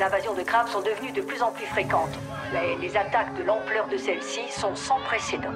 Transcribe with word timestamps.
les 0.00 0.06
invasions 0.06 0.32
de 0.32 0.40
crabes 0.40 0.68
sont 0.68 0.80
devenues 0.80 1.12
de 1.12 1.20
plus 1.20 1.42
en 1.42 1.50
plus 1.50 1.66
fréquentes. 1.66 2.18
Mais 2.54 2.74
les 2.80 2.96
attaques 2.96 3.36
de 3.36 3.42
l'ampleur 3.42 3.86
de 3.88 3.98
celles-ci 3.98 4.40
sont 4.50 4.74
sans 4.74 4.98
précédent. 5.00 5.52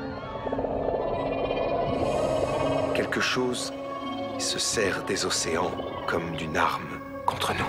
Quelque 2.95 3.23
chose 3.23 3.73
se 4.39 4.59
sert 4.59 5.03
des 5.05 5.25
océans 5.25 5.71
comme 6.07 6.37
d'une 6.37 6.59
arme 6.59 7.01
contre 7.25 7.55
nous. 7.55 7.65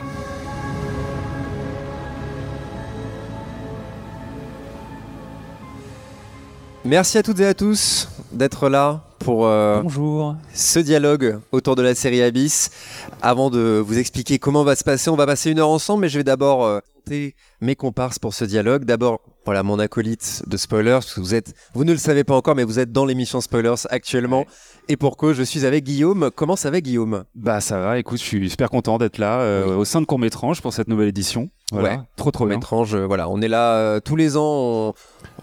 Merci 6.84 7.18
à 7.18 7.24
toutes 7.24 7.40
et 7.40 7.48
à 7.48 7.54
tous 7.54 8.10
d'être 8.34 8.68
là 8.68 9.00
pour 9.26 9.48
euh, 9.48 9.82
Bonjour. 9.82 10.36
ce 10.54 10.78
dialogue 10.78 11.40
autour 11.52 11.76
de 11.76 11.82
la 11.82 11.96
série 11.96 12.22
Abyss. 12.22 12.70
Avant 13.24 13.50
de 13.50 13.82
vous 13.84 13.98
expliquer 13.98 14.38
comment 14.38 14.64
va 14.64 14.76
se 14.76 14.84
passer, 14.84 15.10
on 15.10 15.16
va 15.16 15.26
passer 15.26 15.50
une 15.50 15.58
heure 15.58 15.70
ensemble, 15.70 16.02
mais 16.02 16.10
je 16.10 16.20
vais 16.20 16.24
d'abord 16.24 16.64
euh, 16.64 16.80
présenter 17.06 17.36
mes 17.60 17.76
comparses 17.76 18.20
pour 18.20 18.36
ce 18.36 18.46
dialogue. 18.46 18.86
D'abord, 18.86 19.22
voilà 19.44 19.64
mon 19.64 19.80
acolyte 19.80 20.44
de 20.46 20.58
spoilers. 20.58 20.92
parce 20.92 21.16
que 21.16 21.22
Vous 21.22 21.34
êtes, 21.34 21.56
vous 21.74 21.86
ne 21.86 21.92
le 21.92 21.98
savez 21.98 22.24
pas 22.24 22.36
encore, 22.36 22.54
mais 22.56 22.64
vous 22.64 22.78
êtes 22.78 22.92
dans 22.92 23.06
l'émission 23.06 23.42
spoilers 23.42 23.88
actuellement. 23.90 24.46
Et 24.88 24.98
pour 24.98 25.18
que 25.18 25.34
je 25.34 25.42
suis 25.42 25.66
avec 25.66 25.84
Guillaume. 25.84 26.30
Comment 26.36 26.56
ça 26.56 26.70
va, 26.70 26.80
Guillaume? 26.80 27.24
Bah 27.34 27.60
ça 27.60 27.80
va, 27.80 27.98
écoute, 27.98 28.20
je 28.20 28.24
suis 28.24 28.50
super 28.50 28.70
content 28.70 28.98
d'être 29.00 29.18
là 29.18 29.40
euh, 29.40 29.76
au 29.78 29.86
sein 29.86 30.00
de 30.00 30.06
Court-Métrange 30.06 30.62
pour 30.62 30.74
cette 30.74 30.88
nouvelle 30.88 31.08
édition. 31.08 31.50
Voilà. 31.72 31.90
Ouais. 31.90 32.00
Trop 32.16 32.30
trop 32.30 32.46
bien. 32.46 32.58
Étrange, 32.58 32.94
euh, 32.94 33.08
voilà, 33.08 33.28
on 33.28 33.42
est 33.42 33.48
là 33.48 33.74
euh, 33.74 34.00
tous 34.00 34.16
les 34.16 34.38
ans. 34.38 34.94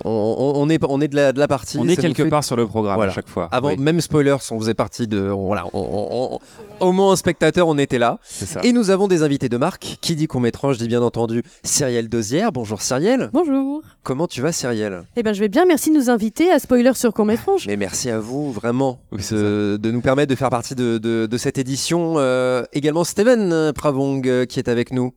On, 0.05 0.11
on- 0.11 0.53
on 0.57 0.69
est, 0.69 0.79
on 0.89 1.01
est 1.01 1.09
de 1.09 1.17
la, 1.17 1.33
de 1.33 1.41
la 1.41 1.49
partie. 1.49 1.79
On 1.79 1.89
est 1.89 1.97
quelque 1.97 2.23
fait- 2.23 2.29
part 2.31 2.45
sur 2.45 2.55
le 2.55 2.67
programme 2.69 2.95
Voilà. 2.95 3.11
à 3.11 3.15
chaque 3.15 3.29
fois. 3.29 3.49
Avant, 3.51 3.71
Oui, 3.71 3.77
même 3.79 4.01
spoilers, 4.01 4.37
on 4.53 4.61
faisait 4.61 4.75
partie 4.75 5.09
de. 5.09 5.21
on- 5.31 5.47
voilà, 5.47 5.67
on- 5.73 5.81
on- 5.81 6.39
on- 6.81 6.87
au 6.87 6.93
moins 6.93 7.13
un 7.13 7.17
spectateur, 7.17 7.67
on 7.67 7.77
était 7.79 7.99
là. 7.99 8.19
c'est 8.23 8.47
ça. 8.47 8.61
Et 8.63 8.73
nous 8.73 8.91
avons 8.91 9.09
des 9.09 9.25
invités 9.25 9.49
de 9.49 9.57
marque. 9.57 9.99
Qui 10.01 10.15
dit 10.15 10.29
qu'on 10.29 10.45
étrange 10.45 10.79
dit 10.79 10.87
bien 10.87 11.03
entendu 11.03 11.43
Cyrielle 11.65 12.09
Dosière. 12.09 12.53
Bonjour 12.53 12.81
Cyrielle. 12.81 13.31
Bonjour. 13.33 13.83
Comment 14.03 14.27
tu 14.27 14.41
vas 14.42 14.50
Cyrielle? 14.50 15.05
Eh 15.17 15.22
ben, 15.22 15.33
je 15.33 15.39
vais 15.41 15.48
bien. 15.48 15.64
Merci 15.64 15.91
de 15.91 15.97
nous 15.97 16.11
inviter 16.11 16.50
à 16.50 16.58
Spoiler 16.58 16.92
sur 16.95 17.12
Court 17.14 17.25
Métrange. 17.25 17.67
Mais 17.69 17.77
merci 17.77 18.11
à 18.11 18.19
vous 18.19 18.50
vraiment 18.53 19.00
c'est 19.19 19.36
de, 19.36 19.78
de 19.81 19.91
nous 19.92 20.00
permettre 20.00 20.31
de 20.31 20.34
faire 20.36 20.50
partie 20.50 20.75
de, 20.75 20.98
de- 20.98 21.27
de 21.27 21.36
cette 21.39 21.56
édition. 21.56 22.14
Euh, 22.17 22.64
également 22.72 23.05
Steven 23.05 23.72
Pravong 23.72 24.27
euh, 24.27 24.44
qui 24.44 24.59
est 24.59 24.69
avec 24.69 24.92
nous. 24.92 25.12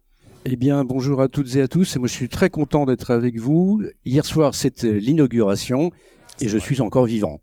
Eh 0.46 0.56
bien, 0.56 0.84
bonjour 0.84 1.22
à 1.22 1.28
toutes 1.28 1.56
et 1.56 1.62
à 1.64 1.68
tous. 1.68 1.96
Et 1.96 2.00
moi, 2.00 2.08
je 2.08 2.14
suis 2.14 2.30
très 2.30 2.52
content 2.52 2.86
d'être 2.86 3.10
avec 3.10 3.40
vous. 3.40 3.82
Hier 4.06 4.24
soir, 4.24 4.54
c'était 4.54 4.92
l'inauguration 4.94 5.90
et 6.40 6.48
je 6.48 6.58
suis 6.60 6.80
encore 6.82 7.06
vivant. 7.06 7.42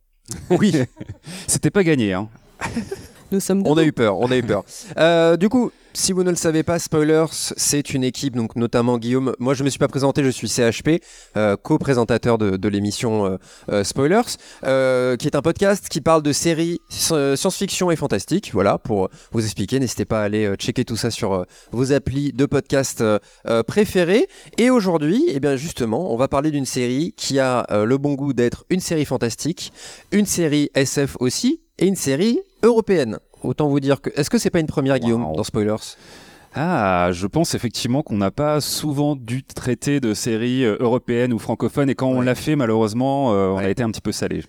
Oui, 0.50 0.72
C'était 1.48 1.70
pas 1.70 1.82
gagné, 1.82 2.12
hein. 2.12 2.28
Nous 3.32 3.40
sommes 3.40 3.62
on 3.66 3.76
a 3.78 3.84
eu 3.84 3.92
peur, 3.92 4.18
on 4.18 4.30
a 4.30 4.36
eu 4.36 4.42
peur. 4.42 4.64
Euh, 4.98 5.36
du 5.36 5.48
coup, 5.48 5.70
si 5.94 6.12
vous 6.12 6.22
ne 6.22 6.30
le 6.30 6.36
savez 6.36 6.62
pas, 6.62 6.78
Spoilers, 6.78 7.26
c'est 7.30 7.92
une 7.92 8.02
équipe, 8.02 8.34
donc 8.34 8.56
notamment 8.56 8.96
Guillaume. 8.96 9.34
Moi, 9.38 9.52
je 9.52 9.62
me 9.62 9.68
suis 9.68 9.78
pas 9.78 9.88
présenté, 9.88 10.24
je 10.24 10.30
suis 10.30 10.48
CHP, 10.48 11.02
euh, 11.36 11.56
co-présentateur 11.56 12.38
de, 12.38 12.56
de 12.56 12.68
l'émission 12.68 13.38
euh, 13.68 13.84
Spoilers, 13.84 14.22
euh, 14.64 15.16
qui 15.16 15.26
est 15.26 15.36
un 15.36 15.42
podcast 15.42 15.88
qui 15.90 16.00
parle 16.00 16.22
de 16.22 16.32
séries 16.32 16.80
science-fiction 16.88 17.90
et 17.90 17.96
fantastique. 17.96 18.50
Voilà, 18.54 18.78
pour 18.78 19.10
vous 19.32 19.44
expliquer, 19.44 19.80
n'hésitez 19.80 20.06
pas 20.06 20.22
à 20.22 20.24
aller 20.24 20.54
checker 20.56 20.84
tout 20.84 20.96
ça 20.96 21.10
sur 21.10 21.44
vos 21.72 21.92
applis 21.92 22.32
de 22.32 22.46
podcast 22.46 23.04
préférés. 23.66 24.28
Et 24.56 24.70
aujourd'hui, 24.70 25.24
eh 25.28 25.40
bien 25.40 25.56
justement, 25.56 26.12
on 26.12 26.16
va 26.16 26.28
parler 26.28 26.50
d'une 26.50 26.66
série 26.66 27.12
qui 27.16 27.38
a 27.38 27.66
le 27.84 27.98
bon 27.98 28.14
goût 28.14 28.32
d'être 28.32 28.64
une 28.70 28.80
série 28.80 29.04
fantastique, 29.04 29.72
une 30.10 30.26
série 30.26 30.70
SF 30.74 31.16
aussi, 31.20 31.60
et 31.82 31.86
une 31.86 31.96
série 31.96 32.38
européenne. 32.62 33.18
Autant 33.42 33.68
vous 33.68 33.80
dire 33.80 34.00
que. 34.00 34.10
Est-ce 34.14 34.30
que 34.30 34.38
c'est 34.38 34.50
pas 34.50 34.60
une 34.60 34.66
première, 34.68 34.98
Guillaume, 35.00 35.24
Wow. 35.24 35.36
dans 35.36 35.44
Spoilers? 35.44 35.76
Ah, 36.54 37.08
je 37.12 37.26
pense 37.26 37.54
effectivement 37.54 38.02
qu'on 38.02 38.16
n'a 38.18 38.30
pas 38.30 38.60
souvent 38.60 39.16
dû 39.16 39.42
traiter 39.42 40.00
de 40.00 40.12
séries 40.12 40.64
euh, 40.64 40.76
européennes 40.80 41.32
ou 41.32 41.38
francophones 41.38 41.88
et 41.88 41.94
quand 41.94 42.08
on 42.08 42.20
l'a 42.20 42.34
fait, 42.34 42.56
malheureusement, 42.56 43.32
euh, 43.32 43.48
on 43.48 43.56
Ouais. 43.56 43.64
a 43.64 43.70
été 43.70 43.82
un 43.82 43.90
petit 43.90 44.02
peu 44.02 44.12
salé. 44.12 44.42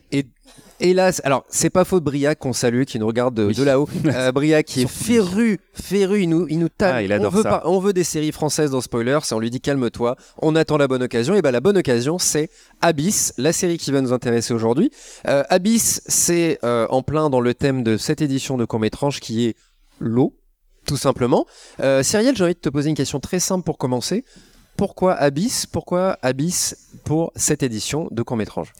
Hélas, 0.81 1.21
alors 1.23 1.45
c'est 1.47 1.69
pas 1.69 1.85
faute 1.85 2.03
Briac 2.03 2.39
qu'on 2.39 2.51
salue, 2.51 2.83
qui 2.83 2.99
nous 2.99 3.07
regarde 3.07 3.33
de, 3.35 3.45
Oui. 3.45 3.55
de 3.55 3.63
là-haut. 3.63 3.87
Euh, 4.05 4.33
Briac 4.33 4.65
qui 4.65 4.81
est 4.81 4.89
féru, 4.91 5.59
féru, 5.73 6.23
il 6.23 6.27
nous, 6.29 6.45
il 6.49 6.59
nous 6.59 6.67
tape. 6.67 6.93
Ah, 6.95 7.01
il 7.03 7.13
adore 7.13 7.31
on, 7.31 7.35
veut 7.37 7.43
ça. 7.43 7.49
pas- 7.49 7.61
on 7.65 7.79
veut 7.79 7.93
des 7.93 8.03
séries 8.03 8.33
françaises 8.33 8.71
dans 8.71 8.81
Spoilers, 8.81 9.19
et 9.31 9.33
on 9.33 9.39
lui 9.39 9.49
dit 9.49 9.61
calme-toi, 9.61 10.17
on 10.41 10.57
attend 10.57 10.75
la 10.77 10.89
bonne 10.89 11.03
occasion. 11.03 11.35
Et 11.35 11.41
ben 11.41 11.51
la 11.51 11.61
bonne 11.61 11.77
occasion, 11.77 12.17
c'est 12.19 12.49
Abyss, 12.81 13.33
la 13.37 13.53
série 13.53 13.77
qui 13.77 13.91
va 13.91 14.01
nous 14.01 14.11
intéresser 14.11 14.53
aujourd'hui. 14.53 14.91
Euh, 15.29 15.43
Abyss, 15.49 16.01
c'est 16.07 16.59
euh, 16.65 16.85
en 16.89 17.01
plein 17.01 17.29
dans 17.29 17.39
le 17.39 17.53
thème 17.53 17.83
de 17.83 17.95
cette 17.95 18.21
édition 18.21 18.57
de 18.57 18.65
Court-Métrange 18.65 19.21
qui 19.21 19.45
est 19.45 19.55
l'eau, 19.99 20.33
tout 20.85 20.97
simplement. 20.97 21.45
Euh, 21.79 22.03
j'ai 22.03 22.17
envie 22.17 22.53
de 22.53 22.59
te 22.59 22.69
poser 22.69 22.89
une 22.89 22.95
question 22.95 23.19
très 23.19 23.39
simple 23.39 23.63
pour 23.63 23.77
commencer. 23.77 24.23
Pourquoi 24.77 25.13
Abyss? 25.13 25.65
Pourquoi 25.65 26.17
Abyss 26.21 26.75
pour 27.03 27.31
cette 27.35 27.63
édition 27.63 28.07
de 28.11 28.21
Court-Métrange 28.23 28.73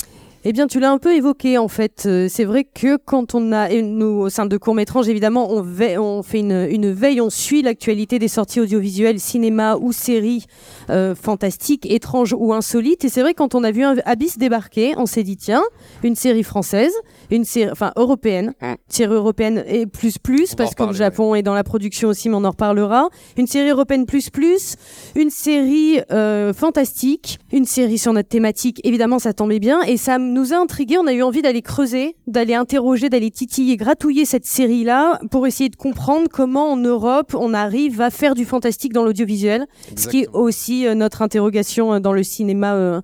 Eh 0.45 0.51
bien, 0.51 0.67
tu 0.67 0.81
l'as 0.81 0.91
un 0.91 0.97
peu 0.97 1.15
évoqué 1.15 1.57
en 1.57 1.69
fait. 1.69 2.03
Euh, 2.05 2.27
c'est 2.29 2.43
vrai 2.43 2.65
que 2.65 2.97
quand 2.97 3.33
on 3.33 3.53
a, 3.53 3.69
nous 3.81 4.19
au 4.19 4.29
sein 4.29 4.45
de 4.45 4.57
Court 4.57 4.75
Métrange, 4.75 5.07
évidemment, 5.07 5.49
on, 5.49 5.61
veille- 5.61 5.97
on 5.97 6.21
fait 6.21 6.39
une, 6.39 6.67
une 6.69 6.91
veille, 6.91 7.21
on 7.21 7.29
suit 7.29 7.61
l'actualité 7.61 8.19
des 8.19 8.27
sorties 8.27 8.59
audiovisuelles, 8.59 9.21
cinéma 9.21 9.77
ou 9.77 9.93
séries 9.93 10.43
euh, 10.89 11.15
fantastiques, 11.15 11.89
étranges 11.89 12.35
ou 12.37 12.51
insolites. 12.51 13.05
Et 13.05 13.09
c'est 13.09 13.21
vrai 13.21 13.33
quand 13.33 13.55
on 13.55 13.63
a 13.63 13.71
vu 13.71 13.83
un 13.83 13.95
Abyss 14.03 14.37
débarquer, 14.37 14.93
on 14.97 15.05
s'est 15.05 15.23
dit 15.23 15.37
tiens, 15.37 15.63
une 16.03 16.15
série 16.15 16.43
française, 16.43 16.91
une 17.31 17.45
série, 17.45 17.71
enfin 17.71 17.93
européenne, 17.95 18.53
série 18.89 19.13
européenne 19.13 19.63
et 19.65 19.85
plus 19.85 20.17
plus 20.17 20.51
On 20.51 20.55
parce 20.57 20.75
que 20.75 20.83
le 20.83 20.91
Japon 20.93 21.35
est 21.35 21.43
dans 21.43 21.53
la 21.53 21.63
production 21.63 22.09
aussi, 22.09 22.27
mais 22.27 22.35
on 22.35 22.43
en 22.43 22.49
reparlera. 22.51 23.07
Une 23.37 23.47
série 23.47 23.69
européenne 23.69 24.05
plus 24.05 24.29
plus, 24.29 24.75
une 25.15 25.29
série 25.29 26.01
euh, 26.11 26.51
fantastique, 26.53 27.39
une 27.53 27.63
série 27.65 27.97
sur 27.97 28.11
notre 28.11 28.27
thématique. 28.27 28.81
Évidemment, 28.83 29.19
ça 29.19 29.31
tombait 29.31 29.59
bien 29.59 29.81
et 29.83 29.95
ça 29.95 30.19
nous 30.33 30.53
a 30.53 30.57
intrigués. 30.57 30.97
On 30.97 31.07
a 31.07 31.13
eu 31.13 31.21
envie 31.23 31.41
d'aller 31.41 31.61
creuser, 31.61 32.15
d'aller 32.27 32.53
interroger, 32.55 33.09
d'aller 33.09 33.31
titiller, 33.31 33.77
gratouiller 33.77 34.25
cette 34.25 34.45
série-là 34.45 35.19
pour 35.31 35.47
essayer 35.47 35.69
de 35.69 35.75
comprendre 35.75 36.27
comment 36.31 36.71
en 36.71 36.77
Europe 36.77 37.35
on 37.39 37.53
arrive 37.53 38.01
à 38.01 38.09
faire 38.09 38.35
du 38.35 38.43
fantastique 38.45 38.91
dans 38.93 39.03
l'audiovisuel, 39.03 39.65
ce 39.95 40.07
qui 40.07 40.21
est 40.21 40.27
aussi 40.33 40.85
euh, 40.87 40.95
notre 40.95 41.21
interrogation 41.21 41.93
euh, 41.93 41.99
dans 41.99 42.13
le 42.13 42.23
cinéma. 42.23 42.73
euh, 42.75 43.01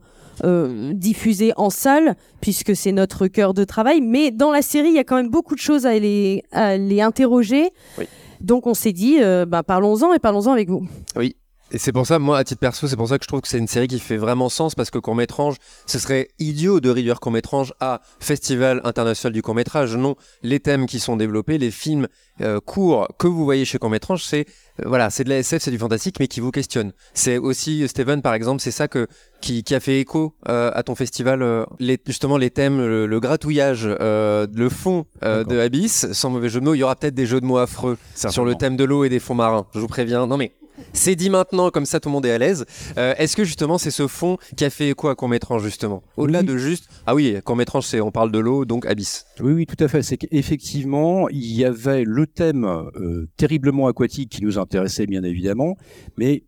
diffusé 0.93 1.51
en 1.57 1.69
salle 1.69 2.15
puisque 2.39 2.73
c'est 2.73 2.93
notre 2.93 3.27
cœur 3.27 3.53
de 3.53 3.65
travail 3.65 3.99
mais 3.99 4.31
dans 4.31 4.51
la 4.51 4.61
série 4.61 4.87
il 4.87 4.95
y 4.95 4.99
a 4.99 5.03
quand 5.03 5.17
même 5.17 5.29
beaucoup 5.29 5.53
de 5.53 5.59
choses 5.59 5.85
à 5.85 5.99
les 5.99 6.43
interroger 7.01 7.71
Oui. 7.97 8.05
donc 8.39 8.65
on 8.65 8.73
s'est 8.73 8.93
dit 8.93 9.17
bah, 9.49 9.63
parlons-en 9.63 10.13
et 10.13 10.19
parlons-en 10.19 10.53
avec 10.53 10.69
vous 10.69 10.87
Et 11.71 11.77
c'est 11.77 11.91
pour 11.91 12.07
ça, 12.07 12.17
moi, 12.17 12.39
à 12.39 12.43
titre 12.43 12.59
perso, 12.59 12.87
c'est 12.87 12.95
pour 12.95 13.07
ça 13.07 13.19
que 13.19 13.23
je 13.23 13.27
trouve 13.27 13.41
que 13.41 13.47
c'est 13.47 13.59
une 13.59 13.67
série 13.67 13.87
qui 13.87 13.99
fait 13.99 14.17
vraiment 14.17 14.49
sens 14.49 14.73
parce 14.73 14.89
que 14.89 14.97
Court-Métrange, 14.97 15.57
ce 15.85 15.99
serait 15.99 16.29
idiot 16.39 16.79
de 16.79 16.89
réduire 16.89 17.19
Court-Métrange 17.19 17.73
à 17.79 18.01
Festival 18.19 18.81
international 18.83 19.33
du 19.33 19.43
court-métrage. 19.43 19.95
Non, 19.95 20.15
les 20.41 20.59
thèmes 20.59 20.87
qui 20.87 20.99
sont 20.99 21.15
développés, 21.15 21.59
les 21.59 21.69
films 21.69 22.07
euh, 22.41 22.59
courts 22.59 23.07
que 23.19 23.27
vous 23.27 23.43
voyez 23.43 23.65
chez 23.65 23.77
Court-Métrange, 23.77 24.23
c'est 24.23 24.47
euh, 24.79 24.87
voilà, 24.87 25.11
c'est 25.11 25.23
de 25.23 25.29
la 25.29 25.37
SF, 25.37 25.61
c'est 25.61 25.71
du 25.71 25.77
fantastique, 25.77 26.19
mais 26.19 26.27
qui 26.27 26.39
vous 26.39 26.49
questionne. 26.51 26.91
C'est 27.13 27.37
aussi, 27.37 27.87
Steven, 27.87 28.23
par 28.23 28.33
exemple, 28.33 28.61
c'est 28.61 28.71
ça 28.71 28.87
que 28.87 29.07
qui, 29.41 29.63
qui 29.63 29.75
a 29.75 29.79
fait 29.79 29.99
écho 29.99 30.33
euh, 30.47 30.71
à 30.73 30.83
ton 30.83 30.95
festival, 30.95 31.41
euh, 31.41 31.65
les, 31.79 31.97
justement 32.05 32.37
les 32.37 32.49
thèmes, 32.49 32.79
le, 32.79 33.05
le 33.05 33.19
gratouillage, 33.19 33.87
euh, 33.87 34.47
le 34.53 34.69
fond 34.69 35.05
euh, 35.23 35.43
de 35.43 35.59
Abyss, 35.59 36.11
sans 36.13 36.29
mauvais 36.29 36.49
jeu 36.49 36.59
de 36.59 36.65
mots, 36.65 36.73
il 36.73 36.79
y 36.79 36.83
aura 36.83 36.95
peut-être 36.95 37.15
des 37.15 37.25
jeux 37.25 37.41
de 37.41 37.45
mots 37.45 37.57
affreux 37.57 37.97
sur 38.15 38.43
le 38.43 38.55
thème 38.55 38.75
de 38.75 38.83
l'eau 38.83 39.03
et 39.03 39.09
des 39.09 39.19
fonds 39.19 39.35
marins. 39.35 39.67
Je 39.73 39.79
vous 39.79 39.87
préviens. 39.87 40.27
Non 40.27 40.37
mais 40.37 40.51
c'est 40.93 41.15
dit 41.15 41.29
maintenant, 41.29 41.69
comme 41.69 41.85
ça 41.85 41.99
tout 41.99 42.09
le 42.09 42.13
monde 42.13 42.25
est 42.25 42.31
à 42.31 42.37
l'aise. 42.37 42.65
Euh, 42.97 43.13
Est-ce 43.17 43.35
que 43.35 43.43
justement 43.43 43.77
c'est 43.77 43.91
ce 43.91 44.07
fond 44.07 44.37
qui 44.55 44.65
a 44.65 44.69
fait 44.69 44.89
écho 44.89 45.07
à 45.07 45.15
Court-Métrange 45.15 45.63
justement? 45.63 46.03
Au-delà 46.17 46.39
Oui. 46.39 46.45
de 46.45 46.57
juste. 46.57 46.87
Ah 47.05 47.15
oui, 47.15 47.35
Court-Métrange, 47.43 47.85
c'est 47.85 48.01
on 48.01 48.11
parle 48.11 48.31
de 48.31 48.39
l'eau, 48.39 48.65
donc 48.65 48.85
Abyss. 48.85 49.25
Oui, 49.39 49.53
oui, 49.53 49.65
tout 49.65 49.81
à 49.83 49.87
fait. 49.87 50.01
C'est 50.03 50.17
qu'effectivement, 50.17 51.29
il 51.29 51.53
y 51.53 51.65
avait 51.65 52.03
le 52.05 52.27
thème 52.27 52.65
euh, 52.65 53.27
terriblement 53.37 53.87
aquatique 53.87 54.29
qui 54.31 54.43
nous 54.43 54.57
intéressait 54.57 55.05
bien 55.05 55.23
évidemment, 55.23 55.77
mais 56.17 56.43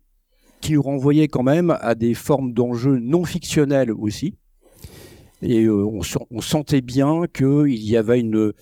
qui 0.60 0.74
nous 0.74 0.82
renvoyait 0.82 1.28
quand 1.28 1.42
même 1.42 1.76
à 1.80 1.94
des 1.94 2.14
formes 2.14 2.52
d'enjeux 2.52 2.98
non 3.00 3.24
fictionnels 3.24 3.90
aussi. 3.90 4.36
Et 5.42 5.64
euh, 5.64 5.84
on, 5.84 6.00
on 6.30 6.40
sentait 6.40 6.80
bien 6.80 7.22
qu'il 7.32 7.84
y 7.84 7.96
avait 7.96 8.20
une, 8.20 8.52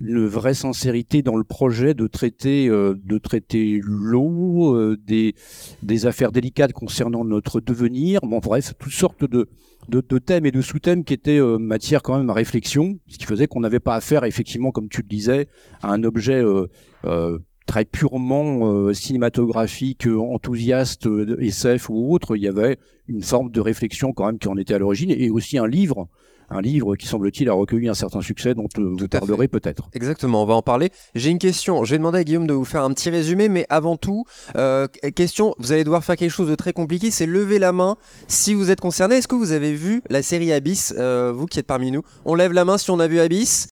une 0.00 0.26
vraie 0.26 0.54
sincérité 0.54 1.22
dans 1.22 1.36
le 1.36 1.44
projet 1.44 1.94
de 1.94 2.06
traiter, 2.06 2.68
euh, 2.68 2.94
de 3.04 3.18
traiter 3.18 3.80
l'eau, 3.82 4.74
euh, 4.74 4.96
des, 5.06 5.34
des 5.82 6.06
affaires 6.06 6.32
délicates 6.32 6.72
concernant 6.72 7.24
notre 7.24 7.60
devenir. 7.60 8.20
Bon, 8.22 8.38
bref, 8.38 8.72
toutes 8.78 8.92
sortes 8.92 9.24
de, 9.24 9.48
de, 9.88 10.00
de 10.00 10.18
thèmes 10.18 10.46
et 10.46 10.50
de 10.50 10.62
sous-thèmes 10.62 11.04
qui 11.04 11.14
étaient 11.14 11.40
matière 11.58 12.02
quand 12.02 12.16
même 12.16 12.30
à 12.30 12.34
réflexion, 12.34 12.98
ce 13.06 13.18
qui 13.18 13.26
faisait 13.26 13.46
qu'on 13.46 13.60
n'avait 13.60 13.80
pas 13.80 13.94
affaire, 13.94 14.24
effectivement, 14.24 14.70
comme 14.70 14.88
tu 14.88 15.02
le 15.02 15.08
disais, 15.08 15.48
à 15.82 15.92
un 15.92 16.02
objet 16.04 16.42
euh, 16.42 16.66
euh, 17.04 17.38
très 17.70 17.84
purement 17.84 18.66
euh, 18.68 18.92
cinématographique, 18.92 20.06
enthousiaste, 20.06 21.06
euh, 21.06 21.36
SF 21.40 21.88
ou 21.88 22.12
autre. 22.12 22.36
Il 22.36 22.42
y 22.42 22.48
avait 22.48 22.78
une 23.06 23.22
forme 23.22 23.50
de 23.50 23.60
réflexion 23.60 24.12
quand 24.12 24.26
même 24.26 24.38
qui 24.38 24.48
en 24.48 24.56
était 24.56 24.74
à 24.74 24.78
l'origine, 24.78 25.10
et 25.10 25.30
aussi 25.30 25.56
un 25.56 25.68
livre, 25.68 26.08
un 26.50 26.60
livre 26.60 26.96
qui 26.96 27.06
semble-t-il 27.06 27.48
a 27.48 27.52
recueilli 27.52 27.88
un 27.88 27.94
certain 27.94 28.20
succès 28.20 28.54
dont 28.54 28.66
euh, 28.78 28.94
vous 28.98 29.08
parlerez 29.08 29.48
peut-être. 29.48 29.88
Exactement, 29.92 30.42
on 30.42 30.46
va 30.46 30.54
en 30.54 30.62
parler. 30.62 30.90
J'ai 31.14 31.30
une 31.30 31.38
question. 31.38 31.84
Je 31.84 31.92
vais 31.92 31.98
demander 31.98 32.18
à 32.18 32.24
Guillaume 32.24 32.46
de 32.46 32.52
vous 32.54 32.64
faire 32.64 32.82
un 32.82 32.92
petit 32.92 33.10
résumé, 33.10 33.48
mais 33.48 33.66
avant 33.70 33.96
tout, 33.96 34.24
euh, 34.56 34.86
question, 35.14 35.54
vous 35.58 35.72
allez 35.72 35.84
devoir 35.84 36.04
faire 36.04 36.16
quelque 36.16 36.30
chose 36.32 36.48
de 36.48 36.54
très 36.54 36.72
compliqué, 36.72 37.10
c'est 37.10 37.26
lever 37.26 37.58
la 37.58 37.72
main 37.72 37.96
si 38.28 38.54
vous 38.54 38.70
êtes 38.70 38.80
concerné. 38.80 39.16
Est-ce 39.16 39.28
que 39.28 39.34
vous 39.36 39.52
avez 39.52 39.72
vu 39.74 40.02
la 40.10 40.22
série 40.22 40.52
Abyss, 40.52 40.92
euh, 40.98 41.32
vous 41.34 41.46
qui 41.46 41.58
êtes 41.58 41.66
parmi 41.66 41.90
nous? 41.90 42.02
On 42.24 42.34
lève 42.34 42.52
la 42.52 42.64
main 42.64 42.78
si 42.78 42.90
on 42.90 42.98
a 43.00 43.06
vu 43.06 43.20
Abyss. 43.20 43.68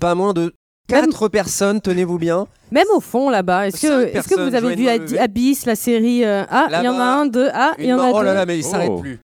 Pas 0.00 0.14
moins 0.14 0.32
de 0.32 0.52
Même- 0.90 1.02
4 1.06 1.28
personnes, 1.28 1.80
tenez-vous 1.80 2.18
bien. 2.18 2.46
Même 2.72 2.86
au 2.94 3.00
fond 3.00 3.30
là-bas, 3.30 3.68
est-ce 3.68 3.80
que, 3.80 4.48
vous 4.48 4.54
avez 4.54 4.74
vu. 4.74 4.88
Abyss, 5.18 5.64
la 5.66 5.76
série 5.76 6.24
euh, 6.24 6.44
Ah, 6.50 6.66
il 6.70 6.84
y 6.84 6.88
en 6.88 6.98
a 6.98 7.04
un, 7.04 7.26
deux. 7.26 7.48
Ah, 7.52 7.72
il 7.78 7.86
y 7.86 7.92
en 7.92 7.98
a 7.98 8.10
oh 8.10 8.18
deux. 8.18 8.24
là 8.24 8.34
là, 8.34 8.46
mais 8.46 8.58
il 8.58 8.64
Oh. 8.66 8.70
s'arrête 8.70 9.00
plus. 9.00 9.18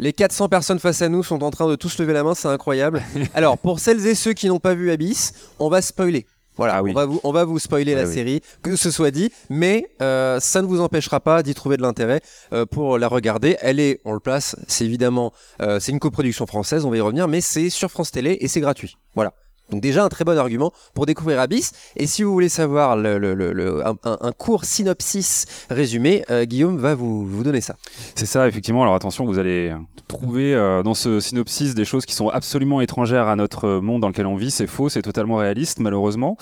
Les 0.00 0.12
400 0.12 0.48
personnes 0.48 0.78
face 0.78 1.02
à 1.02 1.08
nous 1.08 1.24
sont 1.24 1.42
en 1.42 1.50
train 1.50 1.68
de 1.68 1.74
tous 1.74 1.98
lever 1.98 2.12
la 2.12 2.22
main, 2.22 2.34
c'est 2.34 2.46
incroyable. 2.46 3.02
Alors, 3.34 3.58
pour 3.58 3.80
celles 3.80 4.06
et 4.06 4.14
ceux 4.14 4.32
qui 4.32 4.46
n'ont 4.46 4.60
pas 4.60 4.74
vu 4.74 4.92
Abyss, 4.92 5.32
on 5.58 5.68
va 5.68 5.82
spoiler. 5.82 6.24
Voilà, 6.56 6.76
Ah 6.76 6.82
oui. 6.82 6.92
on, 6.92 6.94
va 6.94 7.04
vous, 7.06 7.20
on 7.24 7.32
va 7.32 7.44
vous 7.44 7.58
spoiler 7.58 7.94
la 7.96 8.04
oui. 8.04 8.12
série, 8.14 8.40
que 8.62 8.76
ce 8.76 8.90
soit 8.92 9.10
dit, 9.10 9.32
mais 9.50 9.86
euh, 10.00 10.38
ça 10.40 10.62
ne 10.62 10.66
vous 10.68 10.80
empêchera 10.80 11.18
pas 11.20 11.42
d'y 11.42 11.54
trouver 11.54 11.76
de 11.76 11.82
l'intérêt 11.82 12.20
euh, 12.52 12.64
pour 12.64 12.98
la 12.98 13.08
regarder. 13.08 13.56
Elle 13.60 13.80
est, 13.80 14.00
on 14.04 14.12
le 14.12 14.20
place, 14.20 14.54
c'est 14.68 14.84
évidemment, 14.84 15.32
euh, 15.62 15.78
c'est 15.80 15.90
une 15.92 16.00
coproduction 16.00 16.46
française, 16.46 16.84
on 16.84 16.90
va 16.90 16.96
y 16.96 17.00
revenir, 17.00 17.26
mais 17.28 17.40
c'est 17.40 17.70
sur 17.70 17.90
France 17.90 18.10
Télé 18.12 18.38
et 18.40 18.46
c'est 18.48 18.60
gratuit. 18.60 18.98
Voilà. 19.16 19.32
Donc 19.70 19.80
déjà 19.80 20.04
un 20.04 20.08
très 20.08 20.24
bon 20.24 20.36
argument 20.38 20.72
pour 20.94 21.06
découvrir 21.06 21.40
Abyss. 21.40 21.72
Et 21.96 22.06
si 22.06 22.22
vous 22.22 22.32
voulez 22.32 22.48
savoir 22.48 22.98
un, 22.98 24.32
court 24.32 24.64
synopsis 24.64 25.46
résumé, 25.70 26.24
euh, 26.30 26.44
Guillaume 26.44 26.78
va 26.78 26.94
vous, 26.94 27.26
vous 27.26 27.42
donner 27.42 27.60
ça. 27.60 27.76
C'est 28.14 28.26
ça, 28.26 28.48
effectivement. 28.48 28.82
Alors 28.82 28.94
attention, 28.94 29.24
vous 29.24 29.38
allez 29.38 29.74
trouver 30.06 30.54
euh, 30.54 30.82
dans 30.82 30.94
ce 30.94 31.20
synopsis 31.20 31.74
des 31.74 31.84
choses 31.84 32.06
qui 32.06 32.14
sont 32.14 32.28
absolument 32.28 32.80
étrangères 32.80 33.28
à 33.28 33.36
notre 33.36 33.80
monde 33.80 34.00
dans 34.00 34.08
lequel 34.08 34.26
on 34.26 34.36
vit. 34.36 34.50
C'est 34.50 34.66
faux, 34.66 34.88
c'est 34.88 35.02
totalement 35.02 35.36
réaliste, 35.36 35.80
malheureusement. 35.80 36.36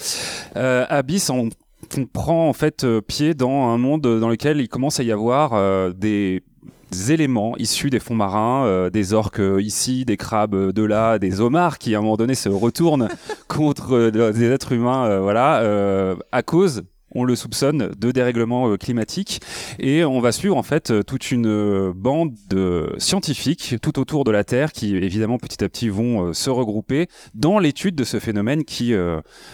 Euh, 0.56 0.86
Abyss, 0.88 1.30
on, 1.30 1.50
prend 2.12 2.48
en 2.48 2.52
fait 2.52 2.84
euh, 2.84 3.00
pied 3.00 3.34
dans 3.34 3.68
un 3.68 3.78
monde 3.78 4.02
dans 4.02 4.28
lequel 4.28 4.60
il 4.60 4.68
commence 4.68 4.98
à 5.00 5.02
y 5.02 5.12
avoir 5.12 5.52
euh, 5.54 5.92
des 5.92 6.42
éléments 7.10 7.56
issus 7.58 7.90
des 7.90 8.00
fonds 8.00 8.14
marins, 8.14 8.64
euh, 8.66 8.90
des 8.90 9.12
orques 9.12 9.42
ici, 9.58 10.04
des 10.04 10.16
crabes 10.16 10.72
de 10.72 10.82
là, 10.82 11.18
des 11.18 11.40
homards 11.40 11.78
qui 11.78 11.94
à 11.94 11.98
un 11.98 12.02
moment 12.02 12.16
donné 12.16 12.34
se 12.34 12.48
retournent 12.48 13.08
contre 13.48 13.94
euh, 13.94 14.32
des 14.32 14.50
êtres 14.50 14.72
humains, 14.72 15.06
euh, 15.06 15.20
voilà, 15.20 16.16
à 16.32 16.42
cause, 16.42 16.84
on 17.14 17.24
le 17.24 17.36
soupçonne, 17.36 17.92
de 17.98 18.10
dérèglements 18.10 18.70
euh, 18.70 18.76
climatiques. 18.76 19.40
Et 19.78 20.04
on 20.04 20.20
va 20.20 20.32
suivre 20.32 20.56
en 20.56 20.62
fait 20.62 20.90
euh, 20.90 21.02
toute 21.02 21.30
une 21.30 21.46
euh, 21.46 21.92
bande 21.94 22.34
de 22.48 22.94
scientifiques 22.98 23.76
tout 23.80 23.98
autour 23.98 24.24
de 24.24 24.30
la 24.30 24.44
Terre 24.44 24.72
qui 24.72 24.96
évidemment 24.96 25.38
petit 25.38 25.62
à 25.62 25.68
petit 25.68 25.88
vont 25.88 26.32
se 26.32 26.50
regrouper 26.50 27.08
dans 27.34 27.58
l'étude 27.58 27.94
de 27.94 28.04
ce 28.04 28.18
phénomène 28.18 28.64
qui 28.64 28.92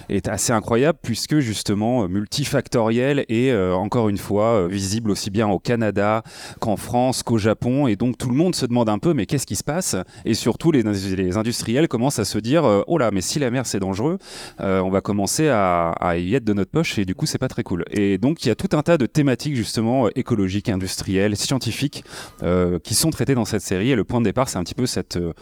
est 0.08 0.28
assez 0.28 0.52
incroyable 0.52 0.98
puisque 1.02 1.38
justement 1.38 2.08
multifactoriel 2.08 3.24
et 3.28 3.54
encore 3.54 4.08
une 4.08 4.18
fois 4.18 4.66
visible 4.68 5.10
aussi 5.10 5.30
bien 5.30 5.48
au 5.48 5.58
Canada 5.58 6.22
qu'en 6.60 6.76
France 6.76 7.22
qu'au 7.22 7.38
Japon. 7.38 7.86
Et 7.86 7.96
donc 7.96 8.18
tout 8.18 8.28
le 8.28 8.34
monde 8.34 8.54
se 8.54 8.66
demande 8.66 8.88
un 8.88 8.98
peu 8.98 9.14
mais 9.14 9.26
qu'est-ce 9.26 9.46
qui 9.46 9.56
se 9.56 9.64
passe? 9.64 9.96
Et 10.24 10.34
surtout 10.34 10.72
les, 10.72 10.82
les 10.82 11.36
industriels 11.36 11.88
commencent 11.88 12.18
à 12.18 12.24
se 12.24 12.38
dire 12.38 12.64
oh 12.86 12.98
là 12.98 13.10
mais 13.10 13.20
si 13.20 13.38
la 13.38 13.50
mer 13.50 13.66
c'est 13.66 13.80
dangereux 13.80 14.18
on 14.58 14.90
va 14.90 15.00
commencer 15.00 15.48
à, 15.48 15.90
à 15.90 16.16
y 16.16 16.34
être 16.34 16.44
de 16.44 16.52
notre 16.52 16.70
poche 16.70 16.98
et 16.98 17.04
du 17.04 17.14
coup 17.14 17.26
c'est 17.26 17.38
pas 17.42 17.48
très 17.48 17.64
cool 17.64 17.84
et 17.90 18.18
donc 18.18 18.44
il 18.44 18.48
y 18.48 18.50
a 18.50 18.54
tout 18.54 18.68
un 18.76 18.82
tas 18.82 18.96
de 18.98 19.06
thématiques 19.06 19.56
justement 19.56 20.06
euh, 20.06 20.10
écologiques 20.14 20.68
industrielles 20.68 21.36
scientifiques 21.36 22.04
euh, 22.44 22.78
qui 22.78 22.94
sont 22.94 23.10
traitées 23.10 23.34
dans 23.34 23.44
cette 23.44 23.62
série 23.62 23.90
et 23.90 23.96
le 23.96 24.04
point 24.04 24.20
de 24.20 24.24
départ 24.24 24.48
c'est 24.48 24.58
un 24.58 24.62
petit 24.62 24.74
peu 24.76 24.86
cette 24.86 25.16
euh, 25.16 25.32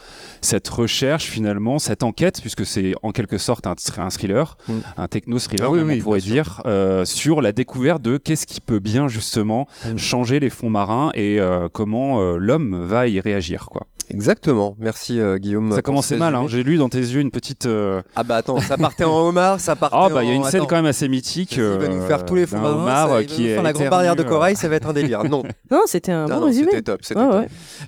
cette 0.41 0.67
recherche 0.69 1.25
finalement 1.27 1.79
cette 1.79 2.03
enquête 2.03 2.41
puisque 2.41 2.65
c'est 2.65 2.95
en 3.03 3.11
quelque 3.13 3.37
sorte 3.39 3.67
un, 3.67 3.75
un 3.99 4.09
thriller 4.11 4.57
Mm. 4.69 4.73
un 4.97 5.09
techno 5.09 5.39
thriller 5.39 5.67
Ah 5.69 5.71
oui, 5.71 5.79
même, 5.81 5.89
oui, 5.89 5.97
on 6.01 6.03
pourrait 6.03 6.21
dire 6.21 6.63
euh, 6.67 7.05
sur 7.05 7.43
la 7.43 7.53
découverte 7.53 8.01
de 8.03 8.17
qu'est-ce 8.17 8.47
qui 8.47 8.61
peut 8.61 8.79
bien 8.81 9.07
justement 9.09 9.67
Mm. 9.87 9.97
changer 9.99 10.41
les 10.41 10.51
fonds 10.51 10.71
marins 10.71 11.11
et 11.15 11.39
euh, 11.41 11.69
comment 11.71 12.21
l'homme 12.37 12.85
va 12.87 13.09
y 13.09 13.21
réagir 13.21 13.67
quoi. 13.71 13.87
Exactement. 14.13 14.75
Merci 14.81 15.21
euh, 15.21 15.39
Guillaume. 15.39 15.71
Ça 15.73 15.83
commençait 15.83 16.17
mal, 16.17 16.35
hein. 16.35 16.47
j'ai 16.49 16.65
lu 16.65 16.77
dans 16.79 16.89
tes 16.89 16.99
yeux 16.99 17.21
une 17.21 17.31
petite. 17.31 17.67
euh, 17.67 18.03
Ah 18.17 18.25
bah 18.25 18.37
attends, 18.37 18.61
ça 18.61 18.77
partait 18.77 19.05
en 19.05 19.17
homard, 19.29 19.61
ça 19.61 19.77
partait 19.83 19.97
Ah 19.97 20.09
bah 20.09 20.25
il 20.25 20.31
y 20.31 20.33
a 20.33 20.35
en- 20.35 20.39
une 20.39 20.45
scène 20.51 20.63
attends. 20.63 20.67
quand 20.69 20.75
même 20.77 20.87
assez 20.87 21.09
mythique. 21.09 21.59
Nous 21.91 22.03
euh, 22.03 22.07
faire 22.07 22.25
tous 22.25 22.35
les 22.35 22.47
fonds 22.47 22.59
marins, 22.59 23.25
qui 23.25 23.49
est 23.49 23.55
faire 23.55 23.63
la 23.63 23.73
grande 23.73 23.89
barrière 23.89 24.17
de 24.17 24.23
euh, 24.23 24.27
corail, 24.29 24.57
ça 24.57 24.69
va 24.69 24.77
être 24.77 24.89
un 24.89 24.93
délire. 24.93 25.25
Non, 25.25 25.43
Non, 25.71 25.83
c'était 25.87 26.13
un 26.13 26.27
bon 26.27 26.45
résumé. 26.47 26.69
c'était 26.71 26.83
top. 26.83 27.01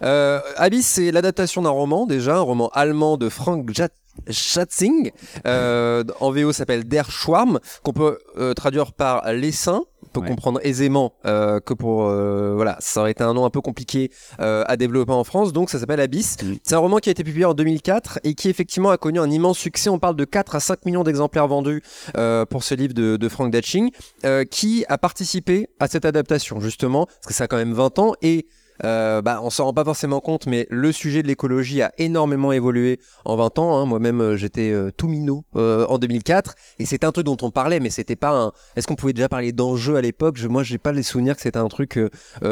Euh, 0.03 0.41
Abyss, 0.57 0.87
c'est 0.87 1.11
l'adaptation 1.13 1.63
d'un 1.63 1.71
roman 1.71 2.07
déjà, 2.07 2.37
un 2.37 2.41
roman 2.41 2.69
allemand 2.75 3.17
de 3.17 3.29
Frank 3.29 3.71
Jat- 3.73 3.89
Schatzing. 4.31 5.11
Euh, 5.47 6.05
en 6.21 6.31
VO 6.33 6.53
s'appelle 6.53 6.85
Der 6.87 7.11
Schwarm, 7.11 7.61
qu'on 7.83 7.93
peut 7.93 8.19
euh, 8.37 8.53
traduire 8.55 8.93
par 8.93 9.33
les 9.33 9.53
saints. 9.53 9.83
On 9.83 9.92
peut 10.13 10.21
Ouais. 10.21 10.29
comprendre 10.29 10.61
aisément 10.63 11.13
euh, 11.27 11.59
que 11.61 11.75
pour 11.75 12.05
euh, 12.09 12.53
voilà, 12.55 12.77
ça 12.81 13.01
aurait 13.01 13.11
été 13.13 13.25
un 13.25 13.35
nom 13.35 13.45
un 13.45 13.51
peu 13.51 13.61
compliqué 13.61 14.11
euh, 14.41 14.63
à 14.67 14.77
développer 14.77 15.13
en 15.13 15.25
France, 15.25 15.53
donc 15.53 15.71
ça 15.71 15.79
s'appelle 15.79 16.01
Abyss. 16.01 16.37
Mm. 16.43 16.55
C'est 16.63 16.75
un 16.75 16.79
roman 16.79 16.99
qui 16.99 17.09
a 17.09 17.13
été 17.13 17.25
publié 17.25 17.45
en 17.45 17.55
2004 17.55 18.21
et 18.25 18.35
qui 18.35 18.49
effectivement 18.49 18.91
a 18.91 18.97
connu 18.99 19.19
un 19.19 19.31
immense 19.31 19.59
succès. 19.59 19.89
On 19.91 19.99
parle 19.99 20.17
de 20.17 20.25
4 20.25 20.55
à 20.55 20.61
5 20.61 20.85
millions 20.87 21.03
d'exemplaires 21.03 21.49
vendus 21.49 21.83
euh, 22.17 22.45
pour 22.47 22.63
ce 22.65 22.75
livre 22.75 22.95
de, 22.95 23.17
de 23.17 23.29
Frank 23.29 23.51
Datching, 23.51 23.91
euh, 24.25 24.45
qui 24.45 24.85
a 24.89 24.99
participé 24.99 25.69
à 25.81 25.89
cette 25.89 26.05
adaptation 26.05 26.61
justement, 26.61 27.07
parce 27.07 27.27
que 27.27 27.35
ça 27.35 27.45
a 27.45 27.47
quand 27.49 27.57
même 27.57 27.73
20 27.73 27.99
ans 27.99 28.13
et 28.23 28.47
euh, 28.85 29.23
bah, 29.23 29.41
on 29.43 29.51
s'en 29.51 29.65
rend 29.67 29.73
pas 29.73 29.85
forcément 29.85 30.21
compte, 30.21 30.47
mais 30.47 30.67
le 30.71 30.93
sujet 30.93 31.23
de 31.23 31.29
l'écologie 31.29 31.83
a 31.83 31.93
énormément 31.99 32.53
évolué 32.53 32.99
en 33.25 33.37
20 33.37 33.59
ans. 33.59 33.77
hein. 33.77 33.87
Moi-même, 33.87 34.21
euh, 34.21 34.37
j'étais 34.37 34.71
euh, 34.71 34.91
tout 34.97 35.09
minot 35.09 35.45
euh, 35.57 35.87
en 35.87 35.99
2004, 35.99 36.55
et 36.79 36.87
c'était 36.87 37.07
un 37.07 37.13
truc 37.13 37.27
dont 37.27 37.37
on 37.43 37.51
parlait, 37.51 37.81
mais 37.81 37.91
c'était 37.91 38.17
pas 38.17 38.31
un. 38.31 38.53
Est-ce 38.77 38.87
qu'on 38.87 38.95
pouvait 38.97 39.13
déjà 39.13 39.29
parler 39.29 39.53
d'enjeux 39.53 39.97
à 39.97 40.01
l'époque? 40.01 40.37
Je, 40.37 40.49
Moi, 40.49 40.63
j'ai 40.63 40.79
pas 40.79 40.93
les 40.93 41.03
souvenirs 41.03 41.37
que 41.37 41.43
c'était 41.43 41.59
un 41.59 41.69
truc 41.69 41.97
euh, 41.97 42.09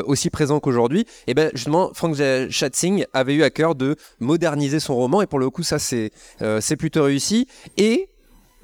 aussi 0.06 0.30
présent 0.30 0.60
qu'aujourd'hui. 0.60 1.06
Et 1.26 1.34
ben 1.34 1.50
justement, 1.54 1.90
Frank 1.94 2.14
Schatzing 2.50 3.04
avait 3.12 3.34
eu 3.34 3.42
à 3.42 3.50
cœur 3.50 3.74
de 3.74 3.96
moderniser 4.20 4.80
son 4.80 4.94
roman, 4.94 5.22
et 5.22 5.26
pour 5.26 5.38
le 5.38 5.50
coup, 5.50 5.62
ça 5.62 5.78
c'est 5.78 6.10
c'est 6.60 6.76
plutôt 6.76 7.04
réussi. 7.04 7.46
Et 7.76 8.08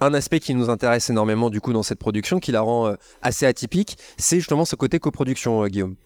un 0.00 0.14
aspect 0.14 0.40
qui 0.40 0.54
nous 0.54 0.70
intéresse 0.70 1.10
énormément 1.10 1.50
du 1.50 1.60
coup 1.60 1.72
dans 1.72 1.82
cette 1.82 1.98
production, 1.98 2.38
qui 2.38 2.52
la 2.52 2.60
rend 2.60 2.94
assez 3.22 3.46
atypique, 3.46 3.96
c'est 4.18 4.36
justement 4.36 4.64
ce 4.64 4.76
côté 4.76 4.98
coproduction, 4.98 5.66
Guillaume. 5.66 5.96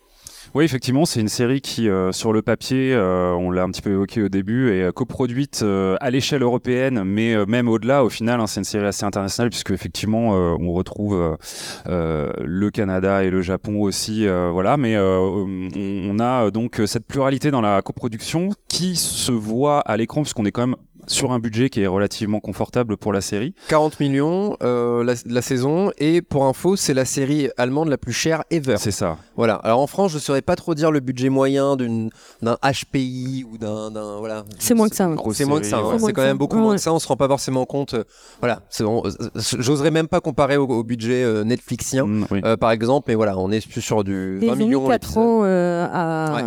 Oui, 0.53 0.65
effectivement, 0.65 1.05
c'est 1.05 1.21
une 1.21 1.29
série 1.29 1.61
qui, 1.61 1.89
euh, 1.89 2.11
sur 2.11 2.33
le 2.33 2.43
papier, 2.43 2.93
euh, 2.93 3.33
on 3.35 3.53
l'a 3.53 3.63
un 3.63 3.71
petit 3.71 3.83
peu 3.83 3.93
évoqué 3.93 4.21
au 4.21 4.29
début, 4.29 4.73
est 4.73 4.83
euh, 4.83 4.91
coproduite 4.91 5.61
euh, 5.63 5.97
à 6.01 6.11
l'échelle 6.11 6.43
européenne, 6.43 7.05
mais 7.05 7.35
euh, 7.35 7.47
même 7.47 7.69
au-delà, 7.69 8.05
au 8.05 8.09
final, 8.09 8.41
hein, 8.41 8.49
c'est 8.49 8.59
une 8.59 8.65
série 8.65 8.85
assez 8.85 9.05
internationale, 9.05 9.51
puisque 9.51 9.71
effectivement, 9.71 10.35
euh, 10.35 10.57
on 10.59 10.73
retrouve 10.73 11.39
le 11.87 12.71
Canada 12.71 13.23
et 13.23 13.31
le 13.31 13.43
Japon 13.43 13.81
aussi, 13.81 14.27
voilà. 14.27 14.77
Mais 14.77 14.99
on, 14.99 16.19
a 16.19 16.51
donc 16.51 16.81
cette 16.87 17.07
pluralité 17.07 17.51
dans 17.51 17.61
la 17.61 17.81
coproduction 17.83 18.51
qui 18.69 18.97
se 18.97 19.31
voit 19.31 19.81
à 19.81 19.97
l'écran, 19.97 20.23
puisqu'on 20.23 20.47
est 20.47 20.53
quand 20.53 20.67
même 20.67 20.77
sur 21.11 21.33
un 21.33 21.39
budget 21.39 21.69
qui 21.71 21.83
est 21.83 21.87
relativement 21.87 22.41
confortable 22.41 22.97
pour 22.97 23.13
la 23.13 23.21
série. 23.21 23.55
40 23.69 24.01
millions 24.01 24.57
euh, 24.63 25.03
la, 25.05 25.15
la 25.27 25.43
saison 25.43 25.91
et 25.99 26.23
pour 26.23 26.45
info 26.47 26.77
c'est 26.77 26.95
la 26.95 27.05
série 27.05 27.49
allemande 27.57 27.89
la 27.89 27.99
plus 27.99 28.13
chère 28.13 28.45
ever. 28.51 28.77
C'est 28.79 28.91
ça. 28.91 29.17
Voilà. 29.37 29.55
Alors 29.57 29.81
en 29.81 29.87
France 29.87 30.13
je 30.13 30.19
saurais 30.19 30.43
pas 30.43 30.57
trop 30.57 30.75
dire 30.75 30.91
le 30.93 31.01
budget 31.01 31.29
moyen 31.29 31.77
d'une 31.77 32.11
d'un 32.43 32.57
HPI 32.63 33.45
ou 33.51 33.59
d'un 33.59 33.91
d'un 33.91 34.19
voilà. 34.19 34.45
C'est 34.59 34.75
moins 34.75 34.89
que 34.89 34.97
ça. 34.97 35.09
Grosse 35.09 35.37
C'est 35.37 35.45
moins 35.45 35.61
que 35.61 35.67
ça. 35.67 35.79
hein. 35.79 35.93
ouais. 35.93 35.99
C'est 35.99 36.13
quand 36.13 36.23
même 36.23 36.39
beaucoup 36.39 36.57
Ouais, 36.57 36.63
moins 36.63 36.75
que 36.77 36.81
ça. 36.81 36.93
On 36.93 36.99
se 36.99 37.09
rend 37.09 37.17
pas 37.17 37.29
forcément 37.29 37.65
compte. 37.67 37.95
euh, 37.95 38.05
voilà. 38.41 38.61
C'est 38.71 38.85
bon, 38.85 39.03
euh, 39.05 39.11
J'oserais 39.59 39.91
même 39.91 40.09
pas 40.09 40.21
comparer 40.21 40.57
au, 40.57 40.67
au 40.67 40.85
budget 40.85 41.25
euh, 41.25 41.45
Netflixien. 41.45 42.07
Mm, 42.07 42.27
oui. 42.31 42.41
euh, 42.45 42.57
par 42.57 42.71
exemple, 42.71 43.07
mais 43.09 43.15
voilà, 43.15 43.37
on 43.39 43.51
est 43.51 43.67
plus 43.67 43.81
sur 43.81 44.05
du 44.05 44.39
Ils 44.43 44.47
20 44.49 44.53
ont 44.53 44.57
mis 44.57 44.65
millions. 44.67 44.87
4 44.89 44.93
l'épisode. 45.03 45.23
ans 45.23 45.41
euh, 45.45 45.87
à, 45.93 46.35
Ouais, 46.35 46.43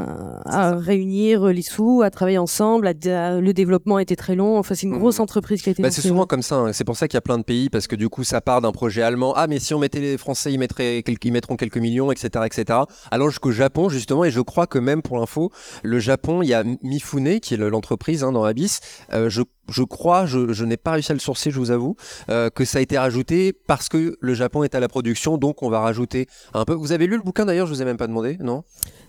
à 0.46 0.76
réunir 0.76 1.46
les 1.48 1.62
sous, 1.62 2.02
à 2.04 2.10
travailler 2.10 2.38
ensemble. 2.38 2.88
à 2.88 2.94
le 2.94 3.54
développement 3.54 4.00
était 4.00 4.16
très 4.16 4.36
long. 4.36 4.53
Enfin, 4.58 4.76
c'est 4.76 4.88
une 4.88 4.98
grosse 4.98 5.20
entreprise 5.20 5.62
qui 5.62 5.70
a 5.70 5.72
été 5.72 5.82
Bah, 5.84 5.92
c'est 5.92 6.02
souvent 6.02 6.26
comme 6.26 6.42
ça. 6.42 6.56
hein. 6.56 6.74
C'est 6.74 6.84
pour 6.84 6.96
ça 6.98 7.08
qu'il 7.08 7.16
y 7.16 7.18
a 7.18 7.22
plein 7.22 7.38
de 7.38 7.44
pays 7.44 7.70
parce 7.70 7.88
que 7.88 7.96
du 7.96 8.10
coup, 8.10 8.24
ça 8.24 8.42
part 8.42 8.62
d'un 8.62 8.72
projet 8.72 9.02
allemand. 9.02 9.34
Ah, 9.36 9.48
mais 9.48 9.60
si 9.60 9.74
on 9.74 9.80
mettait 9.80 10.00
les 10.00 10.18
Français, 10.18 10.52
ils, 10.54 10.58
mettraient 10.60 11.04
quelques- 11.04 11.26
ils 11.26 11.32
mettront 11.32 11.56
quelques 11.56 11.78
millions, 11.78 12.12
etc., 12.12 12.30
etc. 12.46 12.80
Allant 13.12 13.30
jusqu'au 13.30 13.52
Japon 13.52 13.90
justement. 13.90 14.24
Et 14.26 14.32
je 14.32 14.42
crois 14.42 14.68
que 14.68 14.80
même 14.80 15.02
pour 15.02 15.18
l'info, 15.18 15.52
le 15.84 16.00
Japon, 16.00 16.42
il 16.42 16.50
y 16.50 16.54
a 16.54 16.64
Mifune 16.82 17.40
qui 17.40 17.54
est 17.54 17.58
le- 17.58 17.70
l'entreprise 17.70 18.24
hein, 18.24 18.32
dans 18.32 18.44
Abyss. 18.44 18.80
Euh, 19.14 19.30
je 19.30 19.42
je 19.70 19.84
crois, 19.84 20.26
je, 20.26 20.52
je 20.54 20.66
n'ai 20.66 20.78
pas 20.78 20.92
réussi 20.92 21.12
à 21.12 21.16
le 21.16 21.20
sourcer, 21.20 21.52
je 21.52 21.60
vous 21.60 21.72
avoue, 21.72 21.96
euh, 22.30 22.50
que 22.50 22.66
ça 22.66 22.80
a 22.80 22.82
été 22.82 22.98
rajouté 22.98 23.54
parce 23.68 23.90
que 23.90 24.18
le 24.20 24.34
Japon 24.34 24.64
est 24.64 24.76
à 24.76 24.80
la 24.80 24.88
production, 24.88 25.38
donc 25.38 25.64
on 25.64 25.70
va 25.70 25.80
rajouter 25.80 26.28
un 26.54 26.66
peu. 26.66 26.74
Vous 26.74 26.92
avez 26.92 27.08
lu 27.08 27.16
le 27.18 27.24
bouquin 27.24 27.46
d'ailleurs, 27.46 27.68
je 27.68 27.74
vous 27.74 27.82
ai 27.82 27.86
même 27.86 27.98
pas 27.98 28.08
demandé, 28.08 28.38
non? 28.42 28.64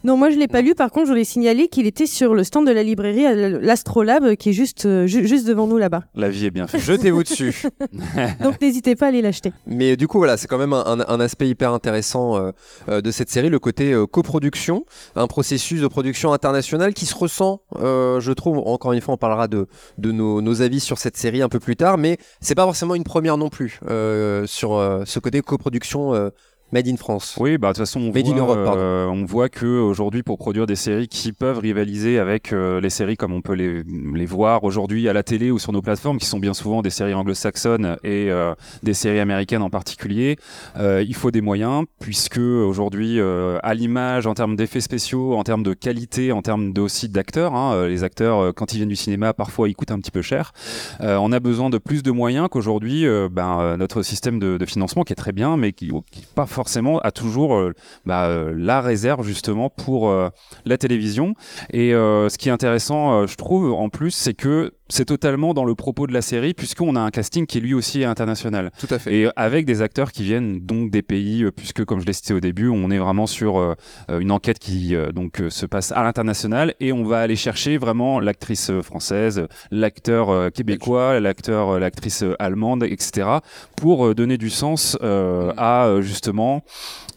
Non, 0.04 0.16
moi 0.18 0.28
je 0.30 0.36
l'ai 0.36 0.48
pas 0.48 0.60
lu. 0.60 0.74
Par 0.74 0.90
contre, 0.90 1.06
je 1.06 1.10
voulais 1.12 1.24
signaler 1.24 1.68
qu'il 1.68 1.86
était 1.86 2.06
sur 2.06 2.34
le 2.34 2.44
stand 2.44 2.66
de 2.66 2.72
la 2.72 2.82
librairie 2.82 3.24
à 3.26 3.34
l'Astrolabe, 3.34 4.34
qui 4.36 4.50
est 4.50 4.52
juste, 4.52 4.84
euh, 4.86 5.06
ju- 5.06 5.26
juste 5.26 5.46
devant 5.46 5.66
nous 5.66 5.78
là-bas. 5.78 6.02
La 6.14 6.28
vie 6.28 6.44
est 6.46 6.50
bien 6.50 6.66
faite. 6.66 6.82
Jetez-vous 6.82 7.22
dessus. 7.22 7.62
Donc 8.42 8.60
n'hésitez 8.60 8.96
pas 8.96 9.06
à 9.06 9.08
aller 9.08 9.22
l'acheter. 9.22 9.52
Mais 9.66 9.96
du 9.96 10.06
coup, 10.06 10.18
voilà, 10.18 10.36
c'est 10.36 10.46
quand 10.46 10.58
même 10.58 10.72
un, 10.74 10.84
un- 10.86 11.04
un 11.08 11.20
aspect 11.20 11.48
hyper 11.48 11.72
intéressant 11.72 12.36
euh, 12.36 12.50
euh, 12.88 13.00
de 13.00 13.10
cette 13.10 13.30
série, 13.30 13.48
le 13.48 13.58
côté 13.58 13.92
euh, 13.92 14.06
coproduction, 14.06 14.84
un 15.16 15.26
processus 15.26 15.80
de 15.80 15.86
production 15.88 16.32
internationale 16.32 16.92
qui 16.94 17.06
se 17.06 17.14
ressent, 17.14 17.62
euh, 17.76 18.20
je 18.20 18.32
trouve, 18.32 18.58
encore 18.58 18.92
une 18.92 19.00
fois, 19.00 19.14
on 19.14 19.18
parlera 19.18 19.48
de, 19.48 19.66
de 19.98 20.12
nos, 20.12 20.42
nos 20.44 20.62
avis 20.62 20.80
sur 20.80 20.98
cette 20.98 21.16
série 21.16 21.42
un 21.42 21.48
peu 21.48 21.58
plus 21.58 21.76
tard, 21.76 21.98
mais 21.98 22.18
c'est 22.40 22.54
pas 22.54 22.64
forcément 22.64 22.94
une 22.94 23.04
première 23.04 23.36
non 23.36 23.48
plus 23.48 23.80
euh, 23.88 24.46
sur 24.46 24.74
euh, 24.74 25.02
ce 25.04 25.18
côté 25.18 25.40
coproduction 25.42 26.14
euh, 26.14 26.30
made 26.72 26.88
in 26.88 26.96
France. 26.96 27.36
Oui, 27.38 27.56
bah 27.58 27.68
de 27.68 27.74
toute 27.74 27.82
façon, 27.86 28.00
on 28.00 28.12
Made 28.12 28.26
in 28.26 28.30
voit, 28.32 28.38
Europe, 28.38 28.64
pardon. 28.64 28.80
euh, 28.80 29.06
on 29.06 29.24
voit 29.24 29.48
que 29.48 29.66
aujourd'hui, 29.66 30.22
pour 30.22 30.38
produire 30.38 30.66
des 30.66 30.74
séries 30.76 31.06
qui 31.08 31.32
peuvent 31.32 31.58
rivaliser 31.58 32.18
avec 32.18 32.52
euh, 32.52 32.80
les 32.80 32.90
séries 32.90 33.16
comme 33.16 33.32
on 33.32 33.42
peut 33.42 33.52
les, 33.54 33.82
les 33.84 34.26
voir 34.26 34.64
aujourd'hui 34.64 35.08
à 35.08 35.12
la 35.12 35.22
télé 35.22 35.50
ou 35.50 35.58
sur 35.58 35.72
nos 35.72 35.82
plateformes, 35.82 36.18
qui 36.18 36.26
sont 36.26 36.38
bien 36.40 36.54
souvent 36.54 36.82
des 36.82 36.90
séries 36.90 37.14
anglo-saxonnes 37.14 37.96
et 38.02 38.30
euh, 38.30 38.54
des 38.82 38.94
séries 38.94 39.20
américaines 39.20 39.62
en 39.62 39.70
particulier, 39.70 40.36
il 40.76 41.14
faut 41.14 41.30
des 41.30 41.40
moyens, 41.40 41.84
puisque 42.00 42.38
aujourd'hui, 42.38 43.20
à 43.20 43.74
l'image, 43.74 44.26
en 44.26 44.34
termes 44.34 44.56
d'effets 44.56 44.80
spéciaux, 44.80 45.36
en 45.36 45.44
termes 45.44 45.62
de 45.62 45.74
qualité, 45.74 46.32
en 46.32 46.42
termes 46.42 46.72
de, 46.72 46.80
aussi 46.80 47.08
d'acteurs, 47.08 47.54
hein, 47.54 47.86
les 47.86 48.02
acteurs, 48.04 48.54
quand 48.54 48.72
ils 48.72 48.78
viennent 48.78 48.88
du 48.88 48.96
cinéma, 48.96 49.32
parfois 49.32 49.68
ils 49.68 49.74
coûtent 49.74 49.90
un 49.90 49.98
petit 49.98 50.10
peu 50.10 50.22
cher. 50.22 50.52
On 51.00 51.32
a 51.32 51.40
besoin 51.40 51.70
de 51.70 51.78
plus 51.78 52.02
de 52.02 52.10
moyens 52.10 52.48
qu'aujourd'hui, 52.50 53.06
ben, 53.30 53.76
notre 53.76 54.02
système 54.02 54.38
de, 54.38 54.56
de 54.56 54.66
financement 54.66 55.02
qui 55.04 55.12
est 55.12 55.16
très 55.16 55.32
bien, 55.32 55.56
mais 55.56 55.72
qui, 55.72 55.90
qui 56.10 56.26
pas 56.34 56.46
forcément 56.54 56.98
a 57.00 57.10
toujours 57.10 57.54
euh, 57.54 57.72
bah, 58.06 58.26
euh, 58.26 58.54
la 58.56 58.80
réserve 58.80 59.26
justement 59.26 59.68
pour 59.68 60.08
euh, 60.08 60.30
la 60.64 60.78
télévision. 60.78 61.34
Et 61.72 61.90
ce 61.90 62.38
qui 62.38 62.48
est 62.48 62.52
intéressant, 62.52 63.26
je 63.26 63.34
trouve, 63.36 63.72
en 63.72 63.88
plus, 63.88 64.10
c'est 64.10 64.34
que 64.34 64.72
c'est 64.88 65.06
totalement 65.06 65.54
dans 65.54 65.64
le 65.64 65.74
propos 65.74 66.06
de 66.06 66.12
la 66.12 66.20
série, 66.20 66.52
puisqu'on 66.52 66.94
a 66.96 67.00
un 67.00 67.10
casting 67.10 67.46
qui 67.46 67.60
lui 67.60 67.72
aussi 67.74 68.02
est 68.02 68.04
international. 68.04 68.70
Tout 68.78 68.86
à 68.90 68.98
fait. 68.98 69.14
Et 69.14 69.28
avec 69.34 69.64
des 69.64 69.80
acteurs 69.80 70.12
qui 70.12 70.24
viennent 70.24 70.60
donc 70.60 70.90
des 70.90 71.02
pays, 71.02 71.44
euh, 71.44 71.50
puisque 71.50 71.84
comme 71.84 72.00
je 72.00 72.06
l'ai 72.06 72.12
cité 72.12 72.34
au 72.34 72.40
début, 72.40 72.68
on 72.68 72.90
est 72.90 72.98
vraiment 72.98 73.26
sur 73.26 73.58
euh, 73.58 73.74
euh, 74.10 74.18
une 74.18 74.30
enquête 74.30 74.58
qui 74.58 74.94
euh, 74.94 75.10
donc 75.10 75.40
euh, 75.40 75.48
se 75.50 75.64
passe 75.64 75.92
à 75.92 76.02
l'international 76.02 76.74
et 76.80 76.92
on 76.92 77.04
va 77.04 77.20
aller 77.20 77.36
chercher 77.36 77.78
vraiment 77.78 78.20
l'actrice 78.20 78.70
euh, 78.70 78.82
française, 78.82 79.46
l'acteur 79.70 80.30
euh, 80.30 80.50
québécois, 80.50 81.18
l'acteur, 81.18 81.70
euh, 81.70 81.78
l'actrice 81.78 82.22
euh, 82.22 82.34
allemande, 82.38 82.84
etc. 82.84 83.28
pour 83.76 84.06
euh, 84.06 84.14
donner 84.14 84.36
du 84.36 84.50
sens 84.50 84.98
euh, 85.02 85.52
à 85.56 85.86
euh, 85.86 86.02
justement 86.02 86.62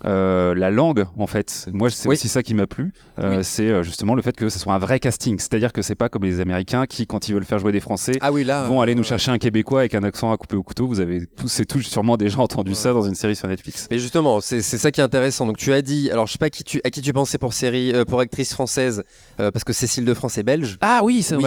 euh, 0.07 0.55
la 0.55 0.71
langue 0.71 1.05
en 1.17 1.27
fait. 1.27 1.67
Moi, 1.73 1.89
c'est 1.89 2.07
Oui. 2.07 2.15
aussi 2.15 2.27
ça 2.29 2.41
qui 2.43 2.53
m'a 2.53 2.65
plu, 2.67 2.93
euh, 3.19 3.41
c'est 3.43 3.67
euh, 3.67 3.83
justement 3.83 4.15
le 4.15 4.21
fait 4.21 4.35
que 4.35 4.47
ce 4.49 4.57
soit 4.59 4.73
un 4.73 4.77
vrai 4.79 4.99
casting, 4.99 5.37
c'est-à-dire 5.39 5.73
que 5.73 5.81
c'est 5.81 5.95
pas 5.95 6.07
comme 6.09 6.23
les 6.23 6.39
Américains 6.39 6.85
qui, 6.85 7.05
quand 7.07 7.27
ils 7.29 7.33
veulent 7.33 7.43
faire 7.45 7.59
jouer 7.59 7.71
des 7.71 7.79
Français, 7.79 8.13
Ah 8.21 8.31
oui, 8.31 8.43
là. 8.43 8.63
vont 8.63 8.81
aller 8.81 8.95
nous 8.95 9.01
euh, 9.01 9.05
chercher 9.05 9.31
un 9.31 9.37
Québécois 9.37 9.81
avec 9.81 9.95
un 9.95 10.03
accent 10.03 10.31
à 10.31 10.37
couper 10.37 10.55
au 10.55 10.63
couteau. 10.63 10.87
Vous 10.87 10.99
avez 10.99 11.25
tous 11.27 11.61
sûrement 11.81 12.15
déjà 12.17 12.39
entendu 12.39 12.73
ça 12.75 12.93
dans 12.93 13.03
une 13.03 13.15
série 13.15 13.35
sur 13.35 13.47
Netflix. 13.47 13.87
Mais 13.91 13.99
justement, 13.99 14.39
c'est 14.41 14.61
c'est 14.61 14.77
ça 14.77 14.91
qui 14.91 15.01
est 15.01 15.03
intéressant. 15.03 15.45
Donc 15.45 15.57
tu 15.57 15.73
as 15.73 15.81
dit, 15.81 16.09
alors 16.11 16.25
je 16.27 16.31
sais 16.33 16.37
pas 16.37 16.49
qui 16.49 16.63
tu, 16.63 16.79
à 16.83 16.89
qui 16.89 17.01
tu 17.01 17.11
pensais 17.13 17.37
pour 17.37 17.53
série, 17.53 17.91
euh, 17.93 18.05
pour 18.05 18.19
actrice 18.19 18.53
française, 18.53 19.03
euh, 19.39 19.51
parce 19.51 19.63
que 19.63 19.73
Cécile 19.73 20.05
de 20.05 20.13
France 20.13 20.37
est 20.37 20.43
belge. 20.43 20.77
Ah 20.81 21.01
oui, 21.03 21.21
c'est 21.23 21.35
Oui. 21.35 21.43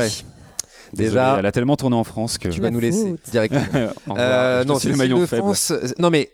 Déjà, 0.93 1.11
Déjà, 1.11 1.37
elle 1.39 1.47
a 1.47 1.53
tellement 1.53 1.77
tourné 1.77 1.95
en 1.95 2.03
France 2.03 2.37
que. 2.37 2.49
tu 2.49 2.61
vas 2.61 2.71
nous 2.71 2.81
laisser 2.81 3.15
directement. 3.31 3.63
Euh, 4.19 4.65
non, 4.65 4.79
suis 4.81 4.89
le 4.89 4.95
Cécile 4.95 4.97
maillon 4.97 5.21
de 5.21 5.27
faible. 5.27 5.43
France. 5.43 5.73
Non 6.01 6.11
mais 6.11 6.31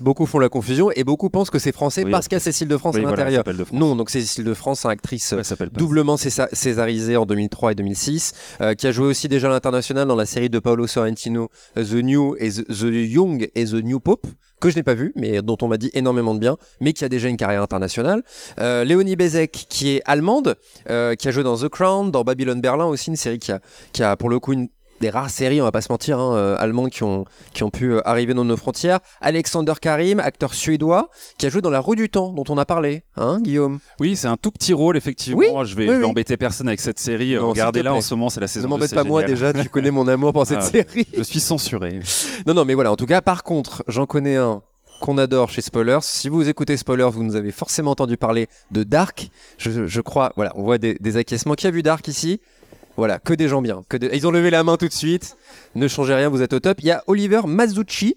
beaucoup 0.00 0.26
font 0.26 0.38
la 0.38 0.48
confusion 0.48 0.90
et 0.94 1.04
beaucoup 1.04 1.30
pensent 1.30 1.50
que 1.50 1.58
c'est 1.58 1.72
français 1.72 2.04
Oui, 2.04 2.10
parce 2.10 2.28
qu'il 2.28 2.36
y 2.36 2.36
a 2.36 2.40
Cécile 2.40 2.68
de 2.68 2.76
France 2.76 2.94
Oui, 2.94 3.00
à 3.00 3.08
voilà, 3.08 3.24
l'intérieur. 3.30 3.44
France. 3.66 3.72
non, 3.72 3.96
donc 3.96 4.10
Cécile 4.10 4.44
de 4.44 4.54
France, 4.54 4.84
actrice 4.84 5.32
Ouais, 5.32 5.42
pas. 5.56 5.66
doublement 5.66 6.16
césa- 6.16 6.48
césarisée 6.52 7.16
en 7.16 7.26
2003 7.26 7.72
et 7.72 7.74
2006, 7.74 8.32
euh, 8.60 8.74
qui 8.74 8.86
a 8.86 8.92
joué 8.92 9.06
aussi 9.06 9.28
déjà 9.28 9.48
à 9.48 9.50
l'international 9.50 10.06
dans 10.08 10.16
la 10.16 10.26
série 10.26 10.50
de 10.50 10.58
Paolo 10.58 10.86
Sorrentino, 10.86 11.48
euh, 11.76 11.84
The 11.84 12.02
New 12.04 12.36
et 12.38 12.50
The, 12.50 12.66
The 12.66 12.82
Young 12.92 13.50
et 13.54 13.64
The 13.64 13.74
New 13.74 14.00
Pope, 14.00 14.26
que 14.60 14.70
je 14.70 14.76
n'ai 14.76 14.82
pas 14.82 14.94
vu, 14.94 15.12
mais 15.16 15.42
dont 15.42 15.58
on 15.62 15.68
m'a 15.68 15.76
dit 15.76 15.90
énormément 15.94 16.34
de 16.34 16.38
bien, 16.40 16.56
mais 16.80 16.92
qui 16.92 17.04
a 17.04 17.08
déjà 17.08 17.28
une 17.28 17.36
carrière 17.36 17.62
internationale. 17.62 18.22
Euh, 18.60 18.84
Léonie 18.84 19.16
Bezek, 19.16 19.66
qui 19.68 19.90
est 19.96 20.02
allemande, 20.06 20.56
euh, 20.88 21.14
qui 21.14 21.28
a 21.28 21.30
joué 21.30 21.42
dans 21.42 21.56
The 21.58 21.68
Crown, 21.68 22.10
dans 22.10 22.22
Babylon 22.24 22.56
Berlin 22.60 22.86
aussi, 22.86 23.10
une 23.10 23.16
série 23.16 23.38
qui 23.38 23.52
a, 23.52 23.60
qui 23.92 24.02
a 24.02 24.16
pour 24.16 24.30
le 24.30 24.38
coup 24.38 24.52
une 24.54 24.68
des 25.04 25.10
rares 25.10 25.28
séries, 25.28 25.60
on 25.60 25.64
va 25.64 25.70
pas 25.70 25.82
se 25.82 25.92
mentir, 25.92 26.18
hein, 26.18 26.34
euh, 26.34 26.56
allemandes 26.58 26.88
qui 26.88 27.02
ont, 27.02 27.26
qui 27.52 27.62
ont 27.62 27.68
pu 27.68 27.92
euh, 27.92 28.00
arriver 28.08 28.32
dans 28.32 28.46
nos 28.46 28.56
frontières. 28.56 29.00
Alexander 29.20 29.74
Karim, 29.78 30.18
acteur 30.18 30.54
suédois, 30.54 31.10
qui 31.36 31.44
a 31.44 31.50
joué 31.50 31.60
dans 31.60 31.68
La 31.68 31.80
Rue 31.80 31.94
du 31.94 32.08
Temps, 32.08 32.32
dont 32.32 32.44
on 32.48 32.56
a 32.56 32.64
parlé, 32.64 33.02
hein, 33.16 33.38
Guillaume? 33.42 33.80
Oui, 34.00 34.16
c'est 34.16 34.28
un 34.28 34.38
tout 34.38 34.50
petit 34.50 34.72
rôle, 34.72 34.96
effectivement. 34.96 35.38
Oui, 35.40 35.48
je 35.66 35.76
vais, 35.76 35.90
oui, 35.90 35.96
oui. 35.98 36.04
embêter 36.04 36.38
personne 36.38 36.68
avec 36.68 36.80
cette 36.80 36.98
série. 36.98 37.36
Regardez-la 37.36 37.92
en 37.92 38.00
ce 38.00 38.14
moment, 38.14 38.30
c'est 38.30 38.40
la 38.40 38.46
saison 38.48 38.66
Ne 38.66 38.72
2, 38.72 38.76
m'embête 38.76 38.94
pas 38.94 39.04
moi 39.04 39.22
déjà, 39.24 39.52
tu 39.52 39.68
connais 39.68 39.90
mon 39.90 40.08
amour 40.08 40.32
pour 40.32 40.46
cette 40.46 40.58
Ah. 40.62 40.62
série. 40.62 41.06
Je 41.14 41.22
suis 41.22 41.40
censuré. 41.40 42.00
Non, 42.46 42.54
non, 42.54 42.64
mais 42.64 42.72
voilà, 42.72 42.90
en 42.90 42.96
tout 42.96 43.04
cas, 43.06 43.20
par 43.20 43.42
contre, 43.42 43.84
j'en 43.88 44.06
connais 44.06 44.36
un 44.36 44.62
qu'on 45.00 45.18
adore 45.18 45.50
chez 45.50 45.60
Spoilers. 45.60 45.98
Si 46.02 46.28
vous 46.30 46.48
écoutez 46.48 46.76
Spoilers, 46.78 47.10
vous 47.12 47.24
nous 47.24 47.36
avez 47.36 47.50
forcément 47.50 47.90
entendu 47.90 48.16
parler 48.16 48.46
de 48.70 48.84
Dark. 48.84 49.28
Je, 49.58 49.86
je 49.86 50.00
crois, 50.00 50.32
voilà, 50.36 50.52
on 50.54 50.62
voit 50.62 50.78
des, 50.78 50.94
des 50.94 51.16
acquiescements. 51.18 51.54
Qui 51.54 51.66
a 51.66 51.70
vu 51.70 51.82
Dark 51.82 52.06
ici? 52.08 52.40
Voilà, 52.96 53.18
que 53.18 53.34
des 53.34 53.48
gens 53.48 53.60
bien. 53.60 53.82
Que 53.88 53.96
Ils 54.14 54.26
ont 54.26 54.30
levé 54.30 54.50
la 54.50 54.62
main 54.62 54.76
tout 54.76 54.88
de 54.88 54.92
suite. 54.92 55.36
Ne 55.74 55.88
changez 55.88 56.14
rien, 56.14 56.28
vous 56.28 56.42
êtes 56.42 56.52
au 56.52 56.60
top. 56.60 56.78
Il 56.80 56.86
y 56.86 56.90
a 56.90 57.02
Oliver 57.06 57.40
Mazzucci. 57.46 58.16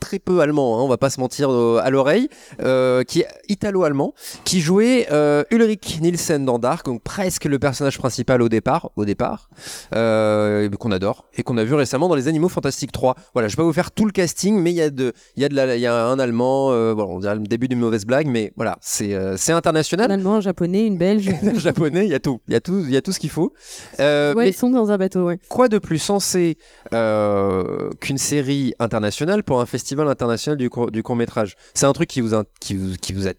Très 0.00 0.18
peu 0.18 0.40
allemand, 0.40 0.78
hein, 0.78 0.82
on 0.82 0.88
va 0.88 0.98
pas 0.98 1.10
se 1.10 1.18
mentir 1.20 1.50
euh, 1.50 1.80
à 1.82 1.90
l'oreille, 1.90 2.28
euh, 2.62 3.02
qui 3.02 3.20
est 3.20 3.26
italo-allemand, 3.48 4.14
qui 4.44 4.60
jouait 4.60 5.08
euh, 5.10 5.42
Ulrich 5.50 6.00
Nielsen 6.00 6.44
dans 6.44 6.58
Dark, 6.58 6.86
donc 6.86 7.02
presque 7.02 7.44
le 7.44 7.58
personnage 7.58 7.98
principal 7.98 8.40
au 8.42 8.48
départ, 8.48 8.90
au 8.96 9.04
départ, 9.04 9.48
euh, 9.94 10.68
qu'on 10.78 10.92
adore 10.92 11.24
et 11.36 11.42
qu'on 11.42 11.56
a 11.58 11.64
vu 11.64 11.74
récemment 11.74 12.08
dans 12.08 12.14
les 12.14 12.28
Animaux 12.28 12.48
Fantastiques 12.48 12.92
3. 12.92 13.16
Voilà, 13.32 13.48
je 13.48 13.54
vais 13.54 13.62
pas 13.62 13.64
vous 13.64 13.72
faire 13.72 13.90
tout 13.90 14.04
le 14.04 14.12
casting, 14.12 14.60
mais 14.60 14.70
il 14.70 14.76
y 14.76 14.82
a 14.82 14.90
de, 14.90 15.12
il 15.36 15.42
y 15.42 15.44
a 15.44 15.48
de 15.48 15.54
la, 15.54 15.74
il 15.76 15.80
y 15.80 15.86
a 15.86 16.06
un 16.06 16.18
allemand, 16.18 16.66
voilà, 16.94 17.10
on 17.10 17.18
dirait 17.18 17.34
le 17.34 17.40
début 17.40 17.66
d'une 17.68 17.80
mauvaise 17.80 18.04
blague, 18.04 18.28
mais 18.28 18.52
voilà, 18.56 18.76
c'est, 18.80 19.16
c'est 19.36 19.52
Un 19.52 19.56
international. 19.56 20.10
allemand, 20.12 20.36
un 20.36 20.40
japonais, 20.40 20.86
une 20.86 20.98
belge. 20.98 21.28
Un 21.42 21.58
japonais, 21.58 22.04
il 22.04 22.10
y 22.10 22.14
a 22.14 22.20
tout, 22.20 22.40
il 22.48 22.52
y 22.52 22.56
a 22.56 22.60
tout, 22.60 22.82
il 22.86 22.92
y 22.92 22.96
a 22.96 23.02
tout 23.02 23.12
ce 23.12 23.18
qu'il 23.18 23.30
faut. 23.30 23.52
Ouais, 23.98 24.34
mais 24.36 24.50
ils 24.50 24.54
sont 24.54 24.70
dans 24.70 24.90
un 24.90 24.98
bateau, 24.98 25.24
ouais. 25.26 25.38
quoi 25.48 25.68
de 25.68 25.78
plus 25.78 25.98
sensé 25.98 26.58
qu'une 26.92 28.18
série 28.18 28.74
internationale 28.78 29.42
pour 29.42 29.60
un 29.60 29.66
festival 29.66 29.95
international 30.08 30.56
du, 30.58 30.68
court- 30.70 30.90
du 30.90 31.02
court 31.02 31.16
métrage 31.16 31.56
C'est 31.74 31.86
un 31.86 31.92
truc 31.92 32.08
qui 32.08 32.20
vous, 32.20 32.34
in- 32.34 32.44
qui 32.60 32.74
vous, 32.74 32.94
qui 33.00 33.12
vous 33.12 33.26
a 33.28 33.32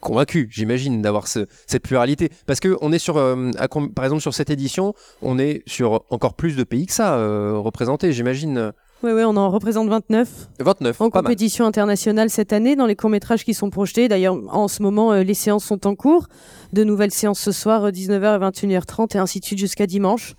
convaincu, 0.00 0.48
j'imagine, 0.52 1.00
d'avoir 1.00 1.26
ce- 1.28 1.46
cette 1.66 1.82
pluralité. 1.82 2.30
Parce 2.46 2.60
que 2.60 2.76
on 2.82 2.92
est 2.92 2.98
sur, 2.98 3.16
euh, 3.16 3.50
à 3.58 3.68
par 3.68 4.04
exemple, 4.04 4.20
sur 4.20 4.34
cette 4.34 4.50
édition, 4.50 4.92
on 5.22 5.38
est 5.38 5.62
sur 5.66 6.04
encore 6.10 6.34
plus 6.34 6.56
de 6.56 6.64
pays 6.64 6.86
que 6.86 6.92
ça 6.92 7.14
euh, 7.16 7.54
représentés, 7.56 8.12
j'imagine. 8.12 8.72
Ouais, 9.02 9.12
ouais, 9.12 9.24
on 9.24 9.36
en 9.36 9.50
représente 9.50 9.88
29 9.88 10.28
29, 10.60 11.00
en 11.00 11.10
pas 11.10 11.18
mal. 11.18 11.24
compétition 11.24 11.66
internationale 11.66 12.30
cette 12.30 12.52
année 12.54 12.74
dans 12.76 12.86
les 12.86 12.96
courts-métrages 12.96 13.44
qui 13.44 13.52
sont 13.54 13.68
projetés. 13.70 14.08
D'ailleurs, 14.08 14.36
en 14.50 14.66
ce 14.68 14.82
moment, 14.82 15.12
euh, 15.12 15.22
les 15.22 15.34
séances 15.34 15.64
sont 15.64 15.86
en 15.86 15.94
cours. 15.94 16.26
De 16.72 16.84
nouvelles 16.84 17.10
séances 17.10 17.40
ce 17.40 17.52
soir, 17.52 17.84
euh, 17.84 17.90
19h 17.90 18.36
et 18.36 18.38
21h30 18.38 19.14
et 19.14 19.18
ainsi 19.18 19.40
de 19.40 19.44
suite 19.44 19.58
jusqu'à 19.58 19.86
dimanche. 19.86 20.34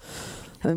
Euh, 0.65 0.75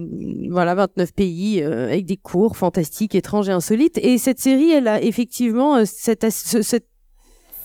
voilà, 0.50 0.74
29 0.74 1.12
pays 1.14 1.62
euh, 1.62 1.86
avec 1.88 2.04
des 2.06 2.16
cours 2.16 2.56
fantastiques, 2.56 3.14
étranges 3.14 3.48
et 3.48 3.52
insolites. 3.52 3.98
Et 3.98 4.18
cette 4.18 4.38
série, 4.40 4.70
elle 4.70 4.88
a 4.88 5.02
effectivement 5.02 5.76
euh, 5.76 5.84
cet, 5.86 6.24
as- 6.24 6.30
ce- 6.62 6.76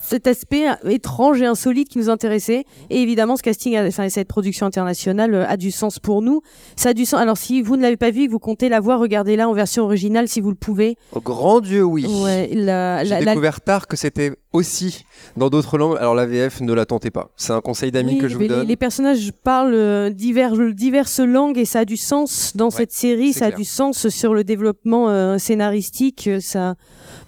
cet- 0.06 0.26
aspect 0.26 0.68
euh, 0.68 0.90
étrange 0.90 1.40
et 1.42 1.46
insolite 1.46 1.88
qui 1.88 1.98
nous 1.98 2.10
intéressait. 2.10 2.64
Et 2.90 3.00
évidemment, 3.02 3.36
ce 3.36 3.42
casting, 3.42 3.76
a- 3.76 3.86
enfin, 3.86 4.08
cette 4.08 4.28
production 4.28 4.66
internationale 4.66 5.34
euh, 5.34 5.46
a 5.48 5.56
du 5.56 5.70
sens 5.70 5.98
pour 5.98 6.22
nous. 6.22 6.40
Ça 6.76 6.90
a 6.90 6.94
du 6.94 7.04
sens. 7.04 7.20
Alors, 7.20 7.36
si 7.36 7.62
vous 7.62 7.76
ne 7.76 7.82
l'avez 7.82 7.96
pas 7.96 8.10
vu 8.10 8.26
que 8.26 8.32
vous 8.32 8.38
comptez 8.38 8.68
la 8.68 8.80
voir, 8.80 9.00
regardez-la 9.00 9.48
en 9.48 9.52
version 9.52 9.84
originale 9.84 10.28
si 10.28 10.40
vous 10.40 10.50
le 10.50 10.56
pouvez. 10.56 10.96
Au 11.12 11.20
grand 11.20 11.60
Dieu, 11.60 11.82
oui. 11.82 12.06
Ouais, 12.06 12.48
J'ai 12.52 12.56
la- 12.64 13.04
découvert 13.24 13.60
tard 13.60 13.86
que 13.86 13.96
c'était 13.96 14.32
aussi 14.52 15.04
dans 15.36 15.50
d'autres 15.50 15.78
langues. 15.78 15.96
Alors 15.98 16.14
la 16.14 16.26
VF, 16.26 16.60
ne 16.60 16.72
la 16.72 16.86
tentez 16.86 17.10
pas. 17.10 17.30
C'est 17.36 17.52
un 17.52 17.60
conseil 17.60 17.90
d'amis 17.90 18.12
Oui, 18.14 18.18
que 18.18 18.28
je 18.28 18.36
vous 18.36 18.46
donne. 18.46 18.66
les 18.68 18.76
personnages 18.76 19.32
parlent 19.42 19.74
euh, 19.74 20.10
divers, 20.10 20.52
diverses 20.74 21.18
langues 21.20 21.58
et 21.58 21.64
ça 21.64 21.80
a 21.80 21.84
du 21.84 21.96
sens 21.96 22.52
dans 22.56 22.70
cette 22.70 22.92
série, 22.92 23.32
ça 23.32 23.46
a 23.46 23.50
du 23.50 23.64
sens 23.64 24.08
sur 24.08 24.32
le 24.34 24.44
développement 24.44 25.08
euh, 25.08 25.38
scénaristique. 25.38 26.28
euh, 26.28 26.40
Ça, 26.40 26.74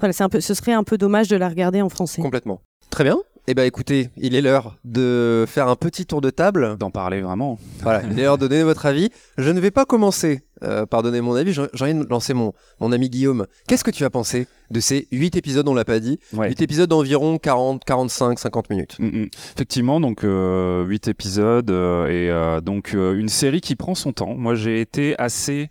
voilà, 0.00 0.12
c'est 0.12 0.22
un 0.22 0.28
peu, 0.28 0.40
ce 0.40 0.54
serait 0.54 0.72
un 0.72 0.84
peu 0.84 0.98
dommage 0.98 1.28
de 1.28 1.36
la 1.36 1.48
regarder 1.48 1.82
en 1.82 1.88
français. 1.88 2.22
Complètement. 2.22 2.60
Très 2.96 3.04
bien. 3.04 3.18
Eh 3.46 3.52
ben 3.52 3.64
écoutez, 3.64 4.08
il 4.16 4.34
est 4.34 4.40
l'heure 4.40 4.78
de 4.86 5.44
faire 5.46 5.68
un 5.68 5.76
petit 5.76 6.06
tour 6.06 6.22
de 6.22 6.30
table. 6.30 6.78
D'en 6.78 6.90
parler 6.90 7.20
vraiment. 7.20 7.58
Voilà, 7.82 8.02
il 8.10 8.18
est 8.18 8.22
l'heure 8.22 8.38
de 8.38 8.48
donner 8.48 8.62
votre 8.62 8.86
avis. 8.86 9.10
Je 9.36 9.50
ne 9.50 9.60
vais 9.60 9.70
pas 9.70 9.84
commencer 9.84 10.44
euh, 10.62 10.86
pardonnez 10.86 11.20
mon 11.20 11.34
avis, 11.34 11.52
j'ai 11.52 11.62
envie 11.62 11.94
de 11.94 12.06
lancer 12.08 12.34
mon, 12.34 12.52
mon 12.80 12.92
ami 12.92 13.10
Guillaume. 13.10 13.46
Qu'est-ce 13.68 13.84
que 13.84 13.90
tu 13.90 14.04
as 14.04 14.10
pensé 14.10 14.46
de 14.70 14.80
ces 14.80 15.06
8 15.12 15.36
épisodes, 15.36 15.68
on 15.68 15.74
l'a 15.74 15.84
pas 15.84 16.00
dit? 16.00 16.18
Ouais. 16.32 16.48
8 16.48 16.62
épisodes 16.62 16.90
d'environ 16.90 17.38
40, 17.38 17.84
45, 17.84 18.38
50 18.38 18.70
minutes. 18.70 18.96
Mm, 18.98 19.06
mm. 19.06 19.28
Effectivement, 19.54 20.00
donc 20.00 20.24
euh, 20.24 20.84
8 20.84 21.08
épisodes 21.08 21.70
euh, 21.70 22.06
et 22.06 22.30
euh, 22.30 22.60
donc 22.60 22.92
une 22.92 23.28
série 23.28 23.60
qui 23.60 23.76
prend 23.76 23.94
son 23.94 24.12
temps. 24.12 24.34
Moi, 24.34 24.54
j'ai 24.54 24.80
été 24.80 25.18
assez 25.18 25.68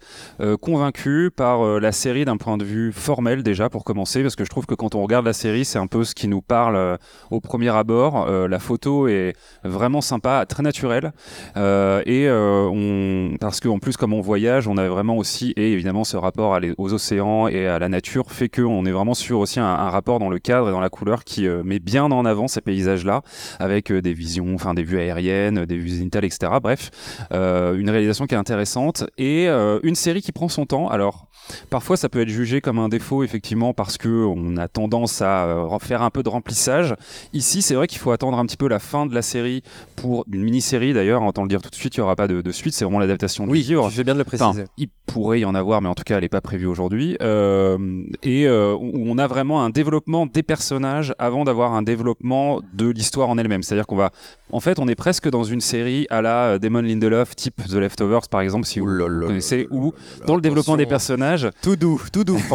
convaincu 0.62 1.32
par 1.36 1.80
la 1.80 1.92
série 1.92 2.25
d'un 2.25 2.38
point 2.38 2.58
de 2.58 2.65
vue 2.65 2.92
formel 2.92 3.44
déjà 3.44 3.70
pour 3.70 3.84
commencer, 3.84 4.22
parce 4.22 4.36
que 4.36 4.44
je 4.44 4.50
trouve 4.50 4.65
que 4.65 4.75
quand 4.75 4.96
on 4.96 5.01
regarde 5.01 5.25
la 5.25 5.34
série, 5.34 5.65
c'est 5.65 5.80
un 5.80 5.88
peu 5.88 6.04
ce 6.04 6.15
qui 6.15 6.27
nous 6.27 6.42
parle 6.42 6.98
au 7.32 7.39
premier 7.39 7.70
abord. 7.70 8.30
La 8.30 8.60
photo 8.60 9.08
est 9.08 9.34
vraiment 9.63 10.01
sympa, 10.01 10.46
très 10.48 10.63
naturelle, 10.63 11.12
et 11.56 12.27
on 12.30 13.36
parce 13.39 13.60
qu'en 13.60 13.80
plus 13.80 13.98
comme 13.98 14.13
on 14.13 14.22
voyage, 14.22 14.68
on 14.68 14.75
a 14.77 14.88
vraiment 14.88 15.17
aussi 15.17 15.53
et 15.58 15.74
évidemment 15.74 16.03
ce 16.03 16.17
rapport 16.17 16.58
aux 16.77 16.94
océans 16.94 17.48
et 17.48 17.67
à 17.67 17.79
la 17.79 17.89
nature 17.89 18.32
fait 18.32 18.50
qu'on 18.50 18.86
est 18.86 18.91
vraiment 18.91 19.13
sur 19.13 19.39
aussi 19.39 19.60
un, 19.60 19.65
un 19.65 19.89
rapport 19.89 20.20
dans 20.20 20.29
le 20.29 20.39
cadre 20.39 20.70
et 20.70 20.72
dans 20.72 20.79
la 20.79 20.89
couleur 20.89 21.24
qui 21.24 21.48
euh, 21.48 21.63
met 21.63 21.79
bien 21.79 22.03
en 22.05 22.25
avant 22.25 22.48
ces 22.48 22.62
paysages-là 22.62 23.22
avec 23.60 23.91
euh, 23.91 24.01
des 24.01 24.13
visions, 24.13 24.53
enfin 24.55 24.74
des 24.74 24.84
vues 24.84 25.00
aériennes, 25.00 25.65
des 25.65 25.77
vues 25.77 25.89
zénitales, 25.89 26.25
etc. 26.25 26.53
Bref, 26.62 26.91
euh, 27.34 27.75
une 27.77 27.89
réalisation 27.89 28.25
qui 28.27 28.36
est 28.36 28.38
intéressante 28.38 29.03
et 29.17 29.48
une 29.48 29.96
série 29.96 30.22
qui 30.22 30.32
prend 30.32 30.50
son 30.50 30.65
temps. 30.65 30.88
Alors 30.89 31.27
parfois 31.70 31.98
ça 31.98 32.10
peut 32.10 32.22
être 32.22 32.29
jugé 32.29 32.62
comme 32.62 32.79
un 32.79 32.89
défaut 32.89 33.24
effectivement 33.24 33.74
parce 33.74 33.98
que 33.98 34.25
on 34.25 34.58
a 34.58 34.67
tendance 34.67 35.22
à 35.22 35.67
faire 35.82 36.01
un 36.01 36.10
peu 36.10 36.24
de 36.24 36.29
remplissage. 36.29 36.96
Ici 37.34 37.62
c'est 37.62 37.75
vrai 37.75 37.88
qu'il 37.88 38.00
faut 38.00 38.12
attendre 38.12 38.38
un 38.38 38.46
petit 38.46 38.58
peu 38.58 38.67
la 38.67 38.79
fin 38.79 39.05
de 39.05 39.13
la 39.13 39.22
série 39.22 39.62
pour 39.96 40.25
une 40.32 40.44
mini-série 40.44 40.94
d'ailleurs. 40.94 41.24
Autant 41.24 41.44
le 41.44 41.50
dire 41.50 41.62
tout 41.62 41.70
de 41.70 41.75
suite, 41.75 41.96
il 41.98 42.00
n'y 42.00 42.03
aura 42.03 42.15
pas 42.15 42.27
de, 42.27 42.41
de 42.41 42.51
suite. 42.51 42.74
C'est 42.74 42.86
vraiment 42.86 43.00
l'adaptation 43.00 43.46
du 43.46 43.51
Oui, 43.51 43.63
livre. 43.63 43.88
tu 43.89 43.96
fais 43.96 44.03
bien 44.03 44.13
de 44.13 44.20
le 44.20 44.25
Enfin, 44.25 44.46
préciser. 44.51 44.65
Il 44.78 44.90
pourrait 45.06 45.40
y 45.40 45.46
en 45.46 45.56
avoir, 45.56 45.82
mais 45.82 45.90
en 45.90 45.96
tout 45.96 46.04
cas, 46.04 46.16
elle 46.16 46.24
n'est 46.24 46.30
pas 46.30 46.42
prévue 46.42 46.66
aujourd'hui. 46.66 47.18
Euh, 47.22 47.78
et 48.24 48.48
euh, 48.48 48.74
où 48.74 49.04
on 49.06 49.18
a 49.18 49.28
vraiment 49.28 49.64
un 49.64 49.70
développement 49.70 50.26
des 50.26 50.44
personnages 50.44 51.14
avant 51.20 51.44
d'avoir 51.44 51.74
un 51.74 51.82
développement 51.82 52.62
de 52.74 52.90
l'histoire 52.90 53.30
en 53.30 53.38
elle-même. 53.38 53.64
C'est-à-dire 53.64 53.88
qu'on 53.88 53.96
va, 53.96 54.12
en 54.52 54.60
fait, 54.60 54.80
on 54.80 54.88
est 54.88 54.96
presque 54.96 55.30
dans 55.30 55.44
une 55.44 55.62
série 55.62 56.08
à 56.10 56.22
la 56.22 56.46
euh, 56.46 56.60
Damon 56.60 56.82
Lindelof, 56.82 57.36
type 57.36 57.62
The 57.68 57.76
Leftovers, 57.76 58.28
par 58.30 58.42
exemple, 58.42 58.66
si 58.66 58.80
vous 58.80 58.88
connaissez, 58.88 59.68
ou 59.72 59.94
dans 60.26 60.36
le 60.36 60.42
développement 60.42 60.78
des 60.78 60.86
personnages. 60.86 61.50
Tout 61.62 61.76
doux, 61.76 62.02
tout 62.12 62.24
doux. 62.24 62.42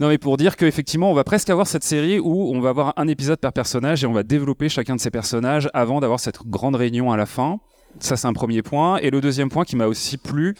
Non, 0.00 0.08
mais 0.08 0.18
pour 0.18 0.36
dire 0.36 0.56
qu'effectivement, 0.56 1.10
on 1.10 1.14
va 1.14 1.24
presque 1.24 1.50
avoir 1.50 1.66
cette 1.66 1.82
série 1.82 2.20
où 2.20 2.54
on 2.54 2.60
va 2.60 2.68
avoir 2.68 2.94
un 2.96 3.08
épisode 3.08 3.40
par 3.40 3.52
personnage 3.52 4.04
et 4.04 4.06
on 4.06 4.12
va 4.12 4.22
développer 4.22 4.68
chacun 4.68 4.94
de 4.94 5.00
ces 5.00 5.10
personnages 5.10 5.68
avant 5.74 5.98
d'avoir 5.98 6.20
cette 6.20 6.38
grande 6.46 6.76
réunion 6.76 7.10
à 7.10 7.16
la 7.16 7.26
fin. 7.26 7.58
Ça, 8.00 8.16
c'est 8.16 8.28
un 8.28 8.32
premier 8.32 8.62
point. 8.62 8.98
Et 8.98 9.10
le 9.10 9.20
deuxième 9.20 9.48
point 9.48 9.64
qui 9.64 9.76
m'a 9.76 9.86
aussi 9.86 10.18
plu, 10.18 10.54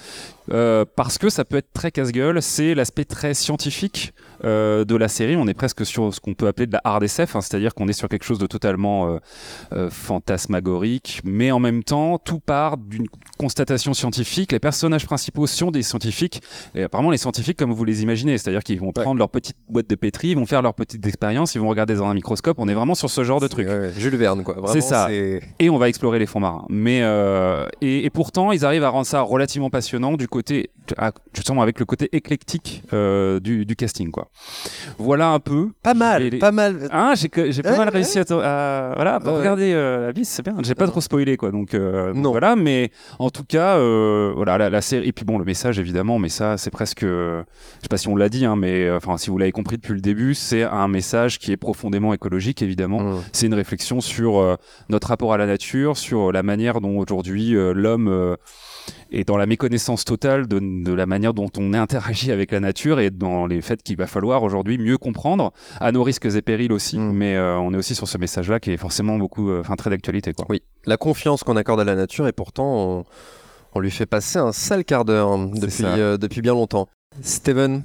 euh, 0.53 0.85
parce 0.97 1.19
que 1.19 1.29
ça 1.29 1.45
peut 1.45 1.57
être 1.57 1.73
très 1.73 1.91
casse-gueule, 1.91 2.41
c'est 2.43 2.75
l'aspect 2.75 3.05
très 3.05 3.35
scientifique 3.35 4.13
euh, 4.45 4.85
de 4.85 4.97
la 4.97 5.09
série. 5.09 5.37
On 5.37 5.47
est 5.47 5.55
presque 5.55 5.85
sur 5.85 6.15
ce 6.15 6.21
qu'on 6.21 6.35
peut 6.35 6.47
appeler 6.47 6.67
de 6.67 6.73
la 6.73 6.81
hard 6.85 7.03
SF, 7.03 7.37
hein, 7.37 7.41
c'est-à-dire 7.41 7.75
qu'on 7.75 7.89
est 7.89 7.93
sur 7.93 8.09
quelque 8.09 8.25
chose 8.25 8.39
de 8.39 8.47
totalement 8.47 9.19
euh, 9.73 9.91
fantasmagorique, 9.91 11.21
mais 11.25 11.51
en 11.51 11.59
même 11.59 11.83
temps, 11.85 12.19
tout 12.19 12.41
part 12.41 12.77
d'une 12.79 13.07
constatation 13.39 13.95
scientifique. 13.95 14.53
Les 14.53 14.59
personnages 14.59 15.07
principaux 15.07 15.47
sont 15.47 15.71
des 15.71 15.83
scientifiques, 15.83 16.43
et 16.75 16.85
apparemment 16.85 17.11
les 17.11 17.19
scientifiques 17.19 17.59
comme 17.59 17.73
vous 17.73 17.85
les 17.85 18.03
imaginez, 18.03 18.39
c'est-à-dire 18.39 18.63
qu'ils 18.63 18.81
vont 18.81 18.93
prendre 18.93 19.19
leur 19.19 19.29
petite 19.29 19.57
boîte 19.69 19.91
de 19.91 19.95
pétri, 19.95 20.29
ils 20.29 20.37
vont 20.37 20.47
faire 20.47 20.63
leur 20.63 20.75
petite 20.75 21.07
expérience, 21.07 21.55
ils 21.55 21.61
vont 21.61 21.69
regarder 21.69 21.95
dans 21.95 22.07
un 22.07 22.15
microscope. 22.15 22.59
On 22.59 22.69
est 22.69 22.75
vraiment 22.75 22.95
sur 22.95 23.11
ce 23.11 23.25
genre 23.25 23.41
de 23.41 23.49
truc. 23.49 23.69
Ouais, 23.69 23.79
ouais, 23.79 23.93
Jules 23.97 24.17
Verne, 24.17 24.43
quoi. 24.45 24.57
C'est 24.73 24.81
ça. 24.81 25.09
Et 25.13 25.71
on 25.71 25.79
va 25.79 25.89
explorer 25.89 26.19
les 26.19 26.27
fonds 26.27 26.41
marins. 26.41 26.65
Mais 26.69 27.03
et, 27.81 28.05
et 28.05 28.11
pourtant, 28.11 28.53
ils 28.53 28.65
arrivent 28.65 28.85
à 28.85 28.89
rendre 28.89 29.07
ça 29.07 29.21
relativement 29.21 29.71
passionnant 29.71 30.17
du 30.17 30.29
côté, 30.29 30.38
à- 30.97 31.13
justement 31.35 31.63
avec 31.63 31.79
le 31.81 31.85
côté 31.85 32.09
éclectique 32.13 32.83
euh, 32.93 33.41
du, 33.41 33.67
du 33.67 33.77
casting, 33.77 34.11
quoi. 34.11 34.29
Voilà 34.99 35.29
un 35.31 35.41
peu. 35.41 35.69
Pas 35.83 35.95
mal, 35.95 36.23
les- 36.23 36.39
pas 36.39 36.53
mal. 36.53 36.89
Hein, 36.93 37.15
j'ai 37.17 37.29
pas 37.29 37.43
Ouais, 37.43 37.77
mal 37.79 37.89
ouais. 37.89 37.95
réussi 37.95 38.19
à, 38.19 38.25
voilà, 38.95 39.19
bah, 39.19 39.33
Ouais, 39.33 39.39
regardez 39.39 39.73
euh, 39.73 40.07
la 40.07 40.13
vis, 40.13 40.25
c'est 40.27 40.43
bien. 40.43 40.57
J'ai 40.63 40.75
pas 40.75 40.87
trop 40.87 41.01
spoilé 41.01 41.37
quoi, 41.37 41.51
donc 41.51 41.75
euh, 41.75 42.13
Non. 42.15 42.31
voilà. 42.31 42.57
Mais 42.57 42.91
en 43.19 43.31
tout 43.31 43.45
cas, 43.45 43.77
voilà 43.79 44.59
la, 44.59 44.71
la 44.71 44.81
série. 44.81 45.09
Et 45.09 45.13
puis 45.13 45.25
bon, 45.25 45.39
le 45.39 45.45
message 45.45 45.79
évidemment, 45.79 46.19
mais 46.19 46.29
ça 46.29 46.57
c'est 46.57 46.71
presque, 46.71 47.03
je 47.03 47.43
sais 47.83 47.89
pas 47.89 47.97
si 47.99 48.09
on 48.09 48.17
l'a 48.17 48.29
dit, 48.29 48.45
hein, 48.45 48.57
mais 48.57 48.91
enfin 48.91 49.17
si 49.19 49.31
vous 49.31 49.39
l'avez 49.39 49.53
compris 49.53 49.77
depuis 49.77 49.95
le 49.95 50.01
début, 50.01 50.35
c'est 50.35 50.63
un 50.63 50.89
message 50.89 51.39
qui 51.39 51.53
est 51.53 51.57
profondément 51.57 52.15
écologique 52.15 52.63
évidemment. 52.63 53.01
Mmh. 53.01 53.23
C'est 53.33 53.47
une 53.47 53.55
réflexion 53.55 54.01
sur 54.01 54.59
notre 54.89 55.09
rapport 55.09 55.33
à 55.33 55.37
la 55.37 55.47
nature, 55.47 55.97
sur 55.97 56.33
la 56.33 56.43
manière 56.43 56.81
dont 56.81 56.99
aujourd'hui 56.99 57.53
l'homme 57.53 58.37
est 59.11 59.25
dans 59.27 59.37
la 59.37 59.47
méconnaissance 59.47 60.05
totale 60.05 60.47
de, 60.47 60.59
de 60.59 60.93
la 60.93 61.07
manière 61.07 61.35
dont 61.35 61.51
on 61.57 61.75
interagit 61.75 62.33
avec 62.33 62.53
la 62.53 62.61
nature 62.61 63.01
et 63.01 63.11
dans 63.11 63.47
les 63.47 63.61
faits 63.61 63.83
qu'il 63.83 63.97
va 63.97 64.07
falloir 64.07 64.43
aujourd'hui 64.43 64.79
mieux 64.79 64.99
comprendre, 64.99 65.53
à 65.81 65.93
nos 65.93 66.03
risques 66.03 66.27
et 66.27 66.43
périls 66.43 66.73
aussi. 66.73 66.99
Mm. 66.99 67.13
Mais 67.13 67.37
euh, 67.37 67.59
on 67.59 67.73
est 67.75 67.77
aussi 67.77 67.95
sur 67.95 68.09
ce 68.09 68.19
message-là 68.19 68.61
qui 68.61 68.73
est 68.73 68.77
forcément 68.77 69.17
beaucoup, 69.17 69.51
euh, 69.51 69.61
enfin 69.61 69.77
très 69.77 69.91
d'actualité. 69.91 70.33
Quoi. 70.33 70.47
Oui, 70.49 70.63
la 70.87 70.97
confiance 70.97 71.43
qu'on 71.45 71.57
accorde 71.57 71.81
à 71.81 71.85
la 71.85 71.95
nature 71.95 72.27
et 72.27 72.33
pourtant 72.33 72.67
on, 72.77 73.05
on 73.75 73.81
lui 73.81 73.91
fait 73.91 74.07
passer 74.07 74.39
un 74.39 74.53
sale 74.53 74.85
quart 74.85 75.05
d'heure 75.05 75.29
hein, 75.29 75.51
depuis, 75.55 75.85
euh, 75.85 76.17
depuis 76.17 76.43
bien 76.43 76.53
longtemps. 76.53 76.89
Steven, 77.23 77.85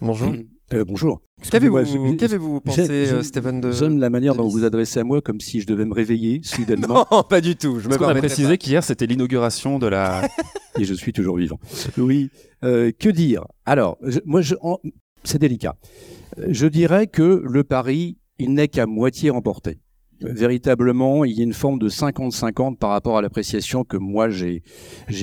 bonjour. 0.00 0.32
Euh, 0.72 0.86
bonjour. 0.86 1.20
Qu'avez-vous 1.50 2.16
qu'avez-vous 2.16 2.60
pensé, 2.60 2.88
euh, 2.90 3.22
Steven 3.22 3.60
de... 3.60 3.72
J'aime 3.72 3.98
la 3.98 4.10
manière 4.10 4.32
de 4.34 4.38
dont 4.38 4.44
Lys. 4.46 4.52
vous 4.52 4.64
adressez 4.64 5.00
à 5.00 5.04
moi 5.04 5.20
comme 5.20 5.40
si 5.40 5.60
je 5.60 5.66
devais 5.66 5.84
me 5.84 5.92
réveiller 5.94 6.40
soudainement 6.42 7.06
Non, 7.10 7.22
pas 7.22 7.40
du 7.40 7.56
tout. 7.56 7.78
Je 7.80 7.88
me 7.88 7.96
permettrai 7.98 8.28
précisé 8.28 8.58
qu'hier 8.58 8.82
c'était 8.84 9.06
l'inauguration 9.06 9.78
de 9.78 9.86
la. 9.86 10.28
et 10.78 10.84
je 10.84 10.94
suis 10.94 11.12
toujours 11.12 11.36
vivant. 11.36 11.58
Oui. 11.98 12.30
Euh, 12.64 12.90
que 12.98 13.08
dire? 13.08 13.44
Alors, 13.66 13.98
je- 14.02 14.20
moi, 14.24 14.40
je, 14.40 14.54
en- 14.62 14.78
c'est 15.24 15.38
délicat. 15.38 15.76
Euh, 16.38 16.46
Je 16.50 16.66
dirais 16.66 17.06
que 17.08 17.42
le 17.44 17.64
pari, 17.64 18.18
il 18.38 18.54
n'est 18.54 18.68
qu'à 18.68 18.86
moitié 18.86 19.30
remporté. 19.30 19.78
Véritablement, 20.24 21.24
il 21.24 21.32
y 21.32 21.40
a 21.40 21.44
une 21.44 21.52
forme 21.52 21.78
de 21.78 21.88
50-50 21.88 22.76
par 22.76 22.90
rapport 22.90 23.18
à 23.18 23.22
l'appréciation 23.22 23.84
que 23.84 23.96
moi 23.96 24.28
j'ai 24.28 24.62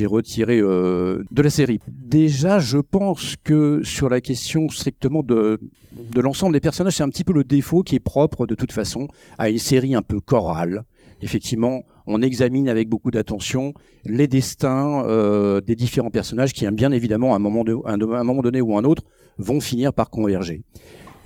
retirée 0.06 0.60
euh, 0.60 1.24
de 1.32 1.42
la 1.42 1.50
série. 1.50 1.80
Déjà, 1.88 2.60
je 2.60 2.78
pense 2.78 3.36
que 3.44 3.82
sur 3.84 4.10
la 4.10 4.22
question 4.22 4.70
strictement 4.70 5.24
de, 5.24 5.60
de 5.94 6.22
l'ensemble 6.22 6.54
des 6.54 6.60
personnages, 6.60 6.98
c'est 6.98 7.04
un 7.04 7.10
petit 7.10 7.24
peu 7.24 7.34
le 7.34 7.44
défaut 7.44 7.84
qui 7.84 7.96
est 7.96 8.00
propre 8.00 8.46
de 8.46 8.56
toute 8.56 8.72
façon 8.72 9.08
à 9.38 9.50
une 9.50 9.60
série 9.60 9.96
un 9.96 10.02
peu 10.02 10.20
chorale. 10.20 10.84
Effectivement, 11.22 11.84
on 12.08 12.22
examine 12.22 12.70
avec 12.70 12.88
beaucoup 12.88 13.12
d'attention 13.12 13.74
les 14.06 14.28
destins 14.28 15.04
euh, 15.06 15.60
des 15.62 15.76
différents 15.76 16.10
personnages 16.10 16.54
qui, 16.54 16.70
bien 16.72 16.92
évidemment, 16.92 17.34
à 17.34 17.36
un 17.36 17.40
moment, 17.40 17.64
à 17.86 17.92
un, 17.92 18.02
à 18.02 18.24
moment 18.24 18.42
donné 18.42 18.62
ou 18.62 18.78
un 18.78 18.84
autre, 18.84 19.04
vont 19.38 19.60
finir 19.60 19.94
par 19.94 20.10
converger. 20.10 20.62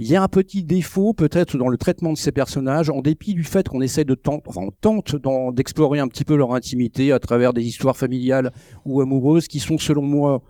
Il 0.03 0.09
y 0.09 0.17
a 0.17 0.21
un 0.21 0.27
petit 0.27 0.65
défaut 0.65 1.13
peut-être 1.13 1.57
dans 1.57 1.69
le 1.69 1.77
traitement 1.77 2.11
de 2.11 2.17
ces 2.17 2.33
personnages, 2.33 2.89
en 2.89 2.99
dépit 2.99 3.33
du 3.33 3.45
fait 3.45 3.69
qu'on 3.69 3.79
essaie 3.79 4.03
de 4.03 4.15
tenter, 4.15 4.43
enfin, 4.47 4.59
on 4.67 4.71
tente 4.71 5.15
d'explorer 5.55 5.99
un 5.99 6.09
petit 6.09 6.25
peu 6.25 6.35
leur 6.35 6.53
intimité 6.53 7.13
à 7.13 7.19
travers 7.19 7.53
des 7.53 7.63
histoires 7.65 7.95
familiales 7.95 8.51
ou 8.83 8.99
amoureuses 8.99 9.47
qui 9.47 9.61
sont, 9.61 9.77
selon 9.77 10.01
moi, 10.01 10.41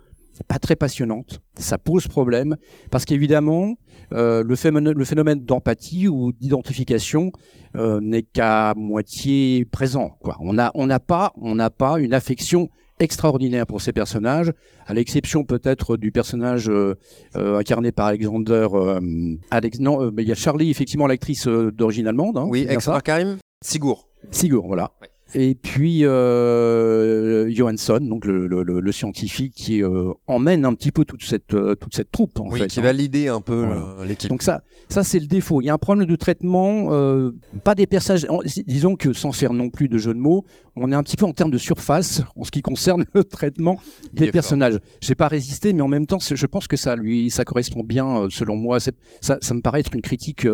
pas 0.48 0.58
très 0.58 0.74
passionnantes. 0.74 1.40
Ça 1.56 1.78
pose 1.78 2.08
problème 2.08 2.56
parce 2.90 3.04
qu'évidemment, 3.04 3.76
euh, 4.12 4.42
le 4.42 4.56
phénomène, 4.56 5.44
d'empathie 5.44 6.08
ou 6.08 6.32
d'identification 6.32 7.30
euh, 7.76 8.00
n'est 8.00 8.24
qu'à 8.24 8.74
moitié 8.76 9.66
présent. 9.66 10.16
Quoi. 10.20 10.36
On 10.40 10.52
n'a 10.52 11.00
pas 11.00 11.32
une 11.36 12.12
affection 12.12 12.70
extraordinaire 13.00 13.66
pour 13.66 13.80
ces 13.80 13.92
personnages, 13.92 14.52
à 14.86 14.94
l'exception 14.94 15.44
peut-être 15.44 15.96
du 15.96 16.12
personnage 16.12 16.68
euh, 16.68 16.94
euh, 17.36 17.58
incarné 17.58 17.92
par 17.92 18.06
Alexander. 18.06 18.68
euh, 18.72 19.36
Alex, 19.50 19.80
non, 19.80 20.00
euh, 20.02 20.10
mais 20.12 20.22
il 20.22 20.28
y 20.28 20.32
a 20.32 20.36
Charlie, 20.36 20.70
effectivement, 20.70 21.06
l'actrice 21.06 21.46
d'origine 21.48 22.06
allemande. 22.06 22.38
hein, 22.38 22.46
Oui, 22.48 22.66
Alexander 22.68 23.00
Karim 23.04 23.36
Sigour. 23.64 24.08
Sigour, 24.30 24.66
voilà. 24.66 24.92
Et 25.36 25.54
puis 25.56 26.04
euh, 26.04 27.50
Johansson, 27.52 27.98
donc 28.00 28.24
le, 28.24 28.46
le- 28.46 28.62
le- 28.62 28.80
le 28.80 28.92
scientifique 28.92 29.52
qui 29.54 29.82
euh, 29.82 30.12
emmène 30.26 30.64
un 30.64 30.74
petit 30.74 30.92
peu 30.92 31.04
toute 31.04 31.22
cette 31.24 31.54
euh, 31.54 31.74
toute 31.74 31.94
cette 31.94 32.10
troupe 32.12 32.38
en 32.38 32.48
Oui, 32.50 32.60
fait. 32.60 32.66
qui 32.68 32.80
hein. 32.80 32.84
va 32.84 32.92
l'idée 32.92 33.28
un 33.28 33.40
peu 33.40 33.64
Voilà. 33.64 33.96
euh, 34.00 34.04
l'équipe. 34.04 34.30
Donc 34.30 34.42
ça, 34.42 34.62
ça 34.88 35.02
c'est 35.02 35.18
le 35.18 35.26
défaut. 35.26 35.60
Il 35.60 35.64
y 35.64 35.70
a 35.70 35.74
un 35.74 35.78
problème 35.78 36.06
de 36.06 36.16
traitement, 36.16 36.88
euh, 36.92 37.32
pas 37.64 37.74
des 37.74 37.86
personnages. 37.86 38.26
Disons 38.66 38.96
que 38.96 39.12
sans 39.12 39.32
faire 39.32 39.52
non 39.52 39.70
plus 39.70 39.88
de 39.88 39.98
jeu 39.98 40.14
de 40.14 40.18
mots, 40.20 40.44
on 40.76 40.90
est 40.92 40.94
un 40.94 41.02
petit 41.02 41.16
peu 41.16 41.24
en 41.26 41.32
termes 41.32 41.50
de 41.50 41.58
surface 41.58 42.22
en 42.36 42.44
ce 42.44 42.50
qui 42.50 42.62
concerne 42.62 43.04
le 43.14 43.24
traitement 43.24 43.78
Il 44.12 44.20
des 44.20 44.30
personnages. 44.30 44.78
J'ai 45.00 45.14
pas 45.14 45.28
résisté, 45.28 45.72
mais 45.72 45.82
en 45.82 45.88
même 45.88 46.06
temps, 46.06 46.18
je 46.20 46.46
pense 46.46 46.68
que 46.68 46.76
ça 46.76 46.96
lui, 46.96 47.30
ça 47.30 47.44
correspond 47.44 47.82
bien, 47.82 48.22
euh, 48.22 48.28
selon 48.30 48.56
moi. 48.56 48.78
Ça, 48.80 48.92
ça 49.40 49.54
me 49.54 49.60
paraît 49.60 49.80
être 49.80 49.94
une 49.94 50.02
critique 50.02 50.46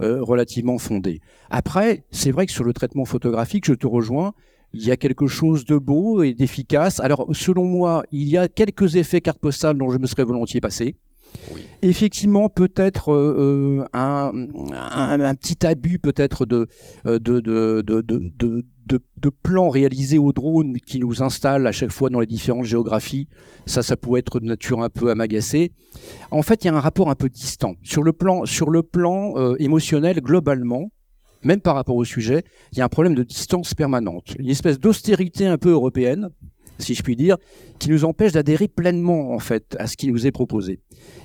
euh, 0.00 0.22
relativement 0.22 0.78
fondée. 0.78 1.20
Après, 1.50 2.04
c'est 2.10 2.30
vrai 2.30 2.46
que 2.46 2.52
sur 2.52 2.64
le 2.64 2.72
traitement 2.72 3.04
photographique, 3.04 3.66
je 3.66 3.74
te 3.74 3.86
rejoins. 3.86 4.32
Il 4.72 4.84
y 4.84 4.90
a 4.90 4.96
quelque 4.96 5.26
chose 5.26 5.64
de 5.64 5.78
beau 5.78 6.22
et 6.22 6.34
d'efficace. 6.34 7.00
Alors, 7.00 7.26
selon 7.32 7.64
moi, 7.64 8.04
il 8.12 8.28
y 8.28 8.36
a 8.36 8.48
quelques 8.48 8.96
effets 8.96 9.20
carte 9.20 9.38
postale 9.38 9.78
dont 9.78 9.90
je 9.90 9.98
me 9.98 10.06
serais 10.06 10.24
volontiers 10.24 10.60
passé. 10.60 10.96
Effectivement, 11.82 12.48
peut-être 12.48 13.12
euh, 13.12 13.84
euh, 13.84 13.84
un, 13.92 15.34
petit 15.34 15.64
abus 15.64 15.98
peut-être 15.98 16.44
de, 16.44 16.66
euh, 17.06 17.18
plans 19.42 19.68
réalisés 19.68 20.18
au 20.18 20.32
drone 20.32 20.78
qui 20.80 20.98
nous 20.98 21.22
installent 21.22 21.66
à 21.66 21.72
chaque 21.72 21.92
fois 21.92 22.10
dans 22.10 22.20
les 22.20 22.26
différentes 22.26 22.64
géographies. 22.64 23.28
Ça, 23.66 23.82
ça 23.82 23.96
pourrait 23.96 24.20
être 24.20 24.40
de 24.40 24.46
nature 24.46 24.82
un 24.82 24.90
peu 24.90 25.10
à 25.10 25.14
m'agacer. 25.14 25.72
En 26.30 26.42
fait, 26.42 26.64
il 26.64 26.66
y 26.66 26.70
a 26.70 26.74
un 26.74 26.80
rapport 26.80 27.10
un 27.10 27.14
peu 27.14 27.28
distant. 27.28 27.74
Sur 27.82 28.02
le 28.02 28.12
plan, 28.12 28.44
sur 28.44 28.70
le 28.70 28.82
plan 28.82 29.54
émotionnel, 29.56 30.20
globalement, 30.20 30.90
même 31.44 31.60
par 31.60 31.74
rapport 31.76 31.96
au 31.96 32.04
sujet, 32.04 32.42
il 32.72 32.78
y 32.78 32.80
a 32.80 32.84
un 32.84 32.88
problème 32.88 33.14
de 33.14 33.22
distance 33.22 33.74
permanente. 33.74 34.34
Une 34.38 34.48
espèce 34.48 34.80
d'austérité 34.80 35.46
un 35.46 35.58
peu 35.58 35.70
européenne, 35.70 36.30
si 36.78 36.94
je 36.94 37.02
puis 37.02 37.16
dire, 37.16 37.36
qui 37.78 37.90
nous 37.90 38.04
empêche 38.04 38.32
d'adhérer 38.32 38.68
pleinement 38.68 39.32
en 39.32 39.38
fait 39.38 39.76
à 39.78 39.86
ce 39.86 39.96
qui 39.96 40.08
nous 40.08 40.26
est 40.26 40.32
proposé. 40.32 40.80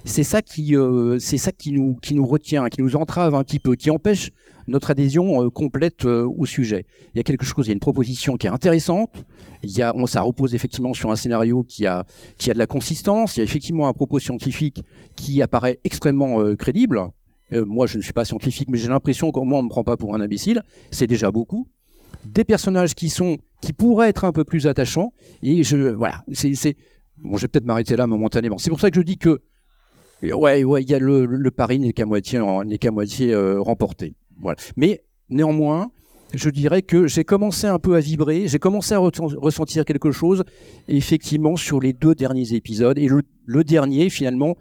C'est 0.06 0.24
ça 0.24 0.42
qui, 0.42 0.76
euh, 0.76 1.20
c'est 1.20 1.38
ça 1.38 1.52
qui 1.52 1.72
nous, 1.72 1.96
qui 2.02 2.16
nous 2.16 2.26
retient, 2.26 2.68
qui 2.70 2.82
nous 2.82 2.96
entrave 2.96 3.36
un 3.36 3.44
petit 3.44 3.60
peu, 3.60 3.76
qui 3.76 3.89
empêche 3.92 4.32
notre 4.68 4.92
adhésion 4.92 5.44
euh, 5.44 5.50
complète 5.50 6.06
euh, 6.06 6.28
au 6.38 6.46
sujet. 6.46 6.86
Il 7.13 7.18
y 7.18 7.20
a 7.20 7.24
quelque 7.24 7.46
chose, 7.46 7.66
il 7.66 7.70
y 7.70 7.72
a 7.72 7.74
une 7.74 7.80
proposition 7.80 8.38
qui 8.38 8.48
est 8.48 8.52
intéressante. 8.52 9.26
Il 9.63 9.72
y 9.72 9.82
a, 9.82 9.96
on, 9.96 10.06
ça 10.06 10.22
repose 10.22 10.56
effectivement 10.56 10.94
sur 10.94 11.12
un 11.12 11.16
scénario 11.16 11.63
qui 11.63 11.86
a, 11.86 12.06
qui 12.38 12.52
a 12.52 12.54
de 12.54 12.60
la 12.60 12.68
consistance. 12.68 13.36
Il 13.36 13.39
y 13.39 13.42
a 13.42 13.44
effectivement 13.44 13.88
un 13.88 13.94
propos 13.94 14.20
scientifique 14.20 14.84
qui 15.16 15.42
apparaît 15.42 15.80
extrêmement 15.84 16.42
euh, 16.42 16.56
crédible. 16.56 17.02
Moi, 17.52 17.86
je 17.86 17.98
ne 17.98 18.02
suis 18.02 18.13
pas 18.13 18.26
scientifique, 18.26 18.68
mais 18.72 18.80
j'ai 18.80 18.88
l'impression 18.88 19.32
qu'au 19.32 19.44
moins 19.44 19.60
on 19.60 19.62
ne 19.62 19.68
me 19.68 19.70
prend 19.70 19.84
pas 19.84 19.96
pour 19.96 20.16
un 20.16 20.22
imbécile. 20.22 20.63
C'est 20.89 21.06
déjà 21.06 21.30
beaucoup. 21.30 21.68
Des 22.26 22.43
personnages 22.43 22.95
qui 22.95 23.10
sont, 23.10 23.38
qui 23.62 23.73
pourraient 23.73 24.10
être 24.10 24.26
un 24.26 24.32
peu 24.32 24.43
plus 24.43 24.67
attachants. 24.67 25.13
Et 25.41 25.63
je, 25.63 25.78
voilà, 25.78 26.23
c'est, 26.34 26.76
bon, 27.17 27.38
je 27.38 27.43
vais 27.43 27.47
peut-être 27.47 27.65
m'arrêter 27.65 27.95
là 27.95 28.08
momentanément. 28.08 28.58
C'est 28.58 28.69
pour 28.69 28.80
ça 28.80 28.89
que 28.91 28.97
je 28.97 29.06
dis 29.06 29.17
que, 29.17 29.41
ouais, 30.23 30.63
ouais, 30.63 30.84
il 30.84 30.89
y 30.89 30.93
a 30.93 30.99
le, 30.99 31.52
pari 31.52 31.80
n'est 31.80 31.93
qu'à 31.93 32.06
moitié, 32.06 32.39
n'est 32.65 32.78
qu'à 32.78 32.91
moitié 32.91 33.34
euh, 33.34 33.60
remporté. 33.62 34.15
Voilà. 34.39 34.58
Mais 34.78 35.04
néanmoins, 35.30 35.91
je 36.34 36.49
dirais 36.49 36.82
que 36.82 37.06
j'ai 37.08 37.23
commencé 37.23 37.67
un 37.67 37.78
peu 37.78 37.95
à 37.95 37.99
vibrer, 37.99 38.47
j'ai 38.47 38.58
commencé 38.58 38.95
à 38.95 38.97
re- 38.97 39.36
ressentir 39.38 39.86
quelque 39.86 40.12
chose, 40.12 40.43
effectivement, 40.88 41.56
sur 41.56 41.80
les 41.80 41.93
deux 41.93 42.15
derniers 42.15 42.54
épisodes. 42.54 42.97
Et 42.97 43.08
le, 43.45 43.63
dernier, 43.63 44.10
finalement, 44.10 44.56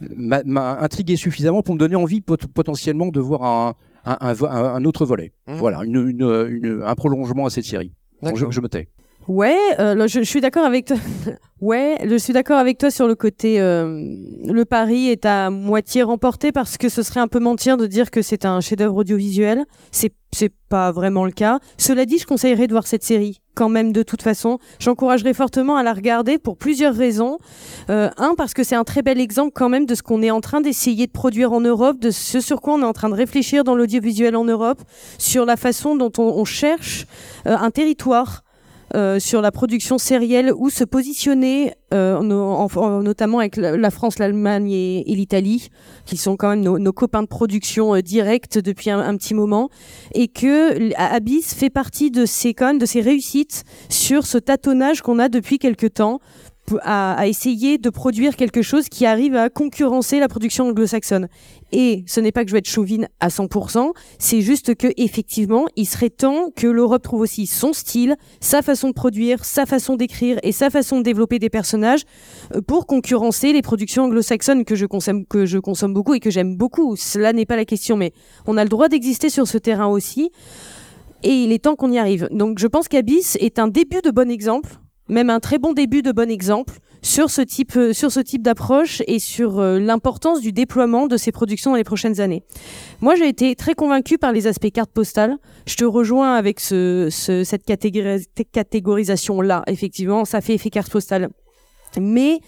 m'a 0.00 0.78
intrigué 0.80 1.16
suffisamment 1.16 1.62
pour 1.62 1.74
me 1.74 1.80
donner 1.80 1.96
envie 1.96 2.20
pot- 2.20 2.46
potentiellement 2.46 3.08
de 3.08 3.20
voir 3.20 3.42
un, 3.42 3.74
un, 4.04 4.16
un 4.20 4.44
un- 4.44 4.84
autre 4.84 5.04
volet. 5.06 5.32
Mhm. 5.46 5.56
Voilà, 5.56 5.84
une, 5.84 5.96
une- 6.08 6.46
une- 6.62 6.82
un 6.84 6.94
prolongement 6.94 7.46
à 7.46 7.50
cette 7.50 7.64
série. 7.64 7.92
Bon, 8.22 8.28
je, 8.30 8.34
D'accord. 8.34 8.52
je 8.52 8.60
me 8.60 8.68
tais. 8.68 8.88
Ouais, 9.28 9.56
euh, 9.78 10.08
je, 10.08 10.20
suis 10.22 10.40
d'accord 10.40 10.64
avec 10.64 10.86
toi. 10.86 10.96
ouais, 11.60 11.98
je 12.04 12.16
suis 12.16 12.32
d'accord 12.32 12.58
avec 12.58 12.78
toi 12.78 12.90
sur 12.90 13.06
le 13.06 13.14
côté. 13.14 13.60
euh, 13.60 14.16
le 14.44 14.64
pari 14.64 15.08
est 15.08 15.24
à 15.24 15.50
moitié 15.50 16.02
remporté 16.02 16.52
parce 16.52 16.78
que 16.78 16.88
ce 16.88 17.02
serait 17.02 17.20
un 17.20 17.28
peu 17.28 17.38
mentir 17.38 17.76
de 17.76 17.86
dire 17.86 18.10
que 18.10 18.22
c'est 18.22 18.44
un 18.44 18.60
chef-d'œuvre 18.60 18.96
audiovisuel. 18.96 19.64
C'est 19.92 20.12
c'est 20.32 20.52
pas 20.68 20.92
vraiment 20.92 21.24
le 21.24 21.32
cas. 21.32 21.58
Cela 21.76 22.06
dit, 22.06 22.18
je 22.18 22.26
conseillerais 22.26 22.68
de 22.68 22.72
voir 22.72 22.86
cette 22.86 23.02
série 23.02 23.40
quand 23.54 23.68
même 23.68 23.92
de 23.92 24.02
toute 24.02 24.22
façon. 24.22 24.58
J'encouragerais 24.78 25.34
fortement 25.34 25.76
à 25.76 25.82
la 25.82 25.92
regarder 25.92 26.38
pour 26.38 26.56
plusieurs 26.56 26.94
raisons. 26.94 27.38
Euh, 27.90 28.10
un 28.16 28.34
parce 28.36 28.54
que 28.54 28.62
c'est 28.62 28.76
un 28.76 28.84
très 28.84 29.02
bel 29.02 29.20
exemple 29.20 29.50
quand 29.54 29.68
même 29.68 29.86
de 29.86 29.94
ce 29.94 30.02
qu'on 30.02 30.22
est 30.22 30.30
en 30.30 30.40
train 30.40 30.60
d'essayer 30.60 31.06
de 31.06 31.12
produire 31.12 31.52
en 31.52 31.60
Europe, 31.60 31.98
de 31.98 32.10
ce 32.10 32.40
sur 32.40 32.60
quoi 32.60 32.74
on 32.74 32.82
est 32.82 32.86
en 32.86 32.92
train 32.92 33.08
de 33.08 33.14
réfléchir 33.14 33.64
dans 33.64 33.74
l'audiovisuel 33.74 34.36
en 34.36 34.44
Europe, 34.44 34.80
sur 35.18 35.44
la 35.44 35.56
façon 35.56 35.96
dont 35.96 36.12
on, 36.18 36.22
on 36.22 36.44
cherche 36.44 37.06
euh, 37.46 37.56
un 37.56 37.70
territoire 37.70 38.44
sur 39.18 39.40
la 39.40 39.52
production 39.52 39.98
sérielle 39.98 40.52
où 40.56 40.70
se 40.70 40.84
positionner, 40.84 41.72
euh, 41.94 42.20
no- 42.22 42.42
en- 42.42 42.68
en- 42.76 43.02
notamment 43.02 43.38
avec 43.38 43.56
la, 43.56 43.90
France, 43.90 44.18
l'Allemagne 44.18 44.70
et, 44.70 45.04
l'Italie, 45.06 45.68
qui 46.06 46.16
sont 46.16 46.36
quand 46.36 46.50
même 46.50 46.60
nos, 46.60 46.92
copains 46.92 47.22
de 47.22 47.28
production 47.28 47.94
euh, 47.94 48.00
directs 48.00 48.58
depuis 48.58 48.90
un, 48.90 49.16
petit 49.16 49.34
moment, 49.34 49.68
et 50.14 50.28
que 50.28 50.92
Abyss 50.96 51.54
fait 51.54 51.70
partie 51.70 52.10
de 52.10 52.26
ces 52.26 52.54
quand 52.54 52.78
de 52.78 52.86
ces 52.86 53.00
réussites 53.00 53.64
sur 53.88 54.26
ce 54.26 54.38
tâtonnage 54.38 55.02
qu'on 55.02 55.18
a 55.18 55.28
depuis 55.28 55.58
quelque 55.58 55.86
temps 55.86 56.20
à, 56.82 57.14
à 57.14 57.26
essayer 57.26 57.78
de 57.78 57.90
produire 57.90 58.36
quelque 58.36 58.62
chose 58.62 58.88
qui 58.88 59.06
arrive 59.06 59.36
à 59.36 59.50
concurrencer 59.50 60.20
la 60.20 60.28
production 60.28 60.68
anglo-saxonne. 60.68 61.28
Et 61.72 62.04
ce 62.06 62.20
n'est 62.20 62.32
pas 62.32 62.42
que 62.42 62.48
je 62.48 62.52
vais 62.52 62.58
être 62.58 62.68
chauvine 62.68 63.08
à 63.20 63.28
100%, 63.28 63.92
c'est 64.18 64.40
juste 64.40 64.74
que 64.74 64.88
effectivement, 64.96 65.66
il 65.76 65.86
serait 65.86 66.10
temps 66.10 66.50
que 66.54 66.66
l'Europe 66.66 67.02
trouve 67.02 67.20
aussi 67.20 67.46
son 67.46 67.72
style, 67.72 68.16
sa 68.40 68.62
façon 68.62 68.88
de 68.88 68.94
produire, 68.94 69.44
sa 69.44 69.66
façon 69.66 69.96
d'écrire 69.96 70.38
et 70.42 70.52
sa 70.52 70.70
façon 70.70 70.98
de 70.98 71.02
développer 71.02 71.38
des 71.38 71.50
personnages 71.50 72.02
euh, 72.54 72.60
pour 72.60 72.86
concurrencer 72.86 73.52
les 73.52 73.62
productions 73.62 74.04
anglo-saxonnes 74.04 74.64
que 74.64 74.74
je 74.74 74.86
consomme 74.86 75.24
que 75.26 75.46
je 75.46 75.58
consomme 75.58 75.94
beaucoup 75.94 76.14
et 76.14 76.20
que 76.20 76.30
j'aime 76.30 76.56
beaucoup. 76.56 76.96
Cela 76.96 77.32
n'est 77.32 77.46
pas 77.46 77.56
la 77.56 77.64
question, 77.64 77.96
mais 77.96 78.12
on 78.46 78.56
a 78.56 78.64
le 78.64 78.68
droit 78.68 78.88
d'exister 78.88 79.30
sur 79.30 79.46
ce 79.46 79.58
terrain 79.58 79.86
aussi. 79.86 80.30
Et 81.22 81.44
il 81.44 81.52
est 81.52 81.58
temps 81.58 81.76
qu'on 81.76 81.92
y 81.92 81.98
arrive. 81.98 82.28
Donc 82.30 82.58
je 82.58 82.66
pense 82.66 82.88
qu'Abyss 82.88 83.36
est 83.40 83.58
un 83.58 83.68
début 83.68 84.00
de 84.02 84.10
bon 84.10 84.30
exemple, 84.30 84.70
même 85.10 85.28
un 85.30 85.40
très 85.40 85.58
bon 85.58 85.72
début 85.72 86.02
de 86.02 86.12
bon 86.12 86.30
exemple 86.30 86.78
sur 87.02 87.30
ce 87.30 87.40
type, 87.40 87.76
euh, 87.76 87.92
sur 87.94 88.12
ce 88.12 88.20
type 88.20 88.42
d'approche 88.42 89.02
et 89.06 89.18
sur 89.18 89.58
euh, 89.58 89.78
l'importance 89.78 90.40
du 90.40 90.52
déploiement 90.52 91.06
de 91.06 91.16
ces 91.16 91.32
productions 91.32 91.70
dans 91.70 91.76
les 91.78 91.84
prochaines 91.84 92.20
années. 92.20 92.42
Moi, 93.00 93.14
j'ai 93.16 93.26
été 93.28 93.54
très 93.56 93.74
convaincue 93.74 94.18
par 94.18 94.32
les 94.32 94.46
aspects 94.46 94.70
carte 94.70 94.90
postale. 94.92 95.36
Je 95.66 95.76
te 95.76 95.84
rejoins 95.84 96.34
avec 96.34 96.60
ce, 96.60 97.08
ce- 97.10 97.42
cette 97.44 97.66
catégori- 97.66 98.26
catégorisation-là. 98.52 99.62
Effectivement, 99.66 100.24
ça 100.24 100.40
fait 100.40 100.54
effet 100.54 100.70
carte 100.70 100.90
postale. 100.90 101.28
Mais 101.98 102.38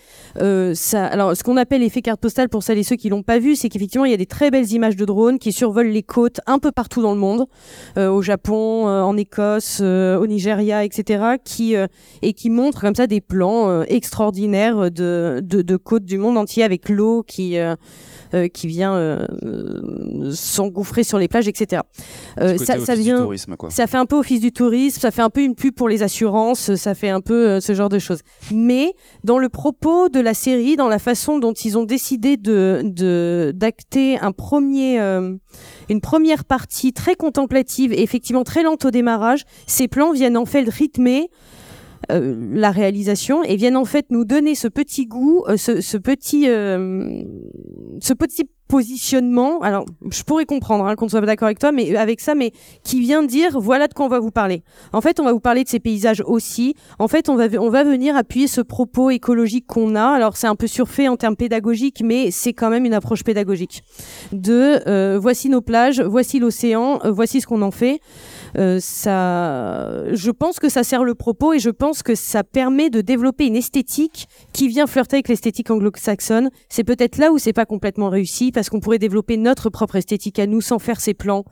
euh, 0.41 0.73
ça, 0.75 1.07
alors, 1.07 1.37
ce 1.37 1.43
qu'on 1.43 1.57
appelle 1.57 1.83
effet 1.83 2.03
carte 2.03 2.21
postale 2.21 2.49
pour 2.49 2.63
celles 2.63 2.79
et 2.79 2.83
ceux 2.83 2.97
qui 2.97 3.09
l'ont 3.09 3.23
pas 3.23 3.39
vu, 3.39 3.57
c'est 3.57 3.69
qu'effectivement, 3.69 4.05
il 4.05 4.11
y 4.11 4.15
a 4.15 4.19
des 4.19 4.27
très 4.27 4.51
belles 4.51 4.71
images 4.73 4.97
de 4.97 5.05
drones 5.05 5.39
qui 5.39 5.53
survolent 5.53 5.91
les 5.91 6.03
côtes 6.03 6.41
un 6.47 6.59
peu 6.59 6.73
partout 6.73 7.03
dans 7.03 7.13
le 7.13 7.21
monde, 7.21 7.47
euh, 7.99 8.11
au 8.11 8.23
Japon, 8.23 8.89
euh, 8.89 9.03
en 9.03 9.17
Écosse, 9.17 9.79
euh, 9.81 10.19
au 10.19 10.27
Nigeria, 10.27 10.85
etc., 10.85 11.37
qui 11.45 11.77
euh, 11.77 11.87
et 12.23 12.33
qui 12.33 12.51
montrent 12.51 12.81
comme 12.81 12.95
ça 12.95 13.07
des 13.07 13.21
plans 13.21 13.69
euh, 13.69 13.85
extraordinaires 13.89 14.91
de, 14.91 15.41
de, 15.43 15.63
de 15.63 15.77
côtes 15.77 16.05
du 16.05 16.19
monde 16.19 16.39
entier 16.39 16.63
avec 16.65 16.89
l'eau 16.89 17.23
qui 17.23 17.57
qui 18.55 18.67
vient 18.67 19.27
s'engouffrer 20.33 21.05
sur 21.05 21.19
les 21.19 21.29
plages, 21.29 21.49
etc. 21.49 21.83
Euh, 22.41 22.57
ça, 22.57 22.79
ça 22.79 22.95
vient. 22.95 23.23
tourisme, 23.23 23.57
quoi. 23.57 23.71
Ça 23.71 23.87
fait 23.87 23.99
un 23.99 24.07
peu 24.07 24.17
office 24.17 24.41
du 24.41 24.53
tourisme, 24.53 25.01
ça 25.01 25.11
fait 25.11 25.23
un 25.23 25.31
peu 25.31 25.43
une 25.43 25.55
pub 25.55 25.75
pour 25.75 25.89
les 25.89 26.03
assurances, 26.03 26.75
ça 26.77 26.95
fait 26.95 27.11
un 27.11 27.21
peu 27.21 27.61
ce 27.61 27.75
genre 27.75 27.89
de 27.89 27.99
choses. 27.99 28.21
Mais 28.51 28.95
dans 29.25 29.39
le 29.39 29.49
propos 29.51 30.09
de 30.09 30.21
la 30.23 30.35
série, 30.35 30.77
dans 30.77 30.89
la 30.89 30.99
façon 30.99 31.39
dont 31.39 31.53
ils 31.53 31.77
ont 31.77 31.85
décidé 31.85 32.37
de 32.37 33.53
d'acter 33.55 34.19
un 34.19 34.33
premier 34.33 35.01
euh, 35.01 35.37
une 35.89 36.01
première 36.01 36.45
partie 36.45 36.93
très 36.93 37.15
contemplative 37.15 37.93
et 37.93 38.03
effectivement 38.03 38.45
très 38.45 38.63
lente 38.63 38.85
au 38.85 38.91
démarrage, 38.91 39.45
ces 39.67 39.89
plans 39.89 40.13
viennent 40.13 40.37
en 40.37 40.47
fait 40.47 40.69
rythmer 40.69 41.31
euh, 42.11 42.35
la 42.53 42.71
réalisation 42.71 43.45
et 43.45 43.57
viennent 43.57 43.77
en 43.77 43.85
fait 43.85 44.07
nous 44.11 44.25
donner 44.25 44.55
ce 44.55 44.69
petit 44.69 45.07
goût, 45.07 45.45
euh, 45.49 45.57
ce, 45.57 45.97
petit 45.97 46.49
euh, 46.49 47.23
ce 48.01 48.13
petit 48.13 48.49
positionnement. 48.73 49.61
Alors, 49.61 49.85
je 50.11 50.23
pourrais 50.23 50.47
comprendre 50.47 50.87
hein, 50.87 50.97
qu'on 50.97 51.05
ne 51.05 51.11
soit 51.11 51.21
pas 51.21 51.27
d'accord 51.27 51.45
avec 51.45 51.59
toi, 51.59 51.73
mais 51.73 51.95
avec 51.95 52.21
ça, 52.21 52.35
mais 52.35 52.53
qui 52.83 53.01
vient 53.01 53.23
dire 53.23 53.61
voilà 53.61 53.87
de 53.87 53.93
quoi 53.93 54.07
on 54.07 54.09
va 54.09 54.19
vous 54.19 54.31
parler. 54.31 54.63
En 54.95 55.03
fait, 55.03 55.21
on 55.21 55.25
va 55.25 55.33
vous 55.33 55.41
parler 55.41 55.63
de 55.63 55.69
ces 55.69 55.79
paysages 55.79 56.23
aussi. 56.27 56.75
En 56.99 57.07
fait, 57.07 57.29
on 57.29 57.37
va 57.37 57.49
on 57.61 57.69
va 57.69 57.85
venir 57.85 58.17
appuyer 58.17 58.47
ce 58.47 58.63
propos 58.63 59.11
écologique 59.11 59.67
qu'on 59.67 59.95
a. 59.95 60.07
Alors, 60.07 60.39
c'est 60.39 60.47
un 60.47 60.57
peu 60.57 60.67
surfait 60.67 61.07
en 61.07 61.17
termes 61.17 61.37
pédagogiques, 61.37 62.03
mais 62.03 62.31
c'est 62.31 62.55
quand 62.55 62.71
même 62.71 62.87
une 62.87 62.95
approche 62.95 63.25
pédagogique. 63.25 63.83
De 64.33 64.81
euh, 64.89 65.19
voici 65.21 65.51
nos 65.51 65.61
plages, 65.61 66.01
voici 66.01 66.39
l'océan, 66.39 66.99
euh, 67.05 67.11
voici 67.11 67.43
ce 67.43 67.47
qu'on 67.47 67.61
en 67.61 67.71
fait. 67.71 68.01
Euh, 68.59 68.79
ça, 68.81 70.13
je 70.13 70.31
pense 70.31 70.59
que 70.59 70.69
ça 70.69 70.83
sert 70.85 71.05
le 71.05 71.15
propos 71.15 71.53
et 71.53 71.59
je 71.59 71.71
pense 71.71 72.03
que 72.03 72.15
ça 72.15 72.45
permet 72.45 72.91
de 72.91 73.01
développer 73.01 73.47
une 73.47 73.57
esthétique 73.57 74.29
qui 74.53 74.69
vient 74.69 74.87
flirter 74.87 75.17
avec 75.17 75.29
l'esthétique 75.29 75.71
anglo-saxonne. 75.71 76.51
C'est 76.69 76.85
peut-être 76.85 77.19
là 77.19 77.33
où 77.33 77.39
c'est 77.39 77.53
pas 77.53 77.67
complètement 77.67 78.11
réussi 78.11 78.53
parce 78.53 78.69
qu'on 78.69 78.81
pourrait 78.81 78.99
développer 78.99 79.37
notre 79.37 79.71
propre 79.71 79.97
esthétique 79.97 80.39
à 80.39 80.47
nous 80.47 80.61
sans 80.61 80.79
faire 80.79 81.01
ces 81.01 81.15
plans. 81.15 81.45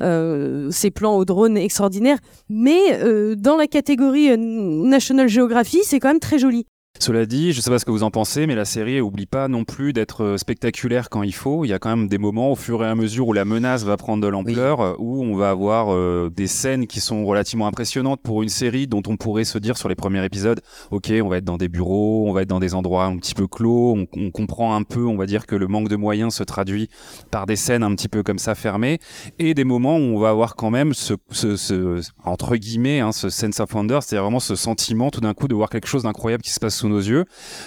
euh, 0.00 0.70
ces 0.70 0.92
plans 0.92 1.16
au 1.16 1.24
drone 1.24 1.56
extraordinaires, 1.56 2.18
mais 2.48 2.78
euh, 3.02 3.34
dans 3.34 3.56
la 3.56 3.66
catégorie 3.66 4.30
euh, 4.30 4.36
National 4.36 5.28
Geography, 5.28 5.80
c'est 5.82 5.98
quand 5.98 6.08
même 6.08 6.20
très 6.20 6.38
joli. 6.38 6.66
Cela 7.00 7.26
dit, 7.26 7.52
je 7.52 7.60
sais 7.60 7.70
pas 7.70 7.78
ce 7.78 7.84
que 7.84 7.92
vous 7.92 8.02
en 8.02 8.10
pensez, 8.10 8.48
mais 8.48 8.56
la 8.56 8.64
série 8.64 9.00
oublie 9.00 9.26
pas 9.26 9.46
non 9.46 9.62
plus 9.62 9.92
d'être 9.92 10.24
euh, 10.24 10.36
spectaculaire 10.36 11.10
quand 11.10 11.22
il 11.22 11.32
faut. 11.32 11.64
Il 11.64 11.68
y 11.68 11.72
a 11.72 11.78
quand 11.78 11.90
même 11.90 12.08
des 12.08 12.18
moments 12.18 12.50
au 12.50 12.56
fur 12.56 12.82
et 12.84 12.88
à 12.88 12.96
mesure 12.96 13.28
où 13.28 13.32
la 13.32 13.44
menace 13.44 13.84
va 13.84 13.96
prendre 13.96 14.20
de 14.20 14.26
l'ampleur, 14.26 14.96
où 14.98 15.22
on 15.22 15.36
va 15.36 15.50
avoir 15.50 15.94
euh, 15.94 16.28
des 16.34 16.48
scènes 16.48 16.88
qui 16.88 16.98
sont 17.00 17.24
relativement 17.24 17.68
impressionnantes 17.68 18.20
pour 18.20 18.42
une 18.42 18.48
série 18.48 18.88
dont 18.88 19.02
on 19.06 19.16
pourrait 19.16 19.44
se 19.44 19.58
dire 19.58 19.78
sur 19.78 19.88
les 19.88 19.94
premiers 19.94 20.24
épisodes, 20.24 20.60
ok, 20.90 21.12
on 21.22 21.28
va 21.28 21.36
être 21.36 21.44
dans 21.44 21.56
des 21.56 21.68
bureaux, 21.68 22.24
on 22.28 22.32
va 22.32 22.42
être 22.42 22.48
dans 22.48 22.58
des 22.58 22.74
endroits 22.74 23.04
un 23.04 23.16
petit 23.18 23.34
peu 23.34 23.46
clos, 23.46 23.94
on, 23.96 24.06
on 24.20 24.32
comprend 24.32 24.74
un 24.74 24.82
peu, 24.82 25.06
on 25.06 25.16
va 25.16 25.26
dire 25.26 25.46
que 25.46 25.54
le 25.54 25.68
manque 25.68 25.88
de 25.88 25.96
moyens 25.96 26.34
se 26.34 26.42
traduit 26.42 26.88
par 27.30 27.46
des 27.46 27.56
scènes 27.56 27.84
un 27.84 27.94
petit 27.94 28.08
peu 28.08 28.24
comme 28.24 28.40
ça 28.40 28.56
fermées, 28.56 28.98
et 29.38 29.54
des 29.54 29.64
moments 29.64 29.98
où 29.98 30.16
on 30.16 30.18
va 30.18 30.30
avoir 30.30 30.56
quand 30.56 30.70
même 30.70 30.94
ce, 30.94 31.14
ce, 31.30 31.54
ce- 31.54 32.00
entre 32.24 32.56
guillemets, 32.56 32.98
hein, 32.98 33.12
ce 33.12 33.28
sense 33.30 33.60
of 33.60 33.72
wonder, 33.72 34.00
c'est-à-dire 34.02 34.24
vraiment 34.24 34.40
ce 34.40 34.56
sentiment 34.56 35.12
tout 35.12 35.20
d'un 35.20 35.32
coup 35.34 35.46
de 35.46 35.54
voir 35.54 35.70
quelque 35.70 35.86
chose 35.86 36.02
d'incroyable 36.02 36.42
qui 36.42 36.50
se 36.50 36.58
passe 36.58 36.74
sous 36.78 36.88
nos 36.88 36.98
yeux, 36.98 37.24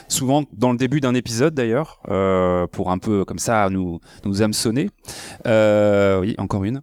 souvent 0.07 0.43
dans 0.53 0.71
le 0.71 0.77
début 0.77 1.01
d'un 1.01 1.13
épisode 1.13 1.53
d'ailleurs, 1.53 1.99
euh, 2.09 2.65
pour 2.67 2.91
un 2.91 2.97
peu 2.97 3.25
comme 3.25 3.39
ça 3.39 3.69
nous 3.69 3.99
nous 4.25 4.41
hameçonner. 4.41 4.89
Euh, 5.45 6.21
oui, 6.21 6.35
encore 6.37 6.63
une. 6.63 6.81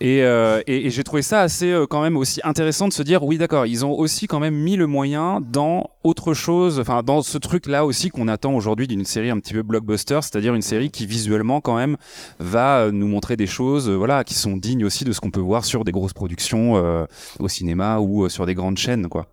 Et, 0.00 0.22
euh, 0.22 0.60
et, 0.66 0.86
et 0.86 0.90
j'ai 0.90 1.04
trouvé 1.04 1.22
ça 1.22 1.40
assez 1.40 1.84
quand 1.88 2.02
même 2.02 2.16
aussi 2.16 2.40
intéressant 2.44 2.88
de 2.88 2.92
se 2.92 3.02
dire 3.02 3.22
oui 3.24 3.38
d'accord, 3.38 3.66
ils 3.66 3.84
ont 3.84 3.92
aussi 3.92 4.26
quand 4.26 4.40
même 4.40 4.54
mis 4.54 4.76
le 4.76 4.86
moyen 4.86 5.40
dans 5.40 5.90
autre 6.02 6.34
chose, 6.34 6.80
enfin 6.80 7.02
dans 7.02 7.22
ce 7.22 7.38
truc 7.38 7.66
là 7.66 7.84
aussi 7.84 8.10
qu'on 8.10 8.28
attend 8.28 8.54
aujourd'hui 8.54 8.88
d'une 8.88 9.04
série 9.04 9.30
un 9.30 9.38
petit 9.38 9.54
peu 9.54 9.62
blockbuster, 9.62 10.18
c'est-à-dire 10.22 10.54
une 10.54 10.62
série 10.62 10.90
qui 10.90 11.06
visuellement 11.06 11.60
quand 11.60 11.76
même 11.76 11.96
va 12.40 12.90
nous 12.90 13.06
montrer 13.06 13.36
des 13.36 13.46
choses, 13.46 13.88
voilà, 13.88 14.24
qui 14.24 14.34
sont 14.34 14.56
dignes 14.56 14.84
aussi 14.84 15.04
de 15.04 15.12
ce 15.12 15.20
qu'on 15.20 15.30
peut 15.30 15.40
voir 15.40 15.64
sur 15.64 15.84
des 15.84 15.92
grosses 15.92 16.12
productions 16.12 16.74
au 17.38 17.48
cinéma 17.48 18.00
ou 18.00 18.28
sur 18.28 18.46
des 18.46 18.54
grandes 18.54 18.78
chaînes, 18.78 19.08
quoi. 19.08 19.26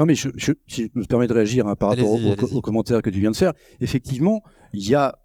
Non, 0.00 0.06
mais 0.06 0.14
je, 0.14 0.30
je, 0.34 0.52
si 0.66 0.84
je 0.84 0.98
me 0.98 1.04
permets 1.04 1.26
de 1.26 1.34
réagir 1.34 1.66
hein, 1.66 1.76
par 1.76 1.90
rapport 1.90 2.10
au, 2.10 2.56
au 2.56 2.60
commentaire 2.62 3.02
que 3.02 3.10
tu 3.10 3.20
viens 3.20 3.32
de 3.32 3.36
faire. 3.36 3.52
Effectivement, 3.82 4.42
il 4.72 4.88
y 4.88 4.94
a 4.94 5.18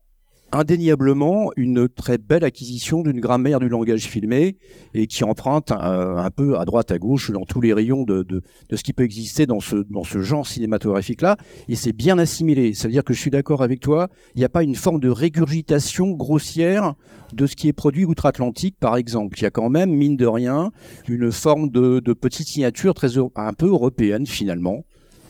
indéniablement 0.55 1.51
une 1.57 1.89
très 1.89 2.17
belle 2.17 2.45
acquisition 2.45 3.01
d'une 3.01 3.19
grammaire 3.19 3.59
du 3.59 3.67
langage 3.67 4.05
filmé 4.05 4.57
et 4.93 5.05
qui 5.07 5.23
emprunte 5.25 5.71
euh, 5.71 6.15
un 6.15 6.29
peu 6.31 6.57
à 6.57 6.63
droite 6.63 6.91
à 6.91 6.97
gauche 6.97 7.29
dans 7.31 7.43
tous 7.43 7.59
les 7.59 7.73
rayons 7.73 8.03
de, 8.03 8.23
de, 8.23 8.41
ce 8.73 8.81
qui 8.81 8.93
peut 8.93 9.03
exister 9.03 9.45
dans 9.45 9.59
ce, 9.59 9.75
dans 9.75 10.03
ce 10.03 10.21
genre 10.21 10.47
cinématographique 10.47 11.21
là 11.21 11.35
et 11.67 11.75
c'est 11.75 11.91
bien 11.91 12.17
assimilé. 12.17 12.73
C'est 12.73 12.87
à 12.87 12.91
dire 12.91 13.03
que 13.03 13.13
je 13.13 13.19
suis 13.19 13.31
d'accord 13.31 13.61
avec 13.61 13.81
toi. 13.81 14.07
Il 14.35 14.39
n'y 14.39 14.45
a 14.45 14.49
pas 14.49 14.63
une 14.63 14.75
forme 14.75 14.99
de 14.99 15.09
régurgitation 15.09 16.11
grossière 16.11 16.95
de 17.33 17.47
ce 17.47 17.55
qui 17.55 17.67
est 17.67 17.73
produit 17.73 18.05
outre-Atlantique 18.05 18.77
par 18.79 18.95
exemple. 18.95 19.37
Il 19.37 19.43
y 19.43 19.47
a 19.47 19.51
quand 19.51 19.69
même 19.69 19.91
mine 19.91 20.15
de 20.15 20.25
rien 20.27 20.71
une 21.09 21.31
forme 21.31 21.69
de, 21.69 21.99
de 21.99 22.13
petite 22.13 22.47
signature 22.47 22.93
très 22.93 23.17
un 23.17 23.53
peu 23.53 23.67
européenne 23.67 24.25
finalement 24.25 24.85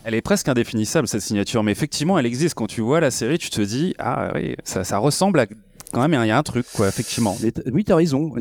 Elle 0.08 0.13
est 0.13 0.22
presque 0.22 0.48
indéfinissable 0.48 1.08
cette 1.08 1.22
signature, 1.22 1.63
mais 1.63 1.72
effectivement, 1.72 2.20
elle 2.20 2.28
existe. 2.28 2.54
Quand 2.54 2.68
tu 2.68 2.82
vois 2.82 3.00
la 3.00 3.10
série, 3.10 3.39
tu 3.39 3.50
te 3.50 3.60
dis 3.62 3.96
ah 3.98 4.32
oui, 4.36 4.56
ça, 4.63 4.84
ça 4.84 5.00
ressemble 5.00 5.39
à 5.39 5.48
quand 5.91 6.08
même 6.08 6.20
il 6.24 6.28
y 6.28 6.32
a 6.32 6.38
un 6.38 6.44
truc 6.44 6.65
quoi, 6.76 6.88
effectivement. 6.89 7.36
Oui, 7.72 7.84
tu 7.84 7.91
as 7.91 7.96
raison. 7.96 8.32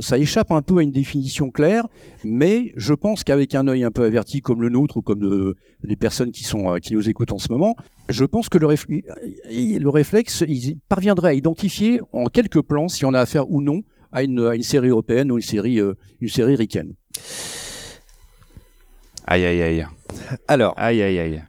Ça 0.00 0.18
échappe 0.18 0.50
un 0.50 0.60
peu 0.60 0.78
à 0.78 0.82
une 0.82 0.90
définition 0.90 1.50
claire, 1.50 1.86
mais 2.22 2.72
je 2.76 2.92
pense 2.92 3.24
qu'avec 3.24 3.54
un 3.54 3.66
œil 3.68 3.82
un 3.84 3.90
peu 3.90 4.04
averti 4.04 4.42
comme 4.42 4.60
le 4.60 4.68
nôtre 4.68 4.98
ou 4.98 5.02
comme 5.02 5.20
de- 5.20 5.54
les 5.84 5.96
personnes 5.96 6.32
qui, 6.32 6.44
sont, 6.44 6.70
euh, 6.74 6.78
qui 6.80 6.92
nous 6.94 7.08
écoutent 7.08 7.32
en 7.32 7.38
ce 7.38 7.50
moment, 7.50 7.76
je 8.10 8.24
pense 8.26 8.48
que 8.50 8.58
le, 8.58 8.66
le 8.68 9.88
réflexe, 9.88 10.44
il 10.46 10.76
parviendrait 10.90 11.30
à 11.30 11.34
identifier 11.34 12.00
en 12.12 12.26
quelques 12.26 12.60
plans 12.60 12.88
si 12.88 13.04
on 13.06 13.14
a 13.14 13.20
affaire 13.20 13.50
ou 13.50 13.62
non 13.62 13.82
à 14.12 14.22
une, 14.22 14.40
à 14.46 14.54
une 14.54 14.62
série 14.62 14.88
européenne 14.88 15.30
ou 15.32 15.36
une 15.36 15.42
série, 15.42 15.80
euh, 15.80 15.94
une 16.20 16.28
série 16.28 16.56
ricaine. 16.56 16.92
Aïe 19.26 19.44
aïe 19.46 19.62
aïe. 19.62 19.86
Alors, 20.48 20.74
Aïe 20.76 21.02
aïe 21.02 21.18
aïe. 21.18 21.42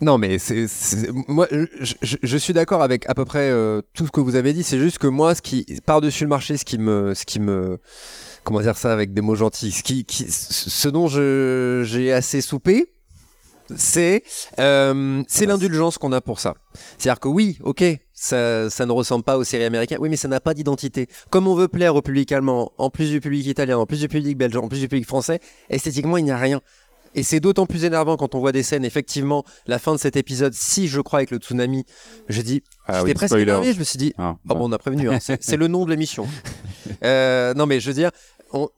non, 0.00 0.18
mais 0.18 0.38
c'est, 0.38 0.68
c'est- 0.68 1.10
moi, 1.28 1.46
je, 1.50 1.94
je- 2.02 2.16
je 2.22 2.36
suis 2.36 2.52
d'accord 2.52 2.82
avec 2.82 3.08
à 3.08 3.14
peu 3.14 3.24
près 3.24 3.50
euh, 3.50 3.80
tout 3.94 4.06
ce 4.06 4.10
que 4.10 4.20
vous 4.20 4.36
avez 4.36 4.52
dit. 4.52 4.62
C'est 4.62 4.78
juste 4.78 4.98
que 4.98 5.06
moi, 5.06 5.34
ce 5.34 5.42
qui 5.42 5.64
par-dessus 5.86 6.24
le 6.24 6.28
marché, 6.30 6.56
ce 6.56 6.64
qui 6.64 6.78
me, 6.78 7.14
ce 7.14 7.24
qui 7.24 7.40
me, 7.40 7.78
comment 8.44 8.60
dire 8.60 8.76
ça 8.76 8.92
avec 8.92 9.12
des 9.14 9.22
mots 9.22 9.34
gentils, 9.34 9.72
ce 9.72 9.82
qui, 9.82 10.04
qui- 10.04 10.26
ce 10.30 10.88
dont 10.88 11.08
je, 11.08 11.82
j'ai 11.84 12.12
assez 12.12 12.40
soupé, 12.42 12.92
c'est, 13.76 14.22
euh, 14.58 15.22
c'est 15.28 15.46
l'indulgence 15.46 15.98
qu'on 15.98 16.12
a 16.12 16.20
pour 16.20 16.38
ça. 16.40 16.54
C'est-à-dire 16.98 17.20
que 17.20 17.28
oui, 17.28 17.58
ok, 17.62 17.82
ça, 18.20 18.68
ça 18.68 18.84
ne 18.84 18.92
ressemble 18.92 19.22
pas 19.22 19.38
aux 19.38 19.44
séries 19.44 19.64
américaines. 19.64 19.98
Oui, 20.00 20.08
mais 20.08 20.16
ça 20.16 20.26
n'a 20.28 20.40
pas 20.40 20.52
d'identité. 20.52 21.06
Comme 21.30 21.46
on 21.46 21.54
veut 21.54 21.68
plaire 21.68 21.94
au 21.94 22.02
public 22.02 22.32
allemand, 22.32 22.72
en 22.76 22.90
plus 22.90 23.10
du 23.10 23.20
public 23.20 23.46
italien, 23.46 23.78
en 23.78 23.86
plus 23.86 24.00
du 24.00 24.08
public 24.08 24.36
belge, 24.36 24.56
en 24.56 24.66
plus 24.68 24.80
du 24.80 24.88
public 24.88 25.06
français, 25.06 25.38
esthétiquement, 25.70 26.16
il 26.16 26.24
n'y 26.24 26.32
a 26.32 26.36
rien. 26.36 26.60
Et 27.14 27.22
c'est 27.22 27.40
d'autant 27.40 27.64
plus 27.64 27.84
énervant 27.84 28.16
quand 28.16 28.34
on 28.34 28.40
voit 28.40 28.52
des 28.52 28.62
scènes, 28.62 28.84
effectivement, 28.84 29.44
la 29.66 29.78
fin 29.78 29.92
de 29.92 29.98
cet 29.98 30.16
épisode, 30.16 30.52
si 30.52 30.88
je 30.88 31.00
crois 31.00 31.20
avec 31.20 31.30
le 31.30 31.38
tsunami, 31.38 31.84
je 32.28 32.42
dis, 32.42 32.62
Ah 32.86 32.94
j'étais 32.98 33.04
oui, 33.06 33.14
presque 33.14 33.34
énervé, 33.36 33.72
je 33.72 33.78
me 33.78 33.84
suis 33.84 33.98
dit, 33.98 34.12
Ah, 34.18 34.36
Oh, 34.48 34.54
bon, 34.54 34.68
on 34.68 34.72
a 34.72 34.78
prévenu, 34.78 35.08
hein. 35.08 35.18
c'est 35.20 35.42
c'est 35.42 35.56
le 35.56 35.68
nom 35.68 35.84
de 35.84 35.90
l'émission. 35.90 36.26
Euh, 37.04 37.54
non, 37.54 37.66
mais 37.66 37.80
je 37.80 37.88
veux 37.88 37.94
dire, 37.94 38.10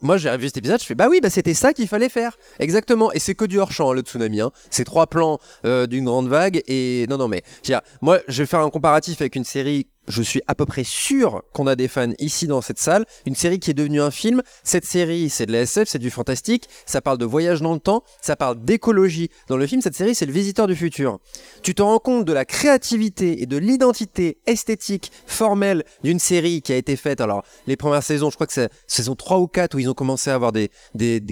moi 0.00 0.16
j'ai 0.16 0.30
revu 0.30 0.46
cet 0.46 0.58
épisode, 0.58 0.80
je 0.80 0.86
fais 0.86 0.94
bah 0.94 1.08
oui, 1.08 1.20
bah 1.20 1.30
c'était 1.30 1.54
ça 1.54 1.72
qu'il 1.72 1.88
fallait 1.88 2.08
faire. 2.08 2.36
Exactement. 2.58 3.12
Et 3.12 3.18
c'est 3.18 3.34
que 3.34 3.44
du 3.44 3.58
hors-champ, 3.58 3.92
le 3.92 4.02
tsunami. 4.02 4.40
Hein. 4.40 4.50
C'est 4.70 4.84
trois 4.84 5.06
plans 5.06 5.38
euh, 5.64 5.86
d'une 5.86 6.04
grande 6.04 6.28
vague. 6.28 6.62
Et 6.66 7.06
non, 7.08 7.18
non, 7.18 7.28
mais 7.28 7.42
je 7.64 7.74
moi 8.00 8.18
je 8.28 8.42
vais 8.42 8.46
faire 8.46 8.60
un 8.60 8.70
comparatif 8.70 9.20
avec 9.20 9.36
une 9.36 9.44
série. 9.44 9.86
Je 10.10 10.22
suis 10.22 10.42
à 10.48 10.54
peu 10.54 10.66
près 10.66 10.84
sûr 10.84 11.42
qu'on 11.52 11.66
a 11.66 11.76
des 11.76 11.88
fans 11.88 12.12
ici 12.18 12.46
dans 12.46 12.60
cette 12.60 12.78
salle. 12.78 13.06
Une 13.26 13.36
série 13.36 13.60
qui 13.60 13.70
est 13.70 13.74
devenue 13.74 14.00
un 14.00 14.10
film. 14.10 14.42
Cette 14.64 14.84
série, 14.84 15.30
c'est 15.30 15.46
de 15.46 15.52
la 15.52 15.60
SF, 15.60 15.88
c'est 15.88 15.98
du 15.98 16.10
fantastique. 16.10 16.68
Ça 16.84 17.00
parle 17.00 17.18
de 17.18 17.24
voyage 17.24 17.62
dans 17.62 17.74
le 17.74 17.80
temps. 17.80 18.02
Ça 18.20 18.34
parle 18.34 18.62
d'écologie. 18.64 19.30
Dans 19.48 19.56
le 19.56 19.66
film, 19.66 19.80
cette 19.80 19.94
série, 19.94 20.14
c'est 20.14 20.26
le 20.26 20.32
visiteur 20.32 20.66
du 20.66 20.74
futur. 20.74 21.20
Tu 21.62 21.74
te 21.74 21.82
rends 21.82 22.00
compte 22.00 22.24
de 22.24 22.32
la 22.32 22.44
créativité 22.44 23.42
et 23.42 23.46
de 23.46 23.56
l'identité 23.56 24.38
esthétique, 24.46 25.12
formelle 25.26 25.84
d'une 26.02 26.18
série 26.18 26.60
qui 26.60 26.72
a 26.72 26.76
été 26.76 26.96
faite. 26.96 27.20
Alors, 27.20 27.44
les 27.66 27.76
premières 27.76 28.02
saisons, 28.02 28.30
je 28.30 28.34
crois 28.34 28.48
que 28.48 28.52
c'est 28.52 28.70
saison 28.88 29.14
3 29.14 29.38
ou 29.38 29.46
4 29.46 29.74
où 29.74 29.78
ils 29.78 29.88
ont 29.88 29.94
commencé 29.94 30.30
à 30.30 30.34
avoir 30.34 30.52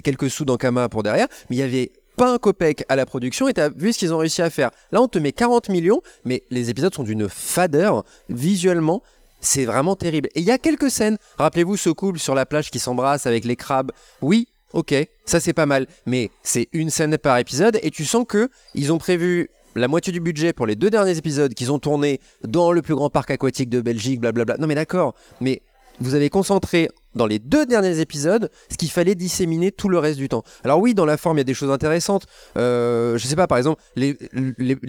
quelques 0.03 0.29
sous 0.29 0.45
dans 0.45 0.57
Kama 0.57 0.87
pour 0.87 1.03
derrière, 1.03 1.27
mais 1.49 1.57
il 1.57 1.59
y 1.59 1.63
avait 1.63 1.91
pas 2.19 2.33
un 2.33 2.37
copec 2.37 2.83
à 2.89 2.97
la 2.97 3.05
production 3.05 3.47
et 3.47 3.53
t'as 3.53 3.69
vu 3.69 3.93
ce 3.93 3.97
qu'ils 3.97 4.13
ont 4.13 4.17
réussi 4.17 4.41
à 4.41 4.49
faire. 4.49 4.71
Là, 4.91 5.01
on 5.01 5.07
te 5.07 5.17
met 5.17 5.31
40 5.31 5.69
millions, 5.69 6.01
mais 6.25 6.43
les 6.49 6.69
épisodes 6.69 6.93
sont 6.93 7.03
d'une 7.03 7.29
fadeur 7.29 8.03
visuellement. 8.27 9.01
C'est 9.39 9.63
vraiment 9.63 9.95
terrible. 9.95 10.27
Et 10.35 10.41
il 10.41 10.45
y 10.45 10.51
a 10.51 10.57
quelques 10.57 10.91
scènes. 10.91 11.17
Rappelez-vous 11.37 11.77
ce 11.77 11.89
couple 11.89 12.19
sur 12.19 12.35
la 12.35 12.45
plage 12.45 12.71
qui 12.71 12.79
s'embrasse 12.79 13.25
avec 13.25 13.45
les 13.45 13.55
crabes. 13.55 13.93
Oui, 14.21 14.49
ok, 14.73 14.93
ça 15.23 15.39
c'est 15.39 15.53
pas 15.53 15.65
mal. 15.65 15.87
Mais 16.05 16.29
c'est 16.43 16.67
une 16.73 16.89
scène 16.89 17.17
par 17.17 17.37
épisode 17.37 17.79
et 17.83 17.89
tu 17.89 18.03
sens 18.03 18.25
que 18.27 18.49
ils 18.75 18.91
ont 18.91 18.97
prévu 18.97 19.49
la 19.75 19.87
moitié 19.87 20.11
du 20.11 20.19
budget 20.19 20.51
pour 20.51 20.65
les 20.65 20.75
deux 20.75 20.89
derniers 20.89 21.17
épisodes 21.17 21.53
qu'ils 21.53 21.71
ont 21.71 21.79
tournés 21.79 22.19
dans 22.43 22.73
le 22.73 22.81
plus 22.81 22.95
grand 22.95 23.09
parc 23.09 23.31
aquatique 23.31 23.69
de 23.69 23.79
Belgique, 23.79 24.19
blablabla. 24.19 24.57
Non 24.57 24.67
mais 24.67 24.75
d'accord, 24.75 25.15
mais 25.39 25.61
vous 26.01 26.15
avez 26.15 26.29
concentré 26.29 26.89
dans 27.15 27.25
les 27.25 27.39
deux 27.39 27.65
derniers 27.65 27.99
épisodes 27.99 28.49
ce 28.69 28.77
qu'il 28.77 28.89
fallait 28.91 29.15
disséminer 29.15 29.71
tout 29.71 29.89
le 29.89 29.99
reste 29.99 30.17
du 30.17 30.29
temps. 30.29 30.43
Alors 30.63 30.79
oui, 30.79 30.93
dans 30.93 31.05
la 31.05 31.17
forme, 31.17 31.37
il 31.37 31.39
y 31.39 31.41
a 31.41 31.45
des 31.45 31.53
choses 31.53 31.71
intéressantes. 31.71 32.25
Euh, 32.57 33.17
je 33.17 33.27
sais 33.27 33.35
pas, 33.35 33.47
par 33.47 33.57
exemple, 33.57 33.81
les, 33.95 34.15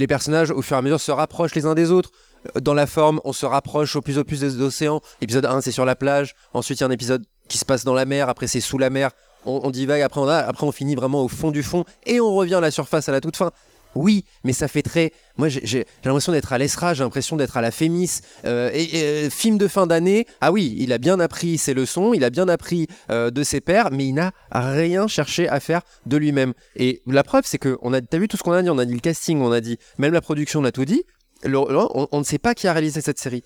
personnages 0.06 0.50
au 0.50 0.62
fur 0.62 0.76
et 0.76 0.78
à 0.78 0.82
mesure 0.82 1.00
se 1.00 1.12
rapprochent 1.12 1.54
les 1.54 1.66
uns 1.66 1.74
des 1.74 1.90
autres. 1.90 2.10
Euh, 2.56 2.60
Dans 2.60 2.74
la 2.74 2.86
forme, 2.86 3.20
on 3.24 3.32
se 3.32 3.46
rapproche 3.46 3.96
au 3.96 4.00
plus 4.00 4.18
au 4.18 4.24
plus 4.24 4.40
des 4.40 4.60
océans. 4.60 5.00
Épisode 5.20 5.46
1, 5.46 5.60
c'est 5.60 5.72
sur 5.72 5.84
la 5.84 5.96
plage. 5.96 6.34
Ensuite, 6.52 6.80
il 6.80 6.82
y 6.82 6.84
a 6.84 6.88
un 6.88 6.92
épisode 6.92 7.24
qui 7.48 7.58
se 7.58 7.64
passe 7.64 7.84
dans 7.84 7.94
la 7.94 8.04
mer. 8.04 8.28
Après, 8.28 8.46
c'est 8.46 8.60
sous 8.60 8.78
la 8.78 8.90
mer. 8.90 9.10
On, 9.46 9.70
divague. 9.70 10.02
Après, 10.02 10.20
on 10.66 10.72
finit 10.72 10.94
vraiment 10.94 11.24
au 11.24 11.28
fond 11.28 11.50
du 11.50 11.62
fond. 11.62 11.84
Et 12.04 12.20
on 12.20 12.34
revient 12.34 12.56
à 12.56 12.60
la 12.60 12.70
surface 12.70 13.08
à 13.08 13.12
la 13.12 13.20
toute 13.20 13.36
fin. 13.36 13.50
Oui, 13.94 14.24
mais 14.44 14.52
ça 14.52 14.68
fait 14.68 14.82
très. 14.82 15.12
Moi, 15.36 15.48
j'ai 15.48 15.86
l'impression 16.04 16.32
d'être 16.32 16.52
à 16.52 16.58
l'ESRA, 16.58 16.94
j'ai 16.94 17.02
l'impression 17.02 17.36
d'être 17.36 17.56
à 17.56 17.60
la 17.60 17.70
Fémis. 17.70 18.20
Euh, 18.44 18.70
euh, 18.94 19.30
film 19.30 19.58
de 19.58 19.68
fin 19.68 19.86
d'année. 19.86 20.26
Ah 20.40 20.52
oui, 20.52 20.76
il 20.78 20.92
a 20.92 20.98
bien 20.98 21.18
appris 21.18 21.58
ses 21.58 21.74
leçons, 21.74 22.14
il 22.14 22.24
a 22.24 22.30
bien 22.30 22.48
appris 22.48 22.86
euh, 23.10 23.30
de 23.30 23.42
ses 23.42 23.60
pairs, 23.60 23.90
mais 23.90 24.06
il 24.06 24.14
n'a 24.14 24.32
rien 24.52 25.08
cherché 25.08 25.48
à 25.48 25.60
faire 25.60 25.82
de 26.06 26.16
lui-même. 26.16 26.52
Et 26.76 27.02
la 27.06 27.24
preuve, 27.24 27.44
c'est 27.46 27.58
que 27.58 27.78
on 27.82 27.92
a. 27.92 28.00
T'as 28.00 28.18
vu 28.18 28.28
tout 28.28 28.36
ce 28.36 28.42
qu'on 28.42 28.52
a 28.52 28.62
dit? 28.62 28.70
On 28.70 28.78
a 28.78 28.84
dit 28.84 28.94
le 28.94 29.00
casting, 29.00 29.40
on 29.40 29.52
a 29.52 29.60
dit 29.60 29.78
même 29.98 30.12
la 30.12 30.20
production, 30.20 30.60
on 30.60 30.64
a 30.64 30.72
tout 30.72 30.84
dit. 30.84 31.02
On, 31.44 32.08
on 32.12 32.18
ne 32.18 32.24
sait 32.24 32.38
pas 32.38 32.54
qui 32.54 32.68
a 32.68 32.72
réalisé 32.72 33.00
cette 33.00 33.18
série. 33.18 33.42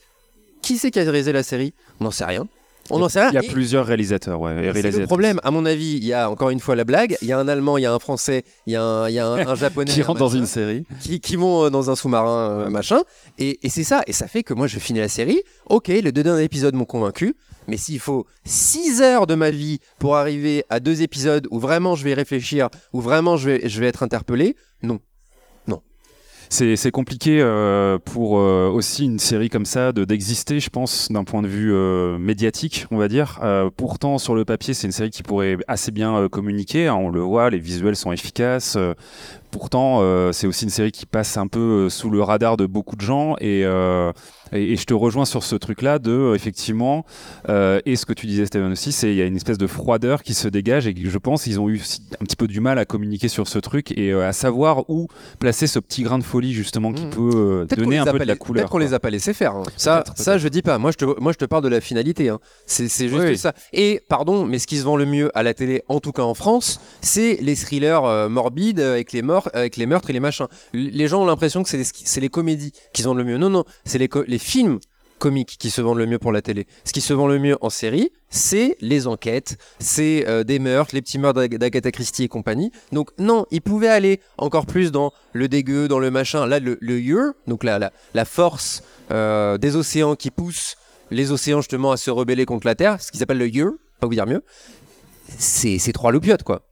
Qui 0.63 0.79
c'est 0.79 0.91
qui 0.91 0.99
a 0.99 1.03
réalisé 1.03 1.33
la 1.33 1.43
série? 1.43 1.75
On 2.01 2.05
n'en 2.05 2.11
sait 2.11 2.25
rien. 2.25 2.47
On 2.91 2.99
n'en 2.99 3.09
sait 3.09 3.21
rien. 3.21 3.31
Il 3.31 3.35
y 3.35 3.39
a 3.39 3.43
Et- 3.45 3.49
plusieurs 3.49 3.87
réalisateurs, 3.87 4.41
ouais. 4.41 4.73
le 4.73 5.07
problème, 5.07 5.41
à 5.43 5.51
mon 5.51 5.65
avis, 5.65 5.97
il 5.97 6.05
y 6.05 6.13
a 6.13 6.31
encore 6.31 6.51
une 6.51 6.61
fois 6.61 6.77
la 6.77 6.85
blague, 6.85 7.17
il 7.23 7.29
y 7.29 7.33
a 7.33 7.39
un 7.39 7.49
Allemand, 7.49 7.79
il 7.79 7.83
y 7.83 7.87
a 7.87 7.93
un 7.93 7.99
Français, 7.99 8.45
il 8.67 8.73
y 8.75 8.77
a 8.77 8.83
un, 8.83 9.09
il 9.09 9.15
y 9.15 9.19
a 9.19 9.27
un, 9.27 9.47
un 9.47 9.55
Japonais, 9.55 9.91
qui 9.93 10.03
un 10.03 10.05
rentre 10.05 10.19
dans 10.21 10.29
une 10.29 10.47
série. 10.47 10.85
qui, 11.01 11.21
qui 11.21 11.37
vont 11.37 11.65
euh, 11.65 11.71
dans 11.71 11.91
un 11.91 11.97
sous-marin, 11.97 12.51
euh, 12.67 12.69
machin, 12.71 13.01
et, 13.39 13.59
et 13.67 13.71
c'est 13.71 13.85
ça, 13.85 14.03
et 14.07 14.13
ça 14.13 14.27
fait 14.29 14.43
que 14.43 14.53
moi 14.55 14.67
je 14.67 14.79
finis 14.79 14.99
la 15.01 15.09
série, 15.09 15.41
ok, 15.71 15.89
les 15.89 16.13
deux 16.13 16.23
derniers 16.23 16.43
épisodes 16.45 16.75
m'ont 16.75 16.85
convaincu, 16.85 17.35
mais 17.69 17.77
s'il 17.79 18.01
faut 18.01 18.27
6 18.45 19.01
heures 19.01 19.27
de 19.27 19.35
ma 19.35 19.51
vie 19.51 19.79
pour 19.99 20.17
arriver 20.17 20.65
à 20.69 20.81
deux 20.81 21.01
épisodes 21.03 21.47
où 21.51 21.59
vraiment 21.59 21.95
je 21.95 22.05
vais 22.05 22.13
réfléchir, 22.15 22.69
où 22.93 23.01
vraiment 23.01 23.37
je 23.39 23.51
vais, 23.51 23.69
je 23.69 23.81
vais 23.81 23.87
être 23.87 24.03
interpellé, 24.03 24.57
non. 24.83 24.99
C'est 26.57 26.93
compliqué 26.93 27.41
euh, 27.41 27.99
pour 27.99 28.39
euh, 28.39 28.69
aussi 28.69 29.07
une 29.07 29.19
série 29.19 29.49
comme 29.49 29.67
ça 29.67 29.91
de 29.91 30.05
d'exister, 30.05 30.61
je 30.61 30.71
pense, 30.71 31.11
d'un 31.11 31.25
point 31.25 31.43
de 31.43 31.49
vue 31.49 31.75
euh, 31.75 32.17
médiatique, 32.17 32.87
on 32.93 32.97
va 32.97 33.09
dire. 33.09 33.41
Euh, 33.43 33.71
pourtant, 33.77 34.19
sur 34.19 34.37
le 34.37 34.45
papier, 34.45 34.73
c'est 34.73 34.87
une 34.87 34.93
série 34.93 35.11
qui 35.11 35.25
pourrait 35.25 35.57
assez 35.67 35.91
bien 35.91 36.15
euh, 36.17 36.29
communiquer. 36.29 36.87
hein, 36.87 36.95
on 36.95 37.09
le 37.09 37.19
voit, 37.19 37.51
les 37.51 37.59
visuels 37.59 37.97
sont 37.97 38.13
efficaces. 38.13 38.79
Pourtant, 39.59 40.01
euh, 40.03 40.33
c'est 40.33 40.49
aussi 40.49 40.65
une 40.65 40.71
série 40.71 40.91
qui 40.91 41.07
passe 41.07 41.37
un 41.37 41.47
peu 41.47 41.61
euh, 41.87 41.89
sous 41.89 42.11
le 42.11 42.21
radar 42.23 42.57
de 42.57 42.67
beaucoup 42.67 42.97
de 42.97 43.01
gens. 43.03 43.37
Et, 43.41 43.63
euh, 43.65 44.11
et, 44.53 44.73
et 44.73 44.77
je 44.77 44.85
te 44.85 44.95
rejoins 44.95 45.25
sur 45.25 45.45
ce 45.45 45.55
truc-là 45.55 46.01
de, 46.01 46.33
effectivement, 46.35 47.05
euh, 47.49 47.81
et 47.87 47.95
ce 47.95 48.05
que 48.05 48.13
tu 48.13 48.27
disais, 48.27 48.47
Steven 48.47 48.73
aussi, 48.73 48.91
c'est 48.91 49.11
il 49.11 49.17
y 49.17 49.23
a 49.23 49.27
une 49.27 49.37
espèce 49.37 49.57
de 49.59 49.69
froideur 49.69 50.23
qui 50.25 50.35
se 50.35 50.49
dégage 50.49 50.89
et 50.89 50.95
je 50.97 51.19
pense 51.19 51.45
qu'ils 51.45 51.61
ont 51.61 51.69
eu 51.69 51.81
un 52.21 52.25
petit 52.25 52.35
peu 52.37 52.49
du 52.49 52.59
mal 52.61 52.79
à 52.81 52.85
communiquer 52.85 53.29
sur 53.29 53.47
ce 53.47 53.59
truc 53.61 53.97
et 53.97 54.13
à 54.13 54.33
savoir 54.33 54.91
où 54.91 55.07
placer 55.39 55.67
ce 55.69 55.79
petit 55.79 56.03
grain 56.03 56.19
de 56.19 56.25
folie 56.25 56.53
justement 56.53 56.93
qui 56.93 57.05
Mhm. 57.05 57.11
peut 57.11 57.67
donner 57.77 57.99
un 57.99 58.05
peu 58.07 58.19
de 58.19 58.25
la 58.25 58.35
couleur. 58.37 58.63
Peut-être 58.65 58.71
qu'on 58.73 58.79
les 58.79 58.93
a 58.95 58.99
pas 58.99 59.11
laissé 59.11 59.33
faire. 59.35 59.55
hein. 59.55 59.63
Ça, 59.77 60.03
Peut-être, 60.03 60.19
ça, 60.19 60.39
je 60.39 60.49
dis 60.49 60.63
pas. 60.63 60.79
Moi, 60.79 60.91
je 60.91 60.97
te, 60.97 61.21
moi, 61.21 61.33
je 61.33 61.39
te 61.39 61.45
parle 61.45 61.63
de 61.63 61.69
la 61.69 61.81
finalité. 61.81 62.29
hein. 62.29 62.41
C'est, 62.67 62.89
juste 63.09 63.21
Oui. 63.21 63.39
ça. 63.39 63.53
Et 63.73 64.01
pardon, 64.09 64.45
mais 64.47 64.59
ce 64.59 64.67
qui 64.67 64.79
se 64.79 64.83
vend 64.85 64.97
le 64.97 65.07
mieux 65.07 65.31
à 65.37 65.43
la 65.43 65.55
télé, 65.55 65.83
en 65.89 66.01
tout 66.01 66.13
cas 66.13 66.23
en 66.23 66.35
France, 66.35 66.81
c'est 67.01 67.39
les 67.41 67.55
thrillers 67.57 68.29
morbides 68.29 68.81
avec 68.81 69.13
les 69.13 69.23
morts 69.23 69.44
avec 69.53 69.77
les 69.77 69.87
meurtres 69.87 70.11
et 70.11 70.13
les 70.13 70.21
machins. 70.21 70.47
Les 70.73 71.09
gens 71.09 71.23
ont 71.23 71.27
l'impression 71.27 71.63
que 71.63 71.69
c'est 71.69 71.79
les, 71.79 72.21
les 72.21 72.29
comédies 72.29 72.73
qui 72.93 73.03
vendent 73.03 73.19
le 73.19 73.25
mieux. 73.25 73.39
Non, 73.39 73.51
non, 73.51 73.65
c'est 73.85 73.99
les, 73.99 74.39
films 74.39 74.79
comiques 75.19 75.57
qui 75.59 75.71
se 75.71 75.81
vendent 75.81 75.99
le 75.99 76.07
mieux 76.07 76.19
pour 76.19 76.33
la 76.33 76.43
télé. 76.43 76.67
Ce 76.85 76.93
qui 76.93 77.01
se 77.01 77.13
vend 77.15 77.27
le 77.27 77.39
mieux 77.39 77.57
en 77.61 77.71
série, 77.71 78.11
c'est 78.29 78.77
les 78.81 79.07
enquêtes, 79.07 79.57
c'est 79.79 80.27
euh, 80.29 80.45
des 80.45 80.59
meurtres, 80.59 80.95
les 80.95 81.03
petits 81.03 81.19
meurtres 81.19 81.41
d'Ag- 81.41 81.57
d'Agatha 81.57 81.91
Christie 81.93 82.25
et 82.25 82.29
compagnie. 82.29 82.73
Donc 82.93 83.11
non, 83.19 83.47
ils 83.51 83.63
pouvaient 83.63 83.89
aller 83.89 84.21
encore 84.39 84.67
plus 84.67 84.93
dans 84.93 85.13
le 85.33 85.49
dégueu, 85.49 85.89
dans 85.89 85.99
le 85.99 86.11
machin. 86.11 86.47
Là, 86.47 86.59
le, 86.61 86.77
le 86.81 87.35
donc 87.47 87.65
la, 87.65 87.91
la, 88.15 88.25
force 88.25 88.83
euh, 89.11 89.57
des 89.57 89.77
océans 89.77 90.17
qui 90.17 90.31
pousse 90.31 90.77
les 91.11 91.33
océans 91.33 91.61
justement 91.61 91.93
à 91.93 91.97
se 91.97 92.11
rebeller 92.11 92.45
contre 92.45 92.67
la 92.67 92.75
Terre, 92.75 93.01
ce 93.01 93.13
qui 93.13 93.19
s'appelle 93.19 93.39
le 93.39 93.49
year, 93.49 93.71
pas 94.01 94.07
vous 94.07 94.15
dire 94.15 94.27
mieux, 94.27 94.43
c'est 95.39 95.93
trois 95.93 96.13
loupiottes 96.13 96.43
quoi. 96.43 96.63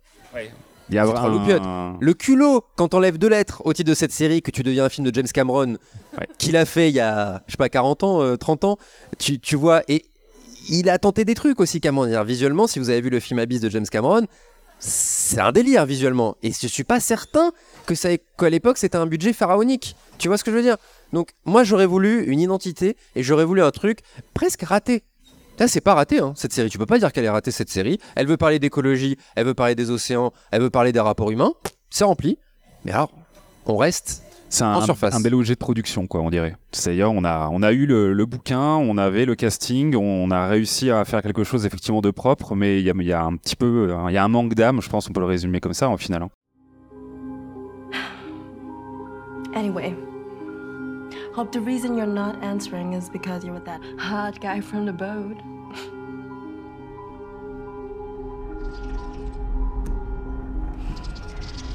Il 0.92 0.96
y 0.96 0.98
a 0.98 1.07
C'est 1.07 1.14
trop 1.14 1.28
loupiote. 1.28 1.62
un- 1.64 1.96
Le 2.00 2.14
culot, 2.14 2.62
quand 2.76 2.88
t'enlèves 2.88 3.18
deux 3.18 3.28
lettres 3.28 3.62
au 3.64 3.72
titre 3.72 3.88
de 3.90 3.94
cette 3.94 4.12
série, 4.12 4.42
que 4.42 4.50
tu 4.50 4.62
deviens 4.62 4.85
un 4.85 4.88
film 4.88 5.07
de 5.09 5.14
James 5.14 5.26
Cameron, 5.33 5.76
Ouais. 6.18 6.28
qu'il 6.38 6.57
a 6.57 6.64
fait 6.66 6.88
il 6.90 6.94
y 6.94 7.00
a, 7.00 7.42
je 7.46 7.52
sais 7.52 7.57
pas, 7.57 7.68
40 7.70 8.02
ans, 8.05 8.20
euh, 8.22 8.37
30 8.37 8.64
ans, 8.64 8.76
tu, 9.18 9.40
tu 9.40 9.57
vois, 9.57 9.83
et 9.88 10.05
il 10.68 10.88
a 10.90 10.98
tenté 10.98 11.24
des 11.24 11.35
trucs 11.35 11.59
aussi, 11.61 11.81
Cameron. 11.81 12.05
C'est-à-dire, 12.05 12.24
Visuellement, 12.24 12.66
si 12.66 12.78
vous 12.78 12.90
avez 12.90 13.00
vu 13.00 13.11
le 13.11 13.18
film 13.20 13.40
Abyss 13.40 13.61
de 13.61 13.68
James 13.70 13.87
Cameron, 13.90 14.26
c'est 14.78 15.40
un 15.40 15.52
délire 15.52 15.87
visuellement. 15.87 16.37
Et 16.42 16.52
je 16.52 16.66
suis 16.66 16.85
pas 16.85 17.00
certain 17.00 17.52
que 17.87 17.94
ça 17.94 18.09
qu'à 18.38 18.50
l'époque 18.50 18.78
c'était 18.78 18.98
un 18.98 19.07
budget 19.07 19.33
pharaonique. 19.33 19.96
Tu 20.18 20.28
vois 20.28 20.37
ce 20.37 20.44
que 20.44 20.50
je 20.50 20.57
veux 20.57 20.62
dire? 20.62 20.76
Donc, 21.12 21.31
moi 21.44 21.62
j'aurais 21.64 21.87
voulu 21.87 22.24
une 22.26 22.40
identité 22.40 22.96
et 23.14 23.22
j'aurais 23.22 23.44
voulu 23.44 23.62
un 23.62 23.70
truc 23.70 24.00
presque 24.35 24.62
raté. 24.62 25.02
Là, 25.62 25.68
c'est 25.68 25.81
pas 25.81 25.94
raté, 25.94 26.18
hein, 26.18 26.33
cette 26.35 26.53
série. 26.53 26.68
Tu 26.70 26.77
peux 26.77 26.87
pas 26.87 26.98
dire 26.98 27.12
qu'elle 27.12 27.25
est 27.25 27.31
ratée, 27.31 27.53
cette 27.53 27.68
série. 27.70 28.01
Elle 28.16 28.27
veut 28.27 28.37
parler 28.37 28.59
d'écologie, 28.59 29.16
elle 29.37 29.46
veut 29.46 29.55
parler 29.55 29.77
des 29.77 29.92
océans, 29.92 30.33
elle 30.51 30.61
veut 30.61 30.70
parler 30.70 30.90
des 30.90 30.98
rapports 30.98 31.31
humains. 31.31 31.53
C'est 31.88 32.03
rempli. 32.03 32.37
Mais 32.85 32.90
alors, 32.90 33.12
on 33.66 33.77
reste. 33.77 34.25
C'est 34.48 34.64
un, 34.64 34.75
En 34.75 34.81
surface. 34.81 35.14
un 35.14 35.20
bel 35.20 35.37
objet 35.37 35.55
de 35.55 35.61
production, 35.61 36.09
quoi, 36.09 36.20
on 36.20 36.31
dirait. 36.31 36.57
C'est-à-dire, 36.72 37.12
on 37.12 37.22
a, 37.22 37.48
on 37.53 37.62
a 37.62 37.70
eu 37.70 37.87
le, 37.87 38.12
le 38.12 38.27
bouquin, 38.27 38.61
on 38.75 38.98
avait 38.98 39.25
le 39.25 39.37
casting, 39.37 39.94
on 39.94 40.33
a 40.33 40.48
réussi 40.48 40.90
à 40.90 41.05
faire 41.05 41.22
quelque 41.22 41.44
chose 41.44 41.64
effectivement 41.64 42.01
de 42.01 42.11
propre, 42.11 42.57
mais 42.57 42.81
il 42.81 42.85
y 42.85 42.90
a, 42.90 42.94
il 42.98 43.07
y 43.07 43.12
a 43.12 43.22
un 43.22 43.37
petit 43.37 43.55
peu, 43.55 43.94
il 44.09 44.12
y 44.14 44.16
a 44.18 44.25
un 44.25 44.29
manque 44.29 44.55
d'âme, 44.55 44.83
je 44.83 44.88
pense, 44.90 45.09
on 45.09 45.12
peut 45.12 45.20
le 45.20 45.27
résumer 45.27 45.61
comme 45.61 45.75
ça, 45.75 45.88
au 45.90 45.96
final. 45.96 46.22
hein. 46.22 46.29
Anyway, 49.55 49.94
hope 51.35 51.51
the 51.53 51.61
reason 51.61 51.97
you're 51.97 52.07
not 52.07 52.42
answering 52.42 52.92
is 52.92 53.09
because 53.09 53.45
you're 53.45 53.55
with 53.55 53.64
that 53.64 53.81
hot 53.99 54.40
guy 54.40 54.61
from 54.61 54.87
the 54.87 54.92
boat. 54.92 55.38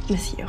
Miss 0.10 0.38
you. 0.38 0.48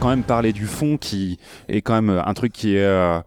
Quand 0.00 0.08
même 0.08 0.22
parler 0.22 0.52
du 0.52 0.66
fond, 0.66 0.96
qui 0.96 1.38
est 1.68 1.82
quand 1.82 1.94
même 1.94 2.22
un 2.24 2.34
truc 2.34 2.52
qui 2.52 2.76
est 2.76 2.84
euh, 2.84 3.20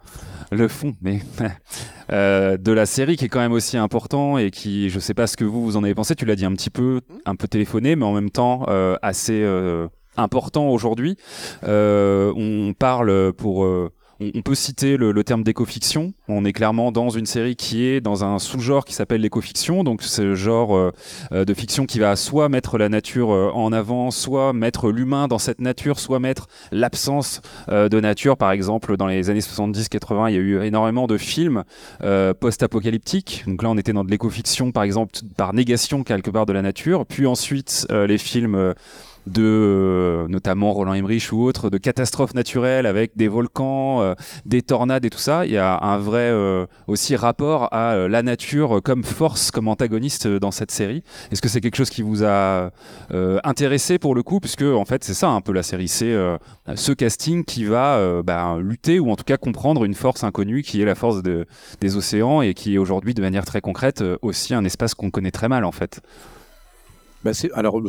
le 0.51 0.67
fond, 0.67 0.95
mais 1.01 1.19
euh, 2.12 2.57
de 2.57 2.71
la 2.71 2.86
série 2.86 3.17
qui 3.17 3.25
est 3.25 3.29
quand 3.29 3.39
même 3.39 3.51
aussi 3.51 3.77
important 3.77 4.38
et 4.38 4.51
qui, 4.51 4.89
je 4.89 4.99
sais 4.99 5.13
pas 5.13 5.27
ce 5.27 5.38
que 5.38 5.43
vous 5.43 5.63
vous 5.63 5.77
en 5.77 5.83
avez 5.83 5.95
pensé. 5.95 6.15
Tu 6.15 6.25
l'as 6.25 6.36
dit 6.36 6.45
un 6.45 6.53
petit 6.53 6.69
peu, 6.69 7.01
un 7.25 7.36
peu 7.36 7.47
téléphoné, 7.47 7.95
mais 7.95 8.05
en 8.05 8.13
même 8.13 8.29
temps 8.29 8.65
euh, 8.67 8.95
assez 9.01 9.41
euh, 9.41 9.88
important 10.17 10.69
aujourd'hui. 10.69 11.17
Euh, 11.63 12.33
on 12.36 12.73
parle 12.73 13.33
pour 13.33 13.65
euh, 13.65 13.91
on, 14.19 14.41
peut 14.41 14.56
citer 14.56 14.97
le, 14.97 15.12
le 15.12 15.23
terme 15.23 15.43
d'écofiction. 15.43 16.13
On 16.27 16.43
est 16.45 16.53
clairement 16.53 16.91
dans 16.91 17.10
une 17.10 17.25
série 17.25 17.56
qui 17.56 17.86
est 17.86 18.01
dans 18.01 18.23
un 18.23 18.39
sous-genre 18.39 18.86
qui 18.86 18.93
s'appelle 18.93 19.21
l'écofiction. 19.21 19.84
Donc, 19.84 20.01
ce 20.01 20.36
genre 20.36 20.75
euh, 20.75 20.91
euh, 21.32 21.45
de 21.45 21.53
fiction 21.53 21.86
qui 21.86 21.99
va 21.99 22.15
soit 22.15 22.49
mettre 22.49 22.77
la 22.77 22.89
nature 22.89 23.32
euh, 23.32 23.51
en 23.53 23.71
avant, 23.71 24.12
soit 24.12 24.53
mettre 24.53 24.89
l'humain 24.89 25.27
dans 25.27 25.38
cette 25.38 25.62
nature, 25.62 25.99
soit 25.99 26.19
mettre 26.19 26.47
l'absence 26.71 27.41
de 27.67 27.99
nature. 27.99 28.38
Par 28.38 28.51
exemple, 28.51 28.97
dans 28.97 29.08
les 29.08 29.30
années 29.30 29.39
70-80, 29.39 30.30
il 30.30 30.34
y 30.34 30.38
a 30.38 30.39
eu 30.39 30.62
énormément 30.63 31.08
de 31.08 31.17
films 31.17 31.63
post-apocalyptiques. 32.39 33.43
Donc 33.47 33.63
là, 33.63 33.69
on 33.69 33.77
était 33.77 33.93
dans 33.93 34.03
de 34.03 34.12
l'écofiction, 34.12 34.71
par 34.71 34.84
exemple, 34.84 35.13
par 35.36 35.53
négation 35.53 36.03
quelque 36.03 36.30
part 36.30 36.45
de 36.45 36.53
la 36.53 36.62
nature. 36.62 37.06
Puis 37.06 37.25
ensuite, 37.25 37.88
les 37.89 38.17
films 38.17 38.73
de 39.28 39.44
euh, 39.44 40.28
notamment 40.28 40.74
Roland 40.74 40.94
Emmerich 40.94 41.32
ou 41.32 41.44
autres 41.44 41.70
de 41.70 41.78
catastrophes 41.78 42.34
naturelles 42.34 42.86
avec 42.86 43.16
des 43.16 43.28
volcans, 43.28 44.02
euh, 44.02 44.16
des 44.46 44.62
tornades 44.62 45.06
et 45.06 45.10
tout 45.10 45.20
ça. 45.20 45.46
Il 45.46 45.52
y 45.52 45.58
a 45.58 45.80
un 45.84 45.98
vrai 45.98 46.30
euh, 46.32 46.66
aussi 46.88 47.16
rapport 47.16 47.74
à 47.74 48.08
la 48.08 48.24
nature 48.24 48.82
comme 48.84 49.04
force, 49.04 49.52
comme 49.52 49.68
antagoniste 49.68 50.28
dans 50.28 50.52
cette 50.52 50.72
série. 50.72 51.04
Est-ce 51.32 51.42
que 51.42 51.50
c'est 51.50 51.62
quelque 51.62 51.76
chose 51.76 51.90
qui 51.90 52.02
vous 52.02 52.24
a 52.24 52.72
intéressé 53.44 54.00
pour 54.00 54.16
le 54.16 54.24
coup, 54.24 54.40
puisque 54.40 54.63
en 54.63 54.86
fait 54.86 55.04
c'est 55.04 55.13
ça 55.13 55.30
un 55.30 55.42
peu 55.42 55.52
la 55.52 55.63
série, 55.63 55.88
c'est 55.88 56.16
ce 56.76 56.92
casting 56.92 57.44
qui 57.44 57.66
va 57.66 58.22
bah, 58.24 58.58
lutter 58.60 59.00
ou 59.00 59.12
en 59.12 59.16
tout 59.16 59.24
cas 59.24 59.38
comprendre 59.38 59.84
une 59.84 59.94
force 59.94 60.24
inconnue 60.24 60.62
qui 60.62 60.82
est 60.82 60.86
la 60.86 60.96
force 60.96 61.22
de, 61.22 61.46
des 61.82 61.98
océans 61.98 62.42
et 62.42 62.54
qui 62.54 62.76
est 62.76 62.78
aujourd'hui 62.78 63.13
de 63.13 63.22
manière 63.22 63.46
très 63.46 63.62
concrète 63.62 64.04
aussi 64.22 64.54
un 64.54 64.63
espace 64.66 64.94
qu'on 64.94 65.12
connaît 65.12 65.32
très 65.32 65.50
mal 65.50 65.66
en 65.66 65.72
fait. 65.72 66.02
Bah, 67.24 67.32
alors, 67.54 67.82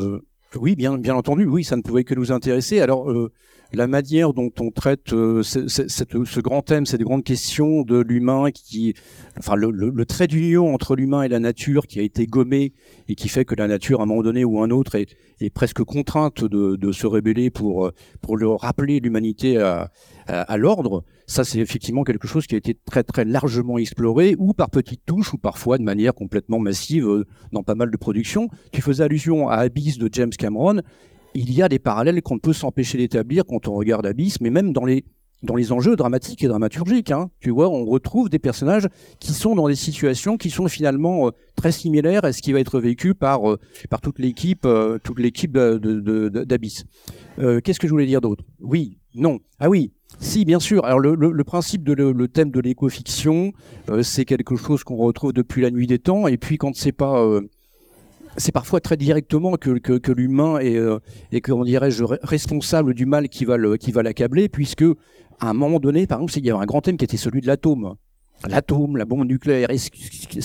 oui, 0.57 0.77
bien, 0.77 0.97
bien 0.97 1.15
entendu, 1.15 1.45
oui, 1.45 1.65
ça 1.65 1.77
ne 1.77 1.83
pouvait 1.83 2.05
que 2.05 2.15
nous 2.15 2.33
intéresser. 2.33 2.81
Alors, 2.81 3.11
euh, 3.11 3.33
la 3.73 3.87
manière 3.87 4.33
dont 4.33 4.51
on 4.61 4.71
traite 4.71 5.13
euh, 5.13 5.43
ce, 5.43 5.69
cette- 5.69 6.17
grand 6.39 6.63
thème, 6.63 6.87
ces 6.87 6.99
grandes 6.99 7.25
questions 7.25 7.83
de 7.83 7.99
l'humain, 7.99 8.51
qui, 8.51 8.95
enfin, 9.39 9.57
le, 9.57 10.05
trait 10.07 10.27
d'union 10.27 10.73
entre 10.73 10.97
l'humain 10.97 11.23
et 11.23 11.29
la 11.29 11.39
nature 11.39 11.87
qui 11.87 12.01
a 12.01 12.03
été 12.03 12.27
gommé 12.27 12.73
et 13.09 13.15
qui 13.15 13.29
fait 13.29 13.45
que 13.45 13.55
la 13.55 13.69
nature, 13.69 14.01
à 14.01 14.05
un 14.05 14.07
moment 14.07 14.23
donné 14.23 14.45
ou 14.45 14.63
un 14.63 14.71
autre, 14.71 14.95
est, 14.95 15.09
presque 15.55 15.83
contrainte 15.85 16.45
de, 16.45 16.93
se 16.93 17.07
rébeller 17.07 17.51
pour, 17.51 17.87
euh, 17.87 17.93
pour 18.23 18.37
le 18.37 18.49
rappeler 18.49 19.01
l'humanité 19.01 19.59
à, 19.59 19.91
à, 20.27 20.41
à 20.41 20.57
l'ordre. 20.57 21.05
Ça, 21.27 21.45
c'est 21.45 21.59
effectivement 21.59 22.05
quelque 22.05 22.27
chose 22.27 22.47
qui 22.47 22.55
a 22.55 22.59
été 22.59 22.75
très, 22.87 23.03
très 23.03 23.27
largement 23.27 23.77
exploré, 23.77 24.35
ou 24.39 24.55
par 24.55 24.71
petites 24.71 25.05
touches, 25.05 25.35
ou 25.35 25.39
parfois 25.39 25.77
de 25.77 25.83
manière 25.83 26.15
complètement 26.15 26.59
massive 26.59 27.07
euh, 27.07 27.27
dans 27.53 27.63
pas 27.63 27.75
mal 27.75 27.91
de 27.91 27.97
productions. 27.99 28.49
Tu 28.73 28.81
faisais 28.81 29.05
allusion 29.05 29.49
à 29.49 29.57
Abyss 29.57 29.99
de 29.99 30.09
James 30.11 30.31
Cameron. 30.31 30.81
Il 31.41 31.53
y 31.53 31.63
a 31.63 31.69
des 31.69 31.79
parallèles 31.79 32.21
qu'on 32.21 32.35
ne 32.35 32.41
peut 32.41 32.53
s'empêcher 32.53 32.99
d'établir 32.99 33.45
quand 33.47 33.69
on 33.69 33.75
regarde 33.75 34.05
Abyss, 34.05 34.41
mais 34.41 34.51
même 34.51 34.73
dans 34.73 34.85
les, 34.85 35.05
enjeux 35.71 35.95
dramatiques 35.95 36.43
et 36.43 36.49
dramaturgiques. 36.49 37.13
Hein. 37.13 37.31
Tu 37.39 37.51
vois, 37.51 37.69
on 37.69 37.85
retrouve 37.85 38.29
des 38.29 38.41
personnages 38.41 38.89
qui 39.21 39.33
sont 39.33 39.55
dans 39.55 39.69
des 39.69 39.77
situations 39.77 40.37
qui 40.37 40.51
sont 40.51 40.67
finalement 40.67 41.29
euh, 41.29 41.31
très 41.55 41.71
similaires 41.71 42.25
à 42.25 42.33
ce 42.33 42.43
qui 42.43 42.53
va 42.53 42.59
être 42.59 42.81
vécu 42.81 43.15
par, 43.15 43.53
euh, 43.53 43.57
toute 44.03 44.19
l'équipe 44.19 44.67
euh, 44.67 44.99
toute 44.99 45.21
l'équipe 45.21 45.53
d'Abyss. 45.53 46.87
Qu'est-ce 47.37 47.79
que 47.79 47.87
je 47.87 47.93
voulais 47.93 48.07
dire 48.07 48.21
d'autre? 48.21 48.43
Oui, 48.59 48.99
non. 49.15 49.39
Ah 49.61 49.69
oui, 49.69 49.93
si, 50.19 50.45
bien 50.45 50.59
sûr. 50.59 50.85
Alors 50.87 50.99
le, 50.99 51.15
le- 51.15 51.45
principe 51.45 51.85
de 51.85 51.93
le, 51.93 52.27
thème 52.27 52.51
de 52.51 52.59
l'éco-fiction, 52.59 53.53
c'est 54.03 54.25
quelque 54.25 54.57
chose 54.57 54.83
qu'on 54.83 54.97
retrouve 54.97 55.33
depuis 55.33 55.63
la 55.63 55.71
nuit 55.71 55.87
des 55.87 56.01
temps. 56.01 56.27
Et 56.27 56.37
puis 56.37 56.59
quand 56.59 56.75
c'est 56.75 56.91
pas, 56.91 57.25
c'est 58.39 58.53
parfois 58.53 58.81
très 58.81 58.97
directement 58.97 59.57
que, 59.57 60.13
l'humain 60.13 60.59
est, 60.59 60.77
euh, 60.77 60.99
est 61.33 61.41
comment 61.41 61.65
re- 61.65 62.19
responsable 62.23 62.95
du 62.95 63.07
mal 63.07 63.29
qui 63.29 63.45
va 63.45 63.57
le, 63.57 63.77
qui 63.77 63.93
va 63.93 64.03
l'accabler, 64.03 64.49
puisque 64.49 64.85
à 65.41 65.51
un 65.51 65.55
moment 65.55 65.79
donné, 65.79 66.07
par 66.07 66.19
exemple, 66.19 66.39
il 66.39 66.47
y 66.47 66.51
avait 66.51 66.63
un 66.63 66.67
grand 66.67 66.81
thème 66.81 66.97
qui 66.97 67.05
était 67.05 67.17
celui 67.17 67.41
de 67.41 67.47
l'atome. 67.47 67.95
L'atome, 68.47 68.97
la 68.97 69.05
bombe 69.05 69.27
nucléaire, 69.27 69.71
et 69.71 69.79
ce, 69.79 69.91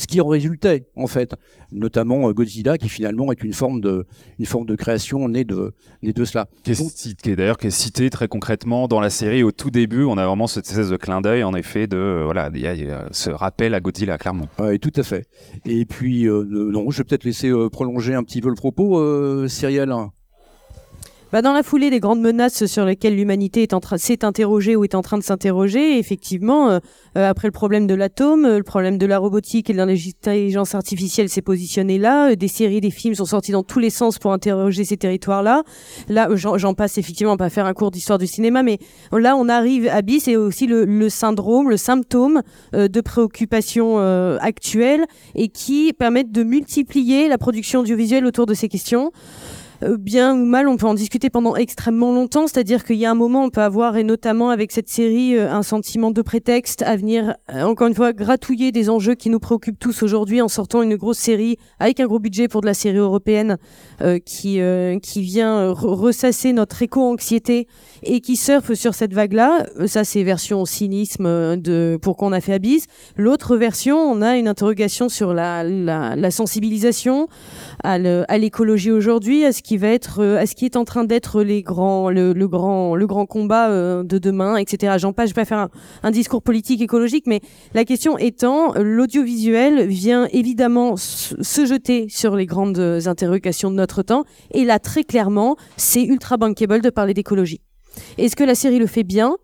qui 0.08 0.22
en 0.22 0.28
résultait 0.28 0.88
en 0.96 1.08
fait, 1.08 1.36
notamment 1.72 2.30
euh, 2.30 2.34
Godzilla 2.34 2.78
qui 2.78 2.90
finalement 2.90 3.32
est 3.32 3.44
une 3.44 3.54
forme 3.54 3.82
de, 3.82 4.06
une 4.40 4.46
forme 4.46 4.66
de 4.66 4.76
création 4.76 5.28
née 5.30 5.44
de, 5.44 5.74
née 6.02 6.14
de 6.14 6.26
cela. 6.26 6.48
Qui 6.64 6.72
est, 6.72 7.36
d'ailleurs 7.36 7.58
qui 7.58 7.68
est 7.68 7.72
cité 7.72 8.10
très 8.10 8.28
concrètement 8.28 8.88
dans 8.88 9.00
la 9.00 9.10
série 9.10 9.44
au 9.44 9.52
tout 9.52 9.70
début. 9.70 10.04
On 10.04 10.18
a 10.18 10.26
vraiment 10.26 10.48
cette 10.48 10.68
espèce 10.68 10.90
de 10.90 10.98
clin 10.98 11.22
d'œil 11.22 11.44
en 11.44 11.54
effet 11.54 11.88
de 11.88 11.98
euh, 11.98 12.24
voilà, 12.24 12.50
il 12.54 12.62
y 12.62 12.68
a, 12.68 12.74
il 12.74 12.86
y 12.86 12.92
a 12.92 13.08
ce 13.12 13.30
rappel 13.30 13.74
à 13.74 13.80
Godzilla 13.80 14.18
clairement. 14.18 14.48
Oui, 14.60 14.80
tout 14.80 14.92
à 14.96 15.04
fait. 15.04 15.28
Et 15.66 15.86
puis, 15.86 16.28
euh, 16.28 16.44
non, 16.48 16.90
je 16.90 16.98
vais 16.98 17.04
peut-être 17.04 17.24
laisser 17.24 17.50
euh, 17.50 17.70
prolonger 17.70 18.14
un 18.14 18.24
petit 18.24 18.42
peu 18.42 18.50
le 18.50 18.56
propos, 18.56 19.00
euh, 19.00 19.48
Cyrielle. 19.48 19.94
Bah, 21.34 21.42
dans 21.42 21.54
la 21.54 21.64
foulée 21.64 21.90
des 21.90 22.00
grandes 22.00 22.22
menaces 22.22 22.68
sur 22.68 22.86
lesquelles 22.86 23.16
l'humanité 23.16 23.68
s'est 23.98 24.24
interrogée 24.24 24.76
ou 24.76 24.84
est 24.84 24.94
en 24.94 25.02
train 25.02 25.18
de 25.18 25.24
s'interroger, 25.24 25.98
effectivement, 25.98 26.70
euh, 26.70 26.80
euh, 27.18 27.28
après 27.28 27.48
le 27.48 27.52
problème 27.52 27.88
de 27.88 27.96
l'atome, 27.96 28.46
euh, 28.46 28.58
le 28.58 28.64
problème 28.64 29.00
de 29.00 29.08
la 29.08 29.18
robotique 29.18 29.72
et 29.72 29.74
de 29.74 29.80
l'intelligence 29.80 30.76
artificielle 30.76 31.30
s'est 31.30 31.42
positionné 31.42 31.98
là. 31.98 32.30
euh, 32.30 32.36
des 32.36 32.48
séries, 32.48 32.82
des 32.82 32.92
films 32.92 33.16
sont 33.16 33.26
sortis 33.26 33.52
dans 33.52 33.64
tous 33.64 33.80
les 33.80 33.90
sens 33.90 34.20
pour 34.20 34.32
interroger 34.32 34.86
ces 34.86 34.96
territoires-là. 34.96 35.64
Là, 36.08 36.28
j'en 36.36 36.60
j'en 36.60 36.76
passe 36.76 37.00
effectivement 37.00 37.36
pas 37.36 37.50
faire 37.50 37.66
un 37.66 37.74
cours 37.74 37.90
d'histoire 37.90 38.20
du 38.20 38.28
cinéma, 38.28 38.62
mais 38.62 38.78
là, 39.12 39.36
on 39.36 39.50
arrive 39.50 39.88
à 39.88 40.04
bis 40.04 40.28
et 40.28 40.38
aussi 40.38 40.68
le, 40.68 40.86
le 40.86 41.10
syndrome, 41.10 41.68
le 41.68 41.78
symptôme 41.78 42.44
euh, 42.76 42.88
de 42.88 43.02
préoccupation 43.02 43.96
euh, 43.98 44.38
actuelle 44.40 45.06
et 45.34 45.48
qui 45.50 45.94
permettent 45.94 46.32
de 46.32 46.44
multiplier 46.44 47.28
la 47.28 47.40
production 47.40 47.80
audiovisuelle 47.80 48.28
autour 48.28 48.46
de 48.46 48.54
ces 48.54 48.70
questions. 48.70 49.12
Euh, 49.84 49.98
bien 49.98 50.34
ou 50.34 50.46
mal, 50.46 50.68
on 50.68 50.78
peut 50.78 50.88
en 50.88 50.94
discuter 50.94 51.30
pendant 51.30 51.56
extrêmement 51.56 52.14
longtemps. 52.14 52.48
C'est-à-dire 52.48 52.84
qu'il 52.84 52.98
y 52.98 53.06
a 53.06 53.12
un 53.12 53.16
moment, 53.16 53.44
on 53.44 53.50
peut 53.50 53.62
avoir, 53.62 53.98
et 53.98 54.04
notamment 54.04 54.50
avec 54.50 54.72
cette 54.72 54.90
série, 54.90 55.38
euh, 55.38 55.52
un 55.52 55.64
sentiment 55.64 56.12
de 56.12 56.22
prétexte 56.22 56.82
à 56.82 56.96
venir, 56.96 57.36
euh, 57.54 57.64
encore 57.64 57.88
une 57.88 57.96
fois, 57.96 58.14
gratouiller 58.14 58.72
des 58.72 58.90
enjeux 58.90 59.16
qui 59.16 59.30
nous 59.30 59.40
préoccupent 59.40 59.80
tous 59.80 60.04
aujourd'hui 60.04 60.42
en 60.42 60.48
sortant 60.48 60.82
une 60.82 60.96
grosse 60.96 61.18
série 61.18 61.58
avec 61.80 62.00
un 62.00 62.06
gros 62.06 62.20
budget 62.20 62.48
pour 62.48 62.62
de 62.62 62.66
la 62.66 62.74
série 62.74 62.98
européenne 62.98 63.58
qui, 64.26 64.60
qui 65.02 65.22
vient 65.22 65.72
re- 65.72 65.94
ressasser 65.94 66.54
notre 66.54 66.82
éco-anxiété 66.82 67.68
et 68.04 68.22
qui 68.22 68.36
surfe 68.36 68.74
sur 68.74 68.94
cette 68.94 69.14
vague-là. 69.14 69.66
Ça, 69.88 70.04
c'est 70.04 70.24
version 70.24 70.66
cynisme 70.66 71.58
de 71.58 71.98
pourquoi 72.02 72.28
on 72.28 72.32
a 72.32 72.42
fait 72.42 72.54
Abyss. 72.54 72.86
L'autre 73.18 73.56
version, 73.58 73.98
on 73.98 74.22
a 74.22 74.38
une 74.38 74.48
interrogation 74.48 75.10
sur 75.10 75.34
la, 75.34 75.64
la, 75.64 76.16
la 76.16 76.32
sensibilisation 76.32 77.28
à 77.84 77.98
l'écologie 78.38 78.92
aujourd'hui, 78.92 79.46
à 79.46 79.52
ce 79.52 79.62
qui 79.62 79.73
va 79.78 79.90
être, 79.90 80.20
euh, 80.22 80.38
à 80.38 80.46
ce 80.46 80.56
qui 80.56 80.66
est 80.66 80.76
en 80.76 80.86
train 80.86 81.04
d'être 81.04 81.44
les 81.44 81.62
grands, 81.62 82.10
le, 82.10 82.34
grand, 82.48 82.96
le 82.96 83.08
grand 83.08 83.26
combat 83.26 83.70
euh, 83.70 84.04
de 84.04 84.18
demain, 84.18 84.58
etc. 84.58 84.96
J'en 84.98 85.14
passe, 85.14 85.30
je 85.30 85.36
vais 85.36 85.46
faire 85.46 85.60
un, 85.60 85.70
un 86.04 86.12
discours 86.12 86.42
politique 86.42 86.82
écologique, 86.82 87.26
mais 87.28 87.42
la 87.74 87.86
question 87.86 88.18
étant, 88.18 88.74
l'audiovisuel 88.76 89.88
vient 89.88 90.28
évidemment 90.32 90.96
se 90.98 91.66
jeter 91.66 92.08
sur 92.10 92.36
les 92.36 92.46
grandes 92.46 92.80
interrogations 93.06 93.72
de 93.72 93.76
notre 93.76 94.04
temps, 94.04 94.24
et 94.52 94.66
là 94.66 94.80
très 94.80 95.04
clairement, 95.04 95.56
c'est 95.78 96.04
ultra 96.04 96.38
bankable 96.38 96.82
de 96.82 96.90
parler 96.90 97.14
d'écologie. 97.14 97.62
Est-ce 98.18 98.36
que 98.36 98.44
la 98.44 98.56
série 98.56 98.80
le 98.80 98.88
fait 98.88 99.04
bien? 99.04 99.38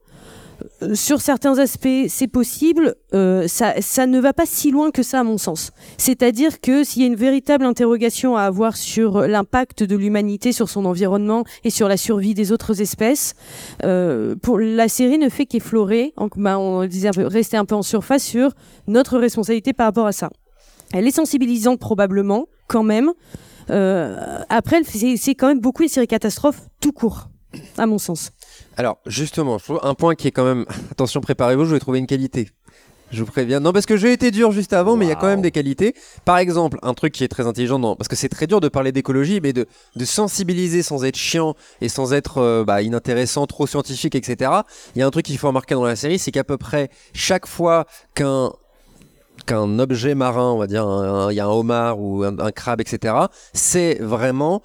Sur 0.94 1.22
certains 1.22 1.58
aspects, 1.58 2.08
c'est 2.08 2.28
possible. 2.28 2.96
Euh, 3.14 3.48
ça, 3.48 3.74
ça 3.82 4.08
ne 4.08 4.20
va 4.20 4.34
pas 4.34 4.46
si 4.46 4.72
loin 4.72 4.92
que 4.92 5.04
ça, 5.04 5.20
à 5.20 5.24
mon 5.24 5.38
sens. 5.38 5.72
C'est-à-dire 5.98 6.62
que 6.62 6.84
s'il 6.84 7.02
y 7.02 7.06
a 7.06 7.08
une 7.08 7.16
véritable 7.16 7.66
interrogation 7.66 8.36
à 8.38 8.44
avoir 8.44 8.78
sur 8.78 9.22
l'impact 9.22 9.84
de 9.84 9.96
l'humanité 9.96 10.52
sur 10.52 10.70
son 10.70 10.86
environnement 10.86 11.44
et 11.64 11.70
sur 11.70 11.88
la 11.88 11.98
survie 11.98 12.34
des 12.34 12.52
autres 12.52 12.82
espèces, 12.82 13.36
euh, 13.84 14.36
pour 14.42 14.60
la 14.60 14.88
série 14.88 15.18
ne 15.18 15.30
fait 15.30 15.46
qu'effleurer, 15.46 16.14
bah, 16.36 16.60
on 16.60 16.86
disait 16.86 17.10
rester 17.16 17.58
un 17.58 17.66
peu 17.66 17.76
en 17.76 17.84
surface 17.84 18.24
sur 18.24 18.52
notre 18.88 19.18
responsabilité 19.18 19.74
par 19.74 19.88
rapport 19.88 20.08
à 20.08 20.12
ça. 20.12 20.30
Elle 20.94 21.08
est 21.08 21.16
sensibilisante 21.16 21.80
probablement, 21.80 22.48
quand 22.68 22.84
même. 22.84 23.12
Euh, 23.70 24.40
après, 24.50 24.82
c'est 24.84 25.36
quand 25.36 25.48
même 25.48 25.60
beaucoup 25.60 25.84
les 25.84 25.88
séries 25.88 26.08
catastrophes 26.08 26.62
tout 26.82 26.92
court, 26.92 27.30
à 27.78 27.86
mon 27.86 27.98
sens. 27.98 28.32
Alors, 28.78 28.98
justement, 29.06 29.58
je 29.58 29.64
trouve 29.66 29.80
un 29.84 29.94
point 29.94 30.16
qui 30.16 30.28
est 30.28 30.32
quand 30.32 30.46
même. 30.46 30.66
Attention, 30.92 31.22
préparez-vous, 31.22 31.66
je 31.66 31.74
vais 31.74 31.80
trouver 31.80 32.00
une 32.00 32.08
qualité. 32.08 32.50
Je 33.12 33.24
vous 33.24 33.32
préviens. 33.32 33.60
Non, 33.60 33.74
parce 33.74 33.88
que 33.88 33.98
j'ai 33.98 34.14
été 34.14 34.30
dur 34.30 34.52
juste 34.52 34.72
avant, 34.72 34.96
mais 34.96 35.06
il 35.06 35.10
y 35.10 35.12
a 35.12 35.16
quand 35.16 35.28
même 35.28 35.42
des 35.42 35.52
qualités. 35.52 35.96
Par 36.26 36.38
exemple, 36.38 36.78
un 36.84 36.94
truc 36.94 37.12
qui 37.12 37.24
est 37.24 37.28
très 37.28 37.48
intelligent, 37.48 37.80
dans... 37.80 37.96
parce 37.96 38.08
que 38.08 38.16
c'est 38.16 38.30
très 38.30 38.46
dur 38.46 38.62
de 38.62 38.68
parler 38.68 38.92
d'écologie, 38.92 39.40
mais 39.42 39.52
de, 39.52 39.66
de 39.96 40.06
sensibiliser 40.06 40.84
sans 40.84 41.04
être 41.04 41.18
chiant 41.18 41.56
et 41.82 41.90
sans 41.90 42.14
être 42.14 42.38
euh, 42.38 42.64
bah, 42.64 42.84
inintéressant, 42.84 43.48
trop 43.48 43.66
scientifique, 43.66 44.14
etc. 44.14 44.52
Il 44.96 45.00
y 45.00 45.02
a 45.02 45.08
un 45.08 45.12
truc 45.12 45.26
qu'il 45.26 45.38
faut 45.40 45.48
remarquer 45.48 45.74
dans 45.74 45.86
la 45.86 45.96
série, 45.96 46.20
c'est 46.20 46.32
qu'à 46.32 46.44
peu 46.44 46.58
près 46.58 46.90
chaque 47.14 47.48
fois 47.48 47.86
qu'un 48.14 48.52
qu'un 49.46 49.80
objet 49.80 50.16
marin, 50.16 50.52
on 50.52 50.58
va 50.58 50.68
dire, 50.68 50.84
il 51.32 51.36
y 51.36 51.40
a 51.40 51.46
un 51.46 51.50
homard 51.50 52.00
ou 52.00 52.24
un, 52.24 52.38
un 52.40 52.52
crabe, 52.52 52.82
etc., 52.82 53.16
c'est 53.54 53.96
vraiment 54.02 54.62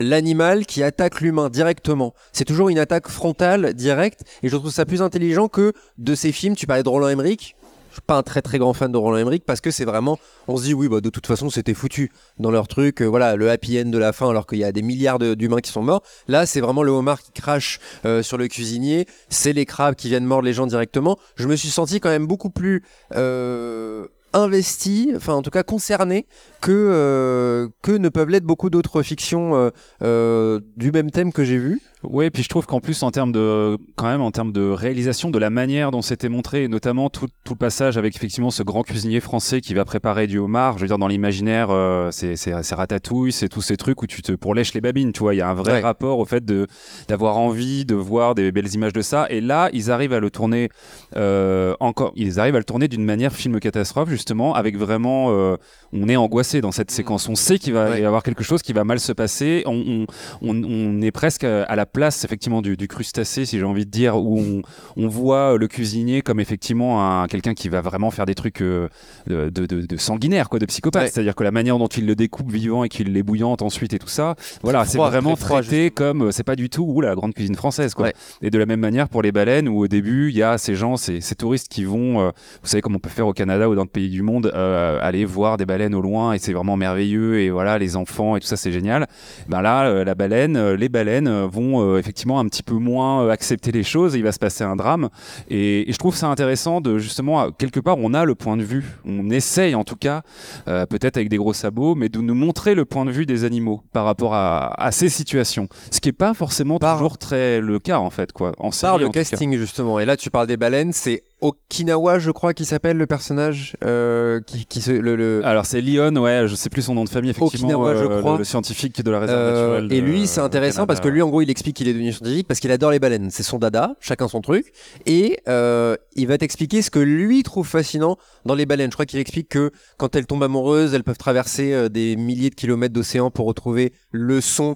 l'animal 0.00 0.66
qui 0.66 0.82
attaque 0.82 1.20
l'humain 1.20 1.48
directement. 1.48 2.14
C'est 2.32 2.44
toujours 2.44 2.68
une 2.68 2.78
attaque 2.78 3.08
frontale, 3.08 3.74
directe, 3.74 4.22
et 4.42 4.48
je 4.48 4.56
trouve 4.56 4.70
ça 4.70 4.84
plus 4.84 5.02
intelligent 5.02 5.48
que 5.48 5.72
de 5.98 6.14
ces 6.14 6.32
films. 6.32 6.54
Tu 6.54 6.66
parlais 6.66 6.82
de 6.82 6.88
Roland 6.88 7.08
Emmerich. 7.08 7.54
Je 7.90 7.94
suis 7.94 8.02
pas 8.06 8.16
un 8.16 8.22
très 8.22 8.42
très 8.42 8.58
grand 8.58 8.74
fan 8.74 8.92
de 8.92 8.96
Roland 8.98 9.16
Emmerich 9.16 9.44
parce 9.44 9.60
que 9.60 9.70
c'est 9.70 9.84
vraiment, 9.84 10.18
on 10.46 10.56
se 10.56 10.64
dit 10.64 10.74
oui, 10.74 10.88
bah 10.88 11.00
de 11.00 11.10
toute 11.10 11.26
façon 11.26 11.50
c'était 11.50 11.74
foutu 11.74 12.12
dans 12.38 12.50
leur 12.50 12.68
truc, 12.68 13.00
euh, 13.00 13.06
voilà, 13.06 13.34
le 13.34 13.50
happy 13.50 13.80
end 13.80 13.86
de 13.86 13.98
la 13.98 14.12
fin 14.12 14.28
alors 14.28 14.46
qu'il 14.46 14.58
y 14.58 14.64
a 14.64 14.70
des 14.72 14.82
milliards 14.82 15.18
d'humains 15.18 15.60
qui 15.60 15.72
sont 15.72 15.82
morts. 15.82 16.02
Là, 16.28 16.46
c'est 16.46 16.60
vraiment 16.60 16.82
le 16.82 16.92
homard 16.92 17.22
qui 17.22 17.32
crache 17.32 17.80
euh, 18.04 18.22
sur 18.22 18.36
le 18.36 18.46
cuisinier, 18.46 19.06
c'est 19.30 19.52
les 19.52 19.64
crabes 19.64 19.94
qui 19.94 20.08
viennent 20.08 20.26
mordre 20.26 20.44
les 20.44 20.52
gens 20.52 20.66
directement. 20.66 21.18
Je 21.36 21.48
me 21.48 21.56
suis 21.56 21.70
senti 21.70 21.98
quand 21.98 22.10
même 22.10 22.26
beaucoup 22.26 22.50
plus 22.50 22.84
euh, 23.14 24.06
investi, 24.32 25.12
enfin 25.16 25.34
en 25.34 25.42
tout 25.42 25.50
cas 25.50 25.62
concerné 25.62 26.26
que, 26.60 26.72
euh, 26.72 27.68
que 27.82 27.92
ne 27.92 28.08
peuvent 28.08 28.28
l'être 28.28 28.44
beaucoup 28.44 28.70
d'autres 28.70 29.02
fictions 29.02 29.56
euh, 29.56 29.70
euh, 30.02 30.60
du 30.76 30.92
même 30.92 31.10
thème 31.10 31.32
que 31.32 31.44
j'ai 31.44 31.58
vu. 31.58 31.80
Ouais, 32.04 32.30
puis 32.30 32.42
je 32.44 32.48
trouve 32.48 32.64
qu'en 32.66 32.80
plus 32.80 33.02
en 33.02 33.10
termes 33.10 33.32
de 33.32 33.76
quand 33.96 34.06
même 34.06 34.20
en 34.20 34.30
termes 34.30 34.52
de 34.52 34.68
réalisation 34.70 35.30
de 35.30 35.38
la 35.38 35.50
manière 35.50 35.90
dont 35.90 36.00
c'était 36.02 36.28
montré, 36.28 36.64
et 36.64 36.68
notamment 36.68 37.10
tout, 37.10 37.26
tout 37.44 37.54
le 37.54 37.58
passage 37.58 37.98
avec 37.98 38.14
effectivement 38.14 38.50
ce 38.50 38.62
grand 38.62 38.82
cuisinier 38.84 39.18
français 39.20 39.60
qui 39.60 39.74
va 39.74 39.84
préparer 39.84 40.26
du 40.28 40.38
homard. 40.38 40.78
Je 40.78 40.82
veux 40.82 40.86
dire 40.88 40.98
dans 40.98 41.08
l'imaginaire, 41.08 41.68
euh, 41.70 42.10
c'est 42.12 42.54
ratatouille, 42.74 43.32
c'est 43.32 43.48
tous 43.48 43.62
ces 43.62 43.76
trucs 43.76 44.00
où 44.02 44.06
tu 44.06 44.22
te 44.22 44.32
pourlèches 44.32 44.74
les 44.74 44.80
babines. 44.80 45.12
Tu 45.12 45.20
vois, 45.20 45.34
il 45.34 45.38
y 45.38 45.40
a 45.40 45.48
un 45.48 45.54
vrai 45.54 45.72
Ouais. 45.72 45.80
rapport 45.80 46.18
au 46.18 46.24
fait 46.24 46.44
de 46.44 46.66
d'avoir 47.08 47.36
envie 47.36 47.84
de 47.84 47.94
voir 47.94 48.34
des 48.34 48.52
belles 48.52 48.72
images 48.74 48.92
de 48.92 49.02
ça. 49.02 49.26
Et 49.28 49.40
là, 49.40 49.68
ils 49.72 49.90
arrivent 49.90 50.12
à 50.12 50.20
le 50.20 50.30
tourner 50.30 50.68
euh, 51.16 51.74
encore. 51.80 52.12
Ils 52.14 52.38
arrivent 52.38 52.54
à 52.54 52.58
le 52.58 52.64
tourner 52.64 52.88
d'une 52.88 53.04
manière 53.04 53.32
film 53.32 53.58
catastrophe 53.60 54.08
justement, 54.08 54.54
avec 54.54 54.76
vraiment 54.76 55.32
euh, 55.32 55.56
on 55.92 56.08
est 56.08 56.16
angoissé 56.16 56.60
dans 56.60 56.72
cette 56.72 56.90
séquence. 56.90 57.28
On 57.28 57.34
sait 57.34 57.58
qu'il 57.58 57.72
va 57.72 57.90
Ouais. 57.90 58.00
y 58.02 58.04
avoir 58.04 58.22
quelque 58.22 58.42
chose 58.44 58.62
qui 58.62 58.72
va 58.72 58.84
mal 58.84 59.00
se 59.00 59.12
passer. 59.12 59.62
On, 59.66 60.06
on, 60.42 60.50
on, 60.50 60.62
on 60.64 61.00
est 61.00 61.10
presque 61.10 61.44
à 61.44 61.74
la 61.76 61.86
place 61.86 62.24
effectivement 62.24 62.60
du, 62.62 62.76
du 62.76 62.88
crustacé, 62.88 63.46
si 63.46 63.58
j'ai 63.58 63.64
envie 63.64 63.86
de 63.86 63.90
dire, 63.90 64.16
où 64.16 64.38
on, 64.38 64.62
on 64.96 65.08
voit 65.08 65.56
le 65.56 65.66
cuisinier 65.68 66.22
comme 66.22 66.40
effectivement 66.40 67.22
un, 67.22 67.26
quelqu'un 67.26 67.54
qui 67.54 67.68
va 67.68 67.80
vraiment 67.80 68.10
faire 68.10 68.26
des 68.26 68.34
trucs 68.34 68.60
euh, 68.60 68.88
de, 69.26 69.48
de, 69.48 69.66
de- 69.66 69.86
de 69.86 69.96
sanguinaire, 69.96 70.48
quoi, 70.48 70.58
de 70.58 70.66
psychopathe. 70.66 71.02
Ouais. 71.04 71.10
C'est-à-dire 71.10 71.34
que 71.34 71.44
la 71.44 71.50
manière 71.50 71.78
dont 71.78 71.86
il 71.86 72.06
le 72.06 72.14
découpe 72.14 72.50
vivant 72.50 72.84
et 72.84 72.88
qu'il 72.88 73.12
l'ébouillante 73.12 73.62
ensuite 73.62 73.92
et 73.94 73.98
tout 73.98 74.08
ça, 74.08 74.34
voilà, 74.62 74.84
c'est 74.84 74.98
vraiment 74.98 75.36
froid, 75.36 75.62
traité 75.62 75.90
comme 75.90 76.22
euh, 76.22 76.30
c'est 76.30 76.42
pas 76.44 76.56
du 76.56 76.68
tout 76.68 76.82
ou 76.84 77.00
la 77.00 77.14
grande 77.14 77.32
cuisine 77.34 77.54
française, 77.54 77.94
quoi. 77.94 78.06
Ouais. 78.06 78.12
Et 78.42 78.50
de 78.50 78.58
la 78.58 78.66
même 78.66 78.80
manière 78.80 79.08
pour 79.08 79.22
les 79.22 79.32
baleines, 79.32 79.68
où 79.68 79.78
au 79.78 79.88
début 79.88 80.28
il 80.30 80.36
y 80.36 80.42
a 80.42 80.58
ces 80.58 80.74
gens, 80.74 80.96
ces, 80.96 81.20
ces 81.20 81.34
touristes 81.34 81.68
qui 81.68 81.84
vont, 81.84 82.20
euh, 82.20 82.30
vous 82.62 82.68
savez 82.68 82.80
comme 82.82 82.94
on 82.96 82.98
peut 82.98 83.08
faire 83.08 83.26
au 83.26 83.32
Canada 83.32 83.68
ou 83.68 83.74
dans 83.74 83.82
le 83.84 83.88
pays 83.88 84.10
du 84.10 84.22
monde, 84.22 84.50
euh, 84.54 84.98
aller 85.00 85.24
voir 85.24 85.56
des 85.56 85.64
baleines 85.66 85.77
au 85.94 86.00
loin 86.00 86.32
et 86.32 86.38
c'est 86.38 86.52
vraiment 86.52 86.76
merveilleux 86.76 87.40
et 87.40 87.50
voilà 87.50 87.78
les 87.78 87.96
enfants 87.96 88.36
et 88.36 88.40
tout 88.40 88.46
ça 88.46 88.56
c'est 88.56 88.72
génial. 88.72 89.06
Ben 89.48 89.62
là 89.62 89.86
euh, 89.86 90.04
la 90.04 90.14
baleine, 90.14 90.56
euh, 90.56 90.76
les 90.76 90.88
baleines 90.88 91.28
euh, 91.28 91.46
vont 91.46 91.96
effectivement 91.96 92.40
un 92.40 92.46
petit 92.48 92.62
peu 92.62 92.74
moins 92.74 93.28
accepter 93.28 93.72
les 93.72 93.82
choses, 93.82 94.14
et 94.14 94.18
il 94.18 94.24
va 94.24 94.32
se 94.32 94.38
passer 94.38 94.64
un 94.64 94.76
drame 94.76 95.08
et, 95.48 95.88
et 95.88 95.92
je 95.92 95.98
trouve 95.98 96.14
ça 96.16 96.26
intéressant 96.28 96.80
de 96.80 96.98
justement 96.98 97.50
quelque 97.52 97.80
part 97.80 97.96
on 97.98 98.14
a 98.14 98.24
le 98.24 98.34
point 98.34 98.56
de 98.56 98.62
vue, 98.62 98.84
on 99.06 99.30
essaye 99.30 99.74
en 99.74 99.84
tout 99.84 99.96
cas 99.96 100.22
euh, 100.66 100.86
peut-être 100.86 101.16
avec 101.16 101.28
des 101.28 101.36
gros 101.36 101.52
sabots, 101.52 101.94
mais 101.94 102.08
de 102.08 102.18
nous 102.20 102.34
montrer 102.34 102.74
le 102.74 102.84
point 102.84 103.04
de 103.04 103.10
vue 103.10 103.26
des 103.26 103.44
animaux 103.44 103.82
par 103.92 104.04
rapport 104.04 104.34
à, 104.34 104.80
à 104.82 104.90
ces 104.92 105.08
situations, 105.08 105.68
ce 105.90 106.00
qui 106.00 106.08
est 106.10 106.12
pas 106.12 106.34
forcément 106.34 106.78
Par- 106.78 106.96
toujours 106.98 107.18
très 107.18 107.60
le 107.60 107.78
cas 107.78 107.98
en 107.98 108.10
fait 108.10 108.32
quoi. 108.32 108.52
En 108.58 108.64
Par 108.64 108.74
série, 108.74 108.98
le 108.98 109.04
en 109.04 109.08
tout 109.08 109.12
cas. 109.12 109.24
casting 109.24 109.56
justement. 109.56 109.98
Et 110.00 110.04
là, 110.04 110.16
tu 110.16 110.30
parles 110.30 110.46
des 110.46 110.56
baleines. 110.56 110.92
C'est 110.92 111.22
Okinawa, 111.40 112.18
je 112.18 112.30
crois, 112.30 112.52
qui 112.52 112.64
s'appelle 112.64 112.96
le 112.96 113.06
personnage 113.06 113.76
euh, 113.84 114.40
qui, 114.40 114.66
qui 114.66 114.80
se, 114.80 114.90
le, 114.90 115.14
le- 115.14 115.40
Alors 115.44 115.66
c'est 115.66 115.80
Lyon, 115.80 116.14
ouais, 116.16 116.44
je 116.48 116.54
sais 116.54 116.68
plus 116.68 116.82
son 116.82 116.94
nom 116.94 117.04
de 117.04 117.08
famille, 117.08 117.30
effectivement, 117.30 117.68
Okinawa, 117.68 117.94
je 117.94 118.04
euh, 118.04 118.18
crois. 118.20 118.32
le, 118.32 118.38
le 118.38 118.44
scientifique 118.44 119.02
de 119.02 119.10
la 119.10 119.20
réserve 119.20 119.38
Euh, 119.40 119.80
naturelle. 119.80 119.92
et 119.92 120.00
lui, 120.00 120.26
c'est 120.26 120.40
au 120.40 120.44
intéressant 120.44 120.86
parce 120.86 121.00
que 121.00 121.08
lui, 121.08 121.22
en 121.22 121.28
gros, 121.28 121.40
il 121.42 121.50
explique 121.50 121.76
qu'il 121.76 121.86
est 121.88 121.92
devenu 121.92 122.12
scientifique 122.12 122.48
parce 122.48 122.58
qu'il 122.60 122.72
adore 122.72 122.90
les 122.90 122.98
baleines. 122.98 123.30
C'est 123.30 123.42
son 123.44 123.58
dada, 123.58 123.94
chacun 124.00 124.26
son 124.26 124.40
truc. 124.40 124.72
Et 125.06 125.38
euh, 125.48 125.96
il 126.16 126.26
va 126.26 126.38
t'expliquer 126.38 126.82
ce 126.82 126.90
que 126.90 126.98
lui 126.98 127.42
trouve 127.44 127.66
fascinant 127.68 128.16
dans 128.44 128.54
les 128.56 128.66
baleines. 128.66 128.90
Je 128.90 128.96
crois 128.96 129.06
qu'il 129.06 129.20
explique 129.20 129.48
que 129.48 129.70
quand 129.96 130.16
elles 130.16 130.26
tombent 130.26 130.42
amoureuses, 130.42 130.94
elles 130.94 131.04
peuvent 131.04 131.18
traverser 131.18 131.72
euh, 131.72 131.88
des 131.88 132.16
milliers 132.16 132.50
de 132.50 132.54
kilomètres 132.56 132.94
d'océan 132.94 133.30
pour 133.30 133.46
retrouver 133.46 133.92
le 134.10 134.40
son 134.40 134.74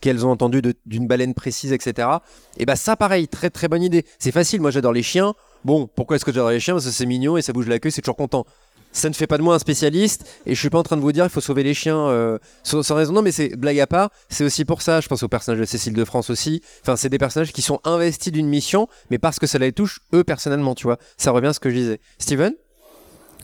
qu'elles 0.00 0.26
ont 0.26 0.30
entendu 0.30 0.62
d'une 0.84 1.06
baleine 1.06 1.32
précise, 1.32 1.72
etc. 1.72 2.08
Et 2.58 2.66
bah 2.66 2.74
ça, 2.74 2.96
pareil, 2.96 3.28
très 3.28 3.50
très 3.50 3.68
bonne 3.68 3.82
idée. 3.84 4.04
C'est 4.18 4.32
facile. 4.32 4.60
Moi, 4.60 4.72
j'adore 4.72 4.92
les 4.92 5.02
chiens. 5.04 5.32
Bon, 5.64 5.88
pourquoi 5.94 6.16
est-ce 6.16 6.24
que 6.24 6.32
j'adore 6.32 6.50
les 6.50 6.60
chiens 6.60 6.74
Parce 6.74 6.86
que 6.86 6.90
c'est 6.90 7.06
mignon 7.06 7.36
et 7.36 7.42
ça 7.42 7.52
bouge 7.52 7.68
la 7.68 7.78
queue, 7.78 7.90
c'est 7.90 8.02
toujours 8.02 8.16
content. 8.16 8.44
Ça 8.92 9.08
ne 9.08 9.14
fait 9.14 9.28
pas 9.28 9.38
de 9.38 9.42
moi 9.42 9.54
un 9.54 9.58
spécialiste 9.58 10.28
et 10.46 10.54
je 10.54 10.60
suis 10.60 10.70
pas 10.70 10.78
en 10.78 10.82
train 10.82 10.96
de 10.96 11.00
vous 11.00 11.12
dire 11.12 11.24
il 11.24 11.30
faut 11.30 11.40
sauver 11.40 11.62
les 11.62 11.74
chiens 11.74 12.08
euh, 12.08 12.38
sans, 12.64 12.82
raison. 12.94 13.12
Non, 13.12 13.22
mais 13.22 13.30
c'est 13.30 13.56
blague 13.56 13.78
à 13.78 13.86
part. 13.86 14.10
C'est 14.28 14.44
aussi 14.44 14.64
pour 14.64 14.82
ça. 14.82 15.00
Je 15.00 15.08
pense 15.08 15.22
au 15.22 15.28
personnage 15.28 15.60
de 15.60 15.64
Cécile 15.64 15.92
de 15.92 16.04
France 16.04 16.28
aussi. 16.28 16.60
Enfin, 16.82 16.96
c'est 16.96 17.08
des 17.08 17.18
personnages 17.18 17.52
qui 17.52 17.62
sont 17.62 17.80
investis 17.84 18.32
d'une 18.32 18.48
mission, 18.48 18.88
mais 19.10 19.18
parce 19.18 19.38
que 19.38 19.46
ça 19.46 19.58
les 19.58 19.72
touche 19.72 20.00
eux 20.12 20.24
personnellement, 20.24 20.74
tu 20.74 20.84
vois. 20.84 20.98
Ça 21.16 21.30
revient 21.30 21.48
à 21.48 21.52
ce 21.52 21.60
que 21.60 21.70
je 21.70 21.76
disais. 21.76 22.00
Steven? 22.18 22.52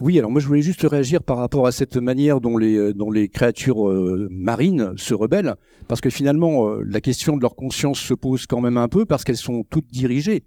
Oui, 0.02 0.18
alors 0.18 0.30
moi 0.30 0.42
je 0.42 0.46
voulais 0.46 0.60
juste 0.60 0.82
réagir 0.82 1.22
par 1.22 1.38
rapport 1.38 1.66
à 1.66 1.72
cette 1.72 1.96
manière 1.96 2.42
dont 2.42 2.58
les, 2.58 2.76
euh, 2.76 3.26
créatures 3.32 3.88
euh, 3.88 4.28
marines 4.30 4.92
se 4.98 5.14
rebellent, 5.14 5.54
parce 5.88 6.02
que 6.02 6.10
finalement 6.10 6.68
la 6.84 7.00
question 7.00 7.34
de 7.34 7.40
leur 7.40 7.56
conscience 7.56 7.98
se 7.98 8.12
pose 8.12 8.44
quand 8.44 8.60
même 8.60 8.76
un 8.76 8.88
peu, 8.88 9.06
parce 9.06 9.24
qu'elles 9.24 9.38
sont 9.38 9.64
toutes 9.70 9.90
dirigées 9.90 10.44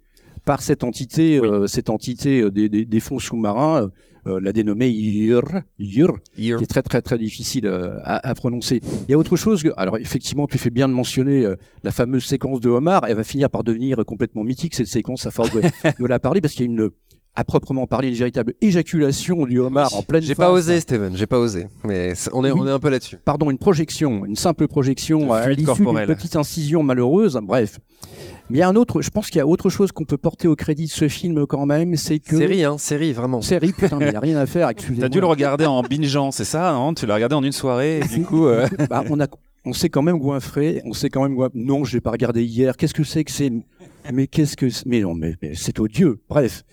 par 0.50 0.62
cette 0.62 0.82
entité, 0.82 1.38
euh, 1.38 1.68
cette 1.68 1.90
entité 1.90 2.40
euh, 2.40 2.50
des, 2.50 2.68
des, 2.68 2.84
des 2.84 3.00
fonds 3.00 3.20
sous-marins, 3.20 3.88
euh, 4.26 4.40
la 4.42 4.52
dénommée 4.52 4.90
Yr, 4.90 5.44
Yr, 5.78 6.10
qui 6.58 6.64
est 6.64 6.66
très 6.66 6.82
très 6.82 7.00
très 7.02 7.18
difficile 7.18 7.66
euh, 7.66 7.98
à, 8.02 8.16
à 8.28 8.34
prononcer. 8.34 8.80
Il 9.06 9.12
y 9.12 9.14
a 9.14 9.18
autre 9.18 9.36
chose. 9.36 9.62
que- 9.62 9.68
alors 9.76 9.96
effectivement, 9.98 10.48
tu 10.48 10.58
fais 10.58 10.70
bien 10.70 10.88
de 10.88 10.92
mentionner 10.92 11.44
euh, 11.46 11.54
la 11.84 11.92
fameuse 11.92 12.24
séquence 12.24 12.58
de 12.60 12.68
Omar. 12.68 13.04
Elle 13.08 13.14
va 13.16 13.22
finir 13.22 13.48
par 13.48 13.62
devenir 13.62 14.04
complètement 14.04 14.42
mythique 14.42 14.74
cette 14.74 14.88
séquence. 14.88 15.24
À 15.24 15.30
force 15.30 15.52
de, 15.54 15.60
de 16.02 16.06
la 16.06 16.18
parler, 16.18 16.40
parce 16.40 16.54
qu'il 16.54 16.66
y 16.66 16.68
a 16.68 16.72
une 16.72 16.90
à 17.36 17.44
proprement 17.44 17.86
parler 17.86 18.08
une 18.08 18.14
véritable 18.14 18.54
éjaculation 18.60 19.46
du 19.46 19.58
homard 19.58 19.94
en 19.94 20.02
pleine 20.02 20.22
J'ai 20.22 20.34
pas 20.34 20.50
osé, 20.50 20.80
Steven, 20.80 21.16
j'ai 21.16 21.26
pas 21.26 21.38
osé. 21.38 21.68
Mais 21.84 22.12
on 22.32 22.44
est, 22.44 22.50
on 22.50 22.66
est 22.66 22.70
un 22.70 22.78
peu 22.78 22.90
là-dessus. 22.90 23.18
Pardon, 23.24 23.50
une 23.50 23.58
projection, 23.58 24.24
une 24.26 24.36
simple 24.36 24.66
projection 24.68 25.32
à 25.32 25.48
l'issue 25.48 25.84
d'une 25.84 26.06
petite 26.06 26.36
incision 26.36 26.82
malheureuse. 26.82 27.38
Bref. 27.42 27.78
Mais 28.50 28.58
il 28.58 28.60
y 28.60 28.62
a 28.62 28.68
un 28.68 28.74
autre, 28.74 29.00
je 29.00 29.10
pense 29.10 29.28
qu'il 29.28 29.38
y 29.38 29.40
a 29.40 29.46
autre 29.46 29.70
chose 29.70 29.92
qu'on 29.92 30.04
peut 30.04 30.16
porter 30.16 30.48
au 30.48 30.56
crédit 30.56 30.86
de 30.86 30.90
ce 30.90 31.06
film 31.08 31.46
quand 31.46 31.66
même, 31.66 31.94
c'est 31.96 32.18
que. 32.18 32.36
Série, 32.36 32.64
hein, 32.64 32.78
série, 32.78 33.12
vraiment. 33.12 33.42
Série, 33.42 33.72
putain, 33.72 33.96
mais 33.98 34.06
il 34.06 34.10
n'y 34.10 34.16
a 34.16 34.20
rien 34.20 34.38
à 34.38 34.46
faire, 34.46 34.68
excusez-moi. 34.68 35.02
T'as 35.08 35.08
dû 35.08 35.20
le 35.20 35.26
regarder 35.26 35.66
en 35.66 35.82
bingeant, 35.82 36.32
c'est 36.32 36.44
ça, 36.44 36.72
non 36.72 36.92
Tu 36.94 37.06
l'as 37.06 37.14
regardé 37.14 37.36
en 37.36 37.44
une 37.44 37.52
soirée, 37.52 38.00
et 38.00 38.04
du 38.08 38.22
coup. 38.24 38.46
euh, 38.46 38.66
Bah, 38.90 39.04
on 39.08 39.20
a, 39.20 39.28
on 39.64 39.72
s'est 39.72 39.88
quand 39.88 40.02
même 40.02 40.18
goinfré, 40.18 40.82
on 40.84 40.92
s'est 40.92 41.10
quand 41.10 41.22
même 41.22 41.36
goinfré. 41.36 41.58
Non, 41.60 41.84
je 41.84 41.94
l'ai 41.96 42.00
pas 42.00 42.10
regardé 42.10 42.42
hier. 42.42 42.76
Qu'est-ce 42.76 42.94
que 42.94 43.04
c'est 43.04 43.22
que 43.22 43.30
c'est 43.30 43.52
Mais 44.12 44.26
qu'est-ce 44.26 44.56
que 44.56 44.66
Mais 44.84 45.00
non, 45.00 45.14
mais, 45.14 45.36
mais 45.40 45.52
c'est 45.54 45.78
odieux. 45.78 46.20
Bref. 46.28 46.64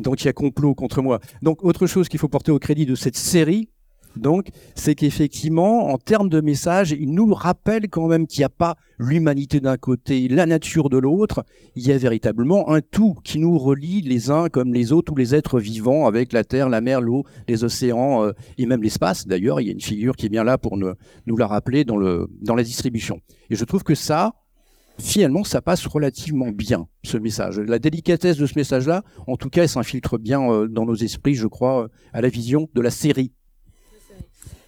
Donc 0.00 0.22
il 0.22 0.26
y 0.26 0.28
a 0.28 0.32
complot 0.32 0.74
contre 0.74 1.02
moi. 1.02 1.20
Donc 1.42 1.64
autre 1.64 1.86
chose 1.86 2.08
qu'il 2.08 2.20
faut 2.20 2.28
porter 2.28 2.52
au 2.52 2.58
crédit 2.58 2.86
de 2.86 2.94
cette 2.94 3.16
série, 3.16 3.68
donc, 4.16 4.48
c'est 4.74 4.94
qu'effectivement, 4.94 5.88
en 5.88 5.98
termes 5.98 6.28
de 6.28 6.40
message, 6.40 6.92
il 6.92 7.12
nous 7.12 7.32
rappelle 7.34 7.88
quand 7.88 8.06
même 8.06 8.26
qu'il 8.26 8.40
n'y 8.40 8.44
a 8.44 8.50
pas 8.50 8.76
l'humanité 8.98 9.60
d'un 9.60 9.76
côté, 9.76 10.28
la 10.28 10.46
nature 10.46 10.88
de 10.88 10.98
l'autre. 10.98 11.44
Il 11.74 11.86
y 11.86 11.92
a 11.92 11.98
véritablement 11.98 12.70
un 12.70 12.80
tout 12.80 13.16
qui 13.24 13.38
nous 13.40 13.58
relie 13.58 14.02
les 14.02 14.30
uns 14.30 14.48
comme 14.48 14.72
les 14.72 14.92
autres, 14.92 15.12
tous 15.12 15.16
les 15.16 15.34
êtres 15.34 15.58
vivants 15.58 16.06
avec 16.06 16.32
la 16.32 16.44
terre, 16.44 16.68
la 16.68 16.80
mer, 16.80 17.00
l'eau, 17.00 17.24
les 17.48 17.64
océans 17.64 18.24
euh, 18.24 18.32
et 18.56 18.66
même 18.66 18.82
l'espace. 18.82 19.26
D'ailleurs, 19.26 19.60
il 19.60 19.66
y 19.66 19.70
a 19.70 19.72
une 19.72 19.80
figure 19.80 20.14
qui 20.14 20.26
est 20.26 20.30
bien 20.30 20.44
là 20.44 20.58
pour 20.58 20.76
nous 20.76 21.36
la 21.36 21.46
rappeler 21.46 21.84
dans, 21.84 21.96
le, 21.96 22.28
dans 22.40 22.54
la 22.54 22.62
distribution. 22.62 23.20
Et 23.50 23.56
je 23.56 23.64
trouve 23.64 23.82
que 23.82 23.96
ça, 23.96 24.34
finalement, 24.98 25.44
ça 25.44 25.60
passe 25.60 25.86
relativement 25.86 26.48
bien, 26.48 26.86
ce 27.02 27.16
message. 27.16 27.58
La 27.60 27.78
délicatesse 27.78 28.36
de 28.36 28.46
ce 28.46 28.54
message-là, 28.56 29.02
en 29.26 29.36
tout 29.36 29.50
cas, 29.50 29.62
elle 29.62 29.68
s'infiltre 29.68 30.18
bien 30.18 30.42
euh, 30.50 30.68
dans 30.68 30.86
nos 30.86 30.94
esprits, 30.94 31.34
je 31.34 31.46
crois, 31.46 31.84
euh, 31.84 31.88
à 32.12 32.20
la 32.20 32.28
vision 32.28 32.68
de 32.74 32.80
la 32.80 32.90
série. 32.90 33.32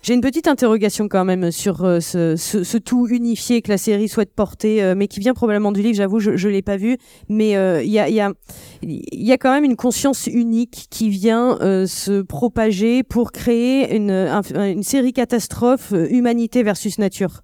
J'ai 0.03 0.15
une 0.15 0.21
petite 0.21 0.47
interrogation 0.47 1.09
quand 1.09 1.25
même 1.25 1.51
sur 1.51 1.85
euh, 1.85 1.99
ce, 1.99 2.77
tout 2.79 3.09
unifié 3.09 3.61
que 3.61 3.71
la 3.71 3.79
série 3.79 4.09
souhaite 4.09 4.33
porter, 4.33 4.95
mais 4.95 5.09
qui 5.09 5.19
vient 5.19 5.35
probablement 5.35 5.73
du 5.73 5.83
livre, 5.83 5.97
j'avoue, 5.97 6.21
je 6.21 6.31
ne 6.31 6.53
l'ai 6.53 6.63
pas 6.63 6.77
vu, 6.77 6.97
mais 7.29 7.53
il 7.85 7.91
y, 7.91 7.99
a, 7.99 9.39
quand 9.39 9.53
même 9.53 9.65
une 9.65 9.75
conscience 9.75 10.29
unique 10.29 10.87
qui 10.91 11.09
vient 11.11 11.59
se 11.89 12.23
propager 12.23 13.03
pour 13.03 13.33
créer 13.33 13.97
une, 13.97 14.13
un- 14.13 14.43
une 14.55 14.85
série 14.85 15.13
catastrophe 15.13 15.93
humanité 16.11 16.63
versus 16.63 17.01
nature. 17.01 17.43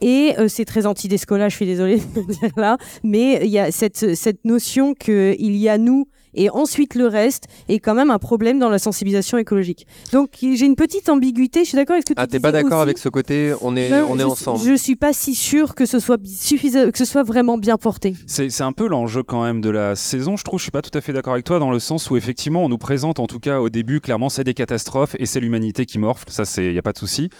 Et 0.00 0.34
euh, 0.38 0.48
c'est 0.48 0.64
très 0.64 0.86
anti-Descola, 0.86 1.48
je 1.48 1.56
suis 1.56 1.66
désolée 1.66 1.96
de 2.16 2.32
dire 2.32 2.50
là, 2.56 2.76
mais 3.02 3.40
il 3.42 3.50
y 3.50 3.58
a 3.58 3.70
cette, 3.70 4.14
cette 4.14 4.44
notion 4.44 4.94
qu'il 4.94 5.56
y 5.56 5.68
a 5.68 5.78
nous 5.78 6.08
et 6.34 6.50
ensuite 6.50 6.94
le 6.94 7.06
reste 7.06 7.44
est 7.68 7.78
quand 7.78 7.94
même 7.94 8.10
un 8.10 8.18
problème 8.18 8.58
dans 8.58 8.68
la 8.68 8.78
sensibilisation 8.78 9.38
écologique. 9.38 9.86
Donc 10.12 10.30
j'ai 10.40 10.66
une 10.66 10.76
petite 10.76 11.08
ambiguïté, 11.08 11.60
je 11.60 11.68
suis 11.68 11.76
d'accord 11.76 11.94
avec 11.94 12.04
ce 12.08 12.12
que 12.12 12.18
tu 12.18 12.22
Ah, 12.22 12.26
t'es 12.26 12.40
pas 12.40 12.52
d'accord 12.52 12.80
avec 12.80 12.98
ce 12.98 13.08
côté 13.08 13.52
On 13.60 13.76
est, 13.76 13.90
Non, 13.90 14.06
on 14.10 14.16
est 14.18 14.22
je, 14.22 14.26
ensemble. 14.26 14.60
Je 14.64 14.74
suis 14.74 14.96
pas 14.96 15.12
si 15.12 15.34
sûr 15.34 15.74
que 15.74 15.86
ce 15.86 15.98
soit 15.98 16.18
suffisant, 16.26 16.90
que 16.90 16.98
ce 16.98 17.04
soit 17.04 17.22
vraiment 17.22 17.58
bien 17.58 17.76
porté. 17.76 18.14
C'est 18.26 18.50
c'est 18.50 18.62
un 18.62 18.72
peu 18.72 18.86
l'enjeu 18.86 19.22
quand 19.22 19.42
même 19.42 19.60
de 19.60 19.70
la 19.70 19.96
saison, 19.96 20.36
je 20.36 20.44
trouve. 20.44 20.58
Je 20.58 20.64
suis 20.64 20.70
pas 20.70 20.82
tout 20.82 20.96
à 20.96 21.00
fait 21.00 21.12
d'accord 21.12 21.32
avec 21.34 21.44
toi 21.44 21.58
dans 21.58 21.70
le 21.70 21.78
sens 21.78 22.10
où 22.10 22.16
effectivement 22.16 22.64
on 22.64 22.68
nous 22.68 22.78
présente 22.78 23.18
en 23.18 23.26
tout 23.26 23.40
cas 23.40 23.60
au 23.60 23.68
début 23.68 24.00
clairement 24.00 24.28
c'est 24.28 24.44
des 24.44 24.54
catastrophes 24.54 25.16
et 25.18 25.26
c'est 25.26 25.40
l'humanité 25.40 25.86
qui 25.86 25.98
morfle, 25.98 26.30
ça 26.30 26.44
c'est 26.44 26.72
y 26.72 26.78
a 26.78 26.82
pas 26.82 26.92
de 26.92 26.98
souci. 26.98 27.30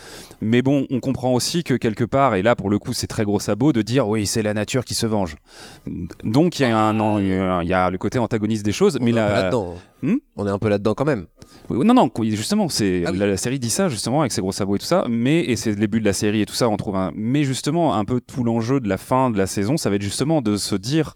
Mais 0.41 0.63
bon, 0.63 0.87
on 0.91 1.01
comprend 1.01 1.33
aussi 1.33 1.65
que 1.65 1.75
quelque 1.75 2.05
part 2.05 2.35
et 2.35 2.43
là 2.43 2.55
pour 2.57 2.71
le 2.71 2.79
coup 2.79 2.93
c'est 2.93 3.07
très 3.07 3.25
gros 3.25 3.41
sabot 3.41 3.73
de 3.73 3.83
dire 3.83 4.09
oui 4.09 4.27
c'est 4.27 4.43
la 4.43 4.55
nature 4.55 4.85
qui 4.85 4.95
se 4.95 5.07
venge. 5.07 5.37
Donc 6.25 6.59
il 6.59 6.63
y 6.63 6.67
a 6.67 6.79
un 6.79 7.21
il 7.21 7.69
y 7.69 7.73
a 7.73 7.91
le 7.91 7.99
côté 7.99 8.19
antagoniste 8.19 8.65
des 8.65 8.73
choses, 8.73 8.84
On 9.01 9.05
mais 9.05 9.11
est 9.11 9.19
un 9.19 9.27
peu 9.27 9.33
la, 9.33 9.43
là-dedans. 9.43 9.75
Hmm 10.03 10.17
on 10.37 10.47
est 10.47 10.51
un 10.51 10.59
peu 10.59 10.69
là-dedans 10.69 10.95
quand 10.95 11.05
même. 11.05 11.27
Oui, 11.71 11.85
Non, 11.87 11.95
non, 11.95 12.11
justement, 12.23 12.69
c'est 12.69 13.05
Ah 13.07 13.11
oui. 13.13 13.19
la, 13.19 13.27
la 13.27 13.37
série 13.37 13.59
dit 13.59 13.71
ça 13.71 13.89
justement 13.89 14.21
avec 14.21 14.33
ses 14.33 14.41
gros 14.41 14.53
sabots 14.53 14.77
et 14.77 14.79
tout 14.79 14.85
ça, 14.87 15.07
mais 15.09 15.41
et 15.41 15.57
c'est 15.57 15.71
le 15.71 15.77
début 15.77 16.01
de 16.01 16.05
la 16.05 16.13
série 16.13 16.41
et 16.43 16.47
tout 16.47 16.55
ça, 16.55 16.69
on 16.69 16.77
trouve 16.77 16.97
un. 16.97 17.13
Mais 17.15 17.45
justement, 17.45 17.95
un 17.95 18.05
peu 18.05 18.21
tout 18.21 18.45
l'enjeu 18.45 18.81
de 18.81 18.89
la 18.89 18.99
fin 18.99 19.31
de 19.31 19.39
la 19.39 19.47
saison, 19.47 19.77
ça 19.77 19.89
va 19.91 19.97
être 19.97 20.03
justement 20.03 20.43
de 20.43 20.57
se 20.57 20.75
dire 20.75 21.15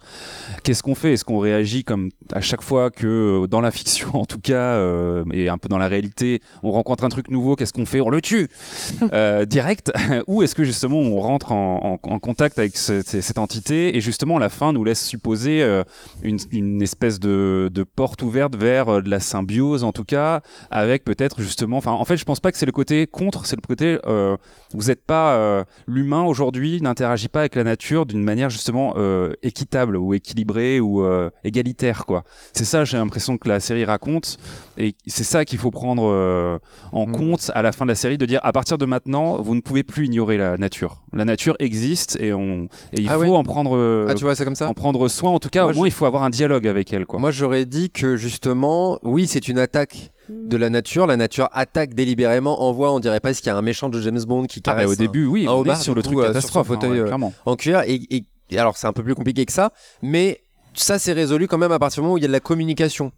qu'est-ce 0.65 0.83
qu'on 0.83 0.95
fait, 0.95 1.13
est-ce 1.15 1.25
qu'on 1.25 1.39
réagit 1.39 1.85
comme 1.85 2.09
à 2.33 2.41
chaque 2.41 2.63
fois 2.63 2.91
que 2.91 3.43
euh, 3.43 3.47
dans 3.47 3.61
la 3.61 3.71
fiction, 3.71 4.11
en 4.15 4.25
tout 4.27 4.41
cas, 4.41 4.55
euh, 4.55 5.25
et 5.33 5.49
un 5.49 5.59
peu 5.59 5.69
dans 5.69 5.79
la 5.79 5.89
réalité, 5.89 6.41
on 6.63 6.71
rencontre 6.73 7.05
un 7.05 7.09
truc 7.09 7.31
nouveau, 7.31 7.55
qu'est-ce 7.57 7.73
qu'on 7.73 7.87
fait, 7.87 8.01
on 8.01 8.09
le 8.11 8.21
tue 8.21 8.49
euh, 9.13 9.45
direct, 9.45 9.93
ou 10.27 10.43
est-ce 10.43 10.55
que 10.55 10.65
justement 10.65 10.99
on 10.99 11.21
rentre 11.21 11.53
en, 11.53 11.99
en- 12.03 12.11
en 12.11 12.19
contact 12.19 12.59
avec 12.59 12.77
ce- 12.77 13.03
ce- 13.03 13.21
cette 13.21 13.39
entité 13.39 13.97
et 13.97 14.01
justement 14.01 14.39
la 14.39 14.49
fin 14.49 14.73
nous 14.73 14.85
laisse 14.85 15.05
supposer 15.07 15.63
euh, 15.63 15.83
une, 16.23 16.39
une 16.53 16.81
espèce 16.83 17.21
de, 17.21 17.71
de 17.73 17.83
porte 17.83 18.23
ouverte 18.23 18.57
vers 18.57 19.03
de 19.03 19.11
la 19.11 19.21
symbiose 19.21 19.85
en 19.85 19.93
tout 19.93 20.05
cas 20.05 20.38
avec 20.71 21.05
peut-être 21.05 21.41
justement 21.41 21.77
enfin 21.77 21.93
en 21.93 22.05
fait 22.05 22.17
je 22.17 22.25
pense 22.25 22.41
pas 22.41 22.53
que 22.53 22.59
c'est 22.59 22.67
le 22.67 22.73
côté 22.73 23.07
contre 23.07 23.47
c'est 23.47 23.57
le 23.57 23.67
côté 23.67 23.99
euh, 24.07 24.37
vous 24.75 24.89
n'êtes 24.89 25.05
pas 25.05 25.35
euh, 25.35 25.65
l'humain 25.87 26.23
aujourd'hui 26.23 26.81
n'interagit 26.81 27.29
pas 27.29 27.41
avec 27.41 27.55
la 27.55 27.65
nature 27.65 28.07
d'une 28.07 28.23
manière 28.23 28.51
justement 28.51 28.95
euh, 28.97 29.33
équitable 29.43 29.97
ou 29.97 30.15
équilibrée 30.15 30.81
ou 30.81 31.03
euh, 31.03 31.31
égalitaire 31.45 32.07
quoi. 32.07 32.25
C'est 32.53 32.65
ça 32.65 32.85
j'ai 32.85 32.97
l'impression 32.97 33.39
que 33.39 33.49
la 33.49 33.61
série 33.61 33.85
raconte. 33.85 34.37
Et 34.77 34.95
c'est 35.07 35.25
ça 35.25 35.45
qu'il 35.45 35.59
faut 35.59 35.71
prendre 35.71 36.59
en 36.93 37.07
Mm. 37.07 37.13
compte 37.13 37.51
à 37.55 37.63
la 37.63 37.73
fin 37.73 37.85
de 37.85 37.91
la 37.91 37.95
série 37.95 38.19
de 38.19 38.27
dire 38.27 38.41
à 38.43 38.53
partir 38.53 38.79
de 38.79 38.85
maintenant 38.85 39.41
vous 39.41 39.55
ne 39.55 39.61
pouvez 39.61 39.83
plus 39.83 40.07
ignorer 40.07 40.37
la 40.37 40.57
nature. 40.57 41.03
La 41.13 41.25
nature 41.25 41.57
existe 41.59 42.17
et 42.21 42.33
on 42.33 42.69
et 42.93 43.01
il 43.01 43.09
Ah 43.09 43.19
faut 43.19 43.35
en 43.35 43.43
prendre 43.43 44.07
Ah, 44.09 44.15
tu 44.15 44.25
vois, 44.25 44.35
c'est 44.35 44.45
comme 44.45 44.55
ça 44.55 44.69
en 44.69 44.75
prendre 44.75 45.09
soin. 45.09 45.31
En 45.31 45.39
tout 45.39 45.49
cas 45.49 45.63
Moi, 45.65 45.73
au 45.73 45.75
moins 45.77 45.89
il 45.89 45.93
faut 45.93 46.07
avoir 46.07 46.23
un 46.23 46.31
dialogue 46.31 46.67
avec 46.67 46.93
elle 46.93 47.07
quoi. 47.07 47.19
Moi, 47.19 47.31
j'aurais 47.31 47.65
dit 47.65 47.91
que 47.91 48.17
justement, 48.17 48.99
oui, 49.03 49.27
c'est 49.27 49.49
une 49.49 49.59
attaque 49.59 50.13
de 50.29 50.57
la 50.57 50.71
nature. 50.71 51.07
La 51.07 51.17
nature 51.17 51.49
attaque 51.53 51.95
délibérément, 51.95 52.63
envoie, 52.63 52.93
on 52.93 53.01
dirait 53.01 53.21
pas 53.21 53.33
qu'il 53.33 53.47
y 53.47 53.51
a 53.51 53.57
un 53.57 53.63
méchant 53.63 53.89
de 53.89 54.01
James 54.01 54.23
Bond 54.27 54.45
qui 54.47 54.58
Caresse 54.63 54.87
bah, 54.87 54.93
au 54.93 54.97
début, 54.97 55.27
oui, 55.27 55.47
on 55.49 55.59
est 55.59 55.61
homard, 55.61 55.81
sur 55.81 55.95
le 55.95 56.03
coup, 56.03 56.09
truc 56.09 56.19
euh, 56.19 56.23
sur 56.23 56.33
catastrophe, 56.35 56.71
hein, 56.71 56.75
fauteuil, 56.75 56.91
ouais, 57.03 57.07
euh, 57.09 57.11
en 57.47 57.57
cuir. 57.57 57.83
Et, 57.87 57.95
et- 58.11 58.25
et 58.51 58.59
alors, 58.59 58.77
c'est 58.79 58.87
un 58.87 58.93
peu 58.95 59.03
plus 59.03 59.15
compliqué 59.15 59.45
que 59.45 59.53
ça, 59.53 59.73
mais 60.03 60.41
ça, 60.75 60.99
c'est 60.99 61.13
résolu 61.13 61.49
quand 61.49 61.59
même 61.59 61.73
à 61.73 61.79
partir 61.79 61.97
du 61.97 62.05
moment 62.05 62.15
où 62.15 62.19
il 62.19 62.23
y 62.23 62.25
a 62.25 62.29
de 62.29 62.33
la 62.33 62.41
communication 62.41 63.13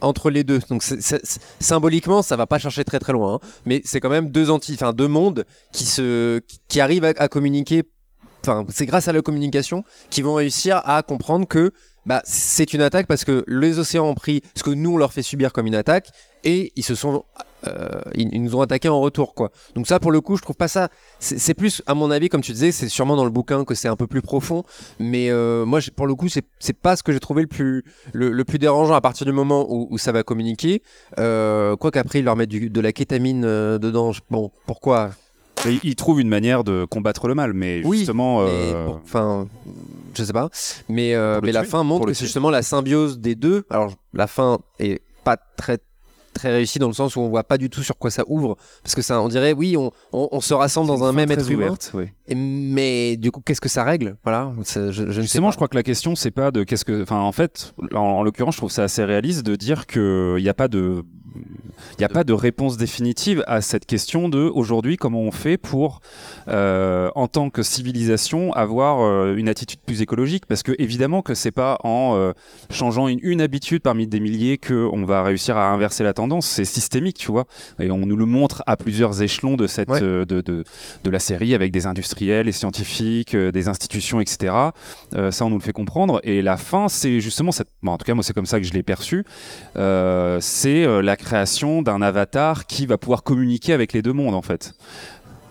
entre 0.00 0.30
les 0.30 0.44
deux. 0.44 0.60
Donc, 0.70 0.82
symboliquement, 1.60 2.22
ça 2.22 2.36
va 2.36 2.46
pas 2.46 2.58
chercher 2.58 2.84
très 2.84 2.98
très 2.98 3.12
loin, 3.12 3.34
hein. 3.34 3.40
mais 3.64 3.82
c'est 3.84 4.00
quand 4.00 4.10
même 4.10 4.30
deux 4.30 4.50
anti, 4.50 4.74
enfin 4.74 4.92
deux 4.92 5.08
mondes 5.08 5.44
qui 5.72 5.84
se, 5.84 6.38
qui, 6.40 6.60
qui 6.68 6.80
arrivent 6.80 7.04
à, 7.04 7.12
à 7.16 7.28
communiquer. 7.28 7.84
Enfin, 8.42 8.64
c'est 8.68 8.86
grâce 8.86 9.08
à 9.08 9.12
la 9.12 9.22
communication 9.22 9.82
qu'ils 10.10 10.22
vont 10.24 10.34
réussir 10.34 10.80
à 10.84 11.02
comprendre 11.02 11.48
que 11.48 11.72
bah, 12.04 12.22
c'est 12.24 12.72
une 12.74 12.82
attaque 12.82 13.08
parce 13.08 13.24
que 13.24 13.44
les 13.48 13.80
océans 13.80 14.06
ont 14.08 14.14
pris 14.14 14.42
ce 14.54 14.62
que 14.62 14.70
nous 14.70 14.92
on 14.92 14.96
leur 14.98 15.12
fait 15.12 15.22
subir 15.22 15.52
comme 15.52 15.66
une 15.66 15.74
attaque 15.74 16.10
et 16.44 16.72
ils 16.76 16.84
se 16.84 16.94
sont 16.94 17.24
euh, 17.68 18.00
ils, 18.14 18.28
ils 18.34 18.42
nous 18.42 18.54
ont 18.56 18.60
attaqué 18.60 18.88
en 18.88 19.00
retour 19.00 19.34
quoi. 19.34 19.50
Donc 19.74 19.86
ça 19.86 19.98
pour 20.00 20.12
le 20.12 20.20
coup 20.20 20.36
je 20.36 20.42
trouve 20.42 20.56
pas 20.56 20.68
ça 20.68 20.88
c'est 21.18 21.54
plus 21.54 21.82
à 21.86 21.94
mon 21.94 22.10
avis 22.10 22.28
comme 22.28 22.40
tu 22.40 22.52
disais 22.52 22.72
c'est 22.72 22.88
sûrement 22.88 23.16
dans 23.16 23.24
le 23.24 23.30
bouquin 23.30 23.64
que 23.64 23.74
c'est 23.74 23.88
un 23.88 23.96
peu 23.96 24.06
plus 24.06 24.22
profond 24.22 24.64
mais 24.98 25.30
euh, 25.30 25.64
moi 25.64 25.80
pour 25.94 26.06
le 26.06 26.14
coup 26.14 26.28
c'est 26.28 26.44
pas 26.80 26.96
ce 26.96 27.02
que 27.02 27.12
j'ai 27.12 27.20
trouvé 27.20 27.42
le 27.42 27.48
plus 27.48 27.84
le, 28.12 28.30
le 28.30 28.44
plus 28.44 28.58
dérangeant 28.58 28.94
à 28.94 29.00
partir 29.00 29.26
du 29.26 29.32
moment 29.32 29.66
où, 29.68 29.88
où 29.90 29.98
ça 29.98 30.12
va 30.12 30.22
communiquer 30.22 30.82
euh, 31.18 31.76
quoi 31.76 31.90
qu'après 31.90 32.20
ils 32.20 32.24
leur 32.24 32.36
mettent 32.36 32.50
du- 32.50 32.70
de 32.70 32.80
la 32.80 32.92
kétamine 32.92 33.42
dedans 33.42 34.12
bon 34.30 34.50
pourquoi? 34.66 35.10
Et 35.66 35.80
il 35.82 35.96
trouve 35.96 36.20
une 36.20 36.28
manière 36.28 36.64
de 36.64 36.84
combattre 36.84 37.26
le 37.28 37.34
mal, 37.34 37.52
mais 37.54 37.80
Oui, 37.84 37.98
justement, 37.98 38.44
mais 38.44 38.50
euh, 38.50 38.88
enfin, 39.02 39.48
je 40.14 40.22
sais 40.22 40.32
pas. 40.34 40.48
Mais, 40.88 41.14
euh, 41.14 41.40
la 41.40 41.64
fin 41.64 41.82
montre 41.82 42.06
que 42.06 42.12
c'est 42.12 42.26
justement 42.26 42.50
la 42.50 42.62
symbiose 42.62 43.18
des 43.18 43.34
deux. 43.34 43.64
Alors, 43.70 43.92
la 44.12 44.26
fin 44.26 44.58
est 44.78 45.00
pas 45.24 45.38
très 45.56 45.78
très 46.36 46.52
réussi 46.52 46.78
dans 46.78 46.86
le 46.88 46.92
sens 46.94 47.16
où 47.16 47.20
on 47.20 47.28
voit 47.28 47.44
pas 47.44 47.58
du 47.58 47.68
tout 47.70 47.82
sur 47.82 47.96
quoi 47.98 48.10
ça 48.10 48.22
ouvre 48.28 48.56
parce 48.82 48.94
que 48.94 49.02
ça 49.02 49.20
on 49.20 49.28
dirait 49.28 49.52
oui 49.52 49.76
on, 49.76 49.90
on, 50.12 50.28
on 50.32 50.40
se 50.40 50.54
rassemble 50.54 50.86
dans 50.88 51.02
un 51.04 51.12
même 51.12 51.30
être 51.30 51.50
humain 51.50 51.66
ouverte, 51.66 51.90
oui. 51.94 52.04
Et- 52.28 52.34
mais 52.34 53.16
du 53.16 53.30
coup 53.30 53.40
qu'est-ce 53.44 53.60
que 53.60 53.68
ça 53.68 53.84
règle? 53.84 54.16
Voilà 54.24 54.52
ça, 54.64 54.90
je, 54.90 55.02
je 55.02 55.02
ne 55.08 55.12
sais 55.12 55.22
Justement, 55.22 55.50
je 55.50 55.56
crois 55.56 55.68
que 55.68 55.76
la 55.76 55.82
question, 55.82 56.14
c'est 56.14 56.30
pas 56.30 56.50
de 56.50 56.62
qu'est-ce 56.62 56.84
que. 56.84 57.02
Enfin, 57.02 57.20
en 57.20 57.32
fait, 57.32 57.74
en, 57.92 57.98
en 57.98 58.22
l'occurrence, 58.22 58.54
je 58.54 58.60
trouve 58.60 58.70
ça 58.70 58.84
assez 58.84 59.04
réaliste 59.04 59.42
de 59.44 59.56
dire 59.56 59.86
qu'il 59.86 60.36
n'y 60.38 60.48
a 60.48 60.54
pas 60.54 60.68
de. 60.68 61.02
Il 61.92 62.00
n'y 62.00 62.04
a 62.04 62.08
pas 62.08 62.24
de 62.24 62.32
réponse 62.32 62.76
définitive 62.76 63.42
à 63.46 63.60
cette 63.60 63.86
question 63.86 64.28
de 64.28 64.50
aujourd'hui 64.54 64.96
comment 64.96 65.20
on 65.20 65.30
fait 65.30 65.56
pour, 65.56 66.00
euh, 66.48 67.10
en 67.14 67.28
tant 67.28 67.50
que 67.50 67.62
civilisation, 67.62 68.52
avoir 68.52 69.00
euh, 69.00 69.36
une 69.36 69.48
attitude 69.48 69.80
plus 69.84 70.02
écologique? 70.02 70.46
Parce 70.46 70.62
que 70.62 70.72
évidemment 70.78 71.22
que 71.22 71.34
c'est 71.34 71.50
pas 71.50 71.78
en 71.84 72.16
euh, 72.16 72.32
changeant 72.70 73.08
une, 73.08 73.18
une 73.22 73.40
habitude 73.40 73.82
parmi 73.82 74.06
des 74.06 74.20
milliers 74.20 74.58
que 74.58 74.88
on 74.92 75.04
va 75.04 75.22
réussir 75.22 75.56
à 75.56 75.70
inverser 75.70 76.04
la 76.04 76.12
tendance, 76.12 76.46
c'est 76.46 76.64
systémique, 76.64 77.16
tu 77.18 77.30
vois. 77.30 77.46
Et 77.78 77.90
on 77.90 77.98
nous 77.98 78.16
le 78.16 78.26
montre 78.26 78.62
à 78.66 78.76
plusieurs 78.76 79.22
échelons 79.22 79.56
de 79.56 79.66
cette 79.66 79.86
Ouais. 79.86 80.00
de, 80.00 80.24
de, 80.24 80.40
de 80.42 81.10
la 81.10 81.20
série 81.20 81.54
avec 81.54 81.70
des 81.70 81.86
industriels, 81.86 82.46
des 82.46 82.52
scientifiques, 82.52 83.36
des 83.36 83.68
institutions, 83.68 84.20
etc. 84.20 84.52
Ça, 85.30 85.44
on 85.44 85.50
nous 85.50 85.58
le 85.58 85.62
fait 85.62 85.72
comprendre. 85.72 86.20
Et 86.24 86.42
la 86.42 86.56
fin, 86.56 86.88
c'est 86.88 87.20
justement 87.20 87.52
cette. 87.52 87.68
bon, 87.84 87.92
en 87.92 87.98
tout 87.98 88.04
cas, 88.04 88.14
moi, 88.14 88.24
c'est 88.24 88.32
comme 88.32 88.46
ça 88.46 88.58
que 88.58 88.66
je 88.66 88.72
l'ai 88.72 88.82
perçu. 88.82 89.24
C'est 89.76 91.02
la 91.02 91.16
création 91.26 91.82
d'un 91.82 92.02
avatar 92.02 92.66
qui 92.66 92.86
va 92.86 92.98
pouvoir 92.98 93.24
communiquer 93.24 93.72
avec 93.72 93.92
les 93.92 94.00
deux 94.00 94.12
mondes, 94.12 94.36
en 94.36 94.42
fait. 94.42 94.74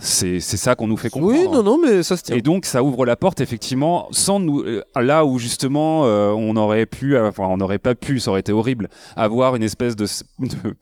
C'est 0.06 0.40
c'est 0.40 0.58
ça 0.58 0.76
qu'on 0.76 0.88
nous 0.88 0.98
fait 0.98 1.10
comprendre. 1.10 1.36
oui 1.36 1.48
non 1.52 1.64
non 1.64 1.80
mais 1.84 2.04
ça 2.04 2.16
se 2.16 2.24
tient. 2.24 2.36
Et 2.36 2.42
donc 2.42 2.66
ça 2.66 2.84
ouvre 2.84 3.06
la 3.06 3.16
porte 3.16 3.42
effectivement 3.42 4.08
sans 4.12 4.40
nous 4.40 4.60
euh, 4.62 4.84
là 4.96 5.26
où 5.26 5.40
justement 5.40 6.06
euh, 6.06 6.30
on 6.32 6.56
aurait 6.56 6.86
pu 6.86 7.16
euh, 7.16 7.28
enfin 7.30 7.46
on 7.48 7.58
n'aurait 7.58 7.80
pas 7.80 7.96
pu 7.96 8.20
ça 8.20 8.30
aurait 8.32 8.42
été 8.42 8.52
horrible 8.52 8.88
avoir 9.16 9.56
une 9.56 9.64
espèce 9.64 9.96
de, 9.96 10.06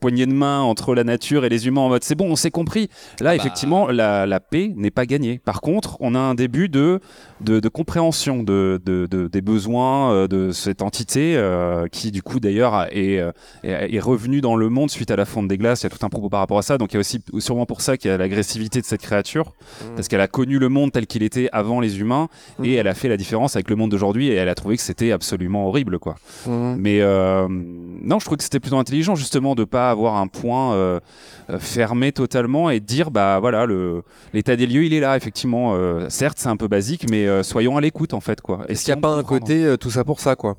poignée 0.00 0.26
de 0.26 0.32
main 0.32 0.60
entre 0.60 0.94
la 0.94 1.04
nature 1.04 1.44
et 1.44 1.48
les 1.48 1.66
humains 1.66 1.80
en 1.82 1.88
mode 1.88 2.04
c'est 2.04 2.14
bon 2.14 2.30
on 2.30 2.36
s'est 2.36 2.50
compris. 2.50 2.88
Là 3.20 3.34
effectivement 3.34 3.86
la, 3.88 4.26
la 4.26 4.40
paix 4.40 4.72
n'est 4.76 4.90
pas 4.90 5.06
gagnée. 5.06 5.38
Par 5.38 5.60
contre 5.62 5.96
on 6.00 6.14
a 6.14 6.18
un 6.18 6.34
début 6.34 6.68
de 6.68 7.00
de, 7.40 7.60
de 7.60 7.68
compréhension 7.68 8.42
de, 8.42 8.80
de, 8.84 9.06
de- 9.10 9.28
des 9.28 9.40
besoins 9.40 10.26
de 10.28 10.50
cette 10.52 10.82
entité 10.82 11.34
euh, 11.36 11.86
qui 11.88 12.10
du 12.10 12.22
coup 12.22 12.40
d'ailleurs 12.40 12.86
est, 12.90 13.14
est, 13.62 13.94
est 13.94 14.00
revenue 14.00 14.40
dans 14.40 14.56
le 14.56 14.68
monde 14.68 14.90
suite 14.90 15.10
à 15.10 15.16
la 15.16 15.24
fonte 15.24 15.48
des 15.48 15.56
glaces. 15.58 15.82
Il 15.82 15.84
y 15.84 15.86
a 15.86 15.90
tout 15.96 16.04
un 16.04 16.08
propos 16.10 16.28
par 16.28 16.40
rapport 16.40 16.58
à 16.58 16.62
ça. 16.62 16.76
Donc 16.78 16.92
il 16.92 16.96
y 16.96 16.98
a 16.98 17.00
aussi 17.00 17.20
sûrement 17.38 17.66
pour 17.66 17.80
ça 17.80 17.96
qu'il 17.96 18.10
y 18.10 18.14
a 18.14 18.18
l'agressivité 18.18 18.80
de 18.80 18.86
cette 18.86 19.02
créature 19.14 19.52
parce 19.96 20.08
qu'elle 20.08 20.20
a 20.20 20.28
connu 20.28 20.58
le 20.58 20.68
monde 20.68 20.92
tel 20.92 21.06
qu'il 21.06 21.22
était 21.22 21.48
avant 21.52 21.80
les 21.80 22.00
humains 22.00 22.28
et 22.62 22.74
elle 22.74 22.88
a 22.88 22.94
fait 22.94 23.08
la 23.08 23.16
différence 23.16 23.56
avec 23.56 23.70
le 23.70 23.76
monde 23.76 23.90
d'aujourd'hui 23.90 24.28
et 24.28 24.34
elle 24.34 24.48
a 24.48 24.54
trouvé 24.54 24.76
que 24.76 24.82
c'était 24.82 25.12
absolument 25.12 25.68
horrible 25.68 25.98
quoi. 25.98 26.16
Mhm. 26.46 26.76
Mais 26.78 27.00
euh, 27.00 27.46
non, 27.48 28.18
je 28.18 28.24
trouve 28.24 28.38
que 28.38 28.44
c'était 28.44 28.60
plutôt 28.60 28.78
intelligent 28.78 29.14
justement 29.14 29.54
de 29.54 29.64
pas 29.64 29.90
avoir 29.90 30.16
un 30.16 30.26
point 30.26 30.74
euh, 30.74 31.00
euh, 31.50 31.58
fermé 31.58 32.12
totalement 32.12 32.70
et 32.70 32.80
de 32.80 32.84
dire 32.84 33.10
bah 33.10 33.38
voilà 33.40 33.66
le 33.66 34.02
l'état 34.32 34.56
des 34.56 34.66
lieux 34.66 34.84
il 34.84 34.94
est 34.94 35.00
là 35.00 35.16
effectivement. 35.16 35.74
Euh, 35.74 36.08
certes 36.08 36.38
c'est 36.40 36.48
un 36.48 36.56
peu 36.56 36.68
basique 36.68 37.06
mais 37.10 37.42
soyons 37.42 37.76
à 37.76 37.80
l'écoute 37.80 38.14
en 38.14 38.20
fait 38.20 38.40
quoi. 38.40 38.64
est-ce 38.68 38.84
qu'il 38.84 38.92
n'y 38.94 38.98
a 38.98 39.00
pas 39.00 39.14
un 39.14 39.22
côté 39.22 39.76
tout 39.78 39.90
ça 39.90 40.04
pour 40.04 40.20
ça 40.20 40.36
quoi? 40.36 40.56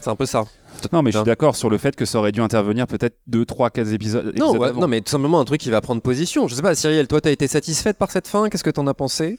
C'est 0.00 0.10
un 0.10 0.16
peu 0.16 0.26
ça 0.26 0.44
Non 0.92 1.02
mais 1.02 1.12
je 1.12 1.18
suis 1.18 1.24
d'accord 1.26 1.56
sur 1.56 1.68
le 1.70 1.78
fait 1.78 1.94
que 1.94 2.04
ça 2.04 2.18
aurait 2.18 2.32
dû 2.32 2.40
intervenir 2.40 2.86
peut-être 2.86 3.16
2, 3.26 3.44
3, 3.44 3.70
4 3.70 3.92
épisodes. 3.92 4.24
non 4.24 4.30
épisodes 4.30 4.56
ouais, 4.60 4.68
avant. 4.68 4.80
non 4.80 4.88
mais 4.88 5.00
tout 5.00 5.10
simplement 5.10 5.38
un 5.40 5.44
truc 5.44 5.60
qui 5.60 5.70
va 5.70 5.80
prendre 5.80 6.00
position 6.00 6.48
je 6.48 6.54
sais 6.54 6.62
pas 6.62 6.74
Cyrielle 6.74 7.06
toi 7.06 7.20
t'as 7.20 7.30
été 7.30 7.46
satisfaite 7.46 7.98
par 7.98 8.10
cette 8.10 8.26
fin? 8.28 8.48
Qu'est-ce 8.48 8.64
que 8.64 8.70
t'en 8.70 8.86
as 8.86 8.94
pensé? 8.94 9.38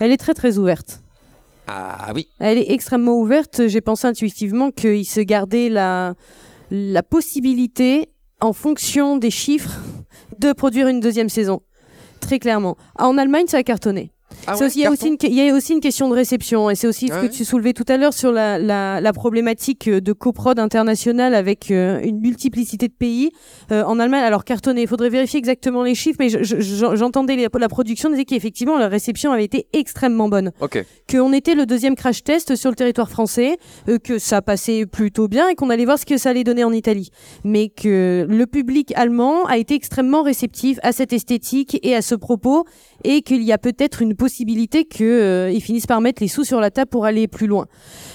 Elle 0.00 0.10
est 0.10 0.16
très 0.16 0.34
très 0.34 0.58
ouverte. 0.58 1.00
ah 1.68 2.10
oui 2.14 2.28
Elle 2.40 2.58
est 2.58 2.72
extrêmement 2.72 3.16
ouverte. 3.18 3.68
J'ai 3.68 3.80
pensé 3.80 4.06
intuitivement 4.08 4.70
qu'il 4.72 5.06
se 5.06 5.20
gardait 5.20 5.68
la, 5.68 6.14
la 6.70 7.02
possibilité, 7.04 8.08
en 8.40 8.52
fonction 8.52 9.16
des 9.16 9.30
chiffres, 9.30 9.70
de 10.40 10.52
produire 10.52 10.88
une 10.88 10.98
deuxième 11.00 11.28
saison. 11.28 11.62
Très 12.20 12.38
clairement. 12.38 12.76
En 12.98 13.16
Allemagne, 13.18 13.46
ça 13.46 13.58
a 13.58 13.62
cartonné. 13.62 14.10
Ah 14.46 14.56
ouais, 14.58 14.68
il, 14.74 14.80
y 14.82 14.86
a 14.86 14.90
aussi 14.90 15.08
une, 15.08 15.18
que- 15.18 15.26
il 15.26 15.34
y 15.34 15.48
a 15.48 15.54
aussi 15.54 15.72
une 15.72 15.80
question 15.80 16.08
de 16.08 16.14
réception, 16.14 16.70
et 16.70 16.74
c'est 16.74 16.86
aussi 16.86 17.08
ce 17.08 17.12
Ah 17.14 17.20
que 17.22 17.26
tu 17.32 17.44
soulevais 17.44 17.72
tout 17.72 17.84
à 17.88 17.96
l'heure 17.96 18.12
sur 18.14 18.32
la, 18.32 18.58
la, 18.58 19.00
la 19.00 19.12
problématique 19.12 19.88
euh, 19.88 20.00
de 20.00 20.12
coprod 20.12 20.58
internationale 20.58 21.34
avec 21.34 21.70
euh, 21.70 22.00
une 22.02 22.20
multiplicité 22.20 22.88
de 22.88 22.92
pays. 22.92 23.30
Euh, 23.72 23.82
en 23.84 23.98
Allemagne, 23.98 24.22
alors 24.22 24.44
cartonné, 24.44 24.82
il 24.82 24.88
faudrait 24.88 25.08
vérifier 25.10 25.38
exactement 25.38 25.82
les 25.82 25.94
chiffres, 25.94 26.16
mais 26.20 26.28
je- 26.28 26.42
je- 26.42 26.60
je- 26.60 26.96
j'entendais 26.96 27.48
la 27.58 27.68
production 27.68 28.10
disait 28.10 28.24
qu'effectivement 28.24 28.78
la 28.78 28.88
réception 28.88 29.32
avait 29.32 29.44
été 29.44 29.66
extrêmement 29.72 30.28
bonne 30.28 30.50
qu'on 31.10 31.32
était 31.32 31.54
le 31.54 31.66
deuxième 31.66 31.94
crash 31.94 32.22
test 32.24 32.56
sur 32.56 32.70
le 32.70 32.76
territoire 32.76 33.10
français, 33.10 33.56
euh, 33.88 33.98
que 33.98 34.18
ça 34.18 34.42
passait 34.42 34.86
plutôt 34.86 35.28
bien 35.28 35.48
et 35.48 35.54
qu'on 35.54 35.70
allait 35.70 35.84
voir 35.84 35.98
ce 35.98 36.06
que 36.06 36.16
ça 36.18 36.30
allait 36.30 36.44
donner 36.44 36.64
en 36.64 36.72
Italie. 36.72 37.10
Mais 37.44 37.68
que 37.68 38.26
le 38.28 38.46
public 38.46 38.92
allemand 38.96 39.44
a 39.46 39.56
été 39.58 39.74
extrêmement 39.74 40.22
réceptif 40.22 40.78
à 40.82 40.92
cette 40.92 41.12
esthétique 41.12 41.78
et 41.82 41.94
à 41.94 42.02
ce 42.02 42.14
propos 42.14 42.64
et 43.04 43.22
qu'il 43.22 43.42
y 43.42 43.52
a 43.52 43.58
peut-être 43.58 44.02
une 44.02 44.14
possibilité 44.24 44.86
qu'ils 44.86 45.60
finissent 45.60 45.86
par 45.86 46.00
mettre 46.00 46.22
les 46.22 46.28
sous 46.28 46.44
sur 46.44 46.58
la 46.58 46.70
table 46.70 46.88
pour 46.88 47.04
aller 47.04 47.28
plus 47.28 47.46
loin. 47.46 47.66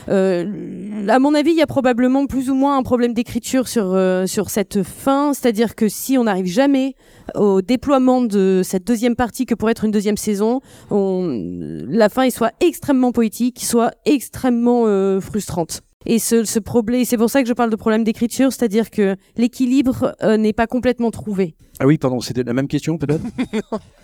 Euh, 0.07 1.07
à 1.07 1.20
mon 1.20 1.36
avis, 1.36 1.51
il 1.51 1.57
y 1.57 1.62
a 1.62 1.68
probablement 1.68 2.26
plus 2.26 2.49
ou 2.49 2.55
moins 2.55 2.80
un 2.80 2.82
problème 2.82 3.14
d'écriture 3.14 3.68
sur, 3.68 3.93
euh, 3.93 4.26
sur 4.26 4.49
cette 4.49 4.82
fin, 4.82 5.36
c'est-à-dire 5.36 5.76
que 5.76 5.88
si 5.88 6.18
on 6.18 6.24
n'arrive 6.24 6.47
jamais 6.47 6.95
au 7.36 7.62
déploiement 7.62 8.22
de 8.22 8.62
cette 8.64 8.88
deuxième 8.88 9.16
partie 9.16 9.45
que 9.45 9.53
pour 9.53 9.70
être 9.70 9.86
une 9.86 9.91
deuxième 9.91 10.18
saison, 10.18 10.62
on, 10.89 11.86
la 11.88 12.10
fin 12.10 12.26
il 12.26 12.32
soit 12.32 12.53
extrêmement 12.60 13.12
poétique, 13.12 13.60
soit 13.62 13.91
extrêmement 14.05 14.88
euh, 14.88 15.22
frustrante. 15.22 15.84
Et 16.07 16.18
ce, 16.18 16.43
ce 16.43 16.57
problème, 16.57 17.05
c'est 17.05 17.18
pour 17.18 17.30
ça 17.30 17.43
que 17.43 17.47
je 17.47 17.53
parle 17.53 17.70
de 17.70 17.76
problème 17.76 18.03
d'écriture, 18.03 18.51
c'est-à-dire 18.51 18.89
que 18.89 19.16
l'équilibre 19.38 20.16
euh, 20.24 20.38
n'est 20.38 20.53
pas 20.53 20.66
complètement 20.66 21.12
trouvé. 21.12 21.53
Ah 21.80 21.86
oui, 21.86 21.99
pardon, 21.99 22.20
c'était 22.20 22.43
la 22.43 22.53
même 22.53 22.68
question 22.68 22.97
peut-être? 22.97 23.22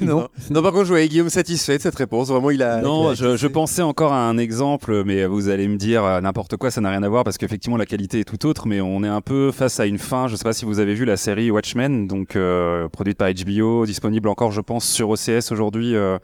non 0.00 0.28
non 0.50 0.62
par 0.62 0.72
contre 0.72 0.84
je 0.84 0.90
voyais 0.90 1.08
Guillaume 1.08 1.28
satisfait 1.30 1.76
de 1.76 1.82
cette 1.82 1.94
réponse 1.94 2.28
vraiment 2.28 2.50
il 2.50 2.62
a 2.62 2.80
Non, 2.80 3.08
il 3.08 3.12
a- 3.12 3.14
je, 3.14 3.36
je 3.36 3.46
pensais 3.46 3.82
encore 3.82 4.12
à 4.12 4.28
un 4.28 4.38
exemple, 4.38 5.02
mais 5.04 5.26
vous 5.26 5.48
allez 5.48 5.68
me 5.68 5.76
dire 5.76 6.04
euh, 6.04 6.20
n'importe 6.20 6.56
quoi, 6.56 6.70
ça 6.70 6.80
n'a 6.80 6.90
rien 6.90 7.02
à 7.02 7.08
voir 7.08 7.24
parce 7.24 7.38
qu'effectivement 7.38 7.76
la 7.76 7.86
qualité 7.86 8.20
est 8.20 8.24
tout 8.24 8.46
autre, 8.46 8.66
mais 8.66 8.80
on 8.80 9.02
est 9.04 9.08
un 9.08 9.20
peu 9.20 9.50
face 9.52 9.80
à 9.80 9.86
une 9.86 9.98
fin. 9.98 10.28
Je 10.28 10.36
sais 10.36 10.44
pas 10.44 10.52
si 10.52 10.64
vous 10.64 10.78
avez 10.78 10.94
vu 10.94 11.04
la 11.04 11.16
série 11.16 11.50
Watchmen, 11.50 12.06
donc 12.06 12.36
euh, 12.36 12.88
produite 12.88 13.18
par 13.18 13.28
HBO, 13.32 13.86
disponible 13.86 14.28
encore, 14.28 14.52
je 14.52 14.60
pense, 14.60 14.84
sur 14.86 15.10
OCS 15.10 15.50
aujourd'hui, 15.52 15.94
euh, 15.94 16.18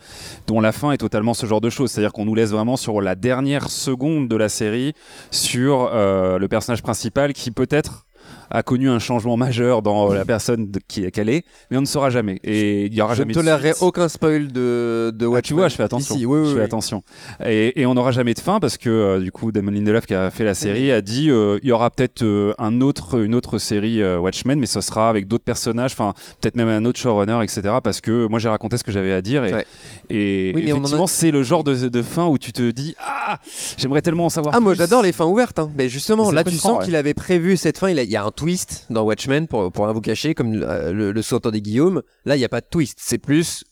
dont 0.47 0.61
la 0.61 0.73
fin 0.73 0.93
est 0.93 0.99
totalement 0.99 1.35
ce 1.35 1.47
genre 1.47 1.61
de 1.61 1.71
choses. 1.71 1.91
C'est-à-dire 1.91 2.13
qu'on 2.13 2.25
nous 2.25 2.35
laisse 2.35 2.51
vraiment 2.51 2.77
sur 2.77 3.01
la 3.01 3.15
dernière 3.15 3.69
seconde 3.71 4.29
de 4.29 4.37
la 4.37 4.49
série 4.49 4.95
sur 5.31 5.91
euh, 5.93 6.39
le 6.39 6.49
personnage 6.49 6.83
principal 6.83 7.33
qui 7.33 7.51
peut-être 7.51 8.07
a 8.51 8.63
connu 8.63 8.89
un 8.89 8.99
changement 8.99 9.37
majeur 9.37 9.83
dans 9.83 10.13
la 10.13 10.25
personne 10.25 10.71
de- 10.71 10.81
qui 10.87 11.11
qu'elle 11.11 11.29
est, 11.29 11.45
mais 11.71 11.77
on 11.77 11.81
ne 11.83 11.87
saura 11.87 12.11
jamais. 12.11 12.39
Et 12.45 12.87
il 12.87 12.95
y 12.95 13.03
aura 13.03 13.15
je 13.15 13.23
ne 13.23 13.25
jamais 13.25 13.35
de 13.35 13.39
tolérerai 13.41 13.73
suite. 13.73 13.83
aucun 13.83 14.09
spoil 14.09 14.49
de, 14.49 15.13
de 15.15 15.27
Ah, 15.27 15.29
Watchmen. 15.29 15.43
tu 15.43 15.55
vois, 15.55 15.69
je 15.69 15.77
fais 15.77 15.83
attention. 15.83 16.15
Ici, 16.15 16.27
oui, 16.27 16.39
oui, 16.41 16.47
je 16.47 16.53
fais 16.53 16.59
oui. 16.59 16.65
attention. 16.65 17.03
Et, 17.45 17.81
et 17.81 17.87
on 17.87 17.95
n'aura 17.95 18.13
jamais 18.13 18.35
de 18.35 18.41
fin 18.41 18.61
parce 18.61 18.77
que 18.79 18.89
euh, 18.91 19.21
du 19.21 19.33
coup, 19.33 19.53
Damon 19.53 19.71
Lindelof 19.73 20.07
qui 20.07 20.15
a 20.15 20.31
fait 20.31 20.45
la 20.45 20.55
série 20.55 20.91
a 20.93 21.01
dit 21.01 21.31
euh, 21.31 21.59
il 21.63 21.69
y 21.69 21.73
aura 21.73 21.91
peut-être 21.91 22.23
euh, 22.23 22.55
un 22.59 22.81
autre, 22.81 23.21
une 23.23 23.35
autre 23.35 23.59
série 23.59 24.03
euh, 24.03 24.19
Watchmen, 24.19 24.59
mais 24.59 24.67
ce 24.67 24.81
sera 24.81 25.09
avec 25.11 25.29
d'autres 25.29 25.45
personnages, 25.45 25.93
enfin 25.93 26.15
peut-être 26.41 26.57
même 26.57 26.69
un 26.69 26.85
autre 26.85 26.99
showrunner, 26.99 27.41
etc. 27.43 27.63
Parce 27.83 28.01
que 28.01 28.27
moi 28.29 28.39
j'ai 28.39 28.49
raconté 28.49 28.77
ce 28.79 28.85
que 28.85 28.93
j'avais 28.93 29.13
à 29.13 29.21
dire 29.23 29.45
et, 29.45 29.53
Ouais. 29.53 29.67
a- 30.11 30.15
effectivement 30.59 31.07
c'est 31.07 31.31
le 31.31 31.43
genre 31.43 31.65
de, 31.65 31.89
de 31.89 32.03
fin 32.03 32.27
où 32.27 32.39
tu 32.39 32.53
te 32.53 32.71
dis 32.71 32.95
ah 33.01 33.39
j'aimerais 33.77 34.03
tellement 34.03 34.27
en 34.27 34.31
savoir. 34.31 34.55
Ah, 34.55 34.61
moi 34.61 34.75
j'adore 34.75 35.03
les 35.03 35.13
fins 35.13 35.25
ouvertes. 35.27 35.59
Hein. 35.59 35.71
Mais 35.77 35.89
justement, 35.89 36.31
là 36.31 36.45
tu 36.45 36.57
sens 36.57 36.79
ouais. 36.79 36.85
qu'il 36.85 36.97
avait 36.97 37.15
prévu 37.15 37.57
cette 37.57 37.79
fin. 37.79 37.89
Il, 37.91 37.99
a- 37.99 38.03
il 38.03 38.11
y 38.11 38.17
a 38.17 38.25
un 38.25 38.31
twist 38.39 38.87
dans 38.89 39.03
Watchmen 39.03 39.49
pour, 39.49 39.73
pour 39.73 39.85
rien 39.87 39.93
vous 39.93 40.01
cacher, 40.01 40.33
comme 40.33 40.63
euh, 40.63 40.93
le, 40.93 41.11
le 41.11 41.23
sous-entendait 41.23 41.61
Guillaume. 41.61 42.03
Là, 42.25 42.37
il 42.37 42.39
n'y 42.39 42.45
a 42.45 42.49
pas 42.49 42.61
de 42.61 42.67
twist. 42.71 42.97
C'est 43.03 43.19
plus, 43.19 43.65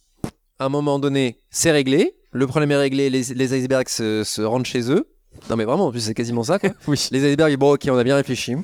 à 0.58 0.64
un 0.64 0.68
moment 0.68 0.98
donné, 0.98 1.38
c'est 1.50 1.70
réglé. 1.70 2.16
Le 2.32 2.48
problème 2.48 2.72
est 2.72 2.76
réglé. 2.76 3.08
Les, 3.08 3.22
les 3.22 3.58
icebergs 3.58 3.88
se, 3.88 4.24
se 4.24 4.42
rendent 4.42 4.66
chez 4.66 4.90
eux. 4.90 5.06
Non, 5.48 5.54
mais 5.54 5.64
vraiment, 5.64 5.86
en 5.86 5.90
plus, 5.92 6.00
c'est 6.00 6.14
quasiment 6.14 6.42
ça. 6.42 6.58
Quoi. 6.58 6.70
Oui. 6.88 7.08
Les 7.12 7.30
icebergs, 7.30 7.56
bon, 7.56 7.74
ok, 7.74 7.86
on 7.90 7.96
a 7.96 8.02
bien 8.02 8.16
réfléchi. 8.16 8.56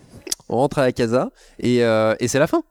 On 0.49 0.57
rentre 0.57 0.81
à 0.81 0.83
la 0.83 0.93
casa 0.93 1.31
et, 1.61 1.85
euh, 1.85 2.17
et 2.19 2.27
c'est 2.27 2.41
la 2.41 2.49
fin. 2.49 2.65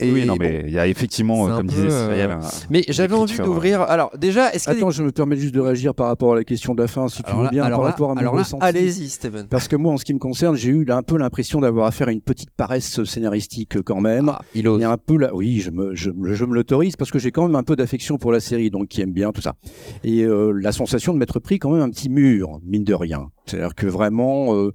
Et 0.00 0.10
oui, 0.12 0.26
non, 0.26 0.36
mais 0.38 0.64
il 0.66 0.72
y 0.72 0.78
a 0.78 0.86
effectivement, 0.88 1.46
euh, 1.48 1.56
comme 1.56 1.66
disait 1.68 1.88
euh, 1.90 2.08
Cyrielle, 2.08 2.30
un- 2.32 2.40
Mais 2.70 2.82
j'avais 2.88 3.14
envie 3.14 3.36
d'ouvrir. 3.38 3.80
Alors, 3.82 4.10
déjà, 4.18 4.52
est-ce 4.52 4.68
a 4.68 4.72
Attends, 4.72 4.90
je 4.90 5.02
me 5.04 5.12
permets 5.12 5.36
juste 5.36 5.54
de 5.54 5.60
réagir 5.60 5.94
par 5.94 6.08
rapport 6.08 6.32
à 6.32 6.36
la 6.36 6.44
question 6.44 6.74
de 6.74 6.82
la 6.82 6.88
fin, 6.88 7.06
si 7.08 7.22
tu 7.22 7.32
veux 7.34 7.44
là- 7.44 7.50
bien, 7.50 7.62
alors 7.62 7.78
par 7.78 7.84
là- 7.86 7.90
rapport 7.92 8.10
à 8.10 8.14
mon 8.14 8.20
alors 8.20 8.34
là, 8.34 8.42
ressenti. 8.42 8.64
allez-y, 8.64 9.08
Steven. 9.08 9.46
Parce 9.48 9.68
que 9.68 9.76
moi, 9.76 9.92
en 9.92 9.96
ce 9.96 10.04
qui 10.04 10.12
me 10.14 10.18
concerne, 10.18 10.56
j'ai 10.56 10.70
eu 10.70 10.84
un 10.90 11.02
peu 11.02 11.16
l'impression 11.16 11.60
d'avoir 11.60 11.86
affaire 11.86 12.08
à 12.08 12.12
une 12.12 12.20
petite 12.20 12.50
paresse 12.50 13.04
scénaristique 13.04 13.80
quand 13.82 14.00
même. 14.00 14.30
Ah, 14.30 14.40
il 14.54 14.66
ose. 14.68 14.82
A 14.82 14.90
un 14.90 14.96
peu 14.98 15.16
là, 15.16 15.30
oui, 15.34 15.60
je 15.60 15.70
me, 15.70 15.94
je, 15.94 16.10
me- 16.10 16.34
je 16.34 16.44
me 16.44 16.54
l'autorise 16.54 16.96
parce 16.96 17.10
que 17.12 17.18
j'ai 17.20 17.30
quand 17.30 17.46
même 17.46 17.56
un 17.56 17.62
peu 17.62 17.76
d'affection 17.76 18.18
pour 18.18 18.32
la 18.32 18.40
série, 18.40 18.70
donc 18.70 18.88
qui 18.88 19.00
aime 19.00 19.12
bien 19.12 19.30
tout 19.32 19.40
ça. 19.42 19.54
Et 20.02 20.22
euh, 20.24 20.50
la 20.50 20.72
sensation 20.72 21.12
de 21.14 21.18
m'être 21.18 21.38
pris 21.38 21.58
quand 21.60 21.70
même 21.70 21.82
un 21.82 21.90
petit 21.90 22.08
mur, 22.08 22.58
mine 22.64 22.84
de 22.84 22.94
rien. 22.94 23.28
C'est-à-dire 23.46 23.74
que 23.74 23.86
vraiment, 23.86 24.54
euh, 24.56 24.72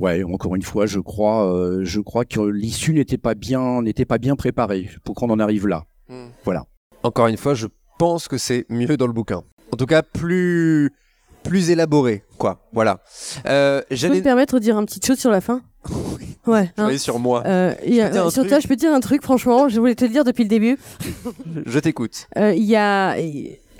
ouais, 0.00 0.22
encore 0.24 0.54
une 0.56 0.62
fois, 0.62 0.86
je 0.86 0.98
crois, 1.00 1.52
euh, 1.54 1.80
je 1.84 2.00
crois 2.00 2.24
que 2.24 2.40
l'issue 2.40 2.92
n'était 2.94 3.18
pas 3.18 3.34
bien, 3.34 3.82
n'était 3.82 4.04
pas 4.04 4.18
bien 4.18 4.36
préparée 4.36 4.90
pour 5.04 5.14
qu'on 5.14 5.30
en 5.30 5.38
arrive 5.38 5.66
là. 5.66 5.84
Voilà. 6.44 6.64
Encore 7.02 7.28
une 7.28 7.36
fois, 7.36 7.54
je 7.54 7.66
pense 7.98 8.26
que 8.28 8.36
c'est 8.38 8.66
mieux 8.68 8.96
dans 8.96 9.06
le 9.06 9.12
bouquin. 9.12 9.42
En 9.72 9.76
tout 9.76 9.86
cas, 9.86 10.02
plus 10.02 10.90
plus 11.42 11.70
élaboré, 11.70 12.22
quoi. 12.36 12.60
Voilà. 12.72 13.00
Euh, 13.46 13.80
Je 13.80 13.88
peux 13.88 13.96
J'allais. 13.96 14.16
me 14.18 14.22
permettre 14.22 14.54
de 14.58 14.58
dire 14.64 14.78
une 14.78 14.84
petite 14.84 15.06
chose 15.06 15.18
sur 15.18 15.30
la 15.30 15.40
fin? 15.40 15.62
Ouais. 16.46 16.70
hein. 16.78 16.96
Sur 16.98 17.18
moi. 17.18 17.42
Euh, 17.46 17.74
y 17.86 18.00
a- 18.00 18.24
un 18.24 18.30
sur 18.30 18.46
toi, 18.46 18.60
je 18.60 18.66
peux 18.66 18.74
te 18.74 18.80
dire 18.80 18.92
un 18.94 19.00
truc, 19.00 19.22
franchement, 19.22 19.68
je 19.68 19.78
voulais 19.78 19.94
te 19.94 20.04
le 20.04 20.10
dire 20.10 20.24
depuis 20.24 20.42
le 20.42 20.48
début. 20.48 20.78
Je 21.66 21.78
t'écoute. 21.78 22.26
Euh, 22.38 22.52
Il 22.54 22.64
y 22.64 22.76
a. 22.76 23.14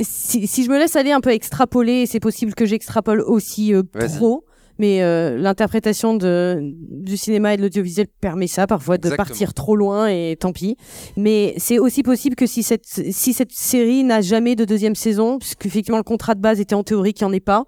Si, 0.02 0.46
si 0.46 0.64
je 0.64 0.70
me 0.70 0.78
laisse 0.78 0.94
aller 0.96 1.10
un 1.12 1.20
peu 1.20 1.30
extrapoler, 1.30 2.06
c'est 2.06 2.20
possible 2.20 2.54
que 2.54 2.64
j'extrapole 2.66 3.20
aussi 3.20 3.74
euh, 3.74 3.82
trop, 4.16 4.44
mais 4.80 5.02
euh, 5.02 5.36
l'interprétation 5.36 6.14
de, 6.14 6.58
du 6.62 7.18
cinéma 7.18 7.52
et 7.52 7.58
de 7.58 7.62
l'audiovisuel 7.62 8.06
permet 8.20 8.46
ça 8.46 8.66
parfois 8.66 8.96
de 8.96 9.08
Exactement. 9.08 9.26
partir 9.26 9.52
trop 9.52 9.76
loin 9.76 10.08
et 10.08 10.38
tant 10.40 10.52
pis. 10.52 10.78
Mais 11.18 11.52
c'est 11.58 11.78
aussi 11.78 12.02
possible 12.02 12.34
que 12.34 12.46
si 12.46 12.62
cette, 12.62 12.86
si 12.86 13.34
cette 13.34 13.52
série 13.52 14.04
n'a 14.04 14.22
jamais 14.22 14.56
de 14.56 14.64
deuxième 14.64 14.94
saison, 14.94 15.38
puisqu'effectivement 15.38 15.98
le 15.98 16.02
contrat 16.02 16.34
de 16.34 16.40
base 16.40 16.60
était 16.60 16.74
en 16.74 16.82
théorie 16.82 17.12
qu'il 17.12 17.26
n'y 17.26 17.30
en 17.30 17.34
ait 17.34 17.40
pas, 17.40 17.66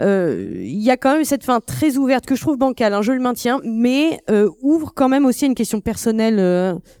euh, 0.00 0.50
il 0.56 0.82
y 0.82 0.90
a 0.90 0.96
quand 0.96 1.14
même 1.14 1.24
cette 1.24 1.44
fin 1.44 1.60
très 1.60 1.96
ouverte 1.96 2.26
que 2.26 2.34
je 2.34 2.40
trouve 2.40 2.58
bancale, 2.58 2.94
hein, 2.94 3.02
je 3.02 3.12
le 3.12 3.20
maintiens, 3.20 3.60
mais 3.64 4.18
euh, 4.28 4.50
ouvre 4.60 4.92
quand 4.92 5.08
même 5.08 5.26
aussi 5.26 5.44
à 5.44 5.46
une 5.46 5.54
question 5.54 5.80
personnelle, 5.80 6.36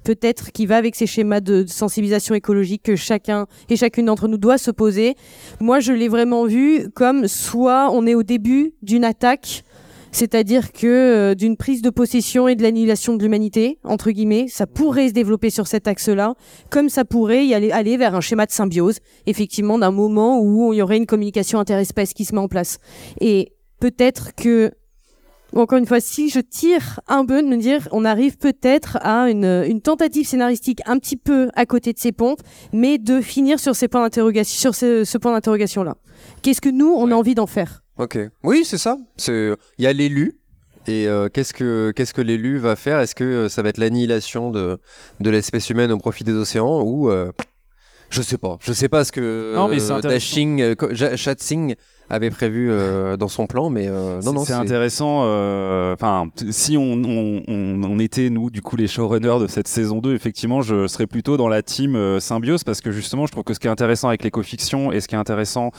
peut-être 0.04 0.52
qui 0.52 0.66
va 0.66 0.76
avec 0.76 0.94
ces 0.94 1.06
schémas 1.06 1.40
de, 1.40 1.64
de 1.64 1.68
sensibilisation 1.68 2.36
écologique 2.36 2.84
que 2.84 2.94
chacun 2.94 3.46
et 3.68 3.74
chacune 3.74 4.06
d'entre 4.06 4.28
nous 4.28 4.38
doit 4.38 4.58
se 4.58 4.70
poser. 4.70 5.16
Moi, 5.58 5.80
je 5.80 5.92
l'ai 5.92 6.08
vraiment 6.08 6.44
vu 6.44 6.88
comme 6.94 7.26
soit 7.26 7.90
on 7.92 8.06
est 8.06 8.14
au 8.14 8.22
début 8.22 8.74
d'une 8.82 9.04
attaque. 9.04 9.39
C'est-à-dire 10.12 10.72
que 10.72 10.86
euh, 10.86 11.34
d'une 11.34 11.56
prise 11.56 11.82
de 11.82 11.90
possession 11.90 12.48
et 12.48 12.56
de 12.56 12.62
l'annihilation 12.62 13.14
de 13.14 13.22
l'humanité, 13.22 13.78
entre 13.84 14.10
guillemets, 14.10 14.46
ça 14.48 14.66
pourrait 14.66 15.08
se 15.08 15.12
développer 15.12 15.50
sur 15.50 15.66
cet 15.66 15.86
axe-là, 15.86 16.34
comme 16.68 16.88
ça 16.88 17.04
pourrait 17.04 17.46
y 17.46 17.54
aller, 17.54 17.70
aller 17.70 17.96
vers 17.96 18.14
un 18.14 18.20
schéma 18.20 18.46
de 18.46 18.50
symbiose, 18.50 18.98
effectivement, 19.26 19.78
d'un 19.78 19.92
moment 19.92 20.40
où 20.40 20.72
il 20.72 20.78
y 20.78 20.82
aurait 20.82 20.96
une 20.96 21.06
communication 21.06 21.60
interespèce 21.60 22.12
qui 22.12 22.24
se 22.24 22.34
met 22.34 22.40
en 22.40 22.48
place. 22.48 22.78
Et 23.20 23.52
peut-être 23.78 24.34
que, 24.34 24.72
encore 25.54 25.78
une 25.78 25.86
fois, 25.86 26.00
si 26.00 26.28
je 26.28 26.40
tire 26.40 27.00
un 27.06 27.24
peu 27.24 27.40
de 27.40 27.46
me 27.46 27.56
dire, 27.56 27.88
on 27.92 28.04
arrive 28.04 28.36
peut-être 28.36 28.98
à 29.02 29.30
une, 29.30 29.64
une 29.68 29.80
tentative 29.80 30.26
scénaristique 30.26 30.80
un 30.86 30.98
petit 30.98 31.16
peu 31.16 31.50
à 31.54 31.66
côté 31.66 31.92
de 31.92 31.98
ces 32.00 32.12
pompes, 32.12 32.40
mais 32.72 32.98
de 32.98 33.20
finir 33.20 33.60
sur 33.60 33.76
ces 33.76 33.86
points 33.86 34.02
d'interrogation, 34.02 34.60
sur 34.60 34.74
ce, 34.74 35.04
ce 35.04 35.18
point 35.18 35.32
d'interrogation-là. 35.32 35.96
Qu'est-ce 36.42 36.60
que 36.60 36.68
nous, 36.68 36.92
on 36.92 37.12
a 37.12 37.14
envie 37.14 37.36
d'en 37.36 37.46
faire? 37.46 37.84
Ok. 37.98 38.18
Oui, 38.42 38.64
c'est 38.64 38.78
ça. 38.78 38.96
C'est 39.16 39.54
il 39.78 39.84
y 39.84 39.86
a 39.86 39.92
l'élu. 39.92 40.36
Et 40.86 41.06
euh, 41.06 41.28
qu'est-ce 41.28 41.52
que 41.52 41.92
qu'est-ce 41.94 42.14
que 42.14 42.22
l'élu 42.22 42.58
va 42.58 42.74
faire? 42.74 43.00
Est-ce 43.00 43.14
que 43.14 43.24
euh, 43.24 43.48
ça 43.48 43.62
va 43.62 43.68
être 43.68 43.78
l'annihilation 43.78 44.50
de 44.50 44.78
de 45.20 45.30
l'espèce 45.30 45.68
humaine 45.68 45.92
au 45.92 45.98
profit 45.98 46.24
des 46.24 46.32
océans 46.32 46.80
ou 46.82 47.10
euh, 47.10 47.30
je 48.10 48.22
sais 48.22 48.38
pas. 48.38 48.58
Je 48.60 48.72
sais 48.72 48.88
pas 48.88 49.04
ce 49.04 49.12
que 49.12 49.54
Non, 49.54 49.68
mais 49.68 49.78
c'est 49.78 49.92
euh, 49.92 49.96
intéressant. 49.96 50.36
Dashing, 50.36 51.74
avait 52.10 52.30
prévu 52.30 52.68
euh, 52.70 53.16
dans 53.16 53.28
son 53.28 53.46
plan, 53.46 53.70
mais 53.70 53.86
euh, 53.88 54.20
non 54.22 54.32
non 54.32 54.44
c'est 54.44 54.52
intéressant. 54.52 55.22
euh, 55.24 55.94
Enfin, 55.94 56.28
si 56.50 56.76
on, 56.76 56.92
on, 56.92 57.42
on, 57.48 57.82
on 57.84 57.98
était 57.98 58.30
nous, 58.30 58.50
du 58.50 58.62
coup, 58.62 58.76
les 58.76 58.88
showrunners 58.88 59.38
de 59.40 59.46
cette 59.46 59.68
saison 59.68 59.98
2, 60.00 60.14
effectivement, 60.14 60.60
je 60.60 60.86
serais 60.86 61.06
plutôt 61.06 61.36
dans 61.36 61.48
la 61.48 61.62
team 61.62 62.18
symbiose 62.20 62.64
parce 62.64 62.80
que 62.80 62.90
justement, 62.90 63.26
je 63.26 63.32
trouve 63.32 63.44
que 63.44 63.54
ce 63.54 63.60
qui 63.60 63.66
est 63.66 63.70
intéressant 63.70 64.08
avec 64.08 64.22
l'éco-fiction 64.24 64.92
et 64.92 65.00
ce 65.00 65.08
qui 65.08 65.14
est 65.14 65.18
intéressant 65.18 65.70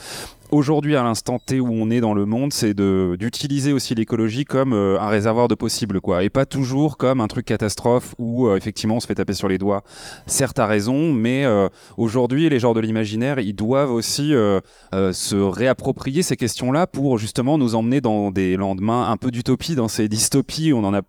aujourd'hui 0.50 0.96
à 0.96 1.02
l'instant 1.02 1.38
T 1.38 1.60
où 1.60 1.68
on 1.70 1.90
est 1.90 2.00
dans 2.00 2.12
le 2.14 2.26
monde, 2.26 2.52
c'est 2.52 2.74
d'utiliser 2.74 3.72
aussi 3.72 3.94
l'écologie 3.94 4.44
comme 4.44 4.74
euh, 4.74 5.00
un 5.00 5.08
réservoir 5.08 5.48
de 5.48 5.54
possibles, 5.54 6.00
quoi, 6.00 6.22
et 6.22 6.28
pas 6.30 6.44
toujours 6.44 6.98
comme 6.98 7.20
un 7.22 7.26
truc 7.26 7.46
catastrophe 7.46 8.14
où 8.18 8.46
euh, 8.46 8.56
effectivement 8.56 8.96
on 8.96 9.00
se 9.00 9.06
fait 9.06 9.14
taper 9.14 9.32
sur 9.32 9.48
les 9.48 9.56
doigts. 9.58 9.82
Certes, 10.26 10.58
à 10.58 10.66
raison, 10.66 11.12
mais 11.12 11.46
euh, 11.46 11.68
aujourd'hui, 11.96 12.48
les 12.50 12.58
genres 12.58 12.74
de 12.74 12.80
l'imaginaire, 12.80 13.38
ils 13.38 13.54
doivent 13.54 13.90
aussi 13.90 14.32
se 14.32 15.36
réapproprier 15.36 16.21
ces 16.22 16.36
questions-là 16.36 16.86
pour 16.86 17.18
justement 17.18 17.58
nous 17.58 17.74
emmener 17.74 18.00
dans 18.00 18.30
des 18.30 18.56
lendemains 18.56 19.10
un 19.10 19.16
peu 19.16 19.30
d'utopie, 19.30 19.74
dans 19.74 19.88
ces 19.88 20.08
dystopies. 20.08 20.72
On 20.72 20.84
en 20.84 20.94
a 20.94 21.02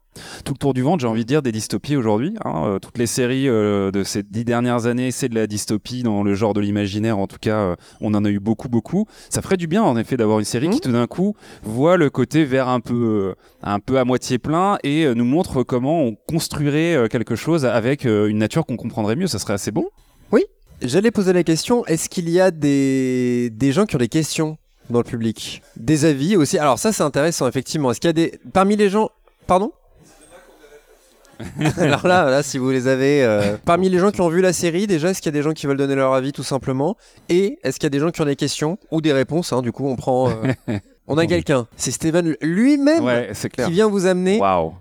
tout 0.45 0.53
le 0.53 0.57
tour 0.57 0.73
du 0.73 0.81
ventre, 0.81 1.01
j'ai 1.01 1.07
envie 1.07 1.23
de 1.23 1.27
dire, 1.27 1.41
des 1.41 1.51
dystopies 1.51 1.95
aujourd'hui. 1.95 2.35
hein. 2.45 2.63
Euh, 2.65 2.79
toutes 2.79 2.97
les 2.97 3.07
séries 3.07 3.47
euh, 3.47 3.91
de 3.91 4.03
ces 4.03 4.23
dix 4.23 4.45
dernières 4.45 4.85
années, 4.85 5.11
c'est 5.11 5.29
de 5.29 5.35
la 5.35 5.47
dystopie 5.47 6.03
dans 6.03 6.23
le 6.23 6.35
genre 6.35 6.53
de 6.53 6.61
l'imaginaire. 6.61 7.17
En 7.17 7.27
tout 7.27 7.37
cas, 7.39 7.57
euh, 7.57 7.75
on 8.01 8.13
en 8.13 8.23
a 8.25 8.29
eu 8.29 8.39
beaucoup, 8.39 8.69
beaucoup. 8.69 9.05
Ça 9.29 9.41
ferait 9.41 9.57
du 9.57 9.67
bien, 9.67 9.83
en 9.83 9.97
effet, 9.97 10.17
d'avoir 10.17 10.39
une 10.39 10.45
série 10.45 10.69
qui 10.69 10.81
tout 10.81 10.91
d'un 10.91 11.07
coup 11.07 11.35
voit 11.63 11.97
le 11.97 12.09
côté 12.09 12.45
vert 12.45 12.67
un 12.67 12.79
peu, 12.79 13.35
un 13.61 13.79
peu 13.79 13.99
à 13.99 14.05
moitié 14.05 14.37
plein 14.37 14.77
et 14.83 15.13
nous 15.15 15.25
montre 15.25 15.63
comment 15.63 16.01
on 16.03 16.15
construirait 16.15 17.07
quelque 17.09 17.35
chose 17.35 17.65
avec 17.65 18.05
une 18.05 18.37
nature 18.37 18.65
qu'on 18.65 18.77
comprendrait 18.77 19.15
mieux. 19.15 19.27
Ça 19.27 19.39
serait 19.39 19.53
assez 19.53 19.71
bon. 19.71 19.87
J'allais 20.81 21.11
poser 21.11 21.31
la 21.31 21.43
question, 21.43 21.85
est-ce 21.85 22.09
qu'il 22.09 22.29
y 22.29 22.41
a 22.41 22.51
des, 22.51 23.49
des 23.51 23.71
gens 23.71 23.85
qui 23.85 23.95
ont 23.95 23.99
des 23.99 24.09
questions? 24.09 24.57
Dans 24.89 24.99
le 24.99 25.03
public 25.05 25.61
Des 25.77 26.05
avis 26.05 26.35
aussi 26.35 26.57
Alors 26.57 26.79
ça 26.79 26.91
c'est 26.93 27.03
intéressant 27.03 27.47
effectivement. 27.47 27.91
Est-ce 27.91 27.99
qu'il 27.99 28.07
y 28.07 28.11
a 28.11 28.13
des... 28.13 28.39
Parmi 28.53 28.75
les 28.75 28.89
gens... 28.89 29.09
Pardon? 29.47 29.71
Alors 31.77 32.07
là, 32.07 32.29
là, 32.29 32.43
si 32.43 32.57
vous 32.57 32.69
les 32.69 32.87
avez... 32.87 33.23
euh, 33.23 33.57
Parmi 33.65 33.89
les 33.89 33.97
gens 33.99 34.11
qui 34.11 34.21
ont 34.21 34.29
vu 34.29 34.39
la 34.41 34.53
série, 34.53 34.87
déjà, 34.87 35.09
est-ce 35.09 35.21
qu'il 35.21 35.31
y 35.33 35.35
a 35.35 35.37
des 35.39 35.41
gens 35.43 35.51
qui 35.53 35.65
veulent 35.67 35.77
donner 35.77 35.95
leur 35.95 36.13
avis 36.13 36.31
tout 36.31 36.43
simplement? 36.43 36.95
Et 37.27 37.59
est-ce 37.63 37.79
qu'il 37.79 37.85
y 37.85 37.87
a 37.87 37.89
des 37.89 37.99
gens 37.99 38.11
qui 38.11 38.21
ont 38.21 38.25
des 38.25 38.35
questions 38.35 38.77
ou 38.91 39.01
des 39.01 39.11
réponses 39.13 39.51
hein, 39.51 39.61
Du 39.61 39.71
coup, 39.71 39.87
on 39.87 39.95
prend... 39.95 40.29
euh, 40.29 40.77
On 41.07 41.17
a 41.17 41.25
quelqu'un. 41.27 41.67
C'est 41.75 41.91
Steven 41.91 42.35
lui-même 42.41 43.03
Ouais, 43.03 43.29
c'est 43.33 43.49
clair. 43.49 43.67
qui 43.67 43.73
vient 43.73 43.87
vous 43.89 44.05
amener 44.05 44.39
Waouh. 44.39 44.73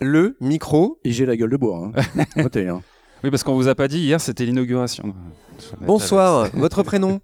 le 0.00 0.36
micro. 0.40 0.98
Et 1.04 1.12
j'ai 1.12 1.26
la 1.26 1.36
gueule 1.36 1.50
de 1.50 1.56
bois. 1.56 1.90
Hein. 1.94 2.24
Notez, 2.36 2.66
hein. 2.68 2.80
Oui, 3.22 3.30
parce 3.30 3.42
qu'on 3.44 3.54
vous 3.54 3.68
a 3.68 3.74
pas 3.74 3.86
dit 3.86 3.98
hier, 3.98 4.20
c'était 4.20 4.44
l'inauguration. 4.44 5.14
Bonsoir, 5.80 6.48
votre 6.54 6.82
prénom? 6.82 7.20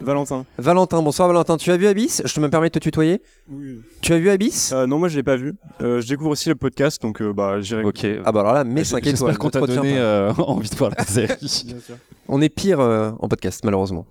Valentin. 0.00 0.44
Valentin, 0.58 1.02
bonsoir 1.02 1.26
Valentin. 1.28 1.56
Tu 1.56 1.70
as 1.70 1.76
vu 1.76 1.86
Abyss? 1.86 2.22
Je 2.24 2.32
te 2.34 2.38
me 2.40 2.48
permets 2.50 2.68
de 2.68 2.72
te 2.72 2.78
tutoyer. 2.78 3.22
Oui. 3.48 3.80
Tu 4.02 4.12
as 4.12 4.18
vu 4.18 4.28
Abyss? 4.30 4.72
Euh, 4.72 4.86
non, 4.86 4.98
moi 4.98 5.08
je 5.08 5.16
l'ai 5.16 5.22
pas 5.22 5.36
vu. 5.36 5.54
Euh, 5.80 6.00
je 6.00 6.08
découvre 6.08 6.30
aussi 6.30 6.48
le 6.48 6.54
podcast, 6.54 7.00
donc 7.02 7.22
euh, 7.22 7.32
bah 7.32 7.60
j'irai. 7.60 7.82
Ok. 7.82 8.06
Ah 8.24 8.30
bah 8.30 8.40
alors 8.40 8.52
là, 8.52 8.64
mets 8.64 8.84
5 8.84 8.98
étoiles. 8.98 9.14
J'espère 9.16 9.38
qu'on 9.38 9.50
t'a 9.50 9.60
donné 9.60 9.94
pas. 9.94 9.98
euh, 10.00 10.32
envie 10.38 10.68
de 10.68 10.76
voir 10.76 10.90
la 10.96 11.04
série. 11.04 11.36
Bien 11.66 11.80
sûr. 11.80 11.96
On 12.28 12.42
est 12.42 12.48
pire 12.50 12.80
euh, 12.80 13.10
en 13.20 13.28
podcast, 13.28 13.64
malheureusement. 13.64 14.06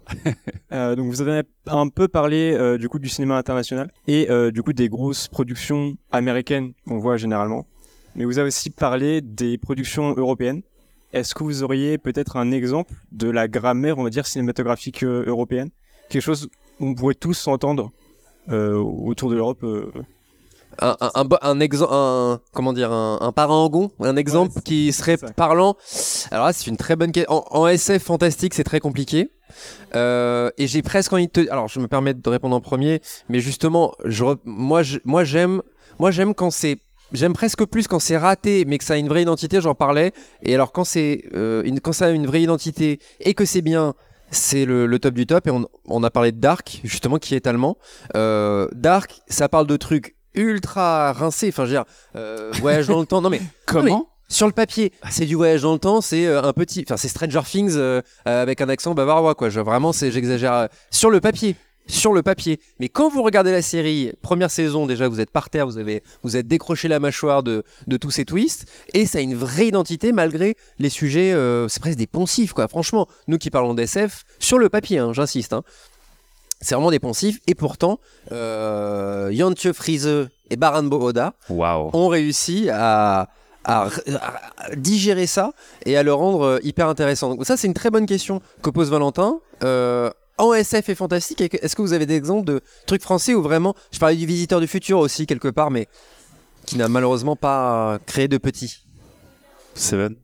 Euh, 0.72 0.96
donc 0.96 1.08
vous 1.08 1.22
avez 1.22 1.44
un 1.68 1.88
peu 1.90 2.08
parlé 2.08 2.54
euh, 2.58 2.78
du 2.78 2.90
coup 2.90 2.98
du 3.00 3.10
cinéma 3.10 3.38
international 3.38 3.92
et 4.08 4.30
euh, 4.32 4.52
du 4.52 4.64
coup 4.64 4.74
des 4.74 4.90
grosses 4.90 5.28
productions 5.28 5.96
américaines 6.12 6.72
qu'on 6.88 6.98
voit 6.98 7.18
généralement. 7.18 7.68
Mais 8.16 8.26
vous 8.26 8.40
avez 8.40 8.48
aussi 8.48 8.70
parlé 8.70 9.22
des 9.22 9.58
productions 9.58 10.14
européennes. 10.18 10.62
Est-ce 11.16 11.34
que 11.34 11.44
vous 11.44 11.64
auriez 11.64 11.98
peut-être 11.98 12.36
un 12.36 12.52
exemple 12.52 12.94
de 13.12 13.30
la 13.30 13.48
grammaire, 13.48 13.98
on 13.98 14.04
va 14.04 14.10
dire, 14.10 14.28
cinématographique 14.28 15.02
euh, 15.04 15.24
européenne? 15.26 15.70
Quelque 16.10 16.22
chose 16.22 16.50
où 16.80 16.88
on 16.88 16.94
pourrait 16.94 17.16
tous 17.16 17.34
s'entendre 17.34 17.92
euh, 18.50 18.76
autour 18.76 19.30
de 19.30 19.36
l'Europe 19.36 19.64
euh, 19.64 19.90
Un, 20.82 20.98
un, 21.00 21.26
un, 21.42 21.60
exemple, 21.62 22.42
comment 22.52 22.74
dire, 22.74 22.92
un, 22.92 23.32
parangon, 23.34 23.92
un 24.02 24.18
exemple 24.18 24.52
Ouais, 24.58 24.62
qui 24.62 24.92
serait 24.92 25.18
parlant? 25.38 25.78
Alors 26.32 26.48
là, 26.48 26.54
c'est 26.54 26.68
une 26.70 26.76
très 26.78 26.98
bonne 26.98 27.14
question. 27.14 27.32
En, 27.50 27.62
en 27.62 27.68
SF 27.70 28.04
fantastique, 28.04 28.54
c'est 28.54 28.66
très 28.66 28.82
compliqué. 28.82 29.32
Euh, 29.96 30.50
et 30.58 30.68
j'ai 30.68 30.82
presque 30.82 31.14
envie 31.14 31.28
de 31.28 31.32
te. 31.32 31.50
Alors, 31.50 31.70
je 31.70 31.80
me 31.80 31.88
permets 31.88 32.14
de 32.14 32.30
répondre 32.30 32.56
en 32.58 32.62
premier, 32.62 33.02
mais 33.30 33.40
justement, 33.40 33.94
je, 34.04 34.26
re- 34.26 34.38
moi, 34.44 34.84
je- 34.84 35.00
moi, 35.06 35.24
j'aime, 35.24 35.62
moi, 35.98 36.12
j'aime 36.12 36.34
quand 36.36 36.52
c'est. 36.52 36.78
J'aime 37.14 37.34
presque 37.34 37.66
plus 37.66 37.88
quand 37.88 38.00
c'est 38.00 38.18
raté, 38.18 38.66
mais 38.66 38.78
que 38.78 38.84
ça 38.84 38.96
a 38.96 38.98
une 38.98 39.08
vraie 39.08 39.22
identité. 39.22 39.62
J'en 39.62 39.76
parlais. 39.76 40.12
Et 40.42 40.56
alors, 40.56 40.72
quand 40.72 40.84
c'est, 40.84 41.24
euh, 41.34 41.62
une, 41.64 41.80
quand 41.80 41.94
ça 41.94 42.08
a 42.08 42.10
une 42.10 42.26
vraie 42.26 42.42
identité 42.42 43.00
et 43.20 43.34
que 43.34 43.46
c'est 43.46 43.62
bien, 43.62 43.94
c'est 44.32 44.66
le, 44.66 44.86
le 44.86 45.00
top 45.00 45.14
du 45.14 45.26
top. 45.26 45.48
Et 45.48 45.52
on, 45.52 45.68
on 45.86 46.04
a 46.04 46.10
parlé 46.10 46.32
de 46.32 46.40
Dark, 46.40 46.82
justement, 46.84 47.18
qui 47.18 47.36
est 47.36 47.48
allemand. 47.48 47.78
Euh, 48.16 48.68
Dark, 48.74 49.22
ça 49.28 49.48
parle 49.50 49.68
de 49.68 49.78
trucs 49.78 50.16
ultra 50.34 51.14
rincés. 51.14 51.50
Enfin, 51.50 51.64
je 51.66 51.70
veux 51.72 51.76
dire, 51.78 51.86
euh, 52.16 52.52
voyage 52.60 52.88
dans 52.88 53.00
le 53.00 53.06
temps. 53.06 53.22
Non 53.22 53.30
mais 53.30 53.42
Comment 53.66 54.10
sur 54.28 54.48
le 54.48 54.54
papier, 54.54 54.92
c'est 55.12 55.28
du 55.28 55.36
voyage 55.36 55.62
dans 55.62 55.74
le 55.74 55.78
temps, 55.78 56.02
c'est 56.02 56.26
euh, 56.26 56.42
un 56.42 56.52
petit, 56.52 56.84
enfin 56.88 56.98
c'est 56.98 57.10
Stranger 57.10 57.42
Things 57.46 57.76
euh, 57.76 58.02
avec 58.26 58.60
un 58.60 58.70
accent 58.70 58.96
bavarois 58.96 59.36
quoi. 59.36 59.50
Je, 59.50 59.60
vraiment, 59.60 59.94
c'est 59.94 60.10
j'exagère. 60.10 60.52
euh, 60.54 60.68
Sur 60.90 61.12
le 61.12 61.20
papier, 61.22 61.56
sur 61.88 62.14
le 62.14 62.24
papier. 62.24 62.60
Mais 62.80 62.90
quand 62.90 63.10
vous 63.10 63.22
regardez 63.24 63.52
la 63.52 63.62
série, 63.62 64.12
première 64.22 64.50
saison 64.52 64.86
déjà, 64.88 65.08
vous 65.08 65.20
êtes 65.20 65.30
par 65.30 65.50
terre, 65.50 65.66
vous 65.68 65.78
avez, 65.78 66.02
vous 66.24 66.36
êtes 66.38 66.48
décroché 66.48 66.88
la 66.88 67.00
mâchoire 67.00 67.44
de, 67.44 67.64
de 67.88 67.98
tous 67.98 68.12
ces 68.12 68.26
twists, 68.26 68.66
et 68.94 69.06
ça 69.06 69.20
a 69.20 69.22
une 69.22 69.36
vraie 69.36 69.68
identité 69.68 70.12
malgré 70.12 70.56
les 70.80 70.90
sujets. 70.90 71.34
euh, 71.34 71.68
c'est 71.68 71.80
presque 71.80 71.98
des 71.98 72.08
poncifs 72.08 72.54
quoi. 72.54 72.68
Franchement, 72.68 73.08
nous 73.28 73.38
qui 73.38 73.50
parlons 73.50 73.74
d'SF, 73.74 74.24
sur 74.40 74.58
le 74.58 74.70
papier, 74.70 74.98
hein, 75.00 75.14
j'insiste. 75.14 75.54
Hein, 75.54 75.64
c'est 76.62 76.74
vraiment 76.74 76.92
des 76.92 77.00
poncifs, 77.00 77.40
et 77.48 77.54
pourtant, 77.54 78.00
euh, 78.32 79.32
Jantje 79.32 79.72
Friese 79.74 80.28
et 80.50 80.56
Baran 80.56 80.84
Boroda 80.84 81.34
Waouh. 81.50 81.90
ont 81.94 82.08
réussi 82.08 82.70
à, 82.72 83.30
à, 83.64 83.88
à 84.08 84.76
digérer 84.76 85.28
ça 85.28 85.52
et 85.86 85.98
à 85.98 86.04
le 86.04 86.14
rendre 86.14 86.42
euh, 86.44 86.60
hyper 86.64 86.88
intéressant. 86.88 87.30
Donc 87.30 87.46
ça, 87.46 87.58
c'est 87.58 87.68
une 87.68 87.74
très 87.74 87.92
bonne 87.92 88.06
question 88.06 88.42
que 88.64 88.70
pose 88.70 88.90
Valentin. 88.90 89.40
Euh, 89.64 90.10
en 90.38 90.54
SF 90.54 90.90
et 90.90 90.96
fantastique, 90.96 91.42
est-ce 91.42 91.76
que 91.76 91.82
vous 91.82 91.94
avez 91.94 92.06
des 92.06 92.16
exemples 92.16 92.46
de 92.46 92.62
trucs 92.88 93.02
français 93.02 93.34
où 93.36 93.42
vraiment, 93.42 93.74
je 93.92 94.00
parlais 94.00 94.16
du 94.16 94.26
Visiteur 94.26 94.60
du 94.60 94.68
futur 94.68 95.00
aussi 95.00 95.26
quelque 95.26 95.48
part, 95.50 95.72
mais 95.72 95.88
qui 96.66 96.78
n'a 96.78 96.88
malheureusement 96.90 97.36
pas 97.36 98.00
créé 98.06 98.28
de 98.28 98.38
petits? 98.38 98.86
Seven. 99.76 100.16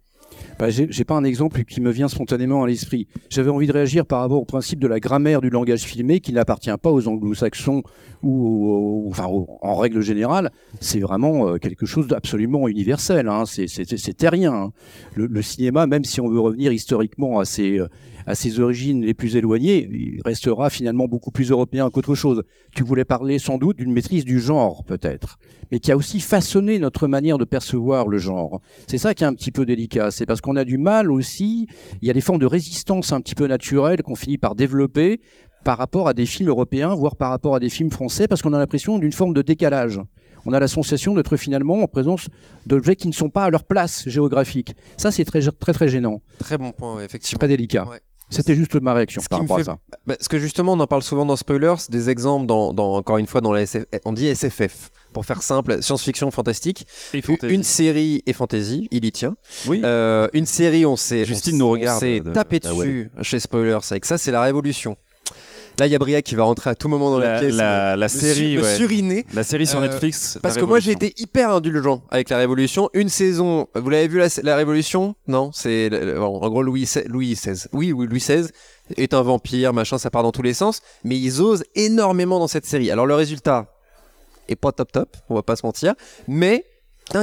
Bah, 0.60 0.70
J'ai 0.70 1.04
pas 1.06 1.16
un 1.16 1.24
exemple 1.24 1.64
qui 1.64 1.82
me 1.82 1.92
vient 1.92 2.08
spontanément 2.08 2.64
à 2.64 2.68
l'esprit. 2.68 3.08
J'avais 3.30 3.50
envie 3.50 3.68
de 3.68 3.72
réagir 3.72 4.06
par 4.06 4.22
rapport 4.22 4.40
au 4.42 4.46
principe 4.46 4.80
de 4.80 4.88
la 4.88 5.00
grammaire 5.00 5.42
du 5.42 5.50
langage 5.50 5.82
filmé 5.82 6.20
qui 6.20 6.34
n'appartient 6.34 6.70
pas 6.82 6.92
aux 6.92 7.08
anglo-saxons 7.08 7.82
ou, 8.22 8.48
aux- 8.48 9.08
aux- 9.08 9.10
enfin, 9.10 9.26
aux- 9.28 9.48
en 9.62 9.76
règle 9.76 10.02
générale. 10.02 10.52
C'est 10.80 11.00
vraiment 11.00 11.48
euh, 11.50 11.58
quelque 11.58 11.86
chose 11.86 12.08
d'absolument 12.08 12.68
universel. 12.68 13.28
Hein. 13.28 13.46
C'est- 13.46 13.68
C'est 13.68 13.98
c'est 13.98 14.14
terrien. 14.14 14.54
hein. 14.54 14.72
Le, 15.16 15.26
le 15.28 15.42
cinéma, 15.42 15.88
même 15.88 16.04
si 16.06 16.22
on 16.22 16.28
veut 16.30 16.40
revenir 16.40 16.72
historiquement 16.72 17.40
à 17.40 17.46
ses, 17.46 17.80
euh, 17.80 17.88
à 18.26 18.36
ses 18.36 18.60
origines 18.60 19.04
les 19.04 19.14
plus 19.14 19.36
éloignées, 19.36 19.88
il 19.92 20.22
restera 20.26 20.70
finalement 20.70 21.08
beaucoup 21.08 21.32
plus 21.32 21.52
européen 21.52 21.90
qu'autre 21.90 22.16
chose. 22.16 22.44
Tu 22.76 22.84
voulais 22.84 23.06
parler 23.06 23.40
sans 23.40 23.58
doute 23.58 23.78
d'une 23.78 23.92
maîtrise 23.94 24.26
du 24.26 24.40
genre, 24.40 24.84
peut-être, 24.86 25.38
mais 25.72 25.80
qui 25.80 25.92
a 25.92 25.98
aussi 25.98 26.20
façonné 26.20 26.80
notre 26.80 27.08
manière 27.08 27.38
de 27.38 27.46
percevoir 27.46 28.08
le 28.08 28.18
genre. 28.18 28.62
C'est 28.88 28.98
ça 28.98 29.14
qui 29.14 29.24
est 29.24 29.28
un 29.28 29.34
petit 29.34 29.52
peu 29.52 29.66
délicat. 29.66 30.12
C'est 30.12 30.26
parce 30.26 30.42
qu'on 30.42 30.56
a 30.56 30.64
du 30.64 30.78
mal 30.78 31.12
aussi. 31.12 31.68
Il 32.02 32.08
y 32.08 32.12
a 32.12 32.14
des 32.14 32.22
formes 32.22 32.40
de 32.40 32.46
résistance 32.46 33.12
un 33.14 33.22
petit 33.22 33.36
peu 33.36 33.48
naturelles 33.48 34.02
qu'on 34.04 34.16
finit 34.16 34.38
par 34.38 34.56
développer 34.56 35.22
par 35.64 35.78
rapport 35.78 36.08
à 36.08 36.14
des 36.16 36.26
films 36.26 36.50
européens, 36.50 36.96
voire 36.96 37.16
par 37.16 37.30
rapport 37.30 37.54
à 37.56 37.60
des 37.60 37.70
films 37.70 37.92
français, 37.92 38.28
parce 38.28 38.42
qu'on 38.42 38.54
a 38.54 38.58
l'impression 38.58 38.98
d'une 38.98 39.12
forme 39.12 39.34
de 39.36 39.44
décalage. 39.44 40.00
On 40.44 40.54
a 40.54 40.60
la 40.60 40.68
sensation 40.68 41.14
d'être 41.14 41.38
finalement 41.38 41.84
en 41.84 41.88
présence 41.88 42.28
d'objets 42.66 42.96
qui 42.96 43.08
ne 43.08 43.14
sont 43.14 43.30
pas 43.30 43.44
à 43.44 43.50
leur 43.52 43.64
place 43.64 44.10
géographique. 44.10 44.74
Ça, 44.98 45.12
c'est 45.12 45.24
très, 45.24 45.42
très, 45.42 45.72
très 45.74 45.88
gênant. 45.88 46.24
Très 46.40 46.58
bon 46.58 46.72
point, 46.72 46.96
ouais, 46.96 47.02
C'est 47.02 47.06
effectivement. 47.06 47.38
très 47.38 47.48
délicat. 47.48 47.88
Ouais. 47.88 48.00
C'était 48.32 48.56
juste 48.56 48.74
ma 48.82 48.94
réaction 48.94 49.22
Ce 49.22 49.28
par 49.28 49.40
rapport 49.42 49.60
à 49.60 49.64
ça. 49.64 49.78
Bah, 50.08 50.16
parce 50.18 50.28
que 50.28 50.40
justement, 50.40 50.74
on 50.74 50.80
en 50.80 50.88
parle 50.88 51.04
souvent 51.04 51.26
dans 51.26 51.36
Spoilers, 51.36 51.76
des 51.90 52.10
exemples 52.10 52.46
dans, 52.48 52.74
dans- 52.74 52.96
encore 52.96 53.18
une 53.18 53.28
fois, 53.28 53.42
dans 53.42 53.52
la 53.54 53.62
SF, 53.62 53.86
on 54.06 54.14
dit 54.14 54.28
SFF. 54.34 54.90
Pour 55.14 55.26
faire 55.26 55.44
simple, 55.44 55.84
science-fiction 55.84 56.32
fantastique. 56.32 56.88
Et 57.14 57.22
fantasy. 57.22 57.54
Une 57.54 57.64
série 57.64 58.24
et 58.26 58.32
fantasy, 58.34 58.88
il 58.92 59.04
y 59.04 59.12
tient. 59.12 59.36
Oui. 59.68 59.82
Euh, 59.84 60.30
une 60.32 60.46
série, 60.46 60.86
on 60.86 60.96
s'est 60.96 61.26
Justine 61.26 61.56
on- 61.56 61.58
nous 61.60 61.66
on 61.66 61.72
regarde 61.72 62.00
s'est 62.00 62.22
de- 62.22 62.32
tapé 62.32 62.62
ah 62.64 62.74
ouais. 62.74 62.86
dessus 62.86 63.12
chez 63.22 63.40
Spoilers. 63.42 63.80
Avec 63.92 64.06
ça, 64.06 64.18
c'est 64.18 64.32
la 64.32 64.42
révolution. 64.42 64.96
Là, 65.82 65.88
il 65.88 65.92
y 65.92 65.96
a 65.96 65.98
Briac 65.98 66.24
qui 66.24 66.36
va 66.36 66.44
rentrer 66.44 66.70
à 66.70 66.76
tout 66.76 66.88
moment 66.90 67.10
dans 67.10 67.18
la, 67.18 67.34
la, 67.34 67.40
pièce. 67.40 67.56
la, 67.56 67.96
la 67.98 68.06
me 68.06 68.08
série, 68.08 68.52
su- 68.52 68.58
me 68.60 68.62
ouais. 68.64 68.76
suriner. 68.76 69.26
la 69.34 69.42
série 69.44 69.66
sur 69.66 69.80
Euh, 69.80 69.88
Netflix. 69.88 70.38
Parce 70.40 70.56
que 70.56 70.64
moi 70.64 70.80
j'ai 70.80 70.92
été 70.92 71.12
hyper 71.18 71.50
indulgent 71.50 72.04
avec 72.12 72.30
la 72.30 72.38
Révolution. 72.38 72.92
Une 72.94 73.10
saison, 73.10 73.68
vous 73.74 73.90
l'avez 73.90 74.08
vu 74.08 74.22
la, 74.44 74.56
Révolution? 74.56 75.16
Non, 75.28 75.50
c'est 75.52 75.90
en 76.20 76.50
gros 76.50 76.62
Louis 76.62 76.84
XVI, 76.84 77.08
Louis 77.08 77.34
XVI. 77.34 77.66
Oui, 77.74 77.94
oui, 77.94 78.06
Louis 78.06 78.20
XVI 78.20 78.48
est 78.96 79.16
un 79.16 79.24
vampire, 79.24 79.74
machin, 79.74 79.98
ça 79.98 80.12
part 80.12 80.22
dans 80.22 80.32
tous 80.32 80.44
les 80.44 80.54
sens. 80.54 80.84
Mais 81.04 81.18
ils 81.18 81.42
osent 81.42 81.64
énormément 81.74 82.38
dans 82.38 82.48
cette 82.48 82.68
série. 82.68 82.92
Alors 82.92 83.08
le 83.08 83.16
résultat 83.16 83.66
est 84.50 84.56
pas 84.56 84.72
top 84.72 84.92
top, 84.92 85.18
on 85.30 85.34
va 85.34 85.42
pas 85.42 85.56
se 85.56 85.66
mentir. 85.66 85.96
Mais 86.28 86.64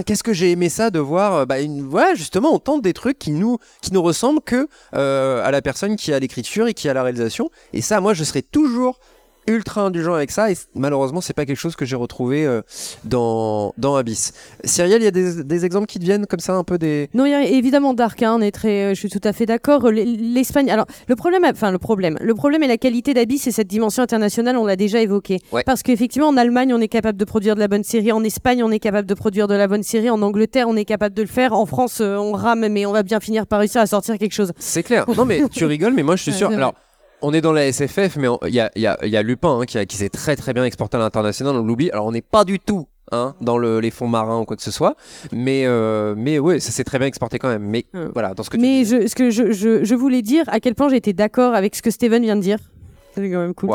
qu'est-ce 0.04 0.22
que 0.22 0.32
j'ai 0.32 0.50
aimé 0.50 0.68
ça 0.68 0.90
de 0.90 0.98
voir 0.98 1.34
euh, 1.34 1.46
bah, 1.46 1.56
voilà, 1.82 2.14
justement 2.14 2.54
on 2.54 2.58
tente 2.58 2.82
des 2.82 2.92
trucs 2.92 3.18
qui 3.18 3.30
nous 3.30 3.58
qui 3.80 3.92
nous 3.92 4.02
ressemblent 4.02 4.42
que 4.42 4.68
euh, 4.94 5.44
à 5.44 5.50
la 5.50 5.62
personne 5.62 5.96
qui 5.96 6.12
a 6.12 6.18
l'écriture 6.18 6.66
et 6.66 6.74
qui 6.74 6.88
a 6.88 6.94
la 6.94 7.02
réalisation. 7.02 7.50
Et 7.72 7.80
ça, 7.80 8.00
moi 8.00 8.14
je 8.14 8.24
serai 8.24 8.42
toujours 8.42 8.98
ultra 9.48 9.82
indulgent 9.82 10.14
avec 10.14 10.30
ça 10.30 10.50
et 10.50 10.54
malheureusement 10.74 11.20
c'est 11.20 11.32
pas 11.32 11.46
quelque 11.46 11.58
chose 11.58 11.74
que 11.76 11.84
j'ai 11.84 11.96
retrouvé 11.96 12.46
euh, 12.46 12.62
dans, 13.04 13.72
dans 13.78 13.96
Abyss. 13.96 14.32
Cyrielle, 14.64 15.02
il 15.02 15.04
y 15.04 15.08
a 15.08 15.10
des, 15.10 15.42
des 15.44 15.64
exemples 15.64 15.86
qui 15.86 15.98
te 15.98 16.04
viennent 16.04 16.26
comme 16.26 16.40
ça 16.40 16.54
un 16.54 16.64
peu 16.64 16.78
des... 16.78 17.08
Non, 17.14 17.26
il 17.26 17.30
y 17.30 17.34
a 17.34 17.42
évidemment 17.44 17.94
Dark, 17.94 18.22
hein, 18.22 18.36
on 18.38 18.40
est 18.40 18.50
très, 18.50 18.84
euh, 18.84 18.88
je 18.94 18.98
suis 18.98 19.08
tout 19.08 19.20
à 19.24 19.32
fait 19.32 19.46
d'accord. 19.46 19.88
L'Espagne, 19.90 20.70
alors 20.70 20.86
le 21.06 21.16
problème, 21.16 21.42
enfin 21.44 21.70
le 21.70 21.78
problème, 21.78 22.16
le 22.20 22.34
problème 22.34 22.62
est 22.62 22.68
la 22.68 22.76
qualité 22.78 23.14
d'Abyss 23.14 23.46
et 23.46 23.52
cette 23.52 23.68
dimension 23.68 24.02
internationale, 24.02 24.56
on 24.56 24.66
l'a 24.66 24.76
déjà 24.76 25.00
évoqué. 25.00 25.38
Ouais. 25.52 25.62
Parce 25.64 25.82
qu'effectivement, 25.82 26.28
en 26.28 26.36
Allemagne, 26.36 26.72
on 26.74 26.80
est 26.80 26.88
capable 26.88 27.18
de 27.18 27.24
produire 27.24 27.54
de 27.54 27.60
la 27.60 27.68
bonne 27.68 27.84
série, 27.84 28.12
en 28.12 28.22
Espagne, 28.24 28.62
on 28.62 28.70
est 28.70 28.78
capable 28.78 29.08
de 29.08 29.14
produire 29.14 29.48
de 29.48 29.54
la 29.54 29.66
bonne 29.66 29.82
série, 29.82 30.10
en 30.10 30.20
Angleterre, 30.22 30.66
on 30.68 30.76
est 30.76 30.84
capable 30.84 31.14
de 31.14 31.22
le 31.22 31.28
faire, 31.28 31.52
en 31.52 31.66
France, 31.66 31.98
euh, 32.00 32.16
on 32.16 32.32
rame, 32.32 32.68
mais 32.68 32.86
on 32.86 32.92
va 32.92 33.02
bien 33.02 33.20
finir 33.20 33.46
par 33.46 33.60
réussir 33.60 33.80
à 33.80 33.86
sortir 33.86 34.18
quelque 34.18 34.32
chose. 34.34 34.52
C'est 34.58 34.82
clair. 34.82 35.06
Non 35.16 35.24
mais 35.24 35.42
tu 35.50 35.64
rigoles 35.64 35.94
mais 35.94 36.02
moi 36.02 36.16
je 36.16 36.22
suis 36.22 36.32
Ouais, 36.32 36.36
sûr... 36.36 36.50
Alors 36.50 36.74
on 37.22 37.32
est 37.32 37.40
dans 37.40 37.52
la 37.52 37.72
SFF 37.72 38.16
mais 38.16 38.28
il 38.46 38.54
y 38.54 38.60
a, 38.60 38.70
il 38.76 38.82
y, 38.82 38.86
a, 38.86 38.98
il 39.02 39.08
y 39.10 39.16
a 39.16 39.22
Lupin 39.22 39.60
hein, 39.60 39.64
qui, 39.66 39.96
s'est 39.96 40.08
très 40.08 40.36
très 40.36 40.52
bien 40.52 40.64
exporté 40.64 40.96
à 40.96 41.00
l'international, 41.00 41.56
on 41.56 41.62
l'oublie. 41.64 41.90
Alors 41.90 42.06
on 42.06 42.12
n'est 42.12 42.22
pas 42.22 42.44
du 42.44 42.58
tout... 42.58 42.86
Hein, 43.10 43.34
dans 43.40 43.56
le- 43.56 43.80
les 43.80 43.90
fonds 43.90 44.06
marins 44.06 44.40
ou 44.40 44.44
quoi 44.44 44.54
que 44.54 44.62
ce 44.62 44.70
soit, 44.70 44.94
mais 45.32 45.62
euh, 45.64 46.14
mais 46.14 46.38
ouais, 46.38 46.60
ça 46.60 46.70
s'est 46.72 46.84
très 46.84 46.98
bien 46.98 47.06
exporté 47.08 47.38
quand 47.38 47.48
même. 47.48 47.62
Mais 47.62 47.86
voilà, 48.12 48.34
dans 48.34 48.42
ce 48.42 48.50
que 48.50 48.58
Mais 48.58 48.84
je, 48.84 49.06
ce 49.06 49.14
que 49.14 49.30
je, 49.30 49.50
je, 49.50 49.82
je 49.82 49.94
voulais 49.94 50.20
dire, 50.20 50.44
à 50.48 50.60
quel 50.60 50.74
point 50.74 50.90
j'étais 50.90 51.14
d'accord 51.14 51.54
avec 51.54 51.74
ce 51.74 51.80
que 51.80 51.90
Steven 51.90 52.22
vient 52.22 52.36
de 52.36 52.42
dire. 52.42 52.58
C'est 53.18 53.30
quand 53.30 53.40
même 53.40 53.54
cool. 53.54 53.68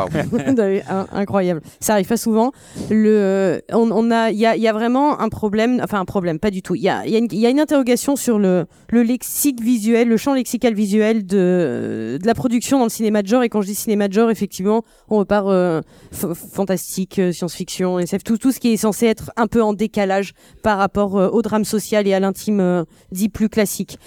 Incroyable. 1.11 1.61
Ça 1.79 1.93
arrive 1.93 2.07
pas 2.07 2.17
souvent. 2.17 2.51
Le, 2.89 3.61
on, 3.71 3.91
on 3.91 4.11
a, 4.11 4.31
il 4.31 4.37
y 4.37 4.45
a, 4.45 4.55
il 4.55 4.61
y 4.61 4.67
a 4.67 4.73
vraiment 4.73 5.19
un 5.19 5.29
problème. 5.29 5.79
Enfin, 5.83 5.99
un 5.99 6.05
problème, 6.05 6.39
pas 6.39 6.51
du 6.51 6.61
tout. 6.61 6.75
Il 6.75 6.81
y 6.81 6.89
a, 6.89 7.05
il 7.05 7.11
y, 7.11 7.17
a 7.17 7.19
y 7.31 7.45
a 7.45 7.49
une 7.49 7.59
interrogation 7.59 8.15
sur 8.15 8.39
le, 8.39 8.65
le 8.89 9.03
lexique 9.03 9.61
visuel, 9.61 10.07
le 10.07 10.17
champ 10.17 10.33
lexical 10.33 10.73
visuel 10.73 11.25
de, 11.25 12.17
de 12.21 12.25
la 12.27 12.33
production 12.33 12.77
dans 12.79 12.85
le 12.85 12.89
cinéma 12.89 13.21
de 13.21 13.27
genre. 13.27 13.43
Et 13.43 13.49
quand 13.49 13.61
je 13.61 13.67
dis 13.67 13.75
cinéma 13.75 14.07
de 14.07 14.13
genre, 14.13 14.29
effectivement, 14.31 14.83
on 15.09 15.17
repart 15.19 15.47
euh, 15.49 15.81
fantastique, 16.33 17.19
euh, 17.19 17.31
science-fiction, 17.31 17.99
SF, 17.99 18.23
tout, 18.23 18.37
tout 18.37 18.51
ce 18.51 18.59
qui 18.59 18.73
est 18.73 18.77
censé 18.77 19.05
être 19.07 19.31
un 19.35 19.47
peu 19.47 19.61
en 19.61 19.73
décalage 19.73 20.33
par 20.61 20.77
rapport 20.77 21.17
euh, 21.17 21.29
au 21.29 21.41
drame 21.41 21.65
social 21.65 22.07
et 22.07 22.13
à 22.13 22.19
l'intime 22.19 22.59
euh, 22.59 22.83
dit 23.11 23.29
plus 23.29 23.49
classique. 23.49 23.97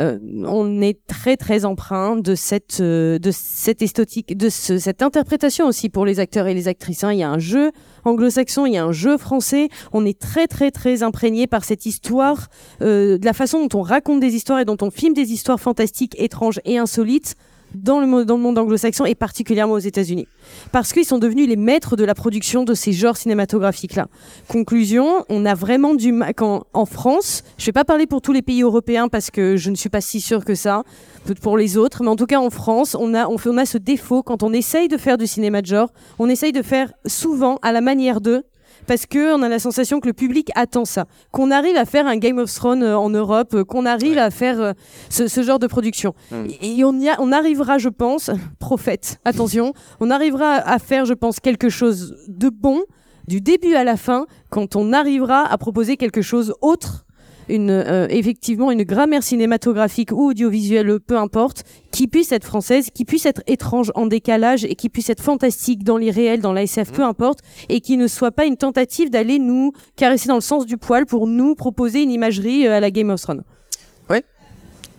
Euh, 0.00 0.18
on 0.46 0.80
est 0.80 0.98
très 1.06 1.36
très 1.36 1.64
empreint 1.64 2.16
de 2.16 2.34
cette 2.34 2.78
euh, 2.80 3.18
de 3.18 3.30
cette 3.32 3.82
esthétique, 3.82 4.36
de 4.36 4.48
ce- 4.48 4.75
cette 4.78 5.02
interprétation 5.02 5.66
aussi 5.66 5.88
pour 5.88 6.06
les 6.06 6.20
acteurs 6.20 6.46
et 6.46 6.54
les 6.54 6.68
actrices. 6.68 7.04
hein. 7.04 7.12
Il 7.12 7.18
y 7.18 7.22
a 7.22 7.30
un 7.30 7.38
jeu 7.38 7.72
anglo-saxon, 8.04 8.66
il 8.66 8.74
y 8.74 8.76
a 8.76 8.84
un 8.84 8.92
jeu 8.92 9.16
français. 9.18 9.68
On 9.92 10.04
est 10.04 10.18
très 10.18 10.46
très 10.46 10.70
très 10.70 11.02
imprégné 11.02 11.46
par 11.46 11.64
cette 11.64 11.86
histoire, 11.86 12.48
euh, 12.82 13.18
de 13.18 13.24
la 13.24 13.32
façon 13.32 13.66
dont 13.66 13.78
on 13.80 13.82
raconte 13.82 14.20
des 14.20 14.34
histoires 14.34 14.60
et 14.60 14.64
dont 14.64 14.76
on 14.80 14.90
filme 14.90 15.14
des 15.14 15.32
histoires 15.32 15.60
fantastiques, 15.60 16.14
étranges 16.18 16.60
et 16.64 16.78
insolites 16.78 17.36
dans 17.74 18.00
le, 18.00 18.24
dans 18.24 18.36
le 18.36 18.42
monde 18.42 18.58
anglo-saxon 18.58 19.04
et 19.04 19.14
particulièrement 19.14 19.74
aux 19.74 19.78
États-Unis. 19.78 20.26
Parce 20.72 20.92
qu'ils 20.92 21.04
sont 21.04 21.18
devenus 21.18 21.48
les 21.48 21.56
maîtres 21.56 21.96
de 21.96 22.04
la 22.04 22.14
production 22.14 22.64
de 22.64 22.74
ces 22.74 22.92
genres 22.92 23.16
cinématographiques-là. 23.16 24.06
Conclusion, 24.48 25.24
on 25.28 25.44
a 25.44 25.54
vraiment 25.54 25.94
du 25.94 26.12
mal. 26.12 26.32
Quand, 26.34 26.64
en 26.72 26.86
France, 26.86 27.42
je 27.58 27.64
ne 27.64 27.66
vais 27.66 27.72
pas 27.72 27.84
parler 27.84 28.06
pour 28.06 28.22
tous 28.22 28.32
les 28.32 28.42
pays 28.42 28.62
européens 28.62 29.08
parce 29.08 29.30
que 29.30 29.56
je 29.56 29.70
ne 29.70 29.76
suis 29.76 29.88
pas 29.88 30.00
si 30.00 30.20
sûre 30.20 30.44
que 30.44 30.54
ça, 30.54 30.82
peut-être 31.24 31.40
pour 31.40 31.58
les 31.58 31.76
autres, 31.76 32.02
mais 32.02 32.08
en 32.08 32.16
tout 32.16 32.26
cas 32.26 32.38
en 32.38 32.50
France, 32.50 32.96
on 32.98 33.14
a, 33.14 33.26
on, 33.26 33.36
on 33.44 33.58
a 33.58 33.66
ce 33.66 33.78
défaut 33.78 34.22
quand 34.22 34.42
on 34.42 34.52
essaye 34.52 34.88
de 34.88 34.96
faire 34.96 35.18
du 35.18 35.26
cinéma 35.26 35.62
de 35.62 35.66
genre, 35.66 35.90
on 36.18 36.28
essaye 36.28 36.52
de 36.52 36.62
faire 36.62 36.92
souvent 37.06 37.58
à 37.62 37.72
la 37.72 37.80
manière 37.80 38.20
d'eux. 38.20 38.42
Parce 38.86 39.06
que 39.06 39.34
on 39.34 39.42
a 39.42 39.48
la 39.48 39.58
sensation 39.58 40.00
que 40.00 40.06
le 40.06 40.12
public 40.12 40.50
attend 40.54 40.84
ça, 40.84 41.06
qu'on 41.32 41.50
arrive 41.50 41.76
à 41.76 41.84
faire 41.84 42.06
un 42.06 42.16
Game 42.16 42.38
of 42.38 42.52
Thrones 42.52 42.82
euh, 42.82 42.96
en 42.98 43.10
Europe, 43.10 43.54
euh, 43.54 43.64
qu'on 43.64 43.86
arrive 43.86 44.18
à 44.18 44.30
faire 44.30 44.60
euh, 44.60 44.72
ce, 45.10 45.26
ce 45.28 45.42
genre 45.42 45.58
de 45.58 45.66
production. 45.66 46.14
Et 46.62 46.84
on, 46.84 46.92
y 46.98 47.08
a- 47.08 47.16
on 47.20 47.32
arrivera, 47.32 47.78
je 47.78 47.88
pense, 47.88 48.30
prophète, 48.58 49.18
attention, 49.24 49.72
on 50.00 50.10
arrivera 50.10 50.52
à 50.54 50.78
faire, 50.78 51.04
je 51.04 51.14
pense, 51.14 51.40
quelque 51.40 51.68
chose 51.68 52.14
de 52.28 52.48
bon 52.48 52.82
du 53.26 53.40
début 53.40 53.74
à 53.74 53.82
la 53.84 53.96
fin 53.96 54.26
quand 54.50 54.76
on 54.76 54.92
arrivera 54.92 55.44
à 55.50 55.58
proposer 55.58 55.96
quelque 55.96 56.22
chose 56.22 56.54
autre, 56.60 57.05
une, 57.48 57.70
euh, 57.70 58.06
effectivement 58.10 58.70
une 58.70 58.82
grammaire 58.82 59.22
cinématographique 59.22 60.12
ou 60.12 60.30
audiovisuelle, 60.30 61.00
peu 61.00 61.16
importe, 61.16 61.64
qui 61.90 62.08
puisse 62.08 62.32
être 62.32 62.44
française, 62.44 62.90
qui 62.92 63.04
puisse 63.04 63.26
être 63.26 63.42
étrange 63.46 63.92
en 63.94 64.06
décalage 64.06 64.64
et 64.64 64.74
qui 64.74 64.88
puisse 64.88 65.10
être 65.10 65.22
fantastique 65.22 65.84
dans 65.84 65.96
l'irréel, 65.96 66.40
dans 66.40 66.52
la 66.52 66.62
SF, 66.62 66.92
peu 66.92 67.02
importe, 67.02 67.40
et 67.68 67.80
qui 67.80 67.96
ne 67.96 68.06
soit 68.06 68.32
pas 68.32 68.46
une 68.46 68.56
tentative 68.56 69.10
d'aller 69.10 69.38
nous 69.38 69.72
caresser 69.96 70.28
dans 70.28 70.34
le 70.34 70.40
sens 70.40 70.66
du 70.66 70.76
poil 70.76 71.06
pour 71.06 71.26
nous 71.26 71.54
proposer 71.54 72.02
une 72.02 72.10
imagerie 72.10 72.66
euh, 72.66 72.76
à 72.76 72.80
la 72.80 72.90
Game 72.90 73.10
of 73.10 73.20
Thrones. 73.20 73.44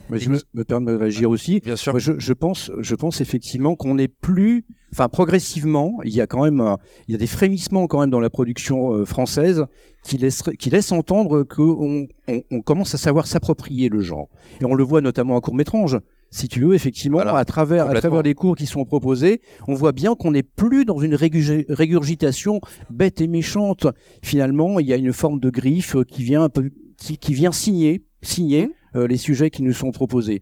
Mais 0.09 0.19
je 0.19 0.29
me, 0.29 0.39
me 0.53 0.63
permets 0.63 0.91
de 0.91 0.97
réagir 0.97 1.29
aussi. 1.29 1.59
Bien 1.59 1.75
sûr. 1.75 1.93
Moi, 1.93 1.99
je, 1.99 2.13
je 2.17 2.33
pense, 2.33 2.71
je 2.79 2.95
pense 2.95 3.19
effectivement 3.21 3.75
qu'on 3.75 3.95
n'est 3.95 4.07
plus, 4.07 4.65
enfin 4.93 5.09
progressivement, 5.09 5.99
il 6.05 6.13
y 6.13 6.21
a 6.21 6.27
quand 6.27 6.43
même, 6.43 6.75
il 7.07 7.11
y 7.11 7.15
a 7.15 7.17
des 7.17 7.27
frémissements 7.27 7.87
quand 7.87 7.99
même 7.99 8.09
dans 8.09 8.19
la 8.19 8.29
production 8.29 8.93
euh, 8.93 9.05
française 9.05 9.65
qui 10.03 10.17
laissent, 10.17 10.43
qui 10.59 10.69
laissent 10.69 10.91
entendre 10.91 11.43
qu'on 11.43 12.07
on, 12.27 12.41
on 12.51 12.61
commence 12.61 12.93
à 12.95 12.97
savoir 12.97 13.27
s'approprier 13.27 13.89
le 13.89 14.01
genre. 14.01 14.29
Et 14.61 14.65
on 14.65 14.75
le 14.75 14.83
voit 14.83 15.01
notamment 15.01 15.35
en 15.35 15.41
court 15.41 15.55
métrage. 15.55 15.97
Si 16.29 16.49
tu 16.49 16.59
veux, 16.59 16.73
effectivement, 16.73 17.17
Voilà. 17.19 17.35
à 17.37 17.45
travers, 17.45 17.87
à 17.89 17.93
travers 17.93 18.21
les 18.21 18.33
cours 18.33 18.57
qui 18.57 18.65
sont 18.65 18.83
proposés, 18.83 19.39
on 19.67 19.73
voit 19.75 19.93
bien 19.93 20.13
qu'on 20.13 20.31
n'est 20.31 20.43
plus 20.43 20.83
dans 20.83 20.99
une 20.99 21.15
régurgi- 21.15 21.65
régurgitation 21.69 22.59
bête 22.89 23.21
et 23.21 23.27
méchante. 23.27 23.87
Finalement, 24.21 24.79
il 24.79 24.87
y 24.87 24.93
a 24.93 24.97
une 24.97 25.13
forme 25.13 25.39
de 25.39 25.49
griffe 25.49 25.95
qui 26.05 26.23
vient 26.23 26.43
un 26.43 26.49
peu, 26.49 26.69
qui, 26.97 27.17
qui 27.17 27.33
vient 27.33 27.53
signer, 27.53 28.03
signer 28.21 28.71
euh, 28.95 29.07
les 29.07 29.17
sujets 29.17 29.49
qui 29.49 29.63
nous 29.63 29.73
sont 29.73 29.91
proposés. 29.91 30.41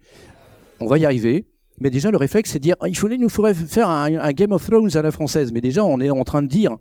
On 0.80 0.88
va 0.88 0.98
y 0.98 1.06
arriver. 1.06 1.46
Mais 1.82 1.90
déjà, 1.90 2.10
le 2.12 2.18
réflexe, 2.18 2.52
c'est 2.52 2.60
de 2.60 2.64
dire, 2.64 2.76
Ah, 2.80 2.88
il 2.88 2.98
fallait 2.98 3.18
nous 3.18 3.30
faudrait 3.30 3.54
faire 3.54 3.90
un, 3.90 4.06
un 4.18 4.32
Game 4.32 4.52
of 4.54 4.66
Thrones 4.66 4.96
à 4.96 5.02
la 5.02 5.12
française. 5.12 5.52
Mais 5.52 5.62
déjà, 5.62 5.84
on 5.84 6.00
est 6.00 6.10
en 6.10 6.24
train 6.24 6.42
de 6.42 6.48
dire, 6.48 6.78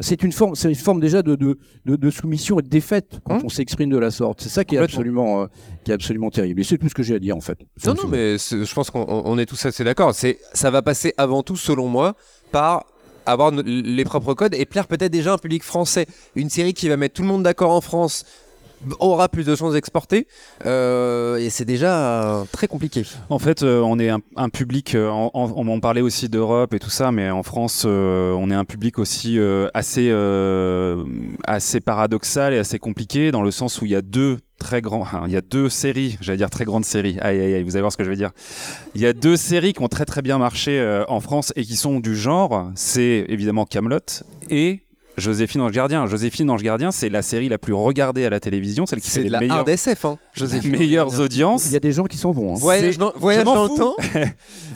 c'est 0.00 0.22
une 0.22 0.30
forme, 0.30 0.54
c'est 0.54 0.68
une 0.68 0.76
forme 0.76 1.00
déjà 1.00 1.22
de, 1.22 1.34
de, 1.34 1.58
de, 1.86 1.96
de 1.96 2.10
soumission 2.10 2.60
et 2.60 2.62
de 2.62 2.68
défaite 2.68 3.18
quand 3.24 3.34
Hum. 3.38 3.42
on 3.46 3.48
s'exprime 3.48 3.90
de 3.90 3.98
la 3.98 4.12
sorte. 4.12 4.40
C'est 4.40 4.48
ça 4.48 4.64
qui 4.64 4.76
est 4.76 4.78
absolument, 4.78 5.42
euh, 5.42 5.46
qui 5.84 5.90
est 5.90 5.94
absolument 5.94 6.30
terrible. 6.30 6.60
Et 6.60 6.64
c'est 6.64 6.78
tout 6.78 6.88
ce 6.88 6.94
que 6.94 7.02
j'ai 7.02 7.16
à 7.16 7.18
dire 7.18 7.36
en 7.36 7.40
fait. 7.40 7.58
Non, 7.84 7.94
non, 7.94 8.06
mais 8.08 8.36
je 8.38 8.74
pense 8.74 8.90
qu'on 8.90 9.00
on- 9.08 9.22
on 9.24 9.38
est 9.38 9.46
tous 9.46 9.66
assez 9.66 9.82
d'accord. 9.82 10.14
C'est, 10.14 10.38
ça 10.54 10.70
va 10.70 10.82
passer 10.82 11.14
avant 11.16 11.42
tout, 11.42 11.56
selon 11.56 11.88
moi, 11.88 12.14
par 12.52 12.84
avoir 13.26 13.50
les 13.50 14.04
propres 14.04 14.34
codes 14.34 14.54
et 14.54 14.64
plaire 14.66 14.86
peut-être 14.86 15.12
déjà 15.12 15.32
à 15.32 15.34
un 15.34 15.38
public 15.38 15.62
français. 15.64 16.06
Une 16.36 16.48
série 16.48 16.74
qui 16.74 16.88
va 16.88 16.96
mettre 16.96 17.14
tout 17.14 17.22
le 17.22 17.28
monde 17.28 17.42
d'accord 17.42 17.72
en 17.72 17.80
France 17.80 18.24
aura 19.00 19.28
plus 19.28 19.44
de 19.44 19.54
chances 19.54 19.72
d'exporter. 19.74 20.26
Euh, 20.66 21.36
et 21.36 21.50
c'est 21.50 21.64
déjà 21.64 22.44
très 22.52 22.68
compliqué. 22.68 23.04
En 23.30 23.38
fait, 23.38 23.62
euh, 23.62 23.80
on 23.80 23.98
est 23.98 24.10
un, 24.10 24.48
public, 24.48 24.94
euh, 24.94 25.08
on 25.10 25.68
en 25.68 25.80
parlait 25.80 26.00
aussi 26.00 26.28
d'Europe 26.28 26.74
et 26.74 26.78
tout 26.78 26.90
ça, 26.90 27.12
mais 27.12 27.30
en 27.30 27.42
France, 27.42 27.84
euh, 27.86 28.32
on 28.32 28.50
est 28.50 28.54
un 28.54 28.64
public 28.64 28.98
aussi 28.98 29.38
assez, 29.74 30.12
assez 31.44 31.80
paradoxal 31.80 32.54
et 32.54 32.58
assez 32.58 32.78
compliqué 32.78 33.30
dans 33.30 33.42
le 33.42 33.50
sens 33.50 33.80
où 33.80 33.84
il 33.84 33.92
y 33.92 33.96
a 33.96 34.02
deux 34.02 34.38
très 34.58 34.80
grands, 34.82 35.02
enfin, 35.02 35.22
il 35.26 35.32
y 35.32 35.36
a 35.36 35.40
deux 35.40 35.68
séries, 35.68 36.18
j'allais 36.20 36.38
dire 36.38 36.50
très 36.50 36.64
grandes 36.64 36.84
séries. 36.84 37.16
Aïe 37.20 37.38
aïe 37.40 37.54
aïe, 37.54 37.62
vous 37.62 37.76
allez 37.76 37.82
voir 37.82 37.92
ce 37.92 37.96
que 37.96 38.02
je 38.02 38.10
veux 38.10 38.16
dire. 38.16 38.32
Il 38.96 39.00
y 39.00 39.06
a 39.06 39.12
deux 39.12 39.36
séries 39.36 39.72
qui 39.72 39.82
ont 39.82 39.88
très 39.88 40.04
très 40.04 40.20
bien 40.20 40.38
marché 40.38 41.04
en 41.08 41.20
France 41.20 41.52
et 41.54 41.64
qui 41.64 41.76
sont 41.76 42.00
du 42.00 42.16
genre. 42.16 42.70
C'est 42.74 43.24
évidemment 43.28 43.66
Camelot 43.66 44.24
et 44.50 44.82
Joséphine 45.18 45.60
Ange 45.60 45.72
Gardien. 45.72 46.06
Joséphine 46.06 46.50
Ange 46.50 46.62
Gardien, 46.62 46.90
c'est 46.90 47.08
la 47.08 47.22
série 47.22 47.48
la 47.48 47.58
plus 47.58 47.72
regardée 47.72 48.24
à 48.24 48.30
la 48.30 48.40
télévision, 48.40 48.86
celle 48.86 49.00
qui 49.00 49.08
fait 49.10 49.16
C'est 49.18 49.22
les 49.24 49.28
la 49.30 49.40
meilleures, 49.40 49.56
hard 49.58 49.68
SF, 49.68 50.04
hein. 50.04 50.18
Joséphine. 50.34 50.72
meilleures 50.72 51.20
audiences. 51.20 51.66
Il 51.66 51.72
y 51.72 51.76
a 51.76 51.80
des 51.80 51.92
gens 51.92 52.04
qui 52.04 52.16
s'en 52.16 52.30
vont. 52.32 52.52
hein. 52.52 52.58
Voyage 52.58 52.92
C'est- 52.94 52.98
dans, 52.98 53.12
voyage 53.16 53.44
le 53.44 53.50
fous. 53.68 53.76
temps. 53.76 53.96
Un 54.14 54.24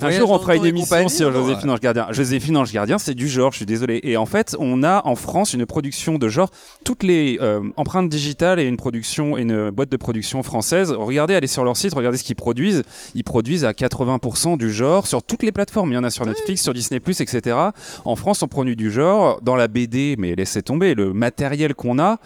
Voyage 0.00 0.20
jour, 0.20 0.30
on 0.30 0.38
fera 0.38 0.56
une 0.56 0.66
émission 0.66 1.08
sur 1.08 1.32
Joséphine 1.32 1.70
Ange 1.70 1.80
Gardien. 1.80 2.06
Joséphine 2.10 2.56
Ange 2.56 2.72
Gardien, 2.72 2.98
c'est 2.98 3.14
du 3.14 3.28
genre, 3.28 3.52
je 3.52 3.58
suis 3.58 3.66
désolé. 3.66 4.00
Et 4.02 4.16
en 4.16 4.26
fait, 4.26 4.56
on 4.58 4.82
a 4.82 5.02
en 5.06 5.14
France 5.14 5.54
une 5.54 5.64
production 5.66 6.18
de 6.18 6.28
genre, 6.28 6.50
toutes 6.84 7.02
les 7.04 7.38
euh, 7.40 7.60
empreintes 7.76 8.08
digitales 8.08 8.58
et 8.60 8.64
une 8.64 8.76
production, 8.76 9.36
et 9.38 9.42
une 9.42 9.70
boîte 9.70 9.90
de 9.90 9.96
production 9.96 10.42
française. 10.42 10.90
Regardez, 10.92 11.34
allez 11.34 11.46
sur 11.46 11.64
leur 11.64 11.76
site, 11.76 11.94
regardez 11.94 12.18
ce 12.18 12.24
qu'ils 12.24 12.36
produisent. 12.36 12.82
Ils 13.14 13.24
produisent 13.24 13.64
à 13.64 13.72
80% 13.72 14.56
du 14.56 14.72
genre 14.72 15.06
sur 15.06 15.22
toutes 15.22 15.42
les 15.42 15.52
plateformes. 15.52 15.90
Il 15.92 15.94
y 15.94 15.98
en 15.98 16.04
a 16.04 16.10
sur 16.10 16.26
Netflix, 16.26 16.62
sur 16.62 16.74
Disney+, 16.74 17.00
etc. 17.06 17.56
En 18.04 18.16
France, 18.16 18.42
on 18.42 18.48
produit 18.48 18.76
du 18.76 18.90
genre 18.90 19.40
dans 19.42 19.56
la 19.56 19.68
BD, 19.68 20.16
mais 20.18 20.31
laissez 20.34 20.62
tomber 20.62 20.94
le 20.94 21.12
matériel 21.12 21.74
qu'on 21.74 21.98
a. 21.98 22.18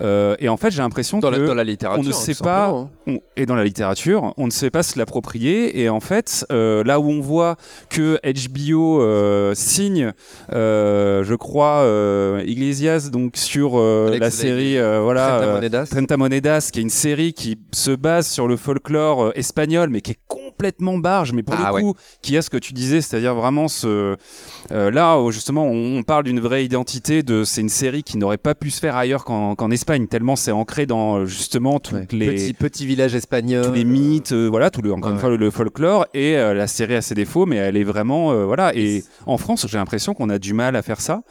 Euh, 0.00 0.36
et 0.38 0.48
en 0.48 0.56
fait, 0.56 0.70
j'ai 0.70 0.82
l'impression 0.82 1.20
que 1.20 1.26
la, 1.26 1.38
dans 1.38 1.54
la 1.54 1.64
littérature. 1.64 2.02
on 2.02 2.06
ne 2.06 2.12
sait 2.12 2.34
pas, 2.34 2.68
hein. 2.68 2.90
on- 3.06 3.20
et 3.36 3.46
dans 3.46 3.54
la 3.54 3.64
littérature, 3.64 4.34
on 4.36 4.46
ne 4.46 4.50
sait 4.50 4.70
pas 4.70 4.82
se 4.82 4.98
l'approprier. 4.98 5.80
Et 5.80 5.88
en 5.88 6.00
fait, 6.00 6.46
euh, 6.52 6.82
là 6.84 7.00
où 7.00 7.08
on 7.10 7.20
voit 7.20 7.56
que 7.90 8.18
HBO 8.24 9.00
euh, 9.02 9.54
signe, 9.54 10.12
je 10.50 11.34
crois, 11.34 11.84
Iglesias 12.46 13.10
donc 13.12 13.36
sur 13.36 13.78
la 13.78 14.30
série, 14.30 14.76
voilà, 15.02 15.28
Trenta 15.38 15.52
Monedas. 15.52 15.86
Trenta 15.90 16.16
Monedas, 16.16 16.70
qui 16.72 16.78
est 16.80 16.82
une 16.82 16.90
série 16.90 17.32
qui 17.32 17.58
se 17.72 17.90
base 17.90 18.26
sur 18.28 18.48
le 18.48 18.56
folklore 18.56 19.32
espagnol, 19.34 19.88
mais 19.90 20.00
qui 20.00 20.12
est 20.12 20.18
complètement 20.58 20.98
barge, 20.98 21.32
mais 21.32 21.44
pour 21.44 21.54
Ah 21.56 21.70
le 21.72 21.80
coup, 21.80 21.94
qui 22.20 22.36
a 22.36 22.42
ce 22.42 22.50
que 22.50 22.56
tu 22.56 22.72
disais, 22.72 23.00
c'est-à-dire 23.00 23.32
vraiment 23.36 23.68
ce 23.68 24.16
euh, 24.72 24.90
là 24.90 25.16
où 25.20 25.30
justement 25.30 25.64
on, 25.66 25.98
on 25.98 26.02
parle 26.02 26.24
d'une 26.24 26.40
vraie 26.40 26.64
identité 26.64 27.22
de 27.22 27.44
c'est 27.44 27.60
une 27.60 27.68
série 27.68 28.02
qui 28.02 28.18
n'aurait 28.18 28.38
pas 28.38 28.56
pu 28.56 28.70
se 28.72 28.80
faire 28.80 28.96
ailleurs 28.96 29.24
qu'en 29.24 29.54
qu'en 29.54 29.70
Espagne, 29.70 30.08
tellement 30.08 30.34
c'est 30.34 30.50
ancré 30.50 30.84
dans 30.86 31.18
euh, 31.18 31.26
justement 31.26 31.78
Ouais. 31.92 32.06
les 32.10 32.26
Petit, 32.34 32.52
petit 32.54 32.86
village 32.86 33.14
espagnol. 33.14 33.64
tous 33.64 33.72
les 33.72 33.84
mythes, 33.84 34.32
euh, 34.32 34.48
voilà, 34.48 34.70
tout 34.70 34.82
le, 34.82 34.92
encore 34.92 35.10
une 35.10 35.14
Ouais. 35.16 35.20
fois 35.20 35.30
le, 35.30 35.36
le 35.36 35.50
folklore 35.52 36.06
et 36.12 36.36
euh, 36.36 36.54
la 36.54 36.66
série 36.66 36.96
a 36.96 37.02
ses 37.02 37.14
défauts, 37.14 37.46
mais 37.46 37.56
elle 37.56 37.76
est 37.76 37.84
vraiment 37.84 38.34
voilà. 38.46 38.74
Et 38.74 39.04
en 39.26 39.38
France, 39.38 39.64
j'ai 39.68 39.78
l'impression 39.78 40.12
qu'on 40.12 40.28
a 40.28 40.38
du 40.40 40.54
mal 40.54 40.74
à 40.74 40.82
faire 40.82 41.00
ça. 41.00 41.22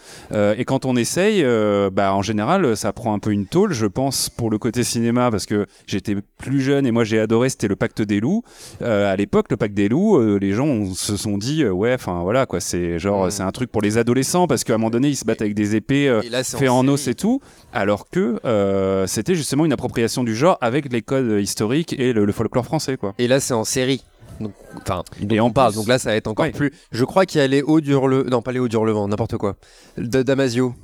Et 0.58 0.64
quand 0.64 0.86
on 0.86 0.96
essaye, 0.96 1.44
bah 1.92 2.14
en 2.14 2.22
général, 2.22 2.78
ça 2.78 2.94
prend 2.94 3.14
un 3.14 3.20
peu 3.20 3.32
une 3.32 3.46
tôle, 3.46 3.74
je 3.74 3.86
pense, 3.88 4.30
pour 4.30 4.50
le 4.50 4.58
côté 4.58 4.84
cinéma, 4.86 5.30
parce 5.32 5.46
que 5.46 5.66
j'étais 5.86 6.16
plus 6.38 6.62
jeune 6.62 6.86
et 6.88 6.92
moi 6.92 7.04
j'ai 7.04 7.20
adoré, 7.20 7.50
c'était 7.50 7.68
le 7.68 7.76
Pacte 7.76 8.02
des 8.02 8.20
loups. 8.22 8.44
À 8.82 9.16
l'époque, 9.18 9.48
le 9.50 9.58
Pacte 9.58 9.74
des 9.74 9.90
loups, 9.90 10.18
euh, 10.18 10.38
les 10.40 10.54
gens 10.54 10.66
on 10.66 10.94
se 10.94 11.18
sont 11.18 11.38
dit, 11.38 11.64
euh, 11.64 11.72
ouais, 11.72 11.94
enfin 11.94 12.22
voilà 12.24 12.46
quoi, 12.46 12.60
c'est 12.62 12.98
genre 13.00 13.28
Mm. 13.28 13.32
c'est 13.32 13.44
un 13.44 13.52
truc 13.52 13.72
pour 13.72 13.82
les 13.82 13.98
adolescents 13.98 14.48
parce 14.48 14.64
qu'à 14.64 14.76
un 14.76 14.78
moment 14.78 14.90
donné 14.92 15.10
ils 15.10 15.16
se 15.18 15.26
battent 15.26 15.42
avec 15.42 15.54
des 15.56 15.76
épées. 15.76 16.08
euh, 16.08 16.22
là, 16.32 16.44
fait 16.44 16.70
en 16.70 16.88
os 16.88 17.08
et 17.08 17.16
tout, 17.16 17.42
alors 17.74 18.10
que 18.10 18.40
euh, 18.46 19.06
c'était 19.08 19.36
justement 19.36 19.66
une 19.66 19.74
appropriation 19.74 20.24
du 20.24 20.36
genre 20.36 20.58
avec 20.62 20.92
les 20.94 21.02
codes 21.02 21.42
historiques 21.42 21.94
et 22.00 22.14
le, 22.14 22.24
le 22.24 22.32
folklore 22.32 22.64
français, 22.66 22.96
quoi. 22.96 23.14
Et 23.18 23.28
là, 23.28 23.40
c'est 23.40 23.54
en 23.54 23.64
série. 23.66 24.04
Donc, 24.40 24.52
enfin, 24.82 25.04
Et 25.28 25.40
on 25.42 25.46
en 25.46 25.50
parle. 25.50 25.74
Donc 25.74 25.88
là, 25.88 25.98
ça 25.98 26.12
va 26.12 26.16
être 26.16 26.28
encore 26.28 26.46
Ouais. 26.46 26.52
plus. 26.52 26.72
Je 26.92 27.04
crois 27.06 27.26
qu'il 27.26 27.42
y 27.42 27.44
a 27.44 27.48
les 27.48 27.64
hauts 27.64 27.82
d'Hurle. 27.82 28.26
Non, 28.30 28.44
pas 28.44 28.52
les 28.52 28.60
hauts 28.60 28.68
d'Hurlevent, 28.68 29.08
n'importe 29.08 29.36
quoi. 29.38 29.56
Damasio. 29.98 30.76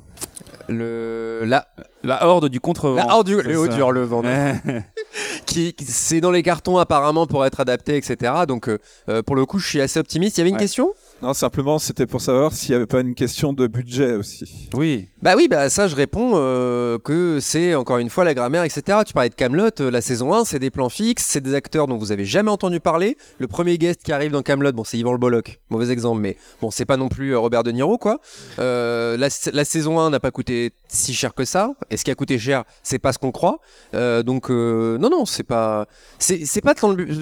Le 0.69 1.41
la 1.45 1.67
La 2.03 2.25
horde 2.27 2.47
du 2.49 2.59
contre. 2.59 2.89
la 2.91 3.07
horde 3.15 3.27
du 3.27 3.41
les 3.41 3.55
hauts 3.55 3.65
ça. 3.65 3.73
d'Hurlevent. 3.75 4.21
qui, 5.45 5.73
qui- 5.73 5.85
c'est 5.85 6.21
dans 6.21 6.31
les 6.31 6.43
cartons 6.43 6.77
apparemment 6.77 7.27
pour 7.27 7.45
être 7.45 7.59
adapté, 7.59 7.97
etc. 7.97 8.31
Donc 8.47 8.69
euh, 8.69 8.77
euh, 9.09 9.21
pour 9.21 9.35
le 9.35 9.45
coup, 9.45 9.59
je 9.59 9.67
suis 9.67 9.81
assez 9.81 9.99
optimiste. 9.99 10.37
Il 10.37 10.41
y 10.41 10.43
avait 10.43 10.49
une 10.49 10.55
Ouais. 10.55 10.61
question? 10.61 10.93
Non, 11.23 11.33
simplement, 11.33 11.79
c'était 11.79 12.05
pour 12.05 12.19
savoir 12.19 12.51
s'il 12.51 12.71
n'y 12.71 12.75
avait 12.75 12.85
pas 12.85 12.99
une 12.99 13.15
question 13.15 13.53
de 13.53 13.65
budget 13.67 14.15
aussi. 14.15 14.67
oui. 14.73 15.07
Bah 15.21 15.35
oui, 15.37 15.47
bah 15.47 15.69
ça 15.69 15.87
je 15.87 15.95
réponds 15.95 16.33
euh, 16.35 16.97
que 16.99 17.39
c'est 17.39 17.75
encore 17.75 17.99
une 17.99 18.09
fois 18.09 18.25
la 18.25 18.33
grammaire, 18.33 18.65
etc. 18.65 18.97
Tu 19.07 19.13
parlais 19.13 19.29
de 19.29 19.35
Camelot, 19.35 19.69
la 19.79 20.01
saison 20.01 20.33
1, 20.33 20.43
c'est 20.43 20.59
des 20.59 20.69
plans 20.69 20.89
fixes, 20.89 21.23
c'est 21.25 21.39
des 21.39 21.53
acteurs 21.53 21.87
dont 21.87 21.97
vous 21.97 22.11
avez 22.11 22.25
jamais 22.25 22.51
entendu 22.51 22.81
parler. 22.81 23.15
Le 23.37 23.47
premier 23.47 23.77
guest 23.77 24.03
qui 24.03 24.11
arrive 24.11 24.33
dans 24.33 24.41
Camelot, 24.41 24.73
bon 24.73 24.83
c'est 24.83 24.97
Yvan 24.97 25.13
Le 25.13 25.17
Bolloc, 25.17 25.61
mauvais 25.69 25.93
exemple, 25.93 26.19
mais 26.19 26.35
bon 26.59 26.71
c'est 26.71 26.83
pas 26.83 26.97
non 26.97 27.07
plus 27.07 27.29
euh, 27.29 27.39
Robert 27.39 27.63
De 27.63 27.71
Niro 27.71 27.97
quoi. 27.97 28.19
Euh, 28.59 29.15
la, 29.15 29.29
la 29.53 29.63
saison 29.63 30.01
1 30.01 30.09
n'a 30.09 30.19
pas 30.19 30.31
coûté 30.31 30.73
si 30.89 31.13
cher 31.13 31.33
que 31.33 31.45
ça, 31.45 31.71
et 31.89 31.95
ce 31.95 32.03
qui 32.03 32.11
a 32.11 32.15
coûté 32.15 32.37
cher, 32.37 32.65
c'est 32.83 32.99
pas 32.99 33.13
ce 33.13 33.17
qu'on 33.17 33.31
croit. 33.31 33.59
Euh, 33.93 34.23
donc 34.23 34.51
euh, 34.51 34.97
non 34.97 35.09
non, 35.09 35.25
c'est 35.25 35.43
pas 35.43 35.85
c'est 36.19 36.37
pas 36.61 36.73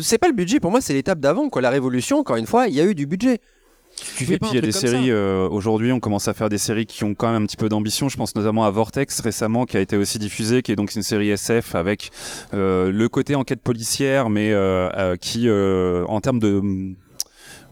c'est 0.01 0.17
pas 0.17 0.27
le 0.27 0.33
budget 0.33 0.59
pour 0.59 0.71
moi, 0.71 0.81
c'est 0.81 0.93
l'étape 0.93 1.19
d'avant 1.19 1.49
quoi. 1.49 1.61
La 1.61 1.69
révolution, 1.69 2.17
encore 2.17 2.37
une 2.37 2.47
fois, 2.47 2.67
il 2.67 2.73
y 2.73 2.81
a 2.81 2.85
eu 2.85 2.95
du 2.95 3.05
budget. 3.05 3.41
Tu 4.17 4.25
fais 4.25 4.33
Et 4.33 4.37
pas 4.37 4.47
puis 4.47 4.53
il 4.53 4.55
y 4.55 4.57
a 4.57 4.61
des 4.61 4.71
séries, 4.71 5.11
euh, 5.11 5.47
aujourd'hui 5.49 5.91
on 5.91 5.99
commence 5.99 6.27
à 6.27 6.33
faire 6.33 6.49
des 6.49 6.57
séries 6.57 6.85
qui 6.85 7.03
ont 7.03 7.13
quand 7.13 7.31
même 7.31 7.43
un 7.43 7.45
petit 7.45 7.57
peu 7.57 7.69
d'ambition. 7.69 8.09
Je 8.09 8.17
pense 8.17 8.35
notamment 8.35 8.65
à 8.65 8.71
Vortex 8.71 9.19
récemment 9.21 9.65
qui 9.65 9.77
a 9.77 9.79
été 9.79 9.97
aussi 9.97 10.19
diffusée, 10.19 10.61
qui 10.61 10.71
est 10.71 10.75
donc 10.75 10.93
une 10.95 11.03
série 11.03 11.29
SF 11.29 11.75
avec 11.75 12.11
euh, 12.53 12.91
le 12.91 13.09
côté 13.09 13.35
enquête 13.35 13.61
policière, 13.61 14.29
mais 14.29 14.51
euh, 14.51 14.89
euh, 14.95 15.15
qui 15.15 15.47
euh, 15.47 16.05
en 16.07 16.21
termes 16.21 16.39
de 16.39 16.61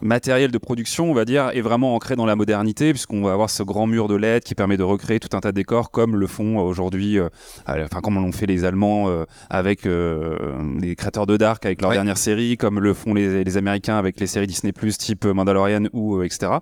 matériel 0.02 0.50
de 0.50 0.58
production, 0.58 1.10
on 1.10 1.14
va 1.14 1.24
dire, 1.24 1.50
est 1.54 1.60
vraiment 1.60 1.94
ancré 1.94 2.16
dans 2.16 2.26
la 2.26 2.36
modernité, 2.36 2.90
puisqu'on 2.92 3.22
va 3.22 3.32
avoir 3.32 3.50
ce 3.50 3.62
grand 3.62 3.86
mur 3.86 4.08
de 4.08 4.14
LED 4.16 4.44
qui 4.44 4.54
permet 4.54 4.76
de 4.76 4.82
recréer 4.82 5.20
tout 5.20 5.36
un 5.36 5.40
tas 5.40 5.52
de 5.52 5.56
décors, 5.56 5.90
comme 5.90 6.16
le 6.16 6.26
font 6.26 6.58
aujourd'hui, 6.58 7.18
euh, 7.18 7.28
euh, 7.68 7.84
enfin 7.84 8.00
comme 8.00 8.14
l'ont 8.14 8.32
fait 8.32 8.46
les 8.46 8.64
Allemands 8.64 9.08
euh, 9.08 9.24
avec 9.50 9.86
euh, 9.86 10.36
les 10.80 10.96
créateurs 10.96 11.26
de 11.26 11.36
Dark 11.36 11.64
avec 11.66 11.80
leur 11.82 11.90
Ouais. 11.90 11.96
dernière 11.96 12.18
série, 12.18 12.56
comme 12.56 12.78
le 12.80 12.94
font 12.94 13.14
les, 13.14 13.42
les 13.44 13.56
Américains 13.56 13.96
avec 13.96 14.20
les 14.20 14.26
séries 14.26 14.46
Disney 14.46 14.72
Plus 14.72 14.96
type 14.98 15.24
Mandalorian 15.24 15.84
ou 15.92 16.16
euh, 16.18 16.24
etc. 16.24 16.52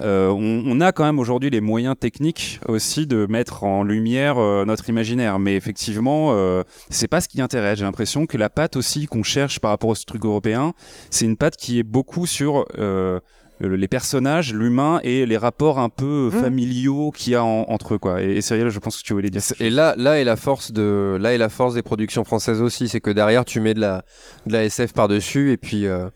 Euh, 0.00 0.28
on, 0.28 0.62
on 0.66 0.80
a 0.80 0.92
quand 0.92 1.04
même 1.04 1.18
aujourd'hui 1.18 1.50
les 1.50 1.60
moyens 1.60 1.94
techniques 1.98 2.60
aussi 2.66 3.06
de 3.06 3.26
mettre 3.28 3.64
en 3.64 3.82
lumière 3.84 4.38
euh, 4.38 4.64
notre 4.64 4.88
imaginaire, 4.88 5.38
mais 5.38 5.54
effectivement, 5.56 6.30
euh, 6.32 6.62
c'est 6.88 7.08
pas 7.08 7.20
ce 7.20 7.28
qui 7.28 7.40
intéresse. 7.42 7.78
J'ai 7.78 7.84
l'impression 7.84 8.26
que 8.26 8.36
la 8.38 8.48
patte 8.50 8.76
aussi 8.76 9.06
qu'on 9.06 9.22
cherche 9.22 9.60
par 9.60 9.70
rapport 9.70 9.90
au 9.90 9.94
truc 9.94 10.24
européen, 10.24 10.72
c'est 11.10 11.24
une 11.26 11.36
patte 11.36 11.56
qui 11.56 11.78
est 11.78 11.82
beaucoup 11.82 12.26
sur 12.26 12.64
euh, 12.80 13.20
les 13.60 13.88
personnages, 13.88 14.54
l'humain 14.54 15.00
et 15.04 15.26
les 15.26 15.36
rapports 15.36 15.78
un 15.78 15.90
peu 15.90 16.30
Mmh. 16.32 16.40
familiaux 16.40 17.10
qu'il 17.10 17.34
y 17.34 17.36
a 17.36 17.44
en- 17.44 17.66
entre 17.68 17.94
eux 17.94 17.98
quoi. 17.98 18.22
Et, 18.22 18.36
et 18.36 18.40
Cyril, 18.40 18.70
je 18.70 18.78
pense 18.78 18.96
que 18.96 19.02
tu 19.06 19.12
voulais 19.12 19.28
dire. 19.28 19.42
Et 19.60 19.68
là, 19.68 19.94
là 19.98 20.18
est 20.18 20.24
la 20.24 20.36
force 20.36 20.72
de, 20.72 21.18
là 21.20 21.34
est 21.34 21.38
la 21.38 21.50
force 21.50 21.74
des 21.74 21.82
productions 21.82 22.24
françaises 22.24 22.62
aussi, 22.62 22.88
c'est 22.88 23.00
que 23.00 23.10
derrière 23.10 23.44
tu 23.44 23.60
mets 23.60 23.74
de 23.74 23.80
la, 23.80 24.02
de 24.46 24.52
la 24.54 24.64
SF 24.64 24.94
par 24.94 25.08
dessus 25.08 25.52
et 25.52 25.58
puis, 25.58 25.86
euh, 25.86 26.08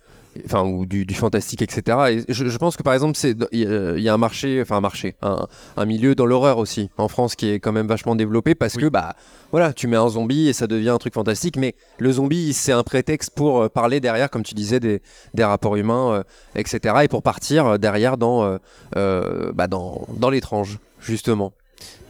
enfin 0.45 0.63
ou 0.65 0.87
du, 0.87 1.05
du 1.07 1.15
fantastique, 1.15 1.63
etc. 1.63 1.99
Et 2.11 2.33
je, 2.33 2.47
je 2.49 2.59
pense 2.59 2.77
que 2.77 2.83
par 2.83 2.95
exemple 2.95 3.17
c'est, 3.17 3.37
il 3.53 3.61
y, 3.61 3.67
a- 3.67 3.97
il 3.97 4.03
y 4.03 4.09
a 4.09 4.15
un 4.15 4.19
marché, 4.19 4.61
enfin 4.63 4.77
un 4.77 4.81
marché, 4.81 5.15
un, 5.23 5.47
un 5.77 5.85
milieu 5.85 6.15
dans 6.15 6.27
l'horreur 6.27 6.59
aussi 6.59 6.91
en 6.99 7.09
France 7.09 7.35
qui 7.37 7.49
est 7.51 7.61
quand 7.61 7.73
même 7.73 7.87
vachement 7.87 8.17
développé 8.17 8.55
parce 8.55 8.75
que 8.75 8.87
bah 8.89 9.15
voilà, 9.51 9.73
tu 9.73 9.87
mets 9.87 9.97
un 9.97 10.09
zombie 10.09 10.49
et 10.49 10.53
ça 10.53 10.67
devient 10.67 10.89
un 10.91 10.99
truc 10.99 11.15
fantastique, 11.15 11.57
mais 11.57 11.75
le 11.99 12.11
zombie 12.13 12.53
c'est 12.53 12.73
un 12.73 12.83
prétexte 12.83 13.31
pour 13.35 13.63
euh, 13.63 13.69
parler 13.69 14.01
derrière, 14.01 14.31
comme 14.31 14.43
tu 14.43 14.55
disais, 14.55 14.81
des, 14.81 15.01
des 15.35 15.45
rapports 15.45 15.77
humains, 15.77 16.13
euh, 16.13 16.23
etc. 16.57 16.95
Et 17.05 17.09
pour 17.09 17.23
partir 17.23 17.67
euh, 17.67 17.79
derrière 17.79 18.17
dans, 18.17 18.59
euh, 18.97 19.53
bah, 19.53 19.67
dans, 19.69 20.07
dans 20.19 20.31
l'étrange 20.31 20.79
justement. 21.01 21.53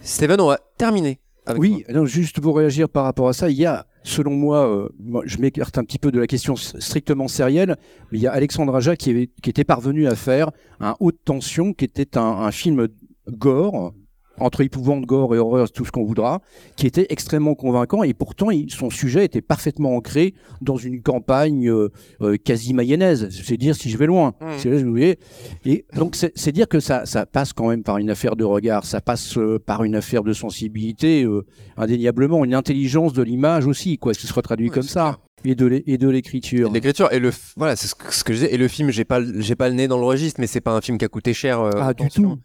Steven, 0.03 0.41
on 0.41 0.49
va 0.49 0.59
terminer. 0.79 1.19
avec 1.47 1.61
Oui, 1.61 1.85
non, 1.93 2.07
juste 2.07 2.41
pour 2.41 2.57
réagir 2.57 2.89
par 2.89 3.05
rapport 3.05 3.29
à 3.29 3.33
ça, 3.33 3.49
il 3.51 3.57
y 3.57 3.67
a, 3.67 3.87
selon 4.05 4.33
moi, 4.33 4.69
euh, 4.69 4.89
moi, 5.01 5.23
je 5.27 5.39
m'écarte 5.39 5.77
un 5.79 5.85
petit 5.85 5.99
peu 5.99 6.13
de 6.13 6.21
la 6.21 6.29
question 6.29 6.55
strictement 6.55 7.27
sérielle, 7.27 7.77
mais 8.13 8.19
il 8.19 8.23
y 8.23 8.27
a 8.29 8.33
Alexandre 8.33 8.75
Aja 8.77 8.95
qui, 8.95 9.11
était 9.45 9.65
parvenu 9.65 10.07
à 10.07 10.15
faire 10.15 10.51
un 10.79 10.95
haute 11.01 11.19
tension, 11.25 11.73
qui 11.73 11.85
était 11.85 12.17
un 12.17 12.51
film 12.53 12.87
gore, 13.29 13.93
entre 14.39 14.61
épouvante, 14.63 15.05
gore 15.07 15.35
et 15.35 15.39
horreur, 15.39 15.71
tout 15.71 15.85
ce 15.85 15.93
qu'on 15.93 16.05
voudra, 16.05 16.41
qui 16.77 16.87
était 16.87 17.07
extrêmement 17.11 17.55
convaincant, 17.55 18.03
et 18.03 18.15
pourtant 18.15 18.51
il- 18.51 18.71
son 18.71 18.91
sujet 18.91 19.25
était 19.25 19.43
parfaitement 19.43 19.95
ancré 19.97 20.35
dans 20.61 20.77
une 20.77 21.03
campagne 21.03 21.69
euh, 21.69 21.91
euh, 22.23 22.37
quasi 22.37 22.75
mayonnaise, 22.75 23.29
c'est 23.45 23.57
dire 23.57 23.75
si 23.77 23.91
je 23.91 23.97
vais 23.97 24.07
loin. 24.07 24.35
Mhm. 24.41 24.49
C'est 24.59 24.71
là, 24.71 24.83
vous 24.83 24.91
voyez. 24.91 25.19
Et 25.65 25.85
donc 25.97 26.17
c'est 26.17 26.53
dire 26.53 26.69
que 26.69 26.81
ça, 26.81 27.07
ça 27.07 27.27
passe 27.27 27.53
quand 27.53 27.69
même 27.69 27.83
par 27.83 27.99
une 27.99 28.11
affaire 28.11 28.37
de 28.37 28.45
regard, 28.45 28.85
ça 28.87 29.01
passe 29.01 29.37
euh, 29.39 29.59
par 29.59 29.85
une 29.85 29.95
affaire 29.95 30.23
de 30.25 30.33
sensibilité, 30.33 31.25
euh, 31.25 31.45
indéniablement, 31.77 32.45
une 32.45 32.55
intelligence 32.55 33.13
de 33.13 33.23
l'image 33.23 33.67
aussi, 33.67 33.99
quoi, 33.99 34.15
ce 34.15 34.27
soit 34.27 34.43
traduit 34.43 34.69
Ouais, 34.69 34.75
comme 34.75 34.83
ça, 34.83 35.19
et 35.45 35.55
de 35.55 35.67
l'é- 35.67 35.85
et 35.87 35.99
de 35.99 36.09
l'écriture. 36.09 36.73
L'écriture 36.73 37.13
et 37.13 37.19
le 37.19 37.31
voilà 37.57 37.77
c'est 37.77 37.87
ce 37.87 37.95
que, 37.95 38.33
je 38.33 38.39
disais 38.39 38.55
et 38.55 38.57
le 38.57 38.67
film 38.69 38.91
j'ai 38.91 39.05
pas 39.05 39.21
le- 39.21 39.41
j'ai 39.41 39.55
pas 39.57 39.69
le 39.69 39.75
nez 39.75 39.89
dans 39.89 39.99
le 39.99 40.05
registre 40.05 40.41
mais 40.41 40.47
c'est 40.47 40.61
pas 40.63 40.73
un 40.73 40.81
film 40.81 40.97
qui 40.97 41.05
a 41.05 41.09
coûté 41.09 41.35
cher 41.35 41.61
euh, 41.61 41.71
Ah, 41.77 41.93
du 41.93 42.09
tout. 42.09 42.39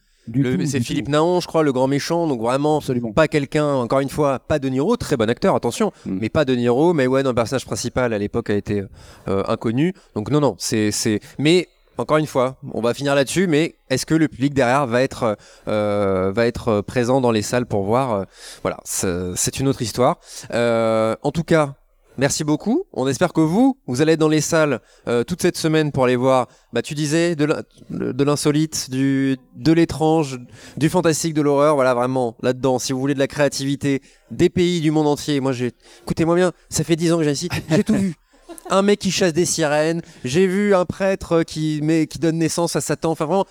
C'est 0.66 0.80
Philippe. 0.82 1.08
Naon, 1.10 1.40
je 1.40 1.48
crois, 1.48 1.64
le 1.64 1.72
grand 1.72 1.88
méchant. 1.88 2.28
Donc 2.28 2.42
vraiment, 2.42 2.78
Absolument. 2.78 3.12
pas 3.12 3.28
quelqu'un, 3.28 3.66
encore 3.76 4.00
une 4.00 4.10
fois, 4.10 4.40
pas 4.40 4.60
De 4.60 4.70
Niro, 4.70 4.96
très 4.98 5.18
bon 5.18 5.30
acteur, 5.30 5.56
attention, 5.56 5.92
Mm. 6.06 6.18
mais 6.22 6.30
pas 6.30 6.46
De 6.46 6.56
Niro. 6.56 6.94
Mais 6.94 7.08
ouais, 7.08 7.24
non, 7.24 7.30
le 7.30 7.36
personnage 7.36 7.66
principal 7.66 8.14
à 8.14 8.18
l'époque 8.18 8.50
a 8.50 8.56
été 8.56 8.84
euh, 9.28 9.44
inconnu. 9.48 9.94
Donc 10.16 10.30
non, 10.32 10.40
non, 10.40 10.56
c'est, 10.58 10.92
c'est. 10.92 11.20
Mais 11.38 11.68
encore 11.98 12.18
une 12.18 12.28
fois, 12.28 12.56
on 12.74 12.82
va 12.82 12.94
finir 12.94 13.14
là-dessus. 13.16 13.48
Mais 13.48 13.76
est-ce 13.90 14.06
que 14.06 14.16
le 14.16 14.28
public 14.28 14.54
derrière 14.54 14.88
va 14.88 15.02
être, 15.02 15.38
euh, 15.68 16.32
va 16.34 16.46
être 16.48 16.82
présent 16.82 17.20
dans 17.22 17.32
les 17.32 17.42
salles 17.42 17.66
pour 17.66 17.84
voir 17.84 18.14
euh, 18.14 18.24
Voilà, 18.62 18.78
c'est, 18.86 19.36
c'est 19.36 19.60
une 19.60 19.68
autre 19.68 19.82
histoire. 19.82 20.20
Euh, 20.54 21.16
en 21.24 21.32
tout 21.32 21.44
cas. 21.44 21.76
Merci 22.20 22.44
beaucoup. 22.44 22.84
On 22.92 23.08
espère 23.08 23.32
que 23.32 23.40
vous, 23.40 23.78
vous 23.88 24.02
allez 24.02 24.14
être 24.14 24.20
dans 24.20 24.28
les 24.28 24.42
salles 24.42 24.82
euh, 25.08 25.24
toute 25.24 25.42
cette 25.42 25.56
semaine 25.58 25.92
pour 25.94 26.04
aller 26.04 26.18
voir. 26.18 26.48
Bah, 26.74 26.82
tu 26.82 26.94
disais 26.94 27.36
de 27.36 27.46
l'in- 27.46 27.62
de 27.90 28.24
l'insolite, 28.26 28.90
du 28.90 29.38
de 29.56 29.72
l'étrange, 29.72 30.38
du 30.76 30.90
fantastique, 30.90 31.34
de 31.34 31.42
l'horreur, 31.42 31.76
voilà 31.76 31.94
vraiment 31.94 32.36
là-dedans. 32.42 32.78
Si 32.78 32.92
vous 32.92 33.00
voulez 33.00 33.14
de 33.14 33.20
la 33.20 33.28
créativité, 33.28 34.02
des 34.32 34.50
pays 34.50 34.82
du 34.82 34.92
monde 34.92 35.08
entier. 35.08 35.40
Moi, 35.40 35.54
j'ai, 35.54 35.72
écoutez-moi 36.04 36.36
bien, 36.36 36.52
ça 36.70 36.84
fait 36.84 36.98
10 36.98 37.14
ans 37.14 37.18
que 37.20 37.24
j'ai 37.24 37.32
ici, 37.32 37.50
j'ai 37.70 37.84
tout 37.86 37.96
vu. 37.96 38.16
Un 38.72 38.82
mec 38.82 39.00
qui 39.00 39.12
chasse 39.12 39.34
des 39.34 39.46
sirènes, 39.46 40.02
j'ai 40.26 40.46
vu 40.46 40.76
un 40.76 40.86
prêtre 40.86 41.44
qui 41.44 41.82
qui 42.10 42.20
donne 42.20 42.38
naissance 42.38 42.76
à 42.76 42.82
Satan. 42.82 43.12
Enfin 43.12 43.26
vraiment, 43.26 43.46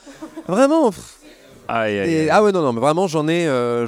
vraiment. 0.47 0.91
pff, 0.91 1.16
Aïe, 1.69 1.99
aïe, 1.99 2.11
et- 2.12 2.21
aïe. 2.23 2.31
ah 2.31 2.43
ouais 2.43 2.53
non 2.53 2.62
non, 2.62 2.73
mais 2.73 2.81
vraiment 2.81 3.07
j'en 3.07 3.27
ai, 3.29 3.47
euh, 3.47 3.87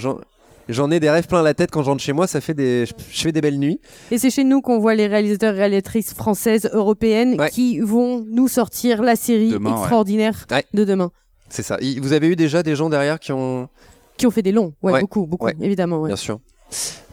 j'en, 0.73 0.91
ai 0.91 1.01
des 1.01 1.11
rêves 1.11 1.27
plein 1.27 1.43
la 1.43 1.55
tête 1.55 1.71
quand 1.71 1.83
je 1.83 1.91
rentre 1.91 2.03
chez 2.03 2.13
moi. 2.13 2.27
Ça 2.27 2.41
fait 2.41 2.55
des, 2.55 2.87
je, 2.87 2.93
je 3.13 3.21
fais 3.23 3.33
des 3.33 3.41
belles 3.41 3.59
nuits. 3.59 3.81
Et 4.11 4.19
c'est 4.19 4.31
chez 4.31 4.45
nous 4.45 4.61
qu'on 4.61 4.79
voit 4.79 4.95
les 4.95 5.07
réalisateurs 5.07 5.55
et 5.55 5.59
réalisatrices 5.59 6.15
françaises, 6.15 6.69
européennes, 6.73 7.41
Ouais. 7.41 7.51
qui 7.51 7.81
vont 7.81 8.25
nous 8.29 8.49
sortir 8.49 9.03
la 9.03 9.17
série 9.17 9.51
Demain, 9.51 9.73
extraordinaire 9.79 10.47
Ouais. 10.51 10.65
de 10.75 10.85
demain. 10.85 11.11
C'est 11.49 11.63
ça. 11.63 11.79
Vous 12.01 12.13
avez 12.13 12.29
eu 12.29 12.37
déjà 12.37 12.63
des 12.63 12.77
gens 12.77 12.89
derrière 12.89 13.19
qui 13.19 13.33
ont, 13.33 13.69
Qui 14.17 14.27
ont 14.27 14.31
fait 14.31 14.43
des 14.43 14.53
longs, 14.53 14.75
ouais, 14.83 14.93
Ouais. 14.93 15.01
beaucoup, 15.01 15.27
beaucoup, 15.27 15.47
Ouais. 15.47 15.57
évidemment. 15.61 16.01
ouais. 16.01 16.09
bien 16.09 16.17
sûr. 16.17 16.39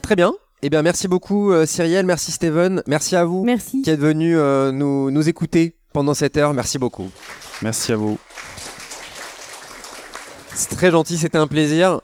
Très 0.01 0.15
bien. 0.15 0.33
Eh 0.63 0.69
bien, 0.69 0.81
merci 0.81 1.07
beaucoup 1.07 1.51
euh, 1.51 1.65
Cyrielle, 1.67 2.05
merci 2.05 2.31
Steven, 2.31 2.81
merci 2.87 3.15
à 3.15 3.25
vous 3.25 3.43
Merci. 3.43 3.83
qui 3.83 3.89
êtes 3.91 3.99
venus 3.99 4.35
euh, 4.39 4.71
nous, 4.71 5.11
nous 5.11 5.29
écouter 5.29 5.75
pendant 5.93 6.13
cette 6.15 6.35
heure. 6.37 6.53
Merci 6.53 6.79
beaucoup. 6.79 7.09
Merci 7.61 7.91
à 7.91 7.95
vous. 7.95 8.17
C'est 10.55 10.75
très 10.75 10.89
gentil, 10.89 11.17
c'était 11.17 11.37
un 11.37 11.45
plaisir. 11.47 12.01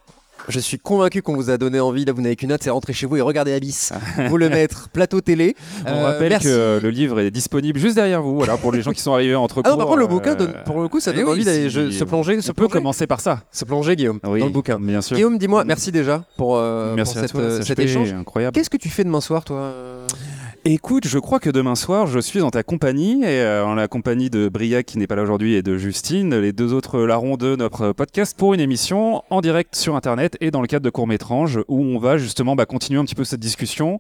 Je 0.50 0.60
suis 0.60 0.78
convaincu 0.78 1.22
qu'on 1.22 1.36
vous 1.36 1.50
a 1.50 1.58
donné 1.58 1.80
envie. 1.80 2.04
Là, 2.06 2.12
vous 2.12 2.22
n'avez 2.22 2.36
qu'une 2.36 2.52
hâte, 2.52 2.64
c'est 2.64 2.70
rentrer 2.70 2.91
chez 2.94 3.06
vous 3.06 3.16
et 3.16 3.22
regarder 3.22 3.54
Abyss. 3.54 3.94
vous 4.28 4.38
le 4.38 4.50
mettre 4.50 4.89
plateau 4.94 5.22
télé. 5.22 5.56
On 5.86 5.89
Euh, 5.89 6.04
rappelle 6.06 6.30
merci. 6.30 6.48
que 6.48 6.80
le 6.84 6.89
livre 6.89 7.20
est 7.22 7.32
disponible 7.32 7.80
juste 7.80 7.96
derrière 7.96 8.22
vous, 8.22 8.36
voilà, 8.36 8.58
pour 8.58 8.72
les 8.74 8.82
gens 8.82 8.91
qui 8.91 9.02
sont 9.02 9.14
arrivés 9.14 9.36
entre 9.36 9.62
Ah 9.64 9.70
non, 9.70 9.76
cours, 9.76 9.78
par 9.80 9.88
contre, 9.88 10.00
le 10.00 10.06
euh, 10.06 10.08
bouquin, 10.08 10.36
donne, 10.36 10.54
pour 10.66 10.82
le 10.82 10.88
coup, 10.89 11.00
ça 11.00 11.12
eh 11.14 11.16
donne 11.18 11.26
oui, 11.26 11.32
envie 11.32 11.46
d'aller 11.46 11.70
si- 11.70 11.98
se 11.98 12.04
plonger. 12.04 12.38
On 12.50 12.54
peut 12.54 12.68
commencer 12.68 13.08
par 13.08 13.22
ça. 13.22 13.41
se 13.52 13.64
plonger, 13.64 13.96
Guillaume, 13.96 14.20
Oui, 14.26 14.39
dans 14.41 14.48
le 14.48 14.52
bouquin. 14.52 14.80
Bien 14.80 15.02
sûr. 15.02 15.16
Guillaume, 15.16 15.38
dis-moi, 15.38 15.64
merci 15.64 15.91
déjà 15.91 16.24
pour, 16.36 16.58
euh, 16.58 16.94
Merci 16.96 17.14
pour 17.14 17.22
cette, 17.22 17.32
toi, 17.32 17.41
euh, 17.41 17.62
cet 17.62 17.80
échange. 17.80 18.12
incroyable. 18.14 18.54
Qu'est-ce 18.56 18.70
que 18.70 18.78
tu 18.78 18.89
fais 18.89 19.04
demain 19.06 19.22
soir, 19.22 19.46
toi? 19.46 19.58
euh 19.58 20.08
Écoute, 20.66 21.09
je 21.09 21.20
crois 21.20 21.41
que 21.41 21.49
demain 21.49 21.76
soir, 21.76 22.07
je 22.07 22.20
suis 22.20 22.39
en 22.39 22.49
ta 22.49 22.64
compagnie, 22.64 23.22
et 23.22 23.41
euh, 23.41 23.66
en 23.66 23.76
la 23.76 23.89
compagnie 23.89 24.30
de 24.30 24.47
Briac 24.47 24.86
qui 24.86 24.97
n'est 24.97 25.07
pas 25.07 25.18
là 25.18 25.24
aujourd'hui 25.24 25.55
et 25.55 25.61
de 25.61 25.78
Justine, 25.78 26.39
les 26.39 26.53
deux 26.53 26.72
autres 26.72 27.01
larrons 27.01 27.36
de 27.36 27.57
notre 27.57 27.91
podcast, 27.91 28.34
pour 28.38 28.53
une 28.53 28.61
émission 28.61 29.24
en 29.30 29.41
direct 29.41 29.76
sur 29.76 29.97
Internet 29.97 30.38
et 30.39 30.51
dans 30.51 30.61
le 30.61 30.68
cadre 30.68 30.86
de 30.86 30.89
court-métrage, 30.89 31.59
où 31.68 31.82
on 31.82 31.99
va 31.99 32.18
justement 32.18 32.55
bah, 32.55 32.66
continuer 32.66 32.97
un 32.97 33.03
petit 33.03 33.14
peu 33.14 33.26
cette 33.26 33.41
discussion. 33.41 33.99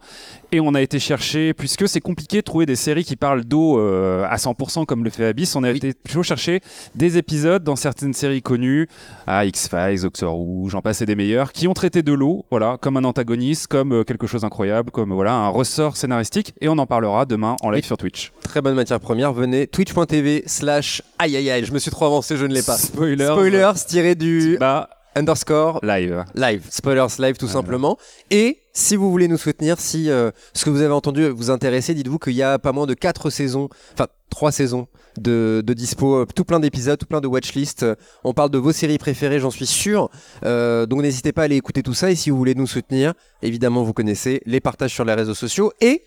Et 0.53 0.61
on 0.61 0.73
a 0.73 0.81
été 0.81 0.99
chercher, 0.99 1.53
puisque 1.53 1.85
c'est 1.89 1.99
compliqué 1.99 2.37
de 2.37 2.43
trouver 2.43 2.65
des 2.65 2.77
séries 2.77 3.03
qui 3.03 3.17
parlent 3.17 3.43
d'eau 3.43 3.77
euh, 3.77 4.25
à 4.29 4.37
100% 4.37 4.85
comme 4.85 5.03
le 5.03 5.09
fait 5.09 5.25
Abyss, 5.25 5.57
on 5.57 5.63
a 5.65 5.69
été 5.69 5.91
plutôt 5.91 6.23
chercher 6.23 6.61
des 6.95 7.17
épisodes 7.17 7.61
dans 7.65 7.75
certaines 7.75 8.13
séries 8.13 8.41
connues, 8.41 8.87
à 9.27 9.43
X-Files, 9.45 10.03
Doctor 10.03 10.39
Who, 10.39 10.69
j'en 10.69 10.81
passais 10.81 11.05
des 11.05 11.15
meilleurs, 11.15 11.51
qui 11.51 11.67
ont 11.67 11.73
traité 11.73 12.03
de 12.03 12.13
l'eau, 12.13 12.45
voilà, 12.51 12.77
comme 12.79 12.95
un 12.95 13.03
antagoniste, 13.03 13.67
comme 13.67 13.91
euh, 13.91 14.03
quelque 14.05 14.27
chose 14.27 14.43
d'incroyable, 14.43 14.91
comme 14.91 15.11
voilà 15.11 15.33
un 15.33 15.49
ressort 15.49 15.97
scénaristique, 15.97 16.52
et 16.61 16.67
on 16.69 16.77
en 16.77 16.85
parlera 16.85 17.25
demain 17.25 17.55
en 17.61 17.69
live 17.69 17.81
Oui. 17.83 17.87
sur 17.87 17.97
Twitch. 17.97 18.31
Très 18.43 18.61
bonne 18.61 18.75
matière 18.75 18.99
première. 18.99 19.33
Venez, 19.33 19.67
twitch.tv 19.67 20.43
slash 20.45 21.01
aïe 21.19 21.35
aïe 21.35 21.49
aïe. 21.49 21.65
Je 21.65 21.73
me 21.73 21.79
suis 21.79 21.91
trop 21.91 22.05
avancé, 22.05 22.37
je 22.37 22.45
ne 22.45 22.53
l'ai 22.53 22.61
pas. 22.63 22.77
Spoiler. 22.77 23.25
Spoilers 23.25 23.73
tiré 23.87 24.15
du 24.15 24.57
Bah, 24.59 24.89
underscore 25.15 25.79
live. 25.83 26.23
live. 26.35 26.65
Spoilers 26.69 27.07
live 27.19 27.37
tout 27.37 27.45
Voilà. 27.47 27.53
simplement. 27.61 27.97
Et 28.31 28.59
si 28.73 28.95
vous 28.95 29.11
voulez 29.11 29.27
nous 29.27 29.37
soutenir, 29.37 29.79
si 29.79 30.09
euh, 30.09 30.31
ce 30.53 30.65
que 30.65 30.69
vous 30.69 30.81
avez 30.81 30.93
entendu 30.93 31.27
vous 31.29 31.51
intéresse, 31.51 31.89
dites-vous 31.91 32.17
qu'il 32.19 32.33
y 32.33 32.41
a 32.43 32.57
pas 32.59 32.71
moins 32.71 32.87
de 32.87 32.93
4 32.95 33.29
saisons, 33.29 33.69
enfin 33.93 34.07
3 34.31 34.51
saisons 34.51 34.87
de, 35.19 35.61
de 35.63 35.73
dispo, 35.73 36.15
euh, 36.15 36.25
tout 36.35 36.43
plein 36.43 36.59
d'épisodes, 36.59 36.97
tout 36.97 37.05
plein 37.05 37.21
de 37.21 37.27
watchlist. 37.27 37.83
Euh, 37.83 37.93
On 38.23 38.33
parle 38.33 38.49
de 38.49 38.57
vos 38.57 38.71
séries 38.71 38.97
préférées, 38.97 39.39
j'en 39.39 39.51
suis 39.51 39.67
sûr. 39.67 40.09
Donc 40.41 41.01
n'hésitez 41.01 41.31
pas 41.31 41.43
à 41.43 41.45
aller 41.45 41.57
écouter 41.57 41.83
tout 41.83 41.93
ça. 41.93 42.09
Et 42.09 42.15
si 42.15 42.31
vous 42.31 42.37
voulez 42.37 42.55
nous 42.55 42.65
soutenir, 42.67 43.13
évidemment 43.43 43.83
vous 43.83 43.93
connaissez 43.93 44.41
les 44.47 44.59
partages 44.59 44.93
sur 44.93 45.05
les 45.05 45.13
réseaux 45.13 45.35
sociaux 45.35 45.71
et 45.81 46.03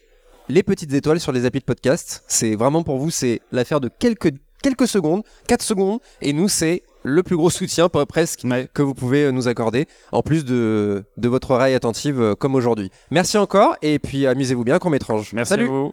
les 0.48 0.62
petites 0.62 0.92
étoiles 0.92 1.20
sur 1.20 1.32
les 1.32 1.44
applis 1.44 1.60
de 1.60 1.64
podcast. 1.64 2.24
C'est 2.26 2.54
vraiment 2.54 2.82
pour 2.82 2.98
vous, 2.98 3.10
c'est 3.10 3.40
l'affaire 3.52 3.80
de 3.80 3.88
quelques, 3.88 4.32
quelques 4.62 4.86
secondes, 4.88 5.22
4 5.48 5.62
secondes. 5.62 6.00
Et 6.22 6.32
nous, 6.32 6.48
c'est 6.48 6.82
le 7.02 7.22
plus 7.22 7.36
gros 7.36 7.50
soutien 7.50 7.86
pre- 7.86 8.06
presque 8.06 8.40
Ouais. 8.44 8.68
que 8.74 8.82
vous 8.82 8.94
pouvez 8.94 9.24
euh, 9.24 9.30
nous 9.32 9.46
accorder, 9.48 9.86
en 10.12 10.22
plus 10.22 10.44
de, 10.44 11.04
de 11.16 11.28
votre 11.28 11.52
oreille 11.52 11.74
attentive 11.74 12.20
euh, 12.20 12.34
comme 12.34 12.54
aujourd'hui. 12.54 12.90
Merci 13.10 13.38
encore 13.38 13.76
et 13.82 13.98
puis 13.98 14.26
amusez-vous 14.26 14.64
bien, 14.64 14.78
court 14.78 14.90
métrange. 14.90 15.32
Merci 15.32 15.50
Salut 15.50 15.66
à 15.66 15.68
vous. 15.68 15.92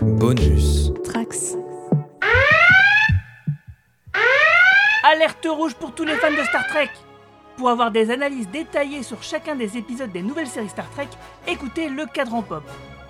Bonus. 0.00 0.92
Trax. 1.04 1.56
Alerte 5.04 5.46
rouge 5.48 5.74
pour 5.74 5.94
tous 5.94 6.04
les 6.04 6.14
fans 6.16 6.30
de 6.30 6.42
Star 6.48 6.66
Trek 6.68 6.88
Pour 7.56 7.70
avoir 7.70 7.90
des 7.90 8.10
analyses 8.10 8.50
détaillées 8.50 9.02
sur 9.02 9.22
chacun 9.22 9.56
des 9.56 9.78
épisodes 9.78 10.12
des 10.12 10.20
nouvelles 10.20 10.46
séries 10.46 10.68
Star 10.68 10.90
Trek, 10.90 11.08
écoutez 11.48 11.88
Le 11.88 12.04
Cadran 12.04 12.42
Pop, 12.42 12.62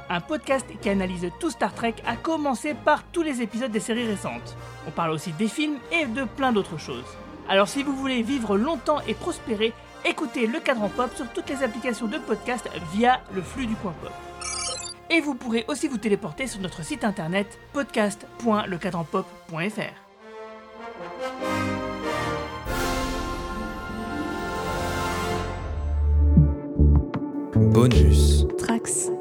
un 0.09 0.21
podcast 0.21 0.65
qui 0.81 0.89
analyse 0.89 1.29
tout 1.41 1.51
Star 1.51 1.75
Trek 1.75 1.97
à 2.07 2.15
commencer 2.15 2.75
par 2.75 3.03
tous 3.05 3.23
les 3.23 3.43
épisodes 3.43 3.73
des 3.73 3.81
séries 3.81 4.07
récentes. 4.07 4.57
On 4.87 4.93
parle 4.93 5.11
aussi 5.11 5.33
des 5.33 5.49
films 5.49 5.79
et 5.91 6.07
de 6.07 6.23
plein 6.23 6.53
d'autres 6.53 6.79
choses. 6.79 7.17
Alors 7.49 7.67
si 7.67 7.83
vous 7.83 7.97
voulez 7.97 8.23
vivre 8.23 8.57
longtemps 8.57 9.01
et 9.09 9.15
prospérer, 9.15 9.73
écoutez 10.05 10.47
Le 10.47 10.61
Cadran 10.61 10.91
Pop 10.91 11.11
sur 11.17 11.27
toutes 11.33 11.51
les 11.51 11.65
applications 11.65 12.07
de 12.07 12.19
podcast 12.19 12.71
via 12.93 13.21
le 13.35 13.43
flux 13.43 13.67
du 13.67 13.75
coin 13.75 13.95
pop. 14.01 14.13
Et 15.11 15.21
vous 15.21 15.35
pourrez 15.35 15.65
aussi 15.67 15.89
vous 15.89 15.99
téléporter 15.99 16.47
sur 16.47 16.61
notre 16.61 16.85
site 16.85 17.03
internet 17.03 17.59
podcast.lecadranpop.fr. 17.73 20.06
Bonus. 27.57 28.45
Trax. 28.59 29.16